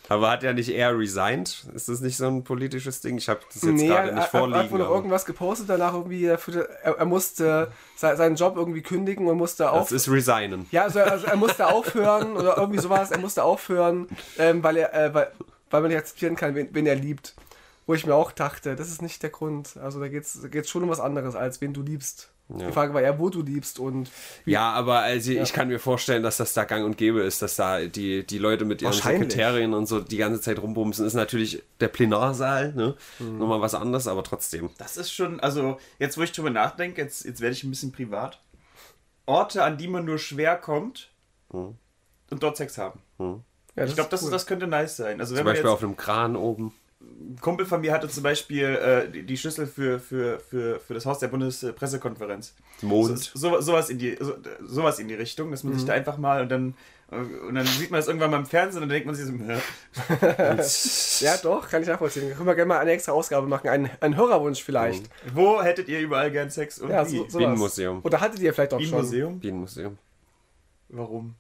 Aber 0.09 0.31
hat 0.31 0.45
er 0.45 0.53
nicht 0.55 0.69
eher 0.71 0.99
resigned? 0.99 1.67
Ist 1.75 1.89
das 1.89 2.01
nicht 2.01 2.17
so 2.17 2.27
ein 2.27 2.45
politisches 2.45 3.01
Ding? 3.01 3.19
Ich 3.19 3.29
habe 3.29 3.41
das 3.53 3.63
jetzt 3.63 3.73
nee, 3.75 3.89
gerade 3.89 4.11
er, 4.11 4.15
nicht 4.15 4.17
er, 4.17 4.17
er 4.17 4.23
hat 4.23 4.31
vorliegen. 4.31 4.71
wohl 4.71 4.79
noch 4.81 4.91
irgendwas 4.91 5.25
gepostet, 5.25 5.69
danach 5.69 5.95
irgendwie, 5.95 6.25
er, 6.25 6.39
er, 6.83 7.05
musste 7.05 7.71
se- 7.97 8.17
seinen 8.17 8.37
Job 8.37 8.57
irgendwie 8.57 8.83
kündigen 8.83 9.27
und 9.27 9.37
musste 9.37 9.65
das 9.65 9.73
auf. 9.73 9.91
ist 9.93 10.11
resignen. 10.11 10.67
Ja, 10.71 10.85
also, 10.85 11.01
also 11.01 11.27
er 11.27 11.37
musste 11.37 11.67
aufhören 11.69 12.37
oder 12.37 12.57
irgendwie 12.57 12.81
sowas, 12.81 13.11
er 13.11 13.19
musste 13.19 13.43
aufhören, 13.45 14.09
ähm, 14.39 14.63
weil 14.63 14.77
er, 14.77 14.93
äh, 14.95 15.15
weil, 15.15 15.31
weil 15.71 15.81
man 15.83 15.91
nicht 15.91 15.99
akzeptieren 15.99 16.37
kann, 16.37 16.55
wen, 16.55 16.69
wen 16.73 16.87
er 16.87 16.95
liebt. 16.97 17.35
Wo 17.87 17.95
ich 17.95 18.05
mir 18.05 18.15
auch 18.15 18.33
dachte, 18.33 18.77
das 18.77 18.89
ist 18.91 19.01
nicht 19.01 19.23
der 19.23 19.31
Grund. 19.31 19.79
Also 19.83 19.99
da 19.99 20.09
geht 20.09 20.25
es 20.25 20.39
geht's 20.51 20.69
schon 20.69 20.83
um 20.83 20.91
was 20.91 21.01
anderes, 21.01 21.35
als 21.35 21.63
wen 21.63 21.73
du 21.73 21.81
liebst. 21.83 22.29
Die 22.51 22.73
Frage 22.73 22.95
war 22.95 23.03
eher, 23.03 23.19
wo 23.19 23.29
du 23.29 23.43
liebst 23.43 23.79
und 23.79 24.11
Ja, 24.47 24.73
aber 24.73 25.01
also 25.01 25.33
ich 25.33 25.53
kann 25.53 25.69
mir 25.69 25.79
vorstellen, 25.79 26.23
dass 26.23 26.39
das 26.39 26.55
da 26.55 26.65
gang 26.65 26.85
und 26.87 26.97
gäbe 26.97 27.21
ist, 27.21 27.43
dass 27.43 27.57
da 27.57 27.85
die, 27.85 28.27
die 28.27 28.39
Leute 28.39 28.65
mit 28.65 28.81
ihren. 28.81 28.95
Sekretärinnen 28.95 29.75
und 29.75 29.87
so 29.87 30.01
die 30.01 30.17
ganze 30.17 30.41
Zeit 30.41 30.59
rumbumsen. 30.59 31.05
Ist 31.07 31.13
natürlich 31.13 31.63
der 31.81 31.89
Plenarsaal, 31.89 32.73
ne? 32.73 32.97
Nochmal 33.19 33.61
was 33.61 33.75
anderes, 33.75 34.07
aber 34.07 34.25
trotzdem. 34.25 34.71
Das 34.79 34.97
ist 34.97 35.13
schon, 35.13 35.41
also 35.41 35.79
jetzt 35.99 36.17
wo 36.17 36.23
ich 36.23 36.33
drüber 36.33 36.49
nachdenke, 36.49 37.03
jetzt, 37.03 37.27
jetzt 37.27 37.43
werde 37.43 37.55
ich 37.55 37.65
ein 37.65 37.71
bisschen 37.71 37.93
privat. 37.93 38.41
Orte, 39.27 39.63
an 39.63 39.77
die 39.77 39.89
man 39.89 40.07
nur 40.07 40.19
schwer 40.19 40.57
kommt 40.57 41.11
und 41.51 41.77
dort 42.31 42.57
Sex 42.57 42.79
haben. 42.79 43.01
ja, 43.77 43.85
Ich 43.85 43.95
glaube, 43.95 44.09
das, 44.09 44.23
cool. 44.23 44.31
das 44.31 44.47
könnte 44.47 44.67
nice 44.67 44.97
sein. 44.97 45.21
Also 45.21 45.35
wenn 45.35 45.41
Zum 45.41 45.45
man 45.45 45.53
Beispiel 45.53 45.67
jetzt, 45.69 45.75
auf 45.75 45.83
einem 45.83 45.97
Kran 45.99 46.35
oben. 46.35 46.73
Ein 47.01 47.39
Kumpel 47.41 47.65
von 47.65 47.81
mir 47.81 47.93
hatte 47.93 48.09
zum 48.09 48.25
Beispiel 48.25 48.65
äh, 48.65 49.23
die, 49.23 49.37
Schlüssel 49.37 49.67
für, 49.67 50.01
für, 50.01 50.41
für, 50.41 50.81
für 50.81 50.95
das 50.95 51.07
Haus 51.07 51.21
der 51.21 51.29
Bundespressekonferenz. 51.29 52.55
Mond. 52.83 53.19
So, 53.19 53.39
so, 53.39 53.61
sowas, 53.61 53.89
in 53.89 53.99
die, 53.99 54.17
so, 54.19 54.35
sowas 54.65 54.99
in 54.99 55.09
die 55.09 55.15
Richtung, 55.15 55.51
dass 55.53 55.63
man 55.63 55.75
sich 55.75 55.85
da 55.85 55.93
einfach 55.93 56.19
mal 56.19 56.43
und 56.43 56.49
dann 56.49 56.75
und 57.11 57.55
dann 57.55 57.65
sieht 57.65 57.91
man 57.91 58.01
das 58.01 58.07
irgendwann 58.07 58.31
mal 58.31 58.37
im 58.41 58.45
Fernsehen 58.45 58.83
und 58.83 58.91
dann 58.91 58.95
denkt 58.95 59.07
man 59.07 59.15
sich 59.15 59.25
so, 59.25 59.33
hä? 59.33 61.23
Ja, 61.25 61.39
doch, 61.39 61.67
kann 61.67 61.81
ich 61.81 61.89
nachvollziehen. 61.89 62.35
Können 62.35 62.47
wir 62.47 62.55
gerne 62.55 62.69
mal 62.69 62.81
eine 62.81 62.91
extra 62.91 63.13
Ausgabe 63.13 63.47
machen. 63.47 63.69
Ein, 63.69 63.91
ein 64.01 64.15
Hörerwunsch 64.15 64.63
vielleicht. 64.63 65.05
wo 65.33 65.63
hättet 65.63 65.89
ihr 65.89 66.01
überall 66.01 66.31
gern 66.31 66.51
Sex 66.51 66.79
und 66.79 66.91
Ja, 66.91 67.11
wie? 67.11 67.25
so. 67.27 67.39
Bienenmuseum. 67.39 68.01
Oder 68.03 68.21
hattet 68.21 68.41
ihr 68.41 68.53
vielleicht 68.53 68.75
auch 68.75 68.81
schon? 68.81 68.91
Bienenmuseum? 68.91 69.41
Bienenmuseum. 69.41 69.99
Warum? 70.91 71.35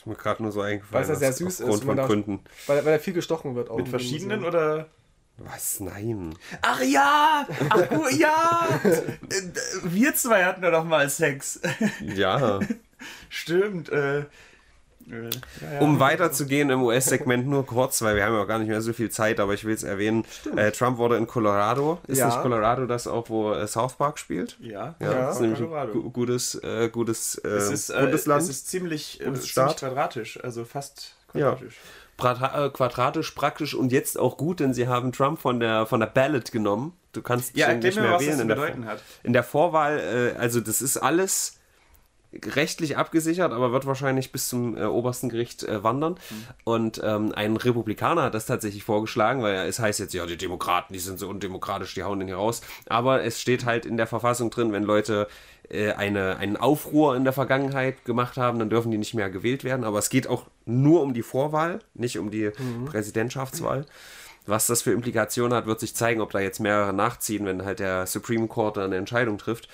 Das 0.00 0.06
ist 0.06 0.06
mir 0.06 0.14
gerade 0.22 0.42
nur 0.42 0.50
so 0.50 0.62
eingefallen. 0.62 0.94
Weil 0.94 1.02
es 1.02 1.08
ja 1.10 1.14
sehr 1.14 1.32
süß 1.34 1.60
ist, 1.60 1.84
von 1.84 1.94
da- 1.94 2.06
Gründen. 2.06 2.40
Weil, 2.66 2.82
weil 2.86 2.92
er 2.94 3.00
viel 3.00 3.12
gestochen 3.12 3.54
wird. 3.54 3.68
Auch 3.68 3.76
Mit 3.76 3.88
verschiedenen 3.88 4.46
oder? 4.46 4.86
Was? 5.36 5.78
Nein. 5.80 6.34
Ach 6.62 6.80
ja! 6.82 7.46
Ach 7.68 7.82
oh, 7.90 8.06
ja! 8.08 8.80
Äh, 8.82 9.02
Wir 9.84 10.14
zwei 10.14 10.44
hatten 10.46 10.62
ja 10.62 10.70
doch 10.70 10.84
mal 10.84 11.10
Sex. 11.10 11.60
Ja. 12.00 12.60
Stimmt. 13.28 13.90
Äh, 13.90 14.24
ja, 15.10 15.70
ja. 15.72 15.80
Um 15.80 15.98
weiterzugehen 16.00 16.70
im 16.70 16.82
US-Segment 16.82 17.46
nur 17.46 17.66
kurz, 17.66 18.00
weil 18.02 18.16
wir 18.16 18.24
haben 18.24 18.34
ja 18.34 18.42
auch 18.42 18.46
gar 18.46 18.58
nicht 18.58 18.68
mehr 18.68 18.80
so 18.80 18.92
viel 18.92 19.10
Zeit, 19.10 19.40
aber 19.40 19.54
ich 19.54 19.64
will 19.64 19.74
es 19.74 19.82
erwähnen. 19.82 20.24
Äh, 20.56 20.70
Trump 20.72 20.98
wurde 20.98 21.16
in 21.16 21.26
Colorado. 21.26 21.98
Ist 22.06 22.18
Ja. 22.18 22.26
nicht 22.26 22.40
Colorado 22.42 22.86
das 22.86 23.06
auch, 23.06 23.28
wo 23.28 23.52
äh, 23.52 23.66
South 23.66 23.94
Park 23.96 24.18
spielt? 24.18 24.56
Ja, 24.60 24.94
Ja, 25.00 25.12
das 25.26 25.36
ist 25.36 25.40
nämlich 25.40 25.60
ein 25.60 25.66
Colorado. 25.66 25.92
gu 25.92 26.10
gutes, 26.10 26.54
äh, 26.62 26.88
gutes 26.90 27.36
äh, 27.36 27.48
Es 27.48 27.70
ist, 27.70 27.90
äh, 27.90 28.00
Bundesland. 28.00 28.42
es 28.42 28.48
ist 28.48 28.68
ziemlich, 28.68 29.20
äh, 29.20 29.24
ziemlich 29.24 29.54
quadratisch, 29.54 30.42
also 30.42 30.64
fast 30.64 31.16
Ja. 31.34 31.50
quadratisch. 31.52 31.76
Quadra 32.18 32.66
äh, 32.66 32.70
quadratisch, 32.70 33.30
praktisch 33.30 33.74
und 33.74 33.92
jetzt 33.92 34.18
auch 34.18 34.36
gut, 34.36 34.60
denn 34.60 34.74
sie 34.74 34.86
haben 34.88 35.10
Trump 35.12 35.40
von 35.40 35.58
der, 35.58 35.86
von 35.86 36.00
der 36.00 36.06
Ballot 36.06 36.52
genommen. 36.52 36.92
Du 37.12 37.22
kannst 37.22 37.56
Ja, 37.56 37.72
nicht 37.72 37.96
mir 37.96 38.02
mehr 38.02 38.12
was 38.12 38.20
wählen 38.20 38.32
das 38.32 38.40
in 38.42 38.48
der, 38.48 38.84
hat. 38.86 39.02
in 39.22 39.32
der 39.32 39.42
Vorwahl. 39.42 40.34
Äh, 40.36 40.38
also 40.38 40.60
das 40.60 40.82
ist 40.82 40.98
alles 40.98 41.56
rechtlich 42.32 42.96
abgesichert, 42.96 43.52
aber 43.52 43.72
wird 43.72 43.86
wahrscheinlich 43.86 44.30
bis 44.30 44.48
zum 44.48 44.76
äh, 44.76 44.84
obersten 44.84 45.28
Gericht 45.28 45.64
äh, 45.64 45.82
wandern. 45.82 46.16
Und 46.64 47.00
ähm, 47.04 47.32
ein 47.34 47.56
Republikaner 47.56 48.22
hat 48.22 48.34
das 48.34 48.46
tatsächlich 48.46 48.84
vorgeschlagen, 48.84 49.42
weil 49.42 49.54
es 49.66 49.78
heißt 49.78 49.98
jetzt, 49.98 50.14
ja, 50.14 50.26
die 50.26 50.36
Demokraten, 50.36 50.92
die 50.92 51.00
sind 51.00 51.18
so 51.18 51.28
undemokratisch, 51.28 51.94
die 51.94 52.04
hauen 52.04 52.20
den 52.20 52.28
hier 52.28 52.36
raus. 52.36 52.60
Aber 52.86 53.24
es 53.24 53.40
steht 53.40 53.64
halt 53.64 53.84
in 53.84 53.96
der 53.96 54.06
Verfassung 54.06 54.50
drin, 54.50 54.72
wenn 54.72 54.84
Leute 54.84 55.26
äh, 55.68 55.92
eine, 55.92 56.36
einen 56.36 56.56
Aufruhr 56.56 57.16
in 57.16 57.24
der 57.24 57.32
Vergangenheit 57.32 58.04
gemacht 58.04 58.36
haben, 58.36 58.60
dann 58.60 58.70
dürfen 58.70 58.92
die 58.92 58.98
nicht 58.98 59.14
mehr 59.14 59.30
gewählt 59.30 59.64
werden. 59.64 59.84
Aber 59.84 59.98
es 59.98 60.08
geht 60.08 60.28
auch 60.28 60.46
nur 60.66 61.02
um 61.02 61.14
die 61.14 61.22
Vorwahl, 61.22 61.80
nicht 61.94 62.18
um 62.18 62.30
die 62.30 62.52
Präsidentschaftswahl. 62.86 63.86
Was 64.46 64.66
das 64.66 64.82
für 64.82 64.92
Implikationen 64.92 65.52
hat, 65.52 65.66
wird 65.66 65.80
sich 65.80 65.94
zeigen, 65.94 66.20
ob 66.20 66.30
da 66.30 66.40
jetzt 66.40 66.60
mehrere 66.60 66.92
nachziehen, 66.92 67.44
wenn 67.44 67.64
halt 67.64 67.78
der 67.78 68.06
Supreme 68.06 68.46
Court 68.48 68.78
eine 68.78 68.96
Entscheidung 68.96 69.36
trifft. 69.36 69.68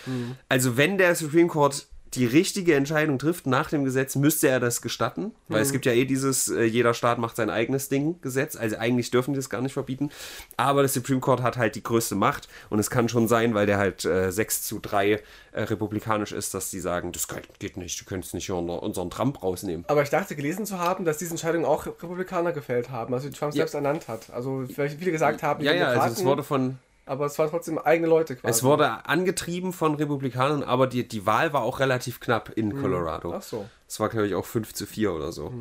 Also 0.49 0.77
wenn 0.77 0.99
der 0.99 1.15
Supreme 1.15 1.49
Court 1.49 1.87
die 2.17 2.27
richtige 2.27 2.75
Entscheidung 2.75 3.19
trifft 3.19 3.47
nach 3.47 3.71
dem 3.71 3.85
Gesetz, 3.85 4.17
müsste 4.17 4.49
er 4.49 4.61
das 4.61 4.83
gestatten, 4.83 5.33
weil 5.49 5.63
es 5.63 5.73
gibt 5.73 5.87
ja 5.87 5.93
eh 5.93 6.05
dieses, 6.05 6.49
äh, 6.49 6.65
jeder 6.65 6.95
Staat 6.95 7.19
macht 7.19 7.37
sein 7.37 7.51
eigenes 7.51 7.89
Ding 7.89 8.21
Gesetz, 8.23 8.57
also 8.57 8.77
eigentlich 8.77 9.11
dürfen 9.11 9.33
die 9.35 9.39
das 9.39 9.51
gar 9.51 9.61
nicht 9.61 9.73
verbieten, 9.75 10.11
aber 10.57 10.83
der 10.83 10.89
Supreme 10.89 11.21
Court 11.21 11.43
hat 11.43 11.57
halt 11.57 11.75
die 11.77 11.83
größte 11.83 12.15
Macht. 12.15 12.49
Und 12.71 12.79
es 12.79 12.91
kann 12.91 13.09
schon 13.09 13.29
sein, 13.29 13.55
weil 13.55 13.67
der 13.67 13.79
halt 13.79 14.05
äh, 14.05 14.31
6 14.33 14.63
zu 14.63 14.79
3 14.81 15.13
äh, 15.53 15.63
republikanisch 15.63 16.33
ist, 16.33 16.53
dass 16.55 16.71
die 16.71 16.81
sagen, 16.81 17.13
das 17.13 17.29
geht- 17.29 17.77
nicht, 17.77 18.01
du 18.01 18.05
könntest 18.05 18.35
nicht 18.35 18.47
hier 18.47 18.55
unser- 18.57 18.83
unseren 18.83 19.11
Trump 19.11 19.43
rausnehmen. 19.43 19.85
Aber 19.89 20.03
ich 20.03 20.11
dachte 20.11 20.35
gelesen 20.37 20.67
zu 20.67 20.79
haben, 20.79 21.05
dass 21.05 21.19
diese 21.19 21.33
Entscheidung 21.33 21.65
auch 21.65 21.87
Republikaner 21.87 22.53
gefällt 22.53 22.91
haben, 22.91 23.13
also 23.15 23.29
die 23.29 23.35
Trump 23.37 23.53
selbst 23.53 23.75
ernannt 23.75 24.09
hat. 24.09 24.31
Also 24.31 24.65
vielleicht 24.73 24.99
viele 24.99 25.13
gesagt 25.13 25.43
haben, 25.43 25.61
die 25.61 25.67
Ja, 25.67 25.73
ja, 25.75 25.87
also 25.89 25.99
es 26.01 26.15
Demokraten, 26.17 26.27
wurde 26.27 26.43
von 26.43 26.79
aber 27.07 27.27
es 27.27 27.39
waren 27.39 27.49
trotzdem 27.49 27.79
eigene 27.79 28.09
Leute 28.09 28.37
quasi. 28.37 28.51
Es 28.51 28.63
wurde 28.65 29.07
angetrieben 29.07 29.73
von 29.73 29.95
Republikanern, 29.95 30.63
aber 30.63 30.87
die, 30.87 31.07
die 31.07 31.25
Wahl 31.25 31.53
war 31.53 31.63
auch 31.63 31.79
relativ 31.79 32.21
knapp 32.21 32.51
in 32.57 32.81
Colorado. 32.81 33.33
Ach 33.33 33.43
so. 33.43 33.69
Es 33.89 34.01
war, 34.01 34.09
glaube 34.09 34.27
ich, 34.27 34.35
auch 34.35 34.45
5 34.45 34.75
zu 34.75 34.87
4 34.87 35.13
oder 35.13 35.33
so. 35.33 35.53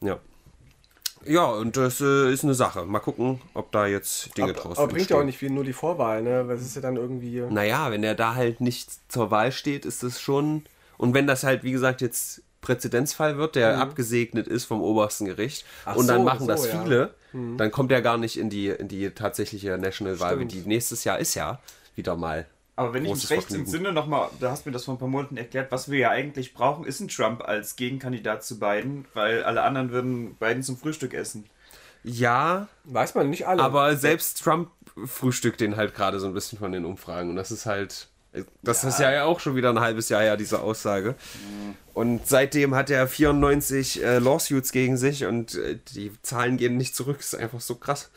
Ja. 0.00 0.18
Ja, 1.24 1.44
und 1.44 1.76
das 1.76 2.00
äh, 2.00 2.32
ist 2.32 2.42
eine 2.42 2.54
Sache. 2.54 2.84
Mal 2.84 3.00
gucken, 3.00 3.40
ob 3.54 3.70
da 3.70 3.86
jetzt 3.86 4.36
Dinge 4.36 4.50
Aber, 4.50 4.60
draus 4.60 4.78
aber 4.78 4.88
bringt 4.88 5.10
ja 5.10 5.18
auch 5.18 5.24
nicht 5.24 5.38
viel, 5.38 5.50
nur 5.50 5.64
die 5.64 5.72
Vorwahl, 5.72 6.22
ne? 6.22 6.48
Weil 6.48 6.56
es 6.56 6.62
ist 6.62 6.74
ja 6.74 6.82
dann 6.82 6.96
irgendwie. 6.96 7.42
Naja, 7.48 7.90
wenn 7.90 8.02
er 8.02 8.14
da 8.14 8.34
halt 8.34 8.60
nicht 8.60 8.90
zur 9.08 9.30
Wahl 9.30 9.52
steht, 9.52 9.84
ist 9.84 10.02
das 10.02 10.20
schon. 10.20 10.64
Und 10.98 11.14
wenn 11.14 11.26
das 11.26 11.44
halt, 11.44 11.62
wie 11.62 11.72
gesagt, 11.72 12.00
jetzt 12.00 12.42
Präzedenzfall 12.62 13.36
wird, 13.36 13.56
der 13.56 13.78
abgesegnet 13.78 14.48
ist 14.48 14.64
vom 14.64 14.80
obersten 14.80 15.26
Gericht, 15.26 15.64
Mhm. 15.64 15.68
Ach 15.84 15.96
und 15.96 16.06
dann 16.06 16.18
so, 16.18 16.24
machen 16.24 16.40
so, 16.40 16.46
das 16.46 16.66
ja. 16.66 16.74
Mhm. 16.74 16.82
viele, 16.82 17.14
dann 17.58 17.70
kommt 17.70 17.92
er 17.92 18.00
gar 18.00 18.16
nicht 18.16 18.38
in 18.38 18.48
die, 18.48 18.68
in 18.68 18.88
die 18.88 19.10
tatsächliche 19.10 19.76
National-Wahl. 19.76 20.36
Stimmt. 20.36 20.52
Die 20.52 20.60
nächstes 20.60 21.04
Jahr 21.04 21.18
ist 21.18 21.34
ja 21.34 21.60
wieder 21.94 22.16
mal. 22.16 22.46
Aber 22.74 22.94
wenn 22.94 23.04
ich 23.04 23.12
mich 23.12 23.30
recht 23.30 23.52
entsinne, 23.52 23.92
nochmal, 23.92 24.30
da 24.40 24.50
hast 24.50 24.64
du 24.64 24.70
mir 24.70 24.72
das 24.72 24.84
vor 24.84 24.94
ein 24.94 24.98
paar 24.98 25.08
Monaten 25.08 25.36
erklärt, 25.36 25.70
was 25.70 25.90
wir 25.90 25.98
ja 25.98 26.10
eigentlich 26.10 26.54
brauchen, 26.54 26.84
ist 26.84 27.00
ein 27.00 27.08
Trump 27.08 27.42
als 27.42 27.76
Gegenkandidat 27.76 28.44
zu 28.44 28.58
Biden, 28.58 29.04
weil 29.12 29.44
alle 29.44 29.62
anderen 29.62 29.90
würden 29.90 30.34
Biden 30.36 30.62
zum 30.62 30.78
Frühstück 30.78 31.12
essen. 31.12 31.44
Ja, 32.04 32.68
Weiß 32.84 33.14
man 33.14 33.30
nicht 33.30 33.46
alle. 33.46 33.62
Aber 33.62 33.96
selbst 33.96 34.42
Trump 34.42 34.70
frühstückt 35.06 35.60
den 35.60 35.76
halt 35.76 35.94
gerade 35.94 36.18
so 36.18 36.26
ein 36.26 36.34
bisschen 36.34 36.58
von 36.58 36.72
den 36.72 36.84
Umfragen. 36.84 37.30
Und 37.30 37.36
das 37.36 37.50
ist 37.50 37.66
halt. 37.66 38.08
Das 38.62 38.82
ist 38.84 38.98
ja 38.98 39.24
auch 39.24 39.40
schon 39.40 39.56
wieder 39.56 39.70
ein 39.70 39.80
halbes 39.80 40.08
Jahr 40.08 40.22
her, 40.22 40.36
diese 40.36 40.60
Aussage. 40.60 41.14
Und 41.92 42.26
seitdem 42.26 42.74
hat 42.74 42.88
er 42.88 43.06
94 43.06 44.02
äh, 44.02 44.18
Lawsuits 44.18 44.72
gegen 44.72 44.96
sich 44.96 45.26
und 45.26 45.54
äh, 45.56 45.78
die 45.94 46.12
Zahlen 46.22 46.56
gehen 46.56 46.78
nicht 46.78 46.96
zurück. 46.96 47.20
ist 47.20 47.34
einfach 47.34 47.60
so 47.60 47.74
krass. 47.74 48.10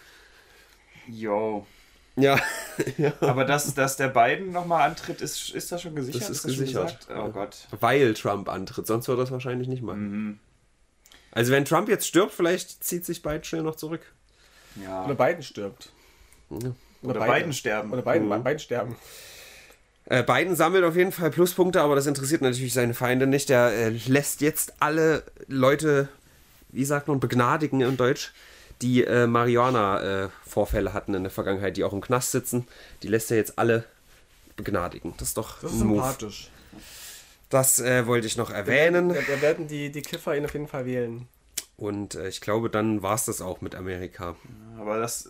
Yo. 1.08 1.68
Ja. 2.16 2.40
ja. 2.98 3.12
Aber 3.20 3.44
dass, 3.44 3.74
dass 3.74 3.98
der 3.98 4.08
Biden 4.08 4.54
nochmal 4.54 4.90
antritt, 4.90 5.20
ist, 5.20 5.50
ist 5.50 5.72
das 5.74 5.82
schon 5.82 5.96
gesichert? 5.96 6.22
Das 6.22 6.30
ist 6.30 6.42
schon 6.44 6.52
gesichert. 6.52 7.00
gesagt? 7.02 7.08
Oh 7.20 7.30
Gott. 7.32 7.68
Weil 7.82 8.14
Trump 8.14 8.48
antritt, 8.48 8.88
sonst 8.88 9.10
würde 9.10 9.22
er 9.22 9.26
das 9.26 9.32
wahrscheinlich 9.32 9.68
nicht 9.68 9.84
machen. 9.84 10.12
Mhm. 10.28 10.40
Also 11.32 11.52
wenn 11.52 11.66
Trump 11.66 11.90
jetzt 11.90 12.08
stirbt, 12.08 12.34
vielleicht 12.34 12.82
zieht 12.82 13.04
sich 13.06 13.22
Biden 13.22 13.44
schnell 13.44 13.64
noch 13.64 13.76
zurück. 13.76 14.14
Ja. 14.82 15.04
Oder 15.04 15.16
Biden 15.16 15.44
stirbt. 15.44 15.90
Oder 16.50 17.20
beiden 17.20 17.52
sterben. 17.52 17.92
Oder 17.92 18.02
beiden, 18.02 18.30
Mhm. 18.30 18.44
beiden 18.44 18.60
sterben. 18.60 18.96
Äh, 20.06 20.24
Biden 20.24 20.56
sammelt 20.56 20.84
auf 20.84 20.96
jeden 20.96 21.12
Fall 21.12 21.32
Pluspunkte, 21.32 21.82
aber 21.82 21.96
das 21.96 22.06
interessiert 22.06 22.42
natürlich 22.42 22.74
seine 22.74 22.94
Feinde 22.94 23.26
nicht. 23.28 23.50
Er 23.50 23.72
äh, 23.72 23.90
lässt 24.08 24.42
jetzt 24.42 24.74
alle 24.80 25.24
Leute, 25.48 26.10
wie 26.70 26.86
sagt 26.86 27.08
man, 27.08 27.20
begnadigen 27.20 27.82
in 27.82 27.98
Deutsch, 27.98 28.32
die 28.82 29.04
äh, 29.04 29.26
Marihuana-Vorfälle 29.26 30.94
hatten 30.94 31.14
in 31.16 31.24
der 31.24 31.32
Vergangenheit, 31.32 31.78
die 31.78 31.84
auch 31.84 31.94
im 31.94 32.02
Knast 32.02 32.32
sitzen. 32.32 32.68
Die 33.02 33.08
lässt 33.08 33.32
er 33.32 33.38
jetzt 33.38 33.58
alle 33.58 33.86
begnadigen. 34.56 35.14
Das 35.18 35.30
ist 35.30 35.38
doch 35.38 35.62
Das 35.62 35.72
ist 35.72 35.80
sympathisch. 35.80 36.52
Das 37.50 37.80
äh, 37.80 38.06
wollte 38.06 38.28
ich 38.28 38.38
noch 38.38 38.52
erwähnen. 38.52 39.10
Da, 39.10 39.16
da 39.16 39.42
werden 39.42 39.68
die, 39.68 39.92
die 39.92 40.02
Kiffer 40.02 40.36
ihn 40.36 40.46
auf 40.46 40.54
jeden 40.54 40.68
Fall 40.68 40.86
wählen. 40.86 41.28
Und 41.78 42.16
äh, 42.16 42.28
ich 42.28 42.42
glaube, 42.42 42.70
dann 42.70 43.02
war 43.02 43.16
es 43.16 43.26
das 43.26 43.42
auch 43.42 43.62
mit 43.62 43.76
Amerika. 43.76 44.36
Aber 44.80 45.00
das, 45.00 45.30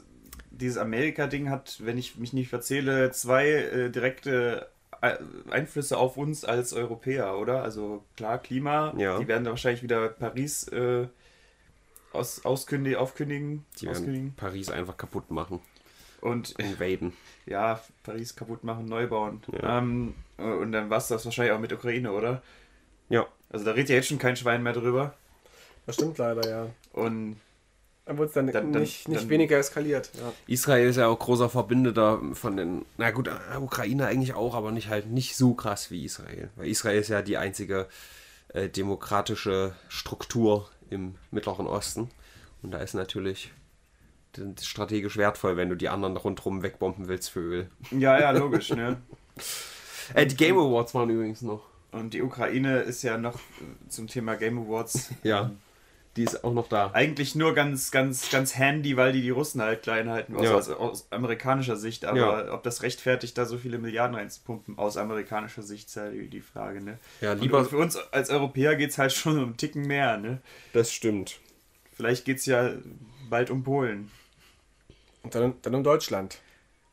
dieses 0.57 0.77
Amerika-Ding 0.77 1.49
hat, 1.49 1.77
wenn 1.83 1.97
ich 1.97 2.17
mich 2.17 2.33
nicht 2.33 2.49
verzähle, 2.49 3.11
zwei 3.11 3.47
äh, 3.49 3.89
direkte 3.89 4.69
äh, 5.01 5.15
Einflüsse 5.49 5.97
auf 5.97 6.17
uns 6.17 6.45
als 6.45 6.73
Europäer, 6.73 7.37
oder? 7.37 7.63
Also 7.63 8.03
klar, 8.17 8.37
Klima, 8.39 8.93
Ja. 8.97 9.19
die 9.19 9.27
werden 9.27 9.43
da 9.43 9.51
wahrscheinlich 9.51 9.83
wieder 9.83 10.09
Paris 10.09 10.67
äh, 10.69 11.07
aus, 12.13 12.45
auskündigen, 12.45 12.97
aufkündigen, 12.99 13.65
Die 13.79 13.85
werden 13.85 13.97
auskündigen. 13.97 14.33
Paris 14.35 14.69
einfach 14.69 14.97
kaputt 14.97 15.29
machen. 15.31 15.59
Und 16.21 16.51
Invaden. 16.59 17.13
ja, 17.45 17.79
Paris 18.03 18.35
kaputt 18.35 18.63
machen, 18.63 18.85
neu 18.85 19.07
bauen. 19.07 19.41
Ja. 19.51 19.79
Ähm, 19.79 20.15
und 20.37 20.71
dann 20.71 20.89
war 20.89 20.97
es 20.97 21.07
das 21.07 21.23
wahrscheinlich 21.25 21.53
auch 21.53 21.59
mit 21.59 21.71
Ukraine, 21.73 22.11
oder? 22.11 22.41
Ja. 23.09 23.25
Also 23.49 23.65
da 23.65 23.71
redet 23.71 23.89
ja 23.89 23.95
jetzt 23.97 24.07
schon 24.07 24.17
kein 24.17 24.35
Schwein 24.35 24.63
mehr 24.63 24.73
drüber. 24.73 25.13
Das 25.85 25.95
stimmt 25.95 26.17
leider, 26.17 26.49
ja. 26.49 26.67
Und 26.93 27.35
Dann 28.05 28.17
wird 28.19 28.27
es 28.29 28.33
dann, 28.35 28.47
Dann- 28.51 28.71
dann- 28.71 28.81
nicht, 28.83 29.07
nicht 29.07 29.23
dann- 29.23 29.29
weniger 29.29 29.57
eskaliert. 29.57 30.11
Ja. 30.13 30.31
Israel 30.47 30.87
ist 30.89 30.97
ja 30.97 31.07
auch 31.07 31.17
großer 31.17 31.49
Verbündeter 31.49 32.21
von 32.33 32.55
den, 32.55 32.85
na 32.97 33.09
gut, 33.11 33.27
äh, 33.27 33.57
Ukraine 33.57 34.05
eigentlich 34.05 34.33
auch, 34.35 34.53
aber 34.53 34.71
nicht 34.71 34.89
halt 34.89 35.07
nicht 35.07 35.35
so 35.35 35.53
krass 35.55 35.89
wie 35.89 36.05
Israel. 36.05 36.49
Weil 36.55 36.67
Israel 36.67 36.99
ist 36.99 37.09
ja 37.09 37.21
die 37.23 37.37
einzige 37.37 37.87
äh, 38.49 38.69
demokratische 38.69 39.73
Struktur 39.89 40.69
im 40.89 41.15
Mittleren 41.31 41.65
Osten. 41.67 42.09
Und 42.61 42.71
da 42.71 42.77
ist 42.77 42.93
natürlich 42.93 43.51
strategisch 44.61 45.17
wertvoll, 45.17 45.57
wenn 45.57 45.69
du 45.69 45.75
die 45.75 45.89
anderen 45.89 46.17
rundherum 46.17 46.61
wegbomben 46.61 47.07
willst 47.07 47.29
für 47.31 47.39
Öl. 47.39 47.69
ja, 47.91 48.19
ja, 48.19 48.31
logisch, 48.31 48.69
ne? 48.71 48.97
Äh, 50.13 50.27
die 50.27 50.35
Game 50.37 50.57
Awards 50.59 50.93
waren 50.93 51.09
übrigens 51.09 51.41
noch. 51.41 51.63
Und 51.91 52.13
die 52.13 52.21
Ukraine 52.21 52.81
ist 52.81 53.01
ja 53.01 53.17
noch 53.17 53.39
zum 53.89 54.05
Thema 54.07 54.35
Game 54.35 54.59
Awards 54.59 55.09
Ja, 55.23 55.49
die 56.16 56.24
ist 56.24 56.43
auch 56.43 56.53
noch 56.53 56.70
da. 56.70 56.91
eigentlich 56.93 57.36
nur 57.36 57.53
ganz, 57.53 57.91
ganz, 57.91 58.30
ganz 58.30 58.55
handy, 58.55 58.95
weil 58.95 59.11
die 59.11 59.22
die 59.22 59.30
Russen 59.32 59.61
halt 59.61 59.84
klein 59.84 60.09
halten, 60.09 60.36
also 60.36 60.45
Ja. 60.51 60.55
aus, 60.57 60.70
aus 60.70 61.07
amerikanischer 61.11 61.76
Sicht. 61.76 62.05
Aber 62.05 62.45
Ja. 62.47 62.53
ob 62.53 62.63
das 62.63 62.84
rechtfertigt, 62.84 63.38
da 63.38 63.45
so 63.45 63.57
viele 63.57 63.78
Milliarden 63.80 64.16
reinzupumpen, 64.16 64.78
aus 64.78 64.95
amerikanischer 64.97 65.61
Sicht, 65.61 65.88
ist 65.89 65.95
ja 65.95 66.09
die, 66.09 66.28
die 66.30 66.41
Frage, 66.41 66.82
ne? 66.82 66.99
Ja, 67.22 67.34
Und 67.34 67.41
lieber- 67.41 67.66
für 67.66 67.78
uns 67.78 67.97
als 67.97 68.30
Europäer 68.30 68.76
geht 68.76 68.91
es 68.91 68.97
halt 68.97 69.11
schon 69.13 69.38
um 69.38 69.43
einen 69.43 69.57
Ticken 69.57 69.86
mehr, 69.88 70.18
ne? 70.18 70.39
Das 70.74 70.91
stimmt. 70.91 71.39
Vielleicht 71.93 72.26
geht 72.26 72.38
es 72.38 72.45
ja 72.45 72.72
bald 73.30 73.49
um 73.49 73.63
Polen. 73.63 74.09
Und 75.24 75.34
dann, 75.36 75.53
dann 75.63 75.76
um 75.76 75.84
Deutschland. 75.84 76.39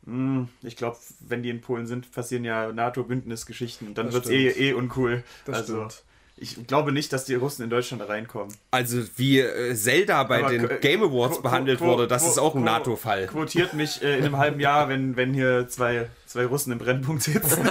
Hm, 0.04 0.48
ich 0.62 0.76
glaube, 0.76 0.96
wenn 1.20 1.42
die 1.44 1.50
in 1.50 1.60
Polen 1.60 1.86
sind, 1.86 2.10
passieren 2.10 2.44
ja 2.44 2.72
NATO-Bündnisgeschichten 2.72 3.86
und 3.88 3.98
dann 3.98 4.12
wird 4.12 4.24
es 4.24 4.30
eh, 4.30 4.48
eh 4.48 4.72
uncool. 4.72 5.22
Das 5.44 5.58
also, 5.58 5.76
stimmt. 5.88 6.02
Ich 6.42 6.66
glaube 6.66 6.92
nicht, 6.92 7.12
dass 7.12 7.24
die 7.24 7.34
Russen 7.34 7.62
in 7.62 7.70
Deutschland 7.70 8.06
reinkommen. 8.08 8.54
Also 8.70 8.98
wie 9.16 9.40
äh, 9.40 9.74
Zelda 9.74 10.22
bei 10.24 10.40
Aber 10.40 10.50
den 10.50 10.66
qu- 10.66 10.78
Game 10.78 11.02
Awards 11.02 11.38
qu- 11.38 11.42
behandelt 11.42 11.80
qu- 11.80 11.84
wurde, 11.86 12.06
das 12.08 12.24
qu- 12.24 12.28
ist 12.30 12.38
auch 12.38 12.54
ein 12.54 12.64
NATO-Fall. 12.64 13.26
Quotiert 13.28 13.72
mich 13.74 14.02
äh, 14.02 14.18
in 14.18 14.24
einem 14.24 14.36
halben 14.38 14.60
Jahr, 14.60 14.88
wenn, 14.88 15.16
wenn 15.16 15.32
hier 15.32 15.68
zwei, 15.68 16.08
zwei 16.26 16.44
Russen 16.46 16.72
im 16.72 16.78
Brennpunkt 16.78 17.22
sitzen. 17.22 17.62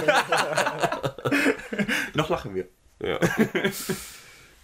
Noch 2.14 2.28
lachen 2.28 2.54
wir. 2.54 2.66
Ja. 3.02 3.18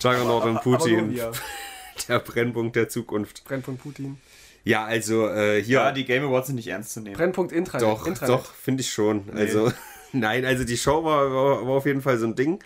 Juggernaut 0.02 0.44
und 0.44 0.60
Putin. 0.62 1.18
Der 2.08 2.20
Brennpunkt 2.20 2.76
der 2.76 2.88
Zukunft. 2.88 3.42
Brennpunkt 3.44 3.82
Putin. 3.82 4.18
Ja, 4.62 4.84
also 4.84 5.28
äh, 5.28 5.60
hier. 5.62 5.78
Ja, 5.78 5.92
die 5.92 6.04
Game 6.04 6.24
Awards 6.24 6.46
sind 6.46 6.56
nicht 6.56 6.68
ernst 6.68 6.92
zu 6.92 7.00
nehmen. 7.00 7.16
Brennpunkt 7.16 7.50
Intranet. 7.52 7.86
Doch, 7.88 8.06
Intranet. 8.06 8.34
doch, 8.36 8.52
finde 8.54 8.82
ich 8.82 8.90
schon. 8.92 9.24
Also, 9.34 9.72
nein, 10.12 10.44
also 10.44 10.64
die 10.64 10.76
Show 10.76 11.04
war, 11.04 11.30
war, 11.32 11.66
war 11.66 11.76
auf 11.76 11.86
jeden 11.86 12.02
Fall 12.02 12.18
so 12.18 12.26
ein 12.26 12.34
Ding. 12.34 12.58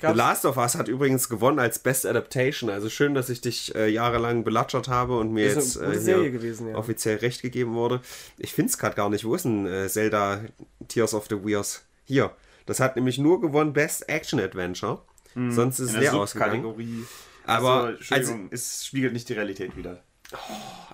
The 0.00 0.06
Gab's- 0.06 0.16
Last 0.16 0.44
of 0.46 0.56
Us 0.56 0.74
hat 0.76 0.88
übrigens 0.88 1.28
gewonnen 1.28 1.58
als 1.58 1.78
Best 1.78 2.06
Adaptation. 2.06 2.70
Also 2.70 2.88
schön, 2.88 3.14
dass 3.14 3.28
ich 3.28 3.40
dich 3.40 3.74
äh, 3.74 3.88
jahrelang 3.88 4.44
belatschert 4.44 4.88
habe 4.88 5.18
und 5.18 5.32
mir 5.32 5.46
Ist 5.46 5.76
jetzt 5.76 6.08
äh, 6.08 6.30
gewesen, 6.30 6.68
ja. 6.68 6.76
offiziell 6.76 7.18
recht 7.18 7.42
gegeben 7.42 7.74
wurde. 7.74 8.00
Ich 8.38 8.54
finde 8.54 8.70
es 8.70 8.78
gerade 8.78 8.96
gar 8.96 9.10
nicht. 9.10 9.24
Wo 9.24 9.34
ist 9.34 9.44
denn 9.44 9.66
äh, 9.66 9.88
Zelda 9.88 10.40
Tears 10.88 11.12
of 11.14 11.26
the 11.28 11.36
Weirs? 11.44 11.84
Hier. 12.06 12.30
Das 12.66 12.80
hat 12.80 12.96
nämlich 12.96 13.18
nur 13.18 13.40
gewonnen 13.40 13.72
Best 13.72 14.08
Action 14.08 14.40
Adventure. 14.40 15.02
Sonst 15.34 15.78
ist 15.78 15.90
es 15.90 15.96
leer 15.96 16.14
ausgegangen. 16.14 17.06
Aber, 17.46 17.70
also, 17.70 17.88
Entschuldigung, 17.96 18.48
es 18.50 18.84
spiegelt 18.84 19.12
nicht 19.12 19.28
die 19.28 19.34
Realität 19.34 19.76
wieder. 19.76 20.02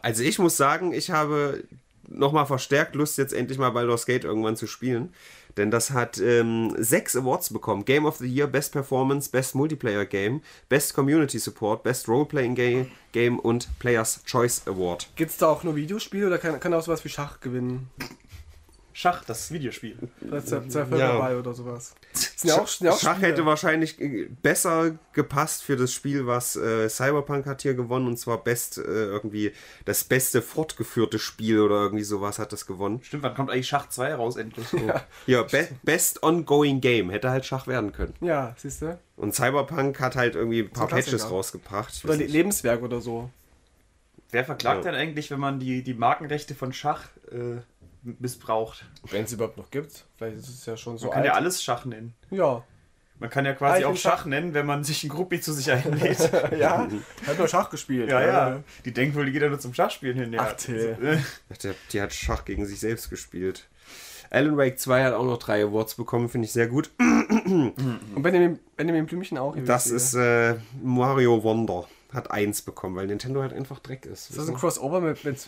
Also 0.03 0.23
ich 0.23 0.39
muss 0.39 0.57
sagen, 0.57 0.93
ich 0.93 1.11
habe 1.11 1.65
nochmal 2.09 2.47
verstärkt 2.47 2.95
Lust, 2.95 3.19
jetzt 3.19 3.33
endlich 3.33 3.59
mal 3.59 3.71
Baldur's 3.71 4.07
Gate 4.07 4.25
irgendwann 4.25 4.57
zu 4.57 4.67
spielen. 4.67 5.13
Denn 5.57 5.71
das 5.71 5.91
hat 5.91 6.19
ähm, 6.19 6.75
sechs 6.79 7.17
Awards 7.17 7.53
bekommen. 7.53 7.85
Game 7.85 8.05
of 8.05 8.19
the 8.19 8.27
Year, 8.27 8.47
Best 8.47 8.73
Performance, 8.73 9.31
Best 9.31 9.55
Multiplayer 9.55 10.05
Game, 10.05 10.43
Best 10.69 10.95
Community 10.95 11.39
Support, 11.39 11.83
Best 11.83 12.09
Roleplaying 12.09 12.55
Game, 12.55 12.91
Game 13.13 13.39
und 13.39 13.69
Players 13.79 14.23
Choice 14.25 14.63
Award. 14.67 15.09
Gibt 15.17 15.31
es 15.31 15.39
da 15.39 15.47
auch 15.49 15.65
nur 15.65 15.77
Videospiele 15.77 16.27
oder 16.27 16.39
kann, 16.39 16.61
kann 16.61 16.75
auch 16.75 16.83
sowas 16.83 17.05
wie 17.05 17.09
Schach 17.09 17.41
gewinnen? 17.41 17.89
Schach, 18.99 19.25
das 19.27 19.51
Videospiel. 19.53 19.95
Da 20.23 20.39
ist 20.39 20.49
zwei, 20.49 20.61
zwei 20.69 20.87
Völker 20.87 20.97
Ja. 20.97 21.13
dabei 21.13 21.37
oder 21.37 21.53
sowas. 21.53 21.95
Ja 22.43 22.55
auch, 22.55 22.67
ja 22.81 22.93
auch 22.93 22.99
Schach 22.99 23.17
Spiele. 23.17 23.27
hätte 23.33 23.45
wahrscheinlich 23.45 24.01
äh, 24.01 24.27
besser 24.41 24.97
gepasst 25.13 25.63
für 25.65 25.77
das 25.77 25.93
Spiel, 25.93 26.27
was 26.27 26.57
äh, 26.57 26.89
Cyberpunk 26.89 27.45
hat 27.45 27.61
hier 27.61 27.75
gewonnen. 27.75 28.07
Und 28.07 28.17
zwar 28.19 28.43
Best, 28.43 28.79
äh, 28.79 28.81
irgendwie 28.81 29.53
das 29.85 30.03
beste 30.05 30.41
fortgeführte 30.41 31.19
Spiel 31.19 31.61
oder 31.61 31.83
irgendwie 31.83 32.05
sowas 32.05 32.39
hat 32.39 32.55
das 32.55 32.65
gewonnen. 32.65 33.01
Stimmt, 33.03 33.23
wann 33.25 33.35
kommt 33.35 33.51
eigentlich 33.51 33.69
Schach 33.69 33.91
2 33.91 34.15
raus 34.15 34.37
endlich? 34.37 34.67
Ja, 35.27 35.43
be 35.43 35.69
Best 35.83 36.23
Ongoing 36.23 36.81
Game 36.81 37.11
hätte 37.11 37.29
halt 37.29 37.45
Schach 37.45 37.67
werden 37.67 37.93
können. 37.93 38.15
Ja, 38.23 38.55
siehst 38.57 38.81
du? 38.81 38.99
Und 39.17 39.35
Cyberpunk 39.35 40.01
hat 40.01 40.17
halt 40.17 40.37
irgendwie 40.37 40.61
ein 40.61 40.71
paar. 40.71 40.89
Patches 40.89 41.31
rausgebracht. 41.31 42.03
Oder. 42.03 42.17
Lebenswerk 42.17 42.83
oder 42.83 43.03
so. 43.03 43.29
Wer 44.31 44.45
verklagt 44.47 44.85
Ja. 44.87 44.91
denn 44.91 44.99
eigentlich, 45.01 45.31
wenn 45.31 45.39
man 45.39 45.61
die, 45.61 45.83
die 45.83 45.95
Markenrechte 45.95 46.55
von 46.55 46.73
Schach 46.73 47.05
äh, 47.31 47.59
missbraucht? 48.19 48.85
Wenn 49.11 49.25
es 49.25 49.33
überhaupt 49.33 49.57
noch 49.57 49.71
gibt. 49.71 50.05
Vielleicht 50.17 50.39
ist 50.39 50.49
es 50.49 50.67
ja 50.67 50.77
schon 50.77 50.99
so 50.99 51.07
Man 51.07 51.15
kann 51.15 51.25
ja 51.25 51.33
alles 51.35 51.63
Schach 51.63 51.85
nennen. 51.85 52.15
Ja. 52.31 52.65
Man 53.19 53.31
kann 53.31 53.47
ja 53.47 53.55
quasi 53.55 53.85
auch 53.85 53.97
Schach, 53.97 54.19
Schach. 54.19 54.27
nennen, 54.27 54.53
wenn 54.53 54.67
man 54.67 54.85
sich 54.85 55.03
ein 55.05 55.09
Gruppi 55.09 55.41
zu 55.41 55.53
sich 55.53 55.71
einlädt. 55.71 56.19
ja. 56.59 56.87
Hat 57.27 57.39
nur 57.39 57.49
Schach 57.49 57.71
gespielt. 57.71 58.11
ja, 58.11 58.21
ja. 58.21 58.63
Die 58.85 58.93
denken 58.93 59.15
wohl, 59.17 59.25
die 59.25 59.33
geht 59.33 59.43
ja 59.43 59.49
nur 59.49 59.59
zum 59.59 59.73
Schachspielen 59.73 60.19
hin. 60.19 60.33
Ja. 60.35 60.55
Ach. 60.55 60.69
Äh, 60.69 61.19
Ach, 61.51 61.57
der, 61.57 61.75
die 61.93 62.03
hat 62.03 62.13
Schach 62.13 62.45
gegen 62.45 62.67
sich 62.67 62.81
selbst 62.81 63.09
gespielt. 63.09 63.69
Alan 64.29 64.57
Wake 64.57 64.79
2 64.79 65.05
hat 65.05 65.15
auch 65.15 65.25
noch 65.25 65.39
drei 65.39 65.65
Awards 65.65 65.95
bekommen, 65.95 66.29
finde 66.29 66.47
ich 66.47 66.53
sehr 66.53 66.67
gut. 66.67 66.91
Und 66.99 68.23
Benjamin, 68.23 68.59
Benjamin 68.77 69.07
Blümchen 69.07 69.39
auch. 69.39 69.57
Das 69.65 69.87
ist 69.87 70.15
äh, 70.15 70.57
Mario 70.83 71.43
Wonder. 71.43 71.87
Hat 72.13 72.31
eins 72.31 72.63
bekommen, 72.63 72.95
weil 72.97 73.09
Nintendo 73.09 73.43
halt 73.43 73.53
einfach 73.53 73.81
Dreck 73.81 74.07
ist. 74.07 74.31
Ist 74.31 74.39
das 74.39 74.49
ein 74.49 74.55
Crossover 74.55 75.01
mit, 75.01 75.25
mit 75.25 75.45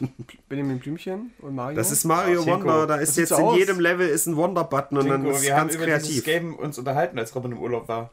Benjamin 0.49 0.81
Blümchen 0.81 1.31
und 1.41 1.55
Mario? 1.55 1.77
Das 1.77 1.91
ist 1.93 2.05
Mario 2.05 2.41
Ah, 2.41 2.45
Tinko. 2.45 2.59
Wonder, 2.69 2.87
da 2.89 2.97
ist 2.97 3.17
jetzt 3.17 3.31
in 3.31 3.37
aus. 3.37 3.57
jedem 3.57 3.79
Level 3.79 4.09
ist 4.09 4.27
ein 4.27 4.37
Wonder-Button 4.37 4.99
und 4.99 5.09
dann 5.09 5.25
ist 5.27 5.37
es 5.37 5.43
wir 5.45 5.55
haben 5.57 5.69
ganz 5.69 5.77
über 5.77 5.87
dieses 5.87 6.03
kreativ. 6.09 6.25
Game 6.25 6.55
uns 6.57 6.77
unterhalten, 6.79 7.19
als 7.19 7.35
Robin 7.35 7.53
im 7.53 7.59
Urlaub 7.59 7.87
war. 7.89 8.11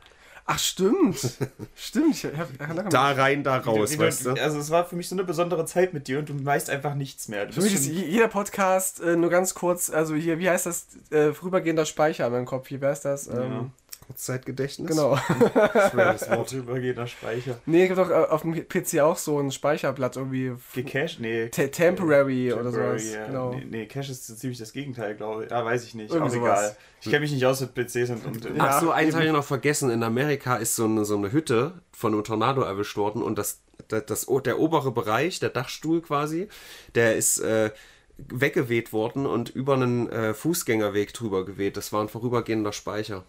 Ach, 0.48 0.60
stimmt. 0.60 1.18
stimmt. 1.76 2.12
Ich 2.12 2.24
hab, 2.26 2.48
ich 2.54 2.60
hab 2.60 2.90
Da 2.92 3.12
rein, 3.14 3.44
da 3.44 3.58
raus, 3.58 3.94
Wie 3.94 3.98
du- 3.98 4.04
weißt 4.04 4.26
du? 4.28 4.34
Also 4.34 4.60
es 4.60 4.70
war 4.70 4.86
für 4.86 4.96
mich 4.96 5.10
so 5.10 5.16
eine 5.16 5.24
besondere 5.24 5.66
Zeit 5.66 5.92
mit 5.96 6.08
dir 6.08 6.20
und 6.20 6.30
du 6.30 6.46
weißt 6.46 6.70
einfach 6.70 6.94
nichts 6.94 7.28
mehr. 7.28 7.48
Du 7.48 7.54
Für 7.54 7.62
mich 7.62 7.74
ist 7.74 7.88
jeder 7.88 8.28
Podcast 8.28 9.02
äh, 9.02 9.16
nur 9.16 9.32
ganz 9.32 9.56
kurz, 9.56 9.90
also 9.90 10.14
hier, 10.14 10.38
wie 10.38 10.48
heißt 10.48 10.68
das, 10.68 10.86
äh, 11.10 11.34
vorübergehender 11.34 11.86
Speicher 11.88 12.28
in 12.28 12.32
meinem 12.34 12.46
Kopf, 12.46 12.70
wie 12.70 12.80
wär's 12.80 13.02
das? 13.02 13.26
Ähm, 13.28 13.72
Kurzzeitgedächtnis. 14.08 14.90
Genau. 14.90 15.16
Schweres 15.92 16.30
Wort. 16.30 16.50
vorübergehender 16.50 17.08
Speicher. 17.08 17.60
nee, 17.66 17.88
gibt 17.88 17.98
doch 18.00 18.10
äh, 18.10 18.14
auf 18.14 18.42
dem 18.42 18.54
PC 18.68 19.00
auch 19.00 19.18
so 19.18 19.40
ein 19.40 19.52
Speicherblatt 19.52 20.16
irgendwie. 20.16 20.54
Gecached? 20.74 21.20
Nee. 21.20 21.50
Te 21.50 21.72
temporary, 21.72 22.54
oder 22.54 22.64
Temporary, 22.64 23.00
sowas. 23.00 23.14
ja. 23.14 23.26
Genau. 23.28 23.54
Nee, 23.54 23.66
nee, 23.70 23.86
Cache 23.88 24.12
ist 24.12 24.28
so 24.28 24.36
ziemlich 24.36 24.60
das 24.60 24.74
Gegenteil, 24.74 25.16
glaube 25.16 25.46
ich. 25.46 25.52
Ah, 25.52 25.66
weiß 25.66 25.84
ich 25.86 25.96
nicht. 25.96 26.12
Irgendwie 26.14 26.38
Auch 26.38 26.42
sowas. 26.42 26.60
egal. 26.60 26.78
Ich 27.02 27.10
kenne 27.10 27.20
mich 27.22 27.32
nicht 27.32 27.46
aus 27.46 27.62
mit 27.62 27.74
PCs 27.76 28.10
und. 28.12 28.26
und 28.26 28.60
Ach 28.60 28.82
so, 28.82 28.92
eins 28.92 29.10
eben. 29.10 29.16
habe 29.18 29.26
ich 29.26 29.32
noch 29.32 29.44
vergessen. 29.44 29.90
In 29.90 30.04
Amerika 30.04 30.56
ist 30.56 30.76
so 30.76 30.86
eine, 30.86 31.06
so 31.06 31.16
eine 31.18 31.32
Hütte 31.32 31.74
von 31.92 32.14
einem 32.14 32.24
Tornado 32.24 32.62
erwischt 32.62 32.98
worden 32.98 33.22
und 33.22 33.38
das, 33.38 33.62
das, 33.88 34.06
das, 34.06 34.28
der 34.46 34.60
obere 34.60 34.92
Bereich, 34.92 35.40
der 35.40 35.50
Dachstuhl 35.50 36.02
quasi, 36.02 36.48
der 36.96 37.16
ist 37.16 37.40
äh, 37.40 37.72
weggeweht 38.18 38.94
worden 38.94 39.26
und 39.26 39.50
über 39.50 39.74
einen 39.74 40.10
äh, 40.10 40.34
Fußgängerweg 40.34 41.14
drüber 41.14 41.46
geweht. 41.46 41.78
Das 41.78 41.92
war 41.94 42.02
ein 42.02 42.10
vorübergehender 42.10 42.72
Speicher. 42.72 43.24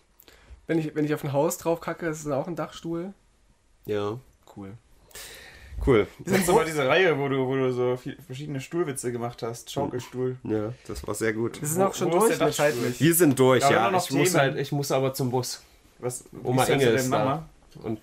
Wenn, 0.66 0.78
ich, 0.78 0.94
wenn 0.94 1.04
ich 1.04 1.14
auf 1.14 1.22
ein 1.24 1.32
Haus 1.32 1.58
drauf 1.58 1.80
kacke, 1.80 2.06
ist 2.06 2.18
es 2.18 2.24
dann 2.24 2.32
auch 2.32 2.46
ein 2.48 2.56
Dachstuhl. 2.56 3.12
Ja, 3.84 4.18
Cool. 4.56 4.72
cool. 5.86 6.06
Das 6.24 6.38
ist 6.38 6.48
aber 6.48 6.64
diese 6.64 6.88
Reihe, 6.88 7.18
wo 7.18 7.28
du, 7.28 7.46
wo 7.46 7.54
du 7.56 7.72
so 7.72 7.96
viel, 7.96 8.16
verschiedene 8.24 8.60
Stuhlwitze 8.60 9.12
gemacht 9.12 9.42
hast. 9.42 9.70
Schaukelstuhl. 9.70 10.36
Ja, 10.44 10.72
das 10.86 11.06
war 11.06 11.14
sehr 11.14 11.32
gut. 11.34 11.60
Wir 11.60 11.68
sind 11.68 11.82
auch 11.82 11.94
schon 11.94 12.10
wo 12.10 12.24
ist 12.24 12.28
durch, 12.28 12.38
der 12.38 12.46
ne, 12.46 12.52
zeitlich. 12.52 13.00
Wir 13.00 13.14
sind 13.14 13.38
durch, 13.38 13.62
Ja, 13.62 13.90
ja. 13.90 13.96
ich, 13.98 14.10
muss 14.10 14.34
halt, 14.34 14.56
ich 14.56 14.72
muss 14.72 14.90
aber 14.90 15.12
zum 15.14 15.30
Bus. 15.30 15.62
Was, 15.98 16.24
Oma 16.42 16.64
Inge 16.64 16.86
du 16.86 16.90
ist 16.92 17.04
denn, 17.04 17.10
da. 17.12 17.48
Und, 17.82 18.00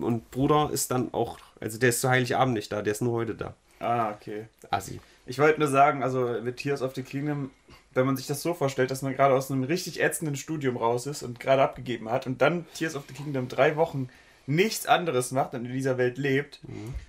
und 0.00 0.30
Bruder 0.32 0.70
ist 0.72 0.90
dann 0.90 1.14
auch, 1.14 1.38
also 1.60 1.78
der 1.78 1.90
ist 1.90 2.00
zu 2.00 2.08
Heiligabend 2.08 2.54
nicht 2.54 2.72
da, 2.72 2.82
der 2.82 2.92
ist 2.92 3.02
nur 3.02 3.12
heute 3.12 3.34
da. 3.36 3.54
Ah, 3.78 4.10
okay. 4.10 4.46
Assi. 4.70 5.00
Ich 5.26 5.38
wollte 5.38 5.60
nur 5.60 5.68
sagen, 5.68 6.02
also 6.02 6.36
mit 6.42 6.56
Tears 6.56 6.82
of 6.82 6.94
the 6.96 7.02
Kingdom, 7.02 7.50
wenn 7.94 8.06
man 8.06 8.16
sich 8.16 8.26
das 8.26 8.42
so 8.42 8.54
vorstellt, 8.54 8.90
dass 8.90 9.02
man 9.02 9.14
gerade 9.14 9.34
aus 9.34 9.50
einem 9.50 9.64
richtig 9.64 10.00
ätzenden 10.02 10.36
Studium 10.36 10.76
raus 10.76 11.06
ist 11.06 11.22
und 11.22 11.40
gerade 11.40 11.62
abgegeben 11.62 12.10
hat 12.10 12.26
und 12.26 12.40
dann 12.42 12.66
Tears 12.74 12.96
of 12.96 13.04
the 13.08 13.14
Kingdom 13.14 13.48
drei 13.48 13.76
Wochen 13.76 14.08
nichts 14.46 14.86
anderes 14.86 15.30
macht 15.30 15.54
und 15.54 15.64
in 15.64 15.72
dieser 15.72 15.98
Welt 15.98 16.18
lebt, 16.18 16.60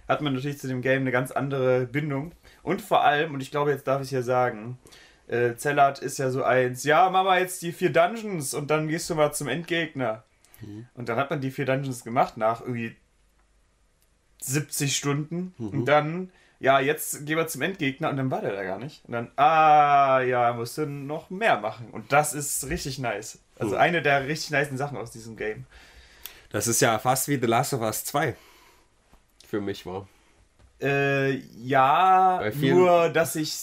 hat 0.08 0.22
man 0.22 0.34
natürlich 0.34 0.60
zu 0.60 0.68
dem 0.68 0.82
Game 0.82 1.02
eine 1.02 1.12
ganz 1.12 1.32
andere 1.32 1.88
Bindung. 1.88 2.32
Und 2.62 2.82
vor 2.82 3.04
allem, 3.04 3.34
und 3.34 3.42
ich 3.42 3.50
glaube, 3.50 3.72
jetzt 3.72 3.88
darf 3.88 4.02
ich 4.02 4.06
es 4.06 4.10
hier 4.10 4.24
sagen, 4.24 4.78
äh, 5.28 5.56
Zellert 5.56 6.00
ist 6.00 6.20
ja 6.20 6.30
so 6.30 6.44
eins, 6.44 6.84
ja, 6.84 7.10
Mama, 7.10 7.38
jetzt 7.40 7.62
die 7.62 7.72
vier 7.72 7.92
Dungeons 7.92 8.54
und 8.54 8.70
dann 8.70 8.88
gehst 8.88 9.10
du 9.10 9.16
mal 9.16 9.34
zum 9.34 9.48
Endgegner. 9.48 10.24
Und 10.94 11.10
dann 11.10 11.18
hat 11.18 11.30
man 11.30 11.42
die 11.42 11.52
vier 11.52 11.66
Dungeons 11.66 12.04
gemacht 12.04 12.38
nach 12.38 12.62
irgendwie 12.62 12.96
70 14.42 14.96
Stunden 14.96 15.54
und 15.72 15.86
dann, 15.86 16.32
ja, 16.64 16.80
jetzt 16.80 17.26
gehen 17.26 17.36
wir 17.38 17.46
zum 17.48 17.62
Endgegner 17.62 18.10
und 18.10 18.16
dann 18.16 18.32
war 18.32 18.40
der 18.40 18.54
da 18.54 18.64
gar 18.64 18.80
nicht. 18.80 19.04
Und 19.04 19.12
dann, 19.12 19.32
ah, 19.36 20.22
ja, 20.22 20.54
musste 20.54 20.88
noch 20.88 21.30
mehr 21.30 21.60
machen. 21.60 21.90
Und 21.92 22.14
das 22.14 22.34
ist 22.34 22.70
richtig 22.70 23.00
nice. 23.00 23.40
Also 23.60 23.74
Cool. 23.74 23.80
eine 23.80 24.02
der 24.02 24.28
richtig 24.28 24.52
nice 24.52 24.70
Sachen 24.72 24.98
aus 24.98 25.12
diesem 25.12 25.36
Game. 25.36 25.66
Das 26.52 26.68
ist 26.68 26.80
ja 26.80 26.98
fast 27.00 27.28
wie 27.28 27.38
The 27.38 27.48
Last 27.48 27.74
of 27.74 27.82
Us 27.82 28.06
2. 28.06 28.38
Für 29.46 29.60
mich 29.60 29.86
war. 29.86 30.08
Äh, 30.82 31.32
ja, 31.58 32.42
nur, 32.56 33.10
dass 33.10 33.36
ich, 33.36 33.54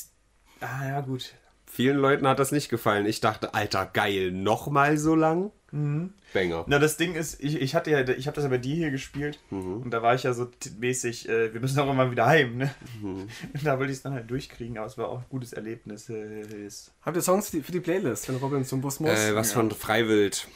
ah, 0.61 0.87
ja, 0.87 1.01
gut. 1.01 1.33
Vielen 1.65 1.97
Leuten 1.97 2.29
hat 2.29 2.39
das 2.39 2.53
nicht 2.53 2.69
gefallen. 2.69 3.07
Ich 3.07 3.21
dachte, 3.21 3.55
Alter, 3.55 3.87
geil, 3.87 4.31
nochmal 4.31 4.99
so 4.99 5.15
lang? 5.15 5.53
Banger. 5.73 6.65
Na, 6.67 6.79
das 6.79 6.97
Ding 6.97 7.15
ist, 7.15 7.41
ich, 7.43 7.61
ich 7.61 7.75
hatte 7.75 7.91
ja, 7.91 8.01
ich 8.09 8.27
habe 8.27 8.35
das 8.35 8.43
ja 8.45 8.51
bei 8.51 8.59
dir 8.59 8.75
hier 8.75 8.91
gespielt 8.91 9.39
und 9.51 9.91
da 9.91 10.03
war 10.03 10.15
ich 10.15 10.25
ja 10.25 10.33
so 10.33 10.49
mäßig, 10.79 11.29
äh, 11.29 11.53
wir 11.55 11.61
müssen 11.61 11.79
auch 11.79 11.91
immer 11.91 12.11
wieder 12.11 12.27
heim, 12.27 12.57
ne? 12.57 12.75
Und 13.03 13.29
da 13.65 13.79
wollte 13.79 13.93
ich 13.93 13.99
es 13.99 14.03
dann 14.03 14.15
halt 14.15 14.29
durchkriegen, 14.31 14.79
aber 14.79 14.87
es 14.87 14.99
war 14.99 15.09
auch 15.09 15.19
ein 15.21 15.27
gutes 15.29 15.53
Erlebnis. 15.53 16.09
Äh, 16.09 16.43
ist- 16.67 16.93
Habt 17.03 17.17
ihr 17.17 17.23
Songs 17.23 17.51
für 17.51 17.59
die, 17.59 17.63
für 17.63 17.73
die 17.73 17.81
Playlist, 17.81 18.29
wenn 18.29 18.37
Robin 18.37 18.65
zum 18.65 18.81
Bus 18.81 18.99
muss? 19.01 19.11
Äh, 19.19 19.35
was 19.35 19.53
von 19.53 19.71
Freiwild. 19.71 20.49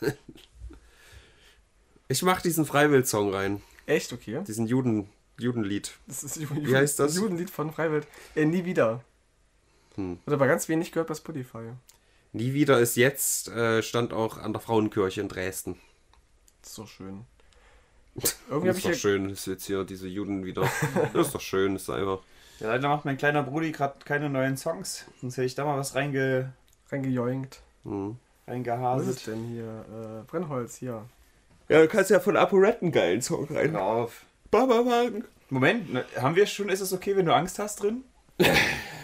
ich 2.08 2.22
mach 2.22 2.40
diesen 2.42 2.64
Freiwild-Song 2.64 3.32
rein. 3.32 3.62
Echt, 3.86 4.12
okay. 4.12 4.42
Diesen 4.46 4.66
Juden, 4.66 5.08
Judenlied. 5.38 5.92
Das 6.06 6.22
ist 6.24 6.40
Wie 6.40 6.76
heißt 6.76 6.98
das? 6.98 7.16
Judenlied 7.16 7.50
von 7.50 7.72
Freiwild. 7.72 8.06
Äh, 8.34 8.44
nie 8.44 8.64
wieder. 8.64 9.02
Hm. 9.96 10.18
Oder 10.26 10.34
aber 10.36 10.46
ganz 10.46 10.68
wenig 10.68 10.92
gehört 10.92 11.08
bei 11.08 11.14
Spotify. 11.14 11.70
Nie 12.34 12.52
wieder 12.52 12.80
ist 12.80 12.96
jetzt, 12.96 13.48
äh, 13.48 13.80
stand 13.80 14.12
auch 14.12 14.38
an 14.38 14.52
der 14.52 14.60
Frauenkirche 14.60 15.20
in 15.20 15.28
Dresden. 15.28 15.78
Das 16.60 16.70
ist 16.70 16.78
doch 16.78 16.88
schön. 16.88 17.26
Das 18.16 18.36
Irgendwie 18.50 18.68
habe 18.68 18.78
ist 18.78 18.84
doch 18.84 18.90
ja, 18.90 18.96
schön, 18.96 19.30
ist 19.30 19.46
jetzt 19.46 19.66
hier 19.66 19.84
diese 19.84 20.08
Juden 20.08 20.44
wieder. 20.44 20.68
Das 21.12 21.28
ist 21.28 21.34
doch 21.34 21.40
schön, 21.40 21.76
ist 21.76 21.88
einfach. 21.88 22.18
Ja, 22.58 22.68
leider 22.68 22.88
macht 22.88 23.04
mein 23.04 23.16
kleiner 23.16 23.44
Brudi 23.44 23.70
gerade 23.70 24.00
keine 24.04 24.28
neuen 24.28 24.56
Songs, 24.56 25.04
sonst 25.20 25.36
hätte 25.36 25.46
ich 25.46 25.54
da 25.54 25.64
mal 25.64 25.78
was 25.78 25.94
reinge, 25.94 26.52
reingejoinkt. 26.90 27.60
Hm. 27.84 28.16
Was 28.16 28.16
ist 28.16 28.48
reingehaselt. 28.52 29.26
denn 29.28 29.44
hier? 29.44 29.84
Äh, 29.92 30.24
Brennholz, 30.26 30.76
hier. 30.76 31.08
Ja, 31.68 31.82
du 31.82 31.88
kannst 31.88 32.10
ja 32.10 32.18
von 32.18 32.36
ApoRed 32.36 32.82
einen 32.82 32.90
geilen 32.90 33.22
Song 33.22 33.46
rein. 33.48 33.74
Drauf. 33.74 34.24
Babawagen. 34.50 35.24
Moment, 35.50 35.92
ne, 35.92 36.04
haben 36.20 36.34
wir 36.34 36.46
schon, 36.46 36.68
ist 36.68 36.80
es 36.80 36.92
okay, 36.92 37.16
wenn 37.16 37.26
du 37.26 37.34
Angst 37.34 37.60
hast 37.60 37.80
drin? 37.80 38.02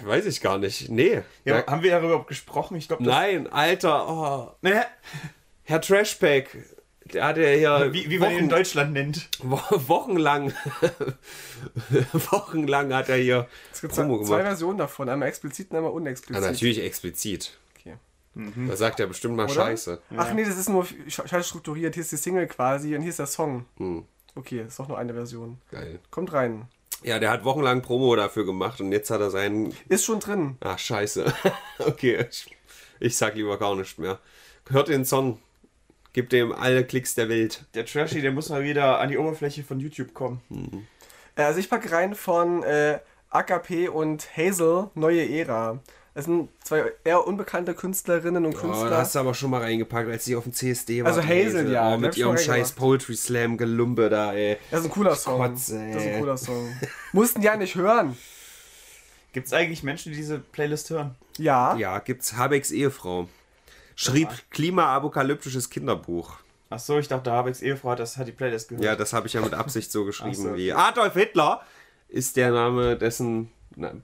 Weiß 0.04 0.26
ich 0.26 0.40
gar 0.40 0.58
nicht. 0.58 0.88
Nee. 0.88 1.22
Ja, 1.44 1.62
Da- 1.62 1.72
haben 1.72 1.82
wir 1.82 1.90
darüber 1.90 2.24
gesprochen? 2.24 2.76
Ich 2.76 2.88
glaube, 2.88 3.02
Nein, 3.04 3.46
Alter, 3.52 4.08
oh. 4.08 4.52
Ne? 4.62 4.84
Herr 5.64 5.80
Trashpack, 5.80 6.56
der 7.12 7.24
hat 7.26 7.36
ja 7.36 7.48
hier 7.48 7.92
Wie, 7.92 8.08
wie 8.10 8.18
man 8.18 8.32
ihn 8.32 8.38
in 8.40 8.48
Deutschland 8.48 8.92
nennt. 8.92 9.28
Wo- 9.42 9.60
wochenlang, 9.88 10.52
wochenlang 12.12 12.92
hat 12.94 13.08
er 13.08 13.16
hier 13.16 13.46
Es 13.72 13.80
gibt 13.80 13.94
Promo 13.94 14.18
zwei, 14.18 14.26
zwei. 14.38 14.42
Versionen 14.42 14.78
davon, 14.78 15.08
einmal 15.08 15.28
explizit 15.28 15.70
und 15.70 15.76
einmal 15.76 15.90
Ja, 15.92 15.96
unexplizit. 15.96 16.42
natürlich 16.42 16.82
explizit. 16.82 17.58
Okay. 17.78 17.96
Da 18.68 18.76
sagt 18.76 19.00
er 19.00 19.06
bestimmt 19.06 19.36
mal 19.36 19.44
Oder? 19.44 19.54
Scheiße. 19.54 20.00
Ach 20.16 20.32
nee, 20.32 20.44
das 20.44 20.56
ist 20.56 20.68
nur 20.68 20.84
sch- 20.84 21.26
scheiße 21.28 21.44
strukturiert. 21.48 21.94
Hier 21.94 22.02
ist 22.02 22.12
die 22.12 22.16
Single 22.16 22.46
quasi 22.46 22.94
und 22.94 23.02
hier 23.02 23.10
ist 23.10 23.18
der 23.18 23.26
Song. 23.26 23.66
Hm, 23.76 24.04
Okay, 24.36 24.62
ist 24.66 24.78
doch 24.78 24.86
nur 24.86 24.96
eine 24.96 25.12
Version. 25.12 25.58
geil. 25.72 25.98
Kommt 26.10 26.32
rein. 26.32 26.68
Ja, 27.02 27.18
der 27.18 27.30
hat 27.30 27.44
wochenlang 27.44 27.82
Promo 27.82 28.14
dafür 28.14 28.44
gemacht 28.44 28.80
und 28.80 28.92
jetzt 28.92 29.10
hat 29.10 29.20
er 29.20 29.30
seinen. 29.30 29.74
Ist 29.88 30.04
schon 30.04 30.20
drin. 30.20 30.56
Ach, 30.60 30.78
scheiße. 30.78 31.32
okay, 31.78 32.26
ich, 32.30 32.56
ich 33.00 33.16
sag 33.16 33.34
lieber 33.34 33.58
gar 33.58 33.74
nicht 33.74 33.98
mehr. 33.98 34.18
Hört 34.68 34.88
den 34.88 35.04
Song. 35.04 35.38
Gib 36.12 36.28
dem 36.30 36.52
alle 36.52 36.84
Klicks 36.84 37.14
der 37.14 37.28
Welt. 37.28 37.64
Der 37.74 37.86
Trashy, 37.86 38.20
der 38.20 38.32
muss 38.32 38.48
mal 38.48 38.62
wieder 38.64 38.98
an 38.98 39.10
die 39.10 39.18
Oberfläche 39.18 39.62
von 39.62 39.78
YouTube 39.78 40.12
kommen. 40.12 40.40
Äh, 41.36 41.42
Also 41.42 41.60
ich 41.60 41.70
packe 41.70 41.90
rein 41.92 42.14
von 42.14 42.62
äh, 42.64 42.98
AKP 43.30 43.88
und 43.88 44.36
Hazel, 44.36 44.90
Neue 44.94 45.28
Ära. 45.28 45.78
Das 46.20 46.26
sind 46.26 46.50
zwei 46.62 46.92
eher 47.02 47.26
unbekannte 47.26 47.72
Künstlerinnen 47.72 48.44
und 48.44 48.54
Oh, 48.54 48.60
Künstler. 48.60 48.90
da 48.90 48.98
hast 48.98 49.14
du 49.14 49.20
aber 49.20 49.32
schon 49.32 49.48
mal 49.48 49.62
reingepackt, 49.62 50.06
als 50.10 50.26
sie 50.26 50.36
auf 50.36 50.44
dem 50.44 50.52
CSD 50.52 51.02
war. 51.02 51.08
Also 51.08 51.22
Hazel, 51.22 51.72
ja, 51.72 51.94
Oh, 51.94 51.96
mit 51.96 52.14
ihrem 52.18 52.36
scheiß. 52.36 52.72
Poetry 52.72 53.16
Slam 53.16 53.56
Gelumbe 53.56 54.10
da, 54.10 54.34
ey. 54.34 54.58
das 54.70 54.80
ist 54.80 54.86
ein 54.86 54.92
cooler 54.92 55.14
Song. 55.16 55.38
kotze, 55.38 55.78
das 55.94 56.02
ist 56.02 56.08
ein 56.10 56.18
cooler 56.20 56.36
Song. 56.36 56.76
Mussten 57.14 57.40
ja 57.40 57.56
nicht 57.56 57.74
hören. 57.74 58.18
Gibt 59.32 59.46
es 59.46 59.54
eigentlich 59.54 59.82
Menschen, 59.82 60.12
die 60.12 60.18
diese 60.18 60.38
Playlist 60.40 60.90
hören? 60.90 61.14
Ja. 61.38 61.74
Ja, 61.76 61.98
gibt's 62.00 62.36
Habecks 62.36 62.70
Ehefrau. 62.70 63.26
Schrieb 63.96 64.28
Klimaapokalyptisches 64.50 65.70
Kinderbuch. 65.70 66.34
Ach 66.68 66.78
so, 66.78 66.98
ich 66.98 67.08
dachte, 67.08 67.32
Habecks 67.32 67.62
Ehefrau 67.62 67.92
hat, 67.92 68.00
das, 68.00 68.18
hat 68.18 68.28
die 68.28 68.32
Playlist 68.32 68.68
gehört. 68.68 68.84
Ja, 68.84 68.94
das 68.94 69.14
habe 69.14 69.26
ich 69.26 69.32
ja 69.32 69.40
mit 69.40 69.54
Absicht 69.54 69.90
so 69.90 70.04
geschrieben 70.04 70.34
so. 70.34 70.54
wie 70.54 70.70
Adolf 70.74 71.14
Hitler 71.14 71.62
ist 72.10 72.36
der 72.36 72.50
Name 72.50 72.98
dessen 72.98 73.50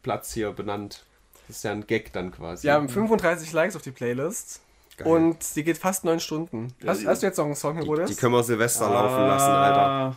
Platz 0.03 0.33
hier 0.33 0.53
benannt. 0.53 1.03
Das 1.49 1.57
ist 1.59 1.63
ja 1.63 1.73
ein 1.73 1.87
Gag 1.87 2.13
dann 2.13 2.33
quasi. 2.33 2.65
Wir 2.65 2.73
haben 2.75 2.89
35 2.89 3.53
Likes 3.53 3.77
auf 3.77 3.83
die 3.83 3.91
Playlist. 3.93 4.61
Geil. 4.97 5.07
Und 5.09 5.57
die 5.57 5.63
geht 5.63 5.77
fast 5.79 6.05
neun 6.05 6.21
Stunden. 6.21 6.73
Hast, 6.87 7.07
hast 7.07 7.23
du 7.23 7.27
jetzt 7.27 7.37
noch 7.37 7.45
einen 7.45 7.55
Song, 7.55 7.77
Herodes? 7.77 8.09
Die 8.11 8.17
können 8.17 8.33
wir 8.33 8.43
Silvester 8.43 8.87
Ah, 8.89 8.93
laufen 9.03 9.27
lassen, 9.27 9.51
Alter. 9.51 10.17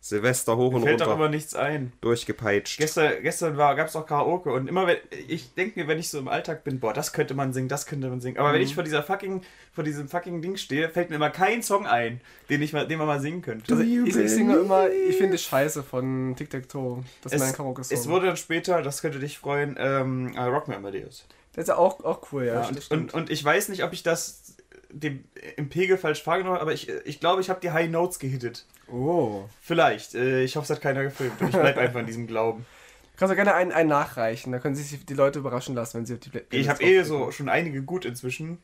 Silvester 0.00 0.56
hoch 0.56 0.72
und 0.72 0.80
Mir 0.82 0.86
fällt 0.86 1.00
doch 1.00 1.06
runter. 1.08 1.18
immer 1.24 1.28
nichts 1.28 1.54
ein. 1.54 1.92
Durchgepeitscht. 2.00 2.78
Gestern, 2.78 3.20
gestern 3.22 3.56
gab 3.56 3.88
es 3.88 3.96
auch 3.96 4.06
Karaoke 4.06 4.50
und 4.52 4.68
immer 4.68 4.86
wenn 4.86 4.98
ich 5.26 5.54
denke 5.54 5.80
mir, 5.80 5.88
wenn 5.88 5.98
ich 5.98 6.08
so 6.08 6.18
im 6.18 6.28
Alltag 6.28 6.62
bin, 6.64 6.78
boah, 6.78 6.92
das 6.92 7.12
könnte 7.12 7.34
man 7.34 7.52
singen, 7.52 7.68
das 7.68 7.84
könnte 7.86 8.08
man 8.08 8.20
singen. 8.20 8.38
Aber 8.38 8.50
Mhm. 8.50 8.54
wenn 8.54 8.62
ich 8.62 8.74
vor 8.74 8.84
dieser 8.84 9.02
fucking, 9.02 9.42
vor 9.72 9.82
diesem 9.84 10.08
fucking 10.08 10.40
Ding 10.40 10.56
stehe, 10.56 10.88
fällt 10.88 11.10
mir 11.10 11.16
immer 11.16 11.30
kein 11.30 11.62
Song 11.62 11.86
ein, 11.86 12.20
den 12.48 12.62
ich 12.62 12.72
mal, 12.72 12.86
den 12.86 12.98
man 12.98 13.06
mal 13.08 13.20
singen 13.20 13.42
könnte. 13.42 13.72
also 13.72 13.82
ich, 13.82 14.16
ich 14.16 14.30
singe 14.30 14.56
immer, 14.56 14.88
ich 14.88 15.16
finde 15.16 15.36
Scheiße 15.36 15.82
von 15.82 16.34
Tic 16.36 16.48
Tac 16.50 16.68
Toe. 16.68 17.02
Das 17.22 17.32
ist 17.32 17.40
mein 17.40 17.50
es, 17.50 17.56
Karaoke-Song. 17.56 17.98
es 17.98 18.08
wurde 18.08 18.26
dann 18.26 18.36
später, 18.36 18.82
das 18.82 19.02
könnte 19.02 19.18
dich 19.18 19.38
freuen, 19.38 19.76
ähm, 19.78 20.32
äh, 20.36 20.42
Rock 20.42 20.68
Me 20.68 20.76
Amadeus. 20.76 21.26
Das 21.54 21.64
ist 21.64 21.68
ja 21.68 21.76
auch, 21.76 22.04
auch 22.04 22.20
cool, 22.32 22.44
ja. 22.44 22.62
Ja, 22.62 22.68
und, 22.68 22.90
und, 22.92 23.14
und 23.14 23.30
ich 23.30 23.44
weiß 23.44 23.68
nicht, 23.70 23.82
ob 23.82 23.92
ich 23.92 24.04
das 24.04 24.47
dem, 24.90 25.24
im 25.56 25.68
Pegel 25.68 25.98
falsch 25.98 26.26
wahrgenommen 26.26 26.58
aber 26.58 26.72
ich, 26.72 26.88
ich 27.04 27.20
glaube, 27.20 27.40
ich 27.40 27.50
habe 27.50 27.60
die 27.60 27.70
High 27.70 27.90
Notes 27.90 28.18
gehittet. 28.18 28.66
oh. 28.90 29.44
Vielleicht. 29.60 30.14
Äh, 30.14 30.42
ich 30.42 30.56
hoffe, 30.56 30.64
es 30.64 30.70
hat 30.70 30.80
keiner 30.82 31.02
gefilmt. 31.02 31.40
Und 31.40 31.48
ich 31.48 31.56
bleibe 31.56 31.80
einfach 31.80 32.00
in 32.00 32.06
diesem 32.06 32.26
Glauben. 32.26 32.64
Kannst 33.16 33.32
du 33.32 33.36
gerne 33.36 33.54
einen, 33.54 33.72
einen 33.72 33.88
nachreichen, 33.88 34.52
da 34.52 34.60
können 34.60 34.76
sich 34.76 35.04
die 35.04 35.14
Leute 35.14 35.40
überraschen 35.40 35.74
lassen, 35.74 35.98
wenn 35.98 36.06
sie 36.06 36.14
auf 36.14 36.20
die 36.20 36.30
Play 36.30 36.44
Ich 36.50 36.68
habe 36.68 36.82
eh 36.82 37.02
so 37.02 37.30
schon 37.32 37.48
einige 37.48 37.82
gut 37.82 38.04
inzwischen. 38.04 38.58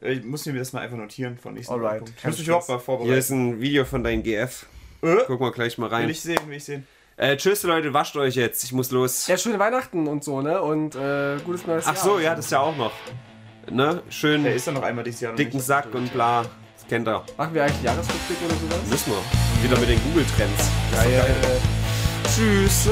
Äh, 0.00 0.12
Ich 0.14 0.24
muss 0.24 0.46
mir 0.46 0.54
das 0.54 0.72
mal 0.72 0.80
einfach 0.80 0.96
notieren 0.96 1.36
von 1.38 1.54
nächsten 1.54 1.72
Alright. 1.74 1.98
Punkt. 1.98 2.14
Ich 2.18 2.24
muss 2.24 2.38
mich 2.38 2.46
überhaupt 2.48 2.68
mal 2.68 2.74
Hier 2.76 2.80
vorbereiten. 2.80 3.18
ist 3.18 3.30
ein 3.30 3.60
Video 3.60 3.84
von 3.84 4.02
deinem 4.02 4.22
GF. 4.22 4.66
Äh, 5.02 5.16
Gucken 5.26 5.46
wir 5.46 5.52
gleich 5.52 5.76
mal 5.78 5.90
will 5.90 5.96
rein. 5.98 6.08
ich 6.08 6.20
sehen, 6.20 6.38
will 6.46 6.56
ich 6.56 6.64
sehen. 6.64 6.86
Äh, 7.16 7.36
tschüss 7.36 7.62
Leute, 7.64 7.92
wascht 7.92 8.16
euch 8.16 8.34
jetzt. 8.36 8.64
Ich 8.64 8.72
muss 8.72 8.90
los. 8.90 9.26
Ja, 9.26 9.36
schöne 9.36 9.58
Weihnachten 9.58 10.06
und 10.08 10.24
so, 10.24 10.40
ne? 10.40 10.62
Und 10.62 10.94
äh, 10.94 11.36
gutes 11.44 11.66
neues 11.66 11.84
Ach 11.86 11.94
Jahr. 11.94 12.02
so, 12.04 12.18
ja, 12.18 12.34
das 12.34 12.46
ist 12.46 12.50
ja 12.52 12.60
auch 12.60 12.76
noch. 12.76 12.92
Ne? 13.70 14.02
Schön 14.08 14.42
Der 14.42 14.54
ist 14.54 14.66
ja 14.66 14.72
noch 14.72 14.82
einmal 14.82 15.04
dieses 15.04 15.20
Jahr 15.20 15.32
noch 15.32 15.36
dicken 15.36 15.56
nicht. 15.58 15.66
Sack 15.66 15.94
und 15.94 16.12
bla. 16.12 16.42
Das 16.42 16.88
kennt 16.88 17.08
ihr. 17.08 17.22
Machen 17.36 17.54
wir 17.54 17.64
eigentlich 17.64 17.82
Jahresrückblick 17.82 18.38
oder 18.44 18.54
sowas? 18.54 18.90
Müssen 18.90 19.12
wir. 19.12 19.62
Wieder 19.62 19.78
mit 19.78 19.88
den 19.88 20.02
Google-Trends. 20.02 20.70
Geil. 20.92 21.60
Tschüss. 22.24 22.88